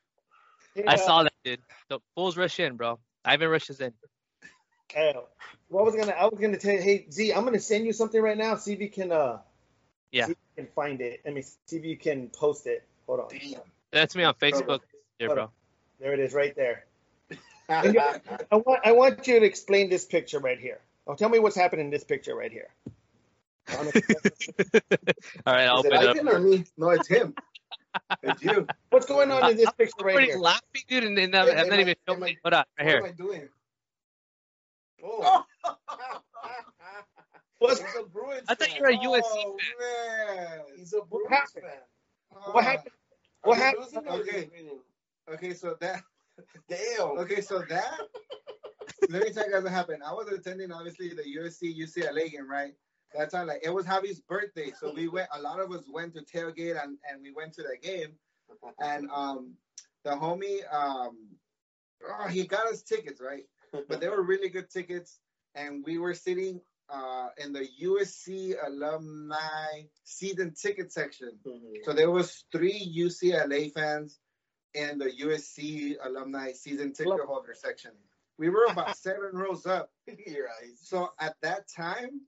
I 0.87 0.95
saw 0.95 1.23
that, 1.23 1.33
dude. 1.43 1.59
The 1.89 1.99
fools 2.15 2.37
rush 2.37 2.59
in, 2.59 2.75
bro. 2.75 2.99
Ivan 3.25 3.49
rushes 3.49 3.79
in. 3.79 3.93
Uh, 4.95 5.13
what 5.69 5.85
was 5.85 5.95
gonna? 5.95 6.11
I 6.11 6.25
was 6.25 6.39
gonna 6.39 6.57
tell 6.57 6.73
you, 6.73 6.81
hey 6.81 7.05
Z, 7.09 7.33
I'm 7.33 7.45
gonna 7.45 7.59
send 7.59 7.85
you 7.85 7.93
something 7.93 8.21
right 8.21 8.37
now. 8.37 8.55
See 8.57 8.73
if 8.73 8.79
you 8.81 8.89
can. 8.89 9.11
Uh, 9.11 9.39
Yeah. 10.11 10.25
See 10.25 10.31
if 10.33 10.37
you 10.57 10.63
can 10.63 10.73
find 10.73 10.99
it. 11.01 11.21
I 11.25 11.29
mean, 11.29 11.43
see 11.65 11.77
if 11.77 11.85
you 11.85 11.97
can 11.97 12.29
post 12.29 12.67
it. 12.67 12.83
Hold 13.07 13.21
on. 13.21 13.27
Damn. 13.29 13.61
That's 13.91 14.15
me 14.15 14.23
on 14.23 14.33
Facebook, 14.35 14.81
there, 15.19 15.33
bro. 15.33 15.49
There 15.99 16.13
it 16.13 16.19
is, 16.19 16.33
right 16.33 16.55
there. 16.55 16.85
I 17.69 17.87
want. 18.51 18.81
I 18.83 18.91
want 18.91 19.27
you 19.27 19.39
to 19.39 19.45
explain 19.45 19.89
this 19.89 20.03
picture 20.05 20.39
right 20.39 20.59
here. 20.59 20.79
Oh, 21.07 21.15
tell 21.15 21.29
me 21.29 21.39
what's 21.39 21.55
happening 21.55 21.85
in 21.85 21.91
this 21.91 22.03
picture 22.03 22.35
right 22.35 22.51
here. 22.51 22.67
All 23.77 23.83
right, 25.53 25.65
I'll 25.65 25.79
Is 25.79 25.85
open 25.85 25.93
it 25.93 26.17
it 26.17 26.27
up. 26.27 26.33
Or 26.33 26.39
me? 26.39 26.65
No, 26.77 26.89
it's 26.89 27.07
him. 27.07 27.33
It's 28.23 28.43
you. 28.43 28.67
What's 28.89 29.05
going 29.05 29.31
on 29.31 29.49
in 29.51 29.57
this 29.57 29.71
picture 29.77 29.93
right 30.03 30.13
Everybody's 30.15 30.33
here? 30.35 30.39
laughing, 30.41 30.81
dude, 30.87 31.03
and, 31.05 31.17
and 31.17 31.35
I'm, 31.35 31.47
Hey, 31.47 31.55
I'm 31.61 31.69
not 31.69 31.77
I- 31.79 31.81
even 31.81 31.95
filming. 32.05 32.37
Hold 32.43 32.53
on, 32.53 32.63
right 32.79 32.85
What 32.85 32.87
here. 32.87 32.97
am 32.97 33.03
I 33.05 33.11
doing? 33.11 33.49
Oh. 35.03 35.43
What's, 37.59 37.79
He's 37.79 37.89
a 37.99 38.03
Bruins 38.03 38.43
I 38.47 38.55
thought 38.55 38.75
you 38.75 38.81
were 38.81 38.89
a 38.89 38.97
USC 38.97 39.21
Oh, 39.23 39.57
man. 39.79 40.59
He's 40.77 40.93
a 40.93 41.01
Bruins 41.01 41.29
happened? 41.29 41.63
fan. 41.63 42.43
what 42.53 42.63
happened? 42.63 42.93
Uh, 43.43 43.47
what 43.47 43.57
happened? 43.57 43.83
losing 43.83 44.07
or 44.07 44.11
are 44.11 44.23
they 44.23 44.29
Okay. 44.31 44.49
Okay, 45.31 45.53
so 45.53 45.75
that 45.79 46.01
Damn. 46.69 47.17
Okay, 47.19 47.41
so 47.41 47.63
that 47.69 47.99
let 49.09 49.23
me 49.23 49.31
tell 49.31 49.45
you 49.45 49.51
guys 49.53 49.63
what 49.63 49.71
happened. 49.71 50.01
I 50.05 50.11
was 50.13 50.27
attending 50.27 50.71
obviously 50.71 51.09
the 51.09 51.23
USC 51.39 51.75
UCLA 51.77 52.31
game, 52.31 52.49
right? 52.49 52.73
That 53.13 53.31
time, 53.31 53.47
like 53.47 53.61
it 53.63 53.73
was 53.73 53.85
Javi's 53.85 54.21
birthday, 54.21 54.71
so 54.79 54.93
we 54.93 55.07
went. 55.07 55.27
A 55.33 55.41
lot 55.41 55.59
of 55.59 55.71
us 55.71 55.83
went 55.91 56.13
to 56.15 56.21
tailgate 56.21 56.81
and 56.81 56.97
and 57.09 57.21
we 57.21 57.33
went 57.33 57.53
to 57.53 57.63
the 57.63 57.77
game. 57.81 58.13
And 58.79 59.09
um, 59.13 59.53
the 60.03 60.11
homie, 60.11 60.59
um, 60.73 61.17
oh, 62.07 62.27
he 62.27 62.45
got 62.45 62.67
us 62.67 62.81
tickets, 62.83 63.21
right? 63.21 63.43
But 63.87 64.01
they 64.01 64.09
were 64.09 64.21
really 64.21 64.49
good 64.49 64.69
tickets, 64.69 65.19
and 65.55 65.83
we 65.85 65.97
were 65.97 66.13
sitting 66.13 66.61
uh 66.89 67.29
in 67.37 67.53
the 67.53 67.65
USC 67.83 68.55
alumni 68.65 69.83
season 70.03 70.53
ticket 70.53 70.91
section. 70.91 71.31
So 71.83 71.93
there 71.93 72.11
was 72.11 72.43
three 72.51 72.93
UCLA 72.97 73.71
fans 73.73 74.19
in 74.73 74.97
the 74.97 75.11
USC 75.23 75.95
alumni 76.03 76.51
season 76.53 76.93
ticket 76.93 77.13
Club. 77.13 77.27
holder 77.27 77.53
section. 77.53 77.91
We 78.37 78.49
were 78.49 78.65
about 78.69 78.97
seven 79.07 79.31
rows 79.33 79.65
up. 79.65 79.89
Eyes. 80.09 80.79
So 80.81 81.09
at 81.19 81.35
that 81.41 81.67
time, 81.73 82.21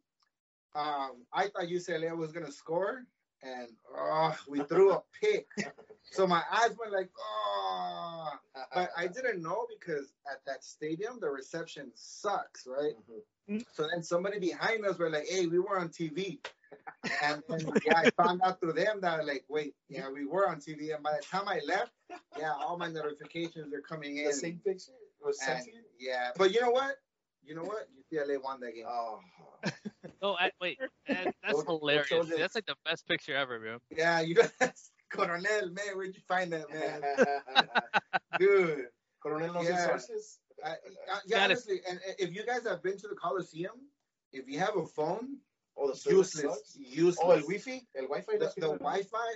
um, 0.76 1.24
I 1.32 1.48
thought 1.48 1.64
UCLA 1.64 2.16
was 2.16 2.32
gonna 2.32 2.52
score, 2.52 3.06
and 3.42 3.68
oh, 3.96 4.36
we 4.48 4.64
threw 4.64 4.94
a 4.94 5.04
pick. 5.22 5.48
so 6.12 6.26
my 6.26 6.42
eyes 6.52 6.76
went 6.80 6.94
like, 6.94 7.10
oh, 7.20 8.30
but 8.74 8.90
I 8.98 9.08
didn't 9.08 9.42
know 9.42 9.68
because 9.78 10.14
at 10.32 10.40
that 10.46 10.64
stadium 10.64 11.20
the 11.20 11.30
reception 11.30 11.92
sucks, 11.96 12.68
right? 12.68 12.94
So 13.74 13.88
then 13.92 14.04
somebody 14.04 14.40
behind 14.40 14.86
us 14.86 14.98
were 14.98 15.10
like, 15.10 15.28
"Hey, 15.28 15.48
we 15.48 15.60
were 15.60 15.78
on 15.78 15.90
TV," 15.90 16.40
and 17.24 17.44
then 17.48 17.72
yeah, 17.86 17.98
I 17.98 18.10
found 18.12 18.42
out 18.42 18.60
through 18.60 18.74
them 18.74 19.02
that 19.02 19.26
like, 19.26 19.44
wait, 19.50 19.76
yeah, 19.90 20.10
we 20.10 20.26
were 20.26 20.48
on 20.48 20.58
TV. 20.58 20.94
And 20.94 21.04
by 21.04 21.12
the 21.18 21.24
time 21.26 21.48
I 21.48 21.60
left, 21.68 21.92
yeah, 22.38 22.54
all 22.54 22.78
my 22.78 22.88
notifications 22.88 23.74
are 23.74 23.82
coming 23.82 24.18
in. 24.18 24.26
the 24.26 24.34
same 24.34 24.60
picture. 24.66 24.92
It 24.92 25.26
was 25.26 25.40
and, 25.48 25.64
sexy. 25.64 25.74
yeah, 26.00 26.32
but 26.38 26.54
you 26.54 26.62
know 26.62 26.72
what? 26.72 26.96
You 27.46 27.56
know 27.56 27.64
what? 27.64 27.88
UCLA 28.12 28.42
won 28.42 28.60
that 28.62 28.74
game. 28.76 28.86
Oh. 28.88 29.20
Oh, 30.24 30.36
I, 30.40 30.52
wait, 30.62 30.80
man, 31.08 31.34
that's 31.44 31.54
What- 31.58 31.68
what 31.68 31.80
hilarious. 31.82 32.08
shows 32.08 32.30
That's 32.30 32.56
like 32.56 32.66
the 32.66 32.76
best 32.86 33.06
picture 33.08 33.36
ever, 33.36 33.60
bro. 33.60 33.78
Yeah, 33.96 34.22
you 34.22 34.36
guys, 34.36 34.52
Coronel, 35.12 35.70
man, 35.72 35.96
where'd 35.96 36.16
you 36.16 36.22
find 36.28 36.52
that, 36.54 36.70
man? 36.72 37.02
Dude. 38.40 38.86
Coronel 39.22 39.54
knows 39.54 39.66
Yeah. 39.68 39.76
his 39.76 39.84
sources. 39.86 40.40
I, 40.64 40.70
I, 40.70 40.72
uh, 40.72 41.20
yeah, 41.26 41.44
honestly, 41.44 41.82
and 41.90 42.00
and 42.08 42.16
if 42.20 42.34
you 42.34 42.46
guys 42.46 42.66
have 42.66 42.82
been 42.82 42.98
to 42.98 43.08
the 43.10 43.16
Coliseum, 43.16 43.90
if 44.32 44.48
you 44.48 44.60
have 44.60 44.78
a 44.78 44.86
phone, 44.86 45.38
Oh, 45.76 45.90
the 45.90 45.96
service 45.96 46.36
useless, 46.36 46.56
sucks. 46.58 46.78
useless. 46.78 47.18
Oh, 47.22 47.32
el 47.32 47.40
Wi-Fi. 47.42 47.82
El 47.98 48.04
Wi-Fi. 48.04 48.38
the, 48.38 48.54
no 48.60 48.74
the. 48.74 48.78
Wi-Fi, 48.80 49.28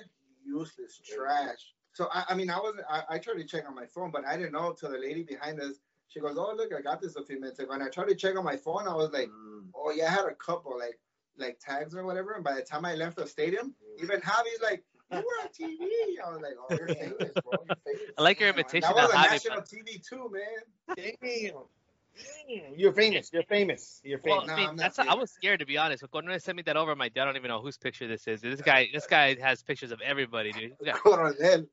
useless, 0.46 1.02
trash. 1.04 1.74
So 1.94 2.08
I, 2.14 2.26
I 2.30 2.36
mean, 2.36 2.50
I 2.52 2.60
wasn't. 2.60 2.86
I, 2.90 3.04
I 3.10 3.18
tried 3.18 3.36
to 3.40 3.44
check 3.44 3.68
on 3.68 3.74
my 3.76 3.88
phone, 3.88 4.12
but 4.12 4.24
I 4.26 4.38
didn't 4.38 4.52
know 4.54 4.72
till 4.74 4.92
the 4.92 5.00
lady 5.00 5.24
behind 5.24 5.60
us. 5.60 5.76
She 6.10 6.20
goes, 6.20 6.38
"Oh, 6.38 6.53
look, 6.55 6.72
I 6.74 6.82
got 6.82 7.01
this 7.01 7.16
a 7.16 7.24
few 7.24 7.39
minutes 7.39 7.60
ago." 7.60 7.72
And 7.74 7.84
I 7.84 7.89
tried 7.89 8.08
to 8.10 8.16
check 8.16 8.38
on 8.38 8.43
my 8.45 8.55
phone. 8.58 8.88
I 8.88 8.93
was 8.95 9.12
like, 9.12 9.28
Mm. 9.30 9.68
"Oh 9.76 9.91
yeah, 9.91 10.08
I 10.08 10.12
had 10.12 10.26
a 10.26 10.36
couple 10.36 10.78
like 10.78 10.99
like 11.38 11.60
tags 11.60 11.95
or 11.95 12.05
whatever." 12.05 12.34
And 12.34 12.43
by 12.43 12.53
the 12.55 12.62
time 12.62 12.86
I 12.86 12.95
left 12.95 13.18
the 13.18 13.28
stadium, 13.28 13.76
even 14.01 14.20
Javi's 14.22 14.62
like, 14.62 14.84
"You 15.12 15.18
were 15.18 15.41
on 15.41 15.49
TV." 15.49 16.20
I 16.26 16.30
was 16.32 16.41
like, 16.41 16.55
"Oh, 16.60 16.68
You're 16.70 16.88
you're 16.88 16.95
famous, 16.95 17.18
famous." 17.20 17.34
bro. 17.43 17.53
You're 17.68 17.76
famous. 17.86 18.01
I 18.18 18.22
like 18.22 18.39
your 18.39 18.49
Damn, 18.51 18.60
imitation 18.60 18.82
That 18.95 19.03
of 19.03 19.10
was 19.10 19.16
on 19.16 19.24
Javi. 19.24 19.32
national 19.32 19.58
man. 19.58 19.66
TV 19.66 20.08
too, 20.08 20.32
man. 20.32 20.95
Damn. 20.95 21.64
Damn. 22.47 22.76
You're 22.76 22.93
famous. 22.93 23.30
You're 23.32 23.43
famous. 23.43 24.01
You're 24.03 24.20
Well, 24.24 24.41
famous. 24.41 24.49
I 24.49 24.55
No, 24.55 24.58
mean, 24.62 24.70
I'm 24.70 24.78
that's 24.78 24.97
I 24.97 25.03
famous. 25.03 25.20
was 25.20 25.32
scared 25.32 25.60
to 25.60 25.66
be 25.68 25.78
honest. 25.78 26.01
When 26.01 26.10
Cornel 26.10 26.39
sent 26.39 26.55
me 26.55 26.64
that 26.64 26.76
over, 26.78 26.95
my 26.95 27.10
dad, 27.10 27.24
I 27.24 27.26
don't 27.26 27.36
even 27.36 27.49
know 27.49 27.62
whose 27.62 27.78
picture 27.78 28.08
this 28.08 28.28
is. 28.28 28.41
This 28.41 28.62
guy, 28.62 28.88
this 28.91 29.05
guy 29.05 29.36
has 29.39 29.62
pictures 29.62 29.91
of 29.91 30.01
everybody, 30.01 30.51
dude. 30.51 30.74
Coronel. 30.95 31.66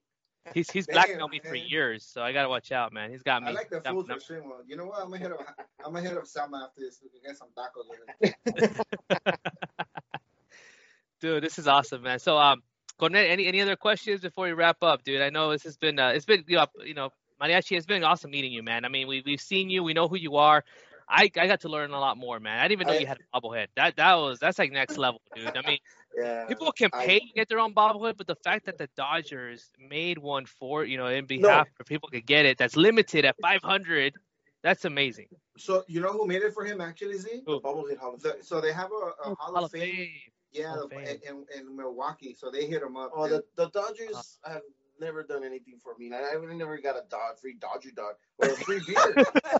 He's 0.52 0.70
he's 0.70 0.86
blackmailed 0.86 1.30
me 1.30 1.40
for 1.40 1.54
years, 1.54 2.04
so 2.04 2.22
I 2.22 2.32
gotta 2.32 2.48
watch 2.48 2.70
out, 2.70 2.92
man. 2.92 3.10
He's 3.10 3.22
got 3.22 3.42
me. 3.42 3.48
I 3.48 3.52
like 3.52 3.70
the 3.70 3.76
me- 3.76 4.04
for. 4.20 4.42
Well, 4.42 4.60
you 4.66 4.76
know 4.76 4.86
what? 4.86 5.00
I'm 5.00 5.10
gonna 5.10 5.18
hit 5.18 5.32
up. 5.32 5.40
I'm 5.84 5.94
gonna 5.94 6.06
hit 6.06 6.16
up 6.16 6.26
Selma 6.26 6.68
after 6.68 6.80
this. 6.80 7.00
We 7.02 7.08
can 7.08 7.20
get 7.26 7.38
some 7.38 7.48
tacos. 7.56 9.34
Dude, 11.20 11.42
this 11.42 11.58
is 11.58 11.66
awesome, 11.66 12.02
man. 12.02 12.18
So, 12.18 12.36
um, 12.36 12.62
Cornet, 12.98 13.30
any 13.30 13.46
any 13.46 13.60
other 13.62 13.76
questions 13.76 14.20
before 14.20 14.44
we 14.44 14.52
wrap 14.52 14.82
up, 14.82 15.02
dude? 15.02 15.22
I 15.22 15.30
know 15.30 15.50
this 15.50 15.62
has 15.64 15.76
been 15.76 15.98
uh, 15.98 16.08
it's 16.08 16.26
been 16.26 16.44
you 16.46 16.56
know, 16.56 16.66
you 16.84 16.94
know 16.94 17.10
Mariachi. 17.40 17.76
It's 17.76 17.86
been 17.86 18.04
awesome 18.04 18.30
meeting 18.30 18.52
you, 18.52 18.62
man. 18.62 18.84
I 18.84 18.88
mean, 18.88 19.08
we 19.08 19.22
we've 19.24 19.40
seen 19.40 19.70
you, 19.70 19.82
we 19.82 19.94
know 19.94 20.08
who 20.08 20.16
you 20.16 20.36
are. 20.36 20.64
I, 21.08 21.30
I 21.36 21.46
got 21.46 21.60
to 21.62 21.68
learn 21.68 21.90
a 21.92 22.00
lot 22.00 22.16
more, 22.16 22.40
man. 22.40 22.58
I 22.58 22.68
didn't 22.68 22.80
even 22.82 22.86
know 22.88 22.94
I- 22.94 22.98
you 23.00 23.06
had 23.06 23.18
a 23.32 23.40
bobblehead. 23.40 23.66
That 23.76 23.96
that 23.96 24.14
was 24.14 24.38
that's 24.38 24.58
like 24.58 24.72
next 24.72 24.96
level, 24.98 25.20
dude. 25.34 25.56
I 25.56 25.66
mean, 25.66 25.78
Yeah. 26.16 26.44
people 26.46 26.70
can 26.72 26.90
I- 26.92 27.06
pay 27.06 27.18
to 27.20 27.26
get 27.34 27.48
their 27.48 27.58
own 27.58 27.74
bobblehead, 27.74 28.16
but 28.16 28.26
the 28.26 28.36
fact 28.36 28.66
that 28.66 28.78
the 28.78 28.88
Dodgers 28.96 29.70
made 29.78 30.18
one 30.18 30.46
for 30.46 30.84
you 30.84 30.96
know 30.96 31.06
in 31.06 31.26
behalf 31.26 31.68
for 31.76 31.84
people 31.84 32.08
to 32.10 32.20
get 32.20 32.46
it, 32.46 32.58
that's 32.58 32.76
limited 32.76 33.24
at 33.24 33.36
500. 33.42 34.14
That's 34.62 34.84
amazing. 34.86 35.26
So 35.58 35.84
you 35.88 36.00
know 36.00 36.12
who 36.12 36.26
made 36.26 36.42
it 36.42 36.54
for 36.54 36.64
him 36.64 36.80
actually, 36.80 37.18
Z? 37.18 37.42
Who? 37.46 37.60
Bobblehead 37.60 37.98
Hall 37.98 38.16
The, 38.16 38.38
so 38.40 38.60
they 38.60 38.72
have 38.72 38.90
a, 38.92 38.94
a 38.94 39.12
oh, 39.26 39.34
Hall, 39.38 39.64
of 39.64 39.70
Fame. 39.70 39.94
Fame. 39.94 40.08
Yeah, 40.52 40.68
Hall 40.70 40.84
of 40.84 40.90
Fame. 40.90 41.18
in, 41.28 41.44
in 41.58 41.76
Milwaukee. 41.76 42.34
So 42.38 42.50
they 42.50 42.66
hit 42.66 42.80
him 42.82 42.96
up. 42.96 43.10
Oh, 43.14 43.24
and- 43.24 43.32
the, 43.32 43.44
the 43.56 43.68
Dodgers 43.70 44.38
have 44.44 44.62
never 45.00 45.22
done 45.22 45.44
anything 45.44 45.78
for 45.82 45.94
me. 45.98 46.10
I 46.14 46.32
really 46.34 46.56
never 46.56 46.78
got 46.78 46.96
a 46.96 47.02
dog, 47.10 47.38
free 47.40 47.56
Dodger 47.60 47.90
dog 47.90 48.14
or 48.38 48.48
a 48.48 48.56
free 48.56 48.80
beer. 48.86 49.14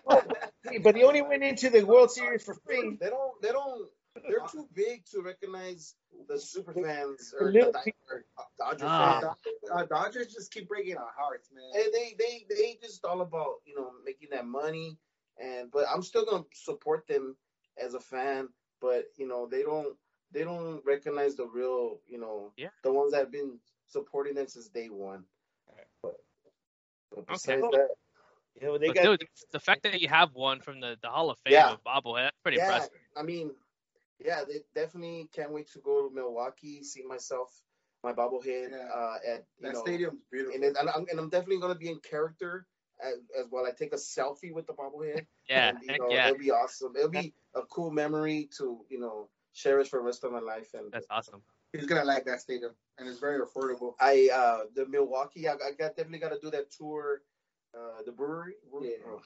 But 0.83 0.97
he 0.97 1.05
only 1.05 1.23
went 1.23 1.43
into 1.43 1.71
the 1.71 1.85
World 1.85 2.11
Series 2.11 2.45
for 2.45 2.55
free. 2.55 2.97
they 3.01 3.11
don't. 3.11 3.43
They 3.43 3.49
don't. 3.49 3.89
They're 4.29 4.47
too 4.51 4.69
big 4.75 5.05
to 5.07 5.23
recognize 5.23 5.95
the 6.29 6.39
super 6.39 6.73
fans 6.73 7.35
or 7.39 7.47
The 7.49 7.53
the, 7.53 7.67
little 7.67 7.73
or 8.11 8.25
Dodger 8.59 8.87
Ah. 8.87 9.21
fans. 9.21 9.35
uh, 9.73 9.85
Dodgers 9.87 10.33
just 10.33 10.53
keep 10.53 10.69
breaking 10.69 10.97
our 10.97 11.13
hearts, 11.17 11.51
man. 11.53 11.65
And 11.75 11.93
they 11.93 12.15
they 12.19 12.47
they 12.49 12.79
just 12.81 13.05
all 13.05 13.21
about 13.23 13.57
you 13.67 13.75
know 13.75 13.91
making 14.05 14.29
that 14.31 14.47
money 14.47 14.97
and 15.39 15.71
but 15.71 15.87
I'm 15.93 16.03
still 16.03 16.25
gonna 16.25 16.45
support 16.55 17.07
them 17.09 17.37
as 17.77 17.95
a 17.95 18.01
fan. 18.01 18.49
But 18.81 19.07
you 19.17 19.27
know 19.27 19.49
they 19.51 19.63
don't 19.63 19.97
they 20.31 20.45
don't 20.45 20.81
recognize 20.87 21.35
the 21.35 21.47
real 21.47 22.01
you 22.07 22.19
know 22.19 22.53
Yeah. 22.57 22.69
the 22.85 22.93
ones 22.93 23.13
that 23.13 23.19
have 23.19 23.33
been 23.33 23.59
supporting 23.89 24.35
them 24.35 24.47
since 24.47 24.69
day 24.69 24.91
one. 24.91 25.25
But, 26.03 26.17
but 27.11 27.27
besides 27.27 27.63
that, 27.73 27.89
You 28.61 28.69
know, 28.69 28.79
they 28.79 28.89
But 28.89 28.97
got 28.97 29.03
dude, 29.05 29.29
the 29.53 29.61
fact 29.61 29.83
that 29.83 30.01
you 30.01 30.09
have 30.09 30.35
one 30.35 30.61
from 30.61 30.81
the, 30.81 30.97
the 31.03 31.09
Hall 31.09 31.31
of 31.31 31.39
Fame 31.39 31.55
Yeah. 31.55 31.73
of 31.73 31.83
bobblehead, 31.85 32.25
that's 32.25 32.39
pretty 32.43 32.59
yeah, 32.59 32.65
impressive. 32.65 32.93
I 33.17 33.23
mean, 33.23 33.51
yeah, 34.25 34.45
they 34.45 34.61
definitely 34.75 35.29
can't 35.33 35.53
wait 35.53 35.69
to 35.73 35.81
go 35.81 36.09
to 36.09 36.15
Milwaukee, 36.15 36.83
see 36.85 37.03
myself, 37.03 37.63
my 38.03 38.13
bobblehead 38.13 38.71
Yeah. 38.71 38.89
uh, 38.95 39.19
at 39.27 39.47
you 39.59 39.63
that 39.63 39.73
know, 39.75 39.81
stadium's 39.81 40.21
beautiful. 40.31 40.55
and, 40.55 40.65
it, 40.65 40.77
and, 40.79 40.89
I'm, 40.89 41.07
and 41.11 41.19
I'm 41.19 41.31
definitely 41.31 41.61
gonna 41.61 41.75
be 41.75 41.89
in 41.89 41.99
character 42.01 42.67
as, 43.03 43.15
as 43.39 43.47
well. 43.51 43.67
I 43.67 43.73
take 43.73 43.93
a 43.93 43.97
selfie 43.97 44.53
with 44.53 44.67
the 44.67 44.75
bobblehead. 44.75 45.27
Yeah, 45.47 45.69
and, 45.69 45.79
you 45.83 45.99
know, 45.99 46.09
yeah. 46.11 46.29
it'll 46.29 46.39
be 46.39 46.51
awesome. 46.51 46.95
It'll 46.97 47.11
be 47.11 47.35
a 47.55 47.61
cool 47.63 47.91
memory 47.91 48.49
to 48.57 48.81
you 48.89 48.99
know 48.99 49.29
cherish 49.53 49.89
for 49.91 49.99
the 49.99 50.05
rest 50.07 50.25
of 50.25 50.33
my 50.33 50.41
life. 50.41 50.73
And 50.73 50.91
That's 50.91 51.07
awesome. 51.11 51.43
He's 51.73 51.85
gonna 51.85 52.05
like 52.05 52.25
that 52.25 52.41
stadium, 52.41 52.73
and 52.99 53.07
it's 53.07 53.19
very 53.19 53.41
affordable. 53.41 53.93
I 54.01 54.31
uh 54.33 54.61
the 54.75 54.87
Milwaukee, 54.87 55.47
I, 55.49 55.53
I 55.53 55.73
got 55.79 55.97
definitely 55.97 56.21
got 56.21 56.31
to 56.31 56.39
do 56.41 56.51
that 56.53 56.71
tour. 56.71 57.21
Uh, 57.77 58.03
the 58.07 58.13
brewery. 58.13 58.55
Yeah. 58.81 58.91
Oh, 59.09 59.21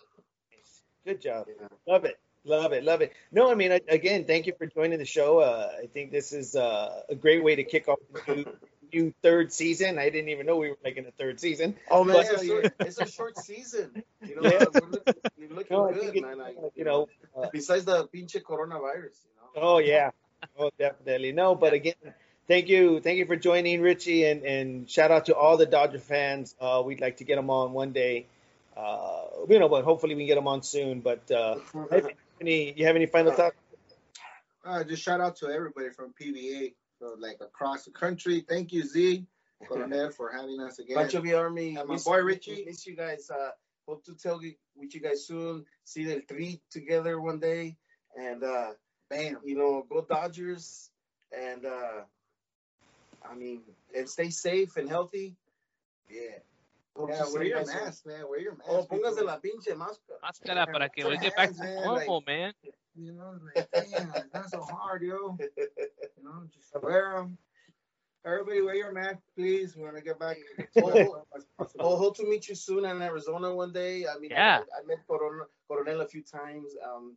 good 1.05 1.21
job. 1.21 1.47
yeah. 1.61 1.69
Love 1.87 2.05
it. 2.05 2.19
Love 2.45 2.73
it. 2.73 2.85
Love 2.85 3.01
it. 3.03 3.13
No, 3.33 3.51
I 3.51 3.55
mean, 3.55 3.73
I- 3.73 3.81
again, 3.89 4.25
thank 4.25 4.47
you 4.47 4.55
for 4.57 4.67
joining 4.67 4.99
the 4.99 5.05
show. 5.05 5.39
Uh, 5.41 5.71
I 5.83 5.87
think 5.87 6.11
this 6.13 6.33
is 6.33 6.57
uh, 6.57 7.03
a 7.09 7.15
great 7.15 7.43
way 7.45 7.57
to 7.57 7.65
kick 7.65 7.89
off 7.89 7.99
the 8.27 8.35
new, 8.35 8.47
new 8.93 9.15
third 9.23 9.53
season. 9.53 9.99
I 9.99 10.09
didn't 10.09 10.31
even 10.31 10.47
know 10.47 10.57
we 10.57 10.71
were 10.71 10.79
making 10.83 11.05
a 11.07 11.11
third 11.11 11.41
season. 11.41 11.77
Oh 11.91 12.05
man, 12.05 12.17
it's, 12.21 12.43
a 12.43 12.47
short, 12.47 12.75
it's 12.81 12.99
a 13.01 13.07
short 13.07 13.37
season. 13.39 14.03
You 14.27 14.41
know, 14.41 14.43
Yeah. 14.51 14.65
we're 14.73 14.89
looking, 14.89 15.15
we're 15.39 15.49
looking 15.57 15.77
No, 15.77 15.93
good, 15.93 16.23
man. 16.23 16.41
I, 16.41 16.55
you 16.75 16.85
know, 16.85 17.09
uh, 17.37 17.49
besides 17.53 17.85
the 17.85 18.07
pinche 18.09 18.41
coronavirus, 18.43 19.19
you 19.25 19.35
know. 19.37 19.49
Oh 19.57 19.79
yeah. 19.79 20.11
Oh 20.59 20.71
definitely. 20.79 21.33
No, 21.33 21.55
but 21.55 21.73
again, 21.75 21.95
thank 22.47 22.69
you, 22.69 23.01
thank 23.01 23.19
you 23.19 23.27
for 23.27 23.37
joining 23.37 23.83
Richie 23.83 24.25
and 24.25 24.45
and 24.45 24.89
shout 24.89 25.11
out 25.11 25.27
to 25.27 25.35
all 25.35 25.57
the 25.57 25.67
Dodger 25.67 25.99
fans. 25.99 26.55
Uh, 26.61 26.83
we'd 26.87 27.01
like 27.01 27.17
to 27.19 27.25
get 27.25 27.37
them 27.37 27.51
on 27.51 27.73
one 27.73 27.91
day. 27.93 28.27
Uh, 28.79 29.45
you 29.49 29.59
know, 29.59 29.69
but 29.69 29.85
hopefully 29.85 30.15
we 30.15 30.23
can 30.23 30.29
get 30.29 30.35
them 30.37 30.47
on 30.47 30.63
soon. 30.63 31.01
But 31.01 31.29
uh, 31.31 31.57
any, 32.41 32.73
you 32.77 32.87
have 32.87 32.95
any 32.95 33.07
final 33.07 33.33
thoughts? 33.33 33.57
Uh, 34.65 34.85
just 34.85 35.03
shout 35.03 35.21
out 35.21 35.37
to 35.37 35.49
everybody 35.49 35.91
from 35.91 36.15
PVA, 36.21 36.75
so 36.99 37.17
like 37.19 37.39
across 37.41 37.85
the 37.85 37.91
country. 37.91 38.45
Thank 38.49 38.73
you, 38.73 38.85
Z, 38.85 39.27
Coronel, 39.67 40.11
for 40.17 40.31
having 40.31 40.61
us 40.61 40.79
again. 40.79 40.97
Bunch 40.97 41.15
of 41.15 41.25
the 41.25 41.35
army. 41.35 41.77
And 41.77 41.89
my 41.89 41.95
miss- 41.95 42.05
boy 42.05 42.19
Richie. 42.19 42.65
Miss 42.67 42.87
you 42.87 42.95
guys. 42.95 43.31
Uh, 43.31 43.51
hope 43.89 44.05
to 44.05 44.15
tell 44.15 44.43
you 44.43 44.55
with 44.77 44.95
you 44.95 45.01
guys 45.01 45.27
soon. 45.27 45.65
See 45.85 46.05
the 46.05 46.21
three 46.21 46.61
together 46.71 47.21
one 47.21 47.41
day, 47.41 47.77
and 48.17 48.45
uh, 48.45 48.73
Bam. 49.11 49.39
you 49.45 49.57
know, 49.57 49.85
go 49.89 50.07
Dodgers, 50.09 50.91
and 51.37 51.65
uh, 51.65 52.03
I 53.29 53.35
mean, 53.35 53.63
and 53.97 54.09
stay 54.09 54.31
safe 54.31 54.77
and 54.77 54.89
healthy. 54.89 55.35
Yeah. 56.09 56.39
Hope 56.99 57.11
Yeah, 57.11 57.19
to 57.19 57.27
see 57.27 57.33
wear 57.35 57.43
you 57.45 57.49
your 57.51 57.59
guys 57.61 57.71
soon. 57.73 57.85
mask, 57.85 58.07
man. 58.07 58.29
Wear 58.29 58.41
your 58.41 58.57
mask. 58.57 58.71
Oh, 58.71 58.87
póngase 58.91 59.11
people. 59.19 59.25
la 59.27 59.39
pinche 59.39 59.75
máscara. 59.77 60.19
Máscara 60.25 60.67
para 60.67 60.89
que 60.89 61.05
we 61.07 61.17
get 61.19 61.37
back 61.37 61.53
to 61.53 61.63
Man, 61.63 61.85
normal, 61.85 62.23
man. 62.27 62.53
You 62.97 63.13
know, 63.13 63.39
like, 63.55 63.69
damn, 63.73 64.11
it's 64.17 64.35
not 64.35 64.51
so 64.51 64.63
hard, 64.63 65.03
yo. 65.03 65.39
You 65.39 66.25
know, 66.25 66.43
just 66.53 66.75
wear 66.83 67.15
them. 67.17 67.39
Everybody 68.27 68.61
wear 68.63 68.75
your 68.75 68.93
mask, 68.93 69.21
please. 69.37 69.77
We 69.77 69.85
want 69.85 69.97
to 69.97 70.03
get 70.03 70.19
back. 70.19 70.39
Oh, 70.83 71.23
as 71.37 71.47
Oh, 71.79 71.97
hope 71.97 72.17
to 72.17 72.25
meet 72.29 72.49
you 72.49 72.57
soon 72.57 72.85
in 72.85 73.01
Arizona 73.01 73.55
one 73.55 73.73
day. 73.73 74.07
I 74.07 74.19
mean, 74.19 74.31
Yeah. 74.33 74.63
I, 74.77 74.81
I 74.81 74.85
met 74.87 74.99
Coronel, 75.07 75.47
Coronel 75.69 76.01
a 76.01 76.09
few 76.09 76.23
times. 76.23 76.75
Um, 76.85 77.17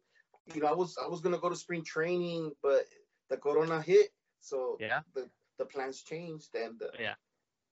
you 0.54 0.62
know, 0.62 0.68
I 0.68 0.74
was 0.74 0.96
I 1.04 1.08
was 1.08 1.22
gonna 1.22 1.40
go 1.40 1.50
to 1.50 1.56
spring 1.56 1.84
training, 1.84 2.52
but 2.62 2.86
the 3.30 3.38
Corona 3.38 3.82
hit, 3.82 4.14
so 4.42 4.78
Yeah. 4.80 5.02
the 5.16 5.28
the 5.58 5.66
plans 5.66 6.04
changed. 6.04 6.54
And 6.54 6.80
uh, 6.82 6.86
Yeah. 7.00 7.16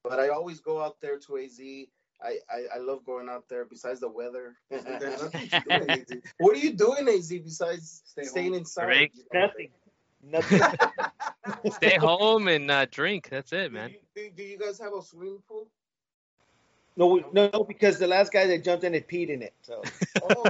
but 0.03 0.19
I 0.19 0.29
always 0.29 0.59
go 0.59 0.81
out 0.81 0.99
there 0.99 1.19
to 1.19 1.37
AZ. 1.37 1.59
I, 2.21 2.37
I, 2.51 2.75
I 2.75 2.77
love 2.79 3.05
going 3.05 3.29
out 3.29 3.47
there. 3.49 3.65
Besides 3.65 3.99
the 4.01 4.09
weather, 4.09 4.55
There's 4.69 4.83
nothing 5.21 5.47
to 5.49 5.59
do 5.61 5.79
with 5.87 6.11
it. 6.11 6.23
what 6.39 6.55
are 6.55 6.59
you 6.59 6.73
doing, 6.73 7.07
AZ? 7.07 7.29
Besides 7.29 8.01
Stay 8.05 8.23
staying 8.23 8.47
home. 8.51 8.59
inside? 8.59 8.85
Drink. 8.85 9.11
Nothing. 9.33 9.69
Nothing. 10.21 10.61
Stay 11.71 11.95
home 11.97 12.47
and 12.49 12.69
uh, 12.69 12.85
drink. 12.91 13.29
That's 13.29 13.53
it, 13.53 13.71
man. 13.71 13.89
Do, 14.15 14.21
you- 14.21 14.29
do, 14.29 14.35
do 14.35 14.43
you 14.43 14.57
guys 14.57 14.77
have 14.79 14.93
a 14.93 15.01
swimming 15.01 15.41
pool? 15.47 15.67
No, 16.97 17.15
no, 17.31 17.49
no, 17.53 17.63
because 17.63 17.97
the 17.97 18.07
last 18.07 18.33
guy 18.33 18.45
that 18.47 18.61
jumped 18.65 18.83
in 18.83 18.93
it 18.93 19.07
peed 19.07 19.29
in 19.29 19.41
it. 19.41 19.53
So 19.61 19.81
Oh, 20.23 20.43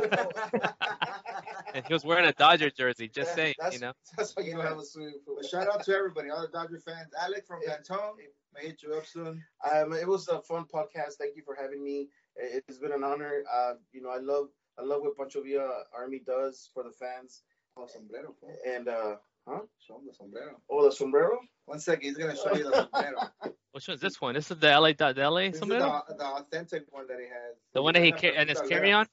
And 1.76 1.86
he 1.86 1.94
was 1.94 2.04
wearing 2.04 2.26
a 2.26 2.34
Dodger 2.34 2.72
jersey. 2.72 3.08
Just 3.08 3.30
Yeah, 3.32 3.36
saying, 3.36 3.56
you 3.72 3.80
know. 3.80 3.94
That's 4.18 4.36
why 4.36 4.42
you 4.44 4.54
don't 4.54 4.66
have 4.66 4.80
a 4.80 4.84
swimming 4.84 5.20
pool. 5.24 5.36
But 5.40 5.46
shout 5.46 5.68
out 5.72 5.84
to 5.84 5.94
everybody, 5.96 6.32
all 6.32 6.42
the 6.42 6.48
Dodger 6.48 6.80
fans. 6.84 7.12
Alex 7.22 7.46
from 7.48 7.60
Cantone 7.62 8.14
may 8.54 8.68
hit 8.68 8.82
you 8.84 8.94
up 8.96 9.06
soon. 9.06 9.44
Um, 9.72 9.94
it 9.94 10.08
was 10.08 10.28
a 10.28 10.42
fun 10.42 10.66
podcast. 10.74 11.14
Thank 11.20 11.36
you 11.36 11.44
for 11.46 11.56
having 11.56 11.84
me. 11.84 12.10
It- 12.36 12.64
It's 12.68 12.78
been 12.80 12.92
an 12.92 13.04
honor. 13.04 13.44
Uh, 13.52 13.74
you 13.92 14.02
know, 14.02 14.10
I 14.10 14.18
love 14.20 14.48
I 14.78 14.84
love 14.84 15.02
what 15.02 15.18
Pancho 15.18 15.42
Villa 15.44 15.84
Army 15.94 16.20
does 16.26 16.70
for 16.74 16.84
the 16.84 16.92
fans. 16.92 17.44
Oh, 17.78 17.86
sombrero. 17.88 18.34
fool. 18.40 18.56
And 18.66 18.88
uh, 18.88 19.16
Show 19.80 19.98
him 19.98 20.06
the 20.08 20.14
sombrero. 20.14 20.62
oh, 20.70 20.86
the 20.86 20.92
sombrero. 20.92 21.40
One 21.66 21.80
second, 21.80 22.04
he's 22.04 22.18
gonna 22.18 22.36
show 22.36 22.54
you 22.56 22.64
the 22.66 22.88
sombrero. 22.92 23.18
Which 23.72 23.88
one's 23.88 24.02
this 24.02 24.20
one? 24.22 24.34
This 24.36 24.50
is 24.52 24.58
the 24.60 24.68
LA, 24.70 24.94
the 24.94 25.14
LA 25.18 25.42
This 25.48 25.54
is 25.56 25.60
sombrero? 25.60 26.02
the, 26.08 26.16
the 26.16 26.26
authentic 26.26 26.86
one 26.92 27.08
that 27.08 27.18
he 27.20 27.26
has. 27.26 27.56
The 27.74 27.82
one 27.82 27.94
that 27.94 28.04
he 28.04 28.12
ca- 28.12 28.34
and 28.36 28.50
his 28.50 28.62
carry 28.62 28.92
on? 28.92 29.06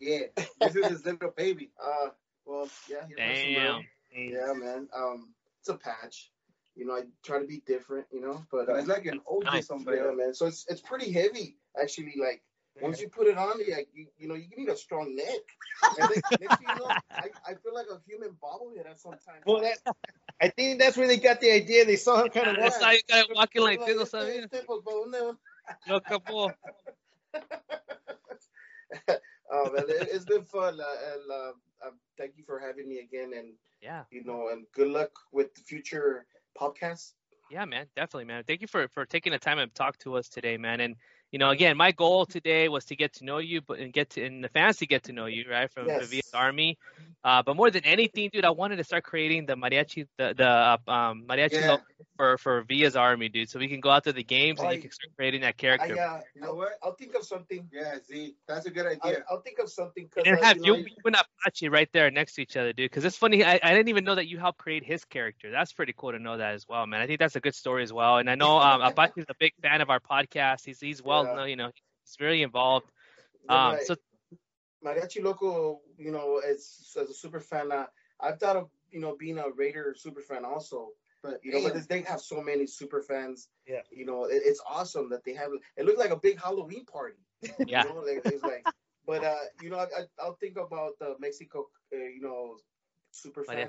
Yeah, 0.00 0.20
this 0.60 0.76
is 0.76 0.86
his 0.86 1.04
little 1.04 1.32
baby. 1.36 1.70
Uh, 1.82 2.10
well, 2.46 2.68
yeah. 2.88 3.04
here's 3.08 3.18
my 3.18 3.34
sombrero. 3.54 3.80
Damn. 4.14 4.30
Yeah, 4.32 4.52
man. 4.54 4.88
Um, 4.96 5.34
it's 5.60 5.68
a 5.68 5.74
patch. 5.76 6.30
You 6.78 6.86
know, 6.86 6.94
I 6.94 7.02
try 7.24 7.40
to 7.40 7.46
be 7.46 7.62
different. 7.66 8.06
You 8.12 8.20
know, 8.22 8.46
but 8.50 8.66
But 8.66 8.76
uh, 8.76 8.78
it's 8.78 8.88
like 8.88 9.06
an 9.06 9.20
OG 9.28 9.44
Nice. 9.44 9.54
yeah, 9.54 9.60
sombrero. 9.62 10.14
man. 10.14 10.32
So 10.34 10.46
it's 10.46 10.64
it's 10.68 10.80
pretty 10.80 11.10
heavy 11.12 11.56
actually. 11.80 12.14
Like 12.18 12.42
once 12.80 13.00
you 13.00 13.08
put 13.08 13.26
it 13.26 13.36
on, 13.36 13.58
like 13.58 13.88
you, 13.92 14.06
you 14.16 14.28
know, 14.28 14.34
you 14.36 14.48
need 14.56 14.68
a 14.68 14.76
strong 14.76 15.16
neck. 15.16 15.42
And 15.98 16.08
then, 16.08 16.22
next 16.40 16.60
you 16.60 16.74
know, 16.78 16.86
I, 17.10 17.28
I 17.44 17.54
feel 17.54 17.74
like 17.74 17.86
a 17.90 17.98
human 18.06 18.36
bobblehead 18.42 18.88
at 18.88 19.00
sometimes. 19.00 19.42
well, 19.44 19.60
that, 19.62 19.78
I 20.40 20.48
think 20.50 20.78
that's 20.78 20.96
where 20.96 21.08
they 21.08 21.16
got 21.18 21.40
the 21.40 21.50
idea. 21.50 21.84
They 21.84 21.96
saw 21.96 22.22
him 22.22 22.28
kind 22.30 22.46
of 22.50 22.56
That's 22.56 22.76
walk. 22.78 22.84
how 22.84 22.92
you 22.92 23.00
got 23.08 23.26
walking 23.34 23.62
like 23.62 23.84
this, 23.84 23.96
no 23.96 24.02
Este- 24.02 24.12
sabía. 24.12 24.44
este, 24.44 24.64
pues, 24.64 24.80
¿pa' 24.84 24.92
dónde 24.92 25.20
va? 25.26 25.36
No, 25.88 26.00
capo. 26.00 26.52
oh 29.50 29.70
man, 29.72 29.84
it, 29.88 30.08
it's 30.12 30.24
been 30.24 30.44
fun, 30.44 30.78
uh, 30.80 31.12
and 31.12 31.30
uh, 31.30 31.52
uh, 31.86 31.90
thank 32.16 32.32
you 32.36 32.44
for 32.44 32.58
having 32.58 32.88
me 32.88 32.98
again, 33.00 33.32
and 33.36 33.54
Yeah. 33.80 34.04
you 34.10 34.24
know, 34.24 34.48
and 34.50 34.66
good 34.74 34.88
luck 34.88 35.10
with 35.32 35.54
the 35.54 35.62
future 35.62 36.26
podcasts. 36.58 37.14
Yeah, 37.50 37.64
man, 37.64 37.86
definitely, 37.96 38.26
man. 38.26 38.44
Thank 38.44 38.60
you 38.60 38.66
for 38.66 38.88
for 38.88 39.06
taking 39.06 39.32
the 39.32 39.38
time 39.38 39.58
and 39.58 39.74
talk 39.74 39.98
to 39.98 40.16
us 40.16 40.28
today, 40.28 40.56
man. 40.58 40.80
And 40.80 40.96
you 41.32 41.38
know, 41.38 41.50
again, 41.50 41.76
my 41.76 41.92
goal 41.92 42.26
today 42.26 42.68
was 42.68 42.84
to 42.86 42.96
get 42.96 43.14
to 43.14 43.24
know 43.24 43.38
you, 43.38 43.60
but 43.60 43.78
and 43.78 43.92
get 43.92 44.10
to 44.10 44.24
and 44.24 44.42
the 44.44 44.48
fans 44.48 44.78
to 44.78 44.86
get 44.86 45.04
to 45.04 45.12
know 45.12 45.26
you, 45.26 45.44
right, 45.50 45.70
from 45.70 45.96
the 45.96 46.06
Yes. 46.06 46.08
VS 46.08 46.34
Army. 46.34 46.78
Uh, 47.24 47.42
but 47.42 47.56
more 47.56 47.70
than 47.70 47.84
anything, 47.84 48.30
dude, 48.32 48.44
I 48.44 48.50
wanted 48.50 48.76
to 48.76 48.84
start 48.84 49.04
creating 49.04 49.46
the 49.46 49.56
mariachi, 49.56 50.06
the 50.18 50.34
the 50.36 50.48
uh, 50.48 50.76
um, 50.88 51.24
mariachi 51.28 51.62
Yeah. 51.62 51.76
for 52.16 52.38
for 52.38 52.62
Villa's 52.62 52.96
Army, 52.96 53.28
dude. 53.28 53.48
So 53.48 53.58
we 53.58 53.68
can 53.68 53.80
go 53.80 53.90
out 53.90 54.04
to 54.04 54.12
the 54.12 54.22
games 54.24 54.62
and 54.62 54.68
Oh, 54.68 54.72
you 54.72 54.78
can 54.78 54.90
start 54.90 55.10
creating 55.16 55.40
that 55.42 55.56
character. 55.56 55.96
I, 55.98 56.02
uh, 56.02 56.20
You 56.34 56.40
know 56.42 56.48
I'll, 56.48 56.56
what? 56.56 56.68
I'll 56.82 56.94
think 56.94 57.14
of 57.14 57.24
something. 57.24 57.68
Yeah, 57.72 57.96
Z, 58.06 58.34
that's 58.46 58.66
a 58.66 58.70
good 58.70 58.86
I'll, 58.86 59.10
idea. 59.10 59.24
I'll 59.30 59.40
think 59.40 59.58
of 59.58 59.70
something. 59.70 60.08
Cause, 60.08 60.24
and 60.26 60.38
uh, 60.38 60.42
have 60.44 60.56
you 60.56 60.62
you, 60.64 60.72
know, 60.72 60.78
you 60.78 60.96
and 61.06 61.16
Apache 61.16 61.68
right 61.68 61.88
there 61.92 62.10
next 62.10 62.34
to 62.34 62.42
each 62.42 62.56
other, 62.56 62.72
dude. 62.72 62.90
Because 62.90 63.04
it's 63.04 63.16
funny. 63.16 63.44
I, 63.44 63.60
I 63.62 63.72
didn't 63.72 63.88
even 63.88 64.04
know 64.04 64.14
that 64.14 64.26
you 64.26 64.38
helped 64.38 64.58
create 64.58 64.84
his 64.84 65.04
character. 65.04 65.50
That's 65.50 65.72
pretty 65.72 65.94
cool 65.96 66.12
to 66.12 66.18
know 66.18 66.36
that 66.36 66.54
as 66.54 66.66
well, 66.68 66.86
man. 66.86 67.00
I 67.00 67.06
think 67.06 67.18
that's 67.18 67.36
a 67.36 67.40
good 67.40 67.54
story 67.54 67.82
as 67.82 67.92
well. 67.92 68.18
And 68.18 68.28
I 68.30 68.34
know 68.34 68.58
um, 68.58 68.80
Apache's 68.80 69.26
a 69.28 69.34
big 69.38 69.52
fan 69.62 69.80
of 69.80 69.90
our 69.90 70.00
podcast. 70.00 70.64
He's 70.64 70.80
he's 70.80 71.02
well, 71.02 71.17
Yeah. 71.26 71.34
known, 71.34 71.48
you 71.48 71.56
know, 71.56 71.70
he's 72.04 72.16
very 72.18 72.42
involved. 72.42 72.86
Um, 73.48 73.72
my- 73.76 73.82
so 73.84 73.96
Mariachi 74.84 75.22
Loco, 75.22 75.80
you 75.96 76.10
know, 76.10 76.38
as 76.38 76.94
as 77.00 77.08
a 77.10 77.14
super 77.14 77.40
fan, 77.40 77.72
uh, 77.72 77.86
I've 78.20 78.38
thought 78.38 78.56
of 78.56 78.70
you 78.90 79.00
know 79.00 79.16
being 79.16 79.38
a 79.38 79.48
Raider 79.50 79.94
super 79.96 80.20
fan 80.20 80.44
also. 80.44 80.90
But 81.22 81.40
You 81.44 81.52
know, 81.52 81.62
damn, 81.62 81.72
but 81.72 81.88
they 81.88 82.02
have 82.02 82.20
so 82.20 82.40
many 82.40 82.66
super 82.66 83.02
fans. 83.02 83.48
Yeah. 83.66 83.82
You 83.90 84.06
know, 84.06 84.24
it, 84.24 84.40
it's 84.44 84.60
awesome 84.64 85.10
that 85.10 85.24
they 85.24 85.34
have. 85.34 85.50
It 85.76 85.84
looked 85.84 85.98
like 85.98 86.10
a 86.10 86.16
big 86.16 86.38
Halloween 86.40 86.84
party. 86.84 87.18
Yeah. 87.66 87.82
You 87.82 87.88
know, 87.88 88.00
like, 88.00 88.22
it's 88.24 88.44
like 88.44 88.64
but 89.06 89.24
uh, 89.24 89.34
you 89.60 89.70
know, 89.70 89.78
I, 89.78 89.84
I, 89.84 90.02
I'll 90.22 90.34
think 90.34 90.56
about 90.56 90.98
the 91.00 91.16
Mexico, 91.18 91.66
uh, 91.92 91.96
you 91.96 92.20
know, 92.20 92.56
super 93.10 93.42
fan. 93.42 93.68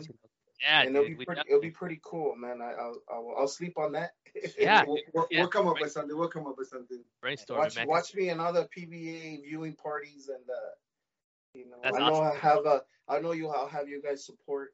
Mariachi. 0.62 0.70
Yeah, 0.70 0.82
and 0.82 0.89
it'll 0.95 1.07
dude. 1.07 1.18
be 1.20 1.26
pretty, 1.26 1.39
definitely- 1.39 1.51
it'll 1.51 1.62
be 1.62 1.72
pretty 1.72 1.99
cool, 2.03 2.36
man. 2.36 2.62
I, 2.62 2.72
I'll, 2.74 2.95
I'll, 3.12 3.34
I'll 3.39 3.47
sleep 3.47 3.78
on 3.78 3.91
that. 3.93 4.12
Yeah. 4.60 4.84
We'll, 4.86 4.97
we'll, 5.14 5.28
Yeah. 5.32 5.39
we'll 5.41 5.47
come 5.49 5.68
up 5.68 5.80
with 5.82 5.91
something. 5.91 6.16
We'll 6.18 6.28
come 6.30 6.45
up 6.47 6.55
with 6.57 6.68
something. 6.68 7.03
brainstorming, 7.24 7.57
watch, 7.57 7.76
man. 7.76 7.88
watch 7.88 8.14
me 8.16 8.30
in 8.30 8.39
other 8.39 8.68
PVA 8.78 9.41
viewing 9.43 9.74
parties, 9.76 10.30
and 10.30 10.43
uh, 10.49 10.53
you 11.53 11.66
know, 11.70 11.78
That's 11.84 11.97
I 11.97 11.99
know 11.99 12.14
awesome. 12.16 12.38
I 12.38 12.39
have 12.39 12.66
a, 12.66 12.82
I 13.07 13.20
know 13.20 13.32
you, 13.32 13.49
I'll 13.49 13.68
have 13.68 13.88
you 13.89 14.01
guys 14.01 14.24
support. 14.26 14.70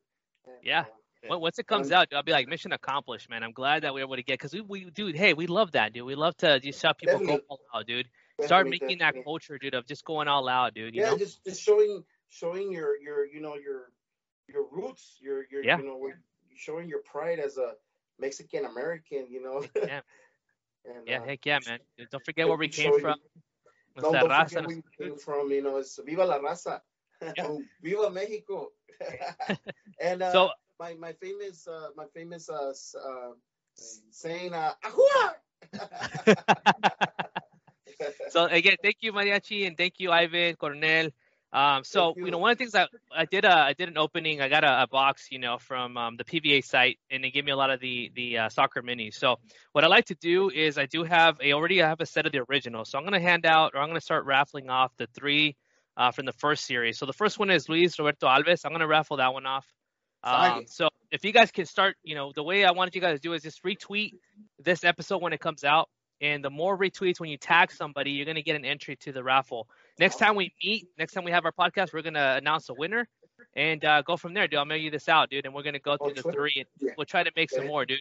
And, 0.46 0.56
Yeah. 0.64 0.82
uh, 0.82 0.84
When- 1.28 1.40
Once 1.40 1.58
it 1.60 1.66
comes 1.68 1.88
Um, 1.88 1.94
out, 2.00 2.10
dude, 2.10 2.18
I'll 2.18 2.24
be 2.24 2.34
like, 2.34 2.48
mission 2.48 2.74
accomplished, 2.74 3.30
man. 3.30 3.44
I'm 3.44 3.54
glad 3.54 3.84
that 3.84 3.94
we 3.94 4.02
were 4.02 4.08
able 4.08 4.16
to 4.18 4.24
get 4.24 4.34
because 4.40 4.54
we, 4.54 4.62
we, 4.62 4.90
dude, 4.92 5.16
hey, 5.16 5.34
we 5.34 5.48
love 5.48 5.72
that, 5.72 5.94
dude. 5.94 6.06
We 6.06 6.16
love 6.16 6.36
to 6.38 6.60
just 6.60 6.82
have 6.84 6.98
people 6.98 7.16
go 7.20 7.26
Definitely. 7.26 7.46
all 7.50 7.60
out, 7.74 7.88
dude. 7.88 8.08
Start 8.42 8.66
definitely, 8.66 8.80
making 8.88 8.98
that 9.00 9.24
culture, 9.24 9.58
dude, 9.58 9.74
of 9.74 9.88
just 9.88 10.04
going 10.04 10.28
all 10.28 10.50
out, 10.50 10.74
dude. 10.74 10.94
You 10.94 11.02
yeah, 11.02 11.12
know? 11.12 11.18
just 11.18 11.44
just 11.46 11.62
showing 11.64 12.04
showing 12.28 12.70
your 12.72 12.98
your 13.00 13.26
you 13.26 13.40
know 13.40 13.56
your 13.56 13.92
your 14.48 14.66
roots, 14.72 15.18
your 15.22 15.46
your 15.52 15.64
Yeah. 15.64 15.78
you 15.78 15.84
know 15.86 16.12
showing 16.56 16.88
your 16.90 17.02
pride 17.04 17.40
as 17.40 17.58
a 17.58 17.74
Mexican 18.20 18.66
American, 18.66 19.28
you 19.30 19.42
know. 19.42 19.64
Yeah. 19.76 20.02
and, 20.86 21.08
Yeah, 21.08 21.20
uh, 21.20 21.26
heck 21.26 21.46
yeah, 21.46 21.60
man. 21.66 21.80
Don't 22.12 22.24
forget 22.24 22.48
where 22.48 22.58
we 22.58 22.68
came 22.70 22.94
from. 22.94 23.16
Don't, 24.00 24.20
don't 24.20 24.30
raza, 24.30 24.50
forget 24.50 24.66
where 24.66 24.76
nuestros- 24.76 25.08
came 25.10 25.18
from, 25.18 25.52
you 25.52 25.62
know. 25.64 25.78
It's 25.78 26.00
Viva 26.06 26.26
la 26.26 26.40
raza, 26.40 26.82
Yeah. 27.36 27.48
Viva 27.82 28.10
Mexico. 28.10 28.72
and 30.00 30.22
uh, 30.22 30.32
So 30.32 30.50
my 30.80 30.94
my 30.96 31.14
famous 31.14 31.68
uh, 31.68 31.90
my 31.96 32.06
famous 32.14 32.50
uh, 32.50 32.74
uh, 32.98 33.32
saying 34.12 34.54
uh, 34.54 34.74
so 38.30 38.46
again, 38.46 38.76
thank 38.82 38.98
you, 39.02 39.12
Mariachi, 39.14 39.68
and 39.68 39.78
thank 39.78 40.00
you, 40.00 40.12
Ivan, 40.12 40.56
Coronel. 40.56 41.10
Um, 41.56 41.86
so 41.86 42.14
you. 42.18 42.26
you. 42.26 42.32
know, 42.32 42.38
one 42.38 42.52
of 42.52 42.58
the 42.58 42.62
things 42.62 42.74
that 42.74 42.90
I 43.16 43.24
did, 43.24 43.46
a, 43.46 43.52
I 43.54 43.72
did 43.72 43.88
an 43.88 43.98
opening. 43.98 44.42
I 44.42 44.50
got 44.50 44.66
a, 44.66 44.84
a 44.84 44.88
box, 44.88 45.28
you 45.32 45.40
know, 45.40 45.58
from 45.58 45.96
um, 45.96 46.18
the 46.18 46.26
PVA 46.26 46.62
site, 46.62 47.00
and 47.10 47.24
they 47.24 47.32
gave 47.32 47.46
me 47.46 47.54
a 47.54 47.56
lot 47.56 47.70
of 47.70 47.80
the 47.80 48.12
the 48.14 48.38
uh, 48.40 48.50
soccer 48.50 48.84
minis. 48.84 49.14
So 49.14 49.38
what 49.72 49.86
I 49.86 49.88
like 49.88 50.04
to 50.08 50.16
do 50.16 50.50
is 50.50 50.78
I 50.78 50.86
do 50.86 51.06
have 51.06 51.38
a 51.42 51.54
already 51.54 51.82
I 51.82 51.88
have 51.88 52.02
a 52.02 52.06
set 52.06 52.26
of 52.26 52.34
the 52.34 52.44
originals. 52.50 52.90
So 52.90 52.98
I'm 52.98 53.06
gonna 53.06 53.22
hand 53.22 53.46
out, 53.46 53.72
or 53.74 53.80
I'm 53.80 53.88
gonna 53.88 54.02
start 54.02 54.26
raffling 54.26 54.70
off 54.70 54.92
the 54.98 55.08
three 55.08 55.56
uh, 55.96 56.12
from 56.12 56.26
the 56.26 56.34
first 56.34 56.66
series. 56.66 57.00
So 57.00 57.06
the 57.06 57.14
first 57.14 57.40
one 57.40 57.50
is 57.50 57.70
Luis 57.70 57.98
Roberto 57.98 58.28
Alves. 58.28 58.66
I'm 58.66 58.74
gonna 58.74 58.86
raffle 58.86 59.16
that 59.18 59.34
one 59.34 59.46
off. 59.46 59.66
Um, 60.26 60.66
so 60.68 60.90
if 61.12 61.24
you 61.24 61.32
guys 61.32 61.52
can 61.52 61.66
start, 61.66 61.96
you 62.04 62.16
know, 62.16 62.32
the 62.34 62.44
way 62.44 62.66
I 62.66 62.72
wanted 62.72 62.96
you 62.96 63.02
guys 63.02 63.20
to 63.20 63.22
do 63.22 63.34
is 63.34 63.44
just 63.44 63.64
retweet 63.64 64.12
this 64.60 64.84
episode 64.84 65.22
when 65.22 65.34
it 65.34 65.40
comes 65.40 65.64
out. 65.64 65.88
And 66.20 66.44
the 66.44 66.50
more 66.50 66.78
retweets 66.78 67.20
when 67.20 67.30
you 67.30 67.38
tag 67.38 67.72
somebody, 67.72 68.12
you're 68.12 68.26
gonna 68.26 68.42
get 68.42 68.56
an 68.56 68.66
entry 68.66 68.96
to 68.98 69.12
the 69.12 69.24
raffle. 69.24 69.70
Next 69.98 70.18
time 70.18 70.36
we 70.36 70.54
meet, 70.64 70.88
next 70.98 71.14
time 71.14 71.24
we 71.24 71.32
have 71.32 71.46
our 71.46 71.52
podcast, 71.54 71.94
we're 71.94 72.02
gonna 72.02 72.36
announce 72.38 72.70
a 72.70 72.74
winner 72.74 73.08
and 73.56 73.84
uh, 73.86 74.02
go 74.02 74.18
from 74.18 74.34
there, 74.34 74.48
dude. 74.48 74.60
I'll 74.60 74.66
mail 74.66 74.78
you 74.78 74.92
this 74.92 75.08
out, 75.08 75.30
dude, 75.30 75.46
and 75.46 75.54
we're 75.56 75.64
gonna 75.64 75.80
go 75.80 75.92
On 75.92 75.98
through 76.00 76.14
the 76.16 76.22
Twitter? 76.22 76.38
three 76.38 76.54
and 76.58 76.66
Yeah. 76.80 76.92
we'll 76.98 77.06
try 77.06 77.24
to 77.24 77.32
make 77.36 77.50
some 77.50 77.68
more, 77.68 77.86
dude. 77.86 78.00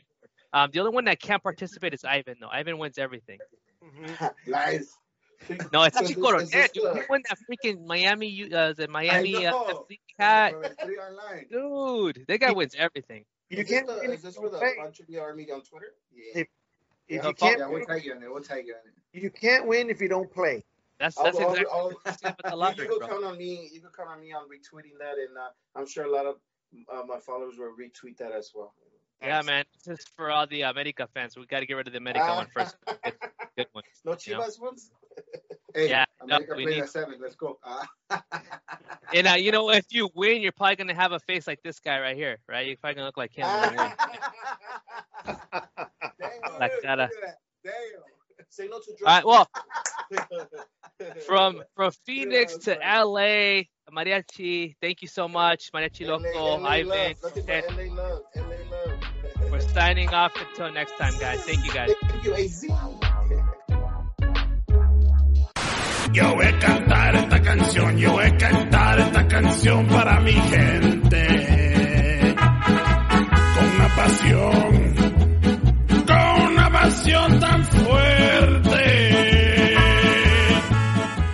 Um, 0.53 0.71
the 0.73 0.81
only 0.81 0.93
one 0.93 1.05
that 1.05 1.21
can't 1.21 1.43
participate 1.43 1.95
is 1.95 2.05
Ivan, 2.05 2.37
though. 2.41 2.49
Ivan 2.49 2.79
wins 2.79 2.99
everything. 2.99 3.39
Lies. 4.47 4.97
No, 5.73 5.83
it's 5.83 5.97
So 5.97 6.01
actually 6.05 6.15
this- 6.15 6.17
Coronel, 6.17 6.41
is 6.43 6.51
dude. 6.51 6.71
the- 6.85 6.95
He 6.95 7.03
won 7.09 7.23
that 7.29 7.39
freaking 7.49 7.87
Miami, 7.87 8.29
U- 8.29 8.57
uh, 8.57 8.73
the 8.73 8.89
Miami 8.89 9.47
uh. 9.47 9.53
FC 9.53 9.99
hat, 10.19 10.53
From 10.53 10.63
the 10.63 10.69
three 10.85 10.97
online. 10.97 11.47
dude. 11.51 12.25
That 12.29 12.39
guy 12.41 12.53
wins 12.53 12.75
everything. 12.79 13.25
You 13.51 13.59
Is 13.59 13.69
can't 13.69 13.87
the- 13.87 14.01
is 14.01 14.23
this 14.23 14.37
you 14.37 14.43
for 14.43 14.49
the 14.49 14.59
play. 14.59 14.75
Pancho 14.79 15.05
Villa 15.09 15.23
Army 15.23 15.51
on 15.51 15.63
Twitter? 15.63 15.95
Yeah. 16.13 16.41
If- 16.43 16.49
If 17.07 17.17
Yeah, 17.23 17.29
you 17.29 17.35
can't, 17.35 17.59
Yeah, 17.59 17.67
we'll 17.69 17.85
tag 17.85 18.05
you 18.05 18.15
on 18.15 18.23
it. 18.23 18.33
We'll 18.33 18.43
tag 18.43 18.67
you 18.67 18.75
on 18.75 18.81
it. 18.89 19.21
you 19.23 19.31
can't 19.31 19.67
win 19.67 19.91
if 19.91 20.01
you 20.01 20.09
don't 20.09 20.33
play. 20.33 20.65
That's 20.99 21.19
I'll- 21.19 21.25
that's 21.25 21.39
I'll- 21.39 21.51
exactly 21.53 21.67
I'll- 21.73 21.89
the 21.89 22.83
you, 22.83 22.89
can 22.89 22.99
bro. 22.99 23.09
count 23.09 23.25
on 23.25 23.37
me. 23.39 23.69
You 23.73 23.81
can 23.81 23.91
count 23.97 24.11
on 24.11 24.21
me 24.21 24.33
on 24.33 24.45
retweeting 24.45 24.99
that, 25.01 25.19
and 25.19 25.37
uh, 25.37 25.49
I'm 25.77 25.87
sure 25.87 26.05
a 26.05 26.11
lot 26.11 26.27
of 26.27 26.37
uh, 26.93 27.03
my 27.07 27.19
followers 27.21 27.55
will 27.59 27.75
retweet 27.79 28.17
that 28.19 28.33
as 28.33 28.51
well. 28.55 28.75
Yeah, 29.23 29.43
man. 29.43 29.65
This 29.85 30.01
is 30.01 30.07
for 30.17 30.31
all 30.31 30.47
the 30.47 30.63
America 30.63 31.09
fans. 31.15 31.37
We 31.37 31.47
got 31.47 31.61
to 31.61 31.67
get 31.67 31.75
rid 31.75 31.87
of 31.87 31.93
the 31.93 31.99
America 31.99 32.27
one 32.35 32.47
first. 32.53 32.77
Good, 32.87 33.15
good 33.57 33.67
one. 33.73 33.85
no 34.05 34.17
you 34.27 34.35
know? 34.35 34.41
Chivas 34.43 34.61
ones. 34.61 34.91
Hey, 35.77 35.89
Yeah, 35.89 36.05
America 36.21 36.51
no, 36.51 36.57
we 36.57 36.67
need- 36.67 36.83
at 36.83 36.89
seven. 36.89 37.17
Let's 37.21 37.35
go. 37.35 37.59
Ah. 37.65 37.87
And 39.13 39.27
uh, 39.27 39.33
you 39.33 39.51
know, 39.51 39.71
if 39.71 39.87
you 39.91 40.09
win, 40.15 40.41
you're 40.41 40.53
probably 40.53 40.77
gonna 40.77 40.95
have 40.95 41.11
a 41.13 41.19
face 41.21 41.47
like 41.49 41.63
this 41.65 41.81
guy 41.81 41.99
right 42.01 42.17
here, 42.17 42.39
right? 42.49 42.65
You're 42.67 42.77
probably 42.77 42.95
gonna 42.95 43.07
look 43.07 43.17
like 43.17 43.33
him. 43.33 43.45
Damn, 43.45 43.75
that, 43.75 43.99
uh, 46.45 46.51
look 46.61 46.63
at 46.63 46.83
that. 46.83 47.11
Damn. 47.65 47.73
Say 48.55 48.69
no 48.71 48.79
to 48.79 48.95
drugs. 48.97 49.03
All 49.05 49.15
right. 49.17 49.27
Well, 49.27 49.49
from 51.27 51.63
from 51.75 51.91
Phoenix 52.07 52.53
that's 52.53 52.67
to 52.67 52.79
LA, 52.79 53.65
Mariachi. 53.91 54.77
Thank 54.81 55.03
you 55.03 55.09
so 55.09 55.27
much, 55.27 55.73
Mariachi 55.73 56.07
LA, 56.07 56.17
Loco, 56.19 56.63
LA 56.63 56.69
Ivan. 56.69 56.89
love. 56.89 57.17
And 57.49 57.49
LA 57.49 58.03
love. 58.03 58.23
LA 58.37 58.43
love. 58.71 59.51
We're 59.51 59.61
signing 59.61 60.09
off 60.11 60.33
until 60.37 60.71
next 60.73 60.97
time, 60.99 61.15
guys. 61.19 61.43
Thank 61.45 61.67
you, 61.67 61.73
guys. 61.73 61.91
Thank 62.03 62.25
you, 62.25 62.35
AZ. 62.35 62.65
Yo 66.13 66.35
voy 66.37 66.47
a 66.47 66.59
cantar 66.61 67.17
esta 67.17 67.43
canción, 67.43 67.99
yo 67.99 68.13
voy 68.13 68.25
a 68.27 68.37
cantar 68.37 69.01
esta 69.01 69.27
canción 69.27 69.89
para 69.89 70.21
mi 70.21 70.33
gente. 70.33 71.27
Con 73.57 73.67
una 73.75 73.97
pasión, 73.97 74.84
con 76.95 77.07
una 77.07 77.29
pasión 77.29 77.41
tan 77.41 77.65
fuerte. 77.65 78.85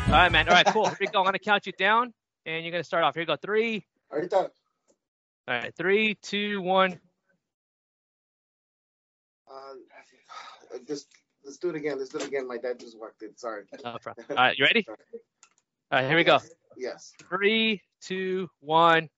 All 0.06 0.12
right, 0.12 0.32
man. 0.32 0.48
All 0.48 0.54
right, 0.54 0.66
cool. 0.66 0.86
Here 0.86 0.96
we 1.00 1.06
go. 1.06 1.20
I'm 1.20 1.24
gonna 1.24 1.38
count 1.38 1.66
you 1.66 1.72
down, 1.72 2.12
and 2.46 2.64
you're 2.64 2.72
gonna 2.72 2.84
start 2.84 3.04
off. 3.04 3.14
Here 3.14 3.22
you 3.22 3.26
go. 3.26 3.36
Three. 3.36 3.86
Ahorita. 4.12 4.36
All 4.36 4.50
right. 5.48 5.74
Three, 5.76 6.16
two, 6.22 6.60
one. 6.62 6.98
Uh, 9.48 10.76
just 10.86 11.08
let's 11.44 11.58
do 11.58 11.70
it 11.70 11.76
again. 11.76 11.98
Let's 11.98 12.10
do 12.10 12.18
it 12.18 12.26
again. 12.26 12.46
My 12.48 12.58
dad 12.58 12.78
just 12.80 12.98
walked 12.98 13.22
in. 13.22 13.36
Sorry. 13.36 13.64
No. 13.84 13.90
All 14.06 14.14
right. 14.36 14.58
You 14.58 14.64
ready? 14.64 14.84
All 14.88 14.96
right. 15.92 16.06
Here 16.06 16.16
we 16.16 16.24
go. 16.24 16.38
Yes. 16.76 17.12
Three, 17.28 17.82
two, 18.00 18.48
one. 18.60 19.08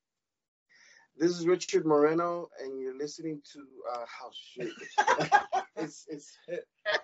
This 1.16 1.38
is 1.38 1.46
Richard 1.46 1.84
Moreno, 1.84 2.48
and 2.62 2.80
you're 2.80 2.96
listening 2.96 3.40
to 3.52 3.60
uh, 3.92 4.04
oh 4.22 4.30
shit. 4.32 4.70
it's 5.76 6.06
it's 6.08 6.38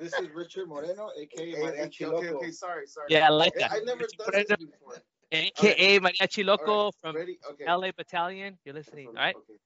This 0.00 0.14
is 0.14 0.30
Richard 0.34 0.68
Moreno, 0.68 1.10
aka 1.20 1.52
okay, 1.52 1.60
Mariachi 1.60 2.02
okay, 2.02 2.06
Loco. 2.06 2.36
okay, 2.38 2.50
sorry, 2.50 2.86
sorry. 2.86 3.06
Yeah, 3.10 3.26
I 3.26 3.30
like 3.30 3.54
that. 3.54 3.72
I 3.72 3.80
never 3.80 4.00
Richard 4.00 4.46
done 4.48 4.58
this 4.58 4.70
before. 4.70 5.02
AKA 5.30 6.00
Mariachi 6.00 6.44
Loco 6.44 6.72
All 6.72 6.84
right, 6.86 6.94
from 7.00 7.16
ready? 7.16 7.38
Okay. 7.50 7.64
LA 7.70 7.90
Battalion. 7.96 8.58
You're 8.64 8.74
listening. 8.74 9.08
All 9.08 9.14
right. 9.14 9.36
Okay. 9.36 9.58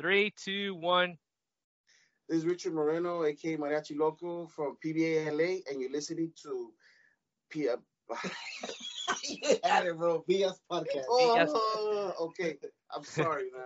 Three, 0.00 0.32
two, 0.42 0.74
one. 0.76 1.18
This 2.28 2.38
is 2.38 2.46
Richard 2.46 2.72
Moreno, 2.72 3.24
aka 3.24 3.58
Mariachi 3.58 3.98
Loco 3.98 4.46
from 4.46 4.78
PVA 4.84 5.26
LA, 5.26 5.60
and 5.70 5.80
you're 5.80 5.92
listening 5.92 6.32
to 6.42 6.72
P. 7.50 7.68
you 9.24 9.56
had 9.64 9.86
it, 9.86 9.96
bro. 9.96 10.24
BS 10.28 10.56
podcast. 10.70 11.04
oh, 11.08 12.12
okay. 12.20 12.56
I'm 12.94 13.04
sorry, 13.04 13.50
man. 13.56 13.62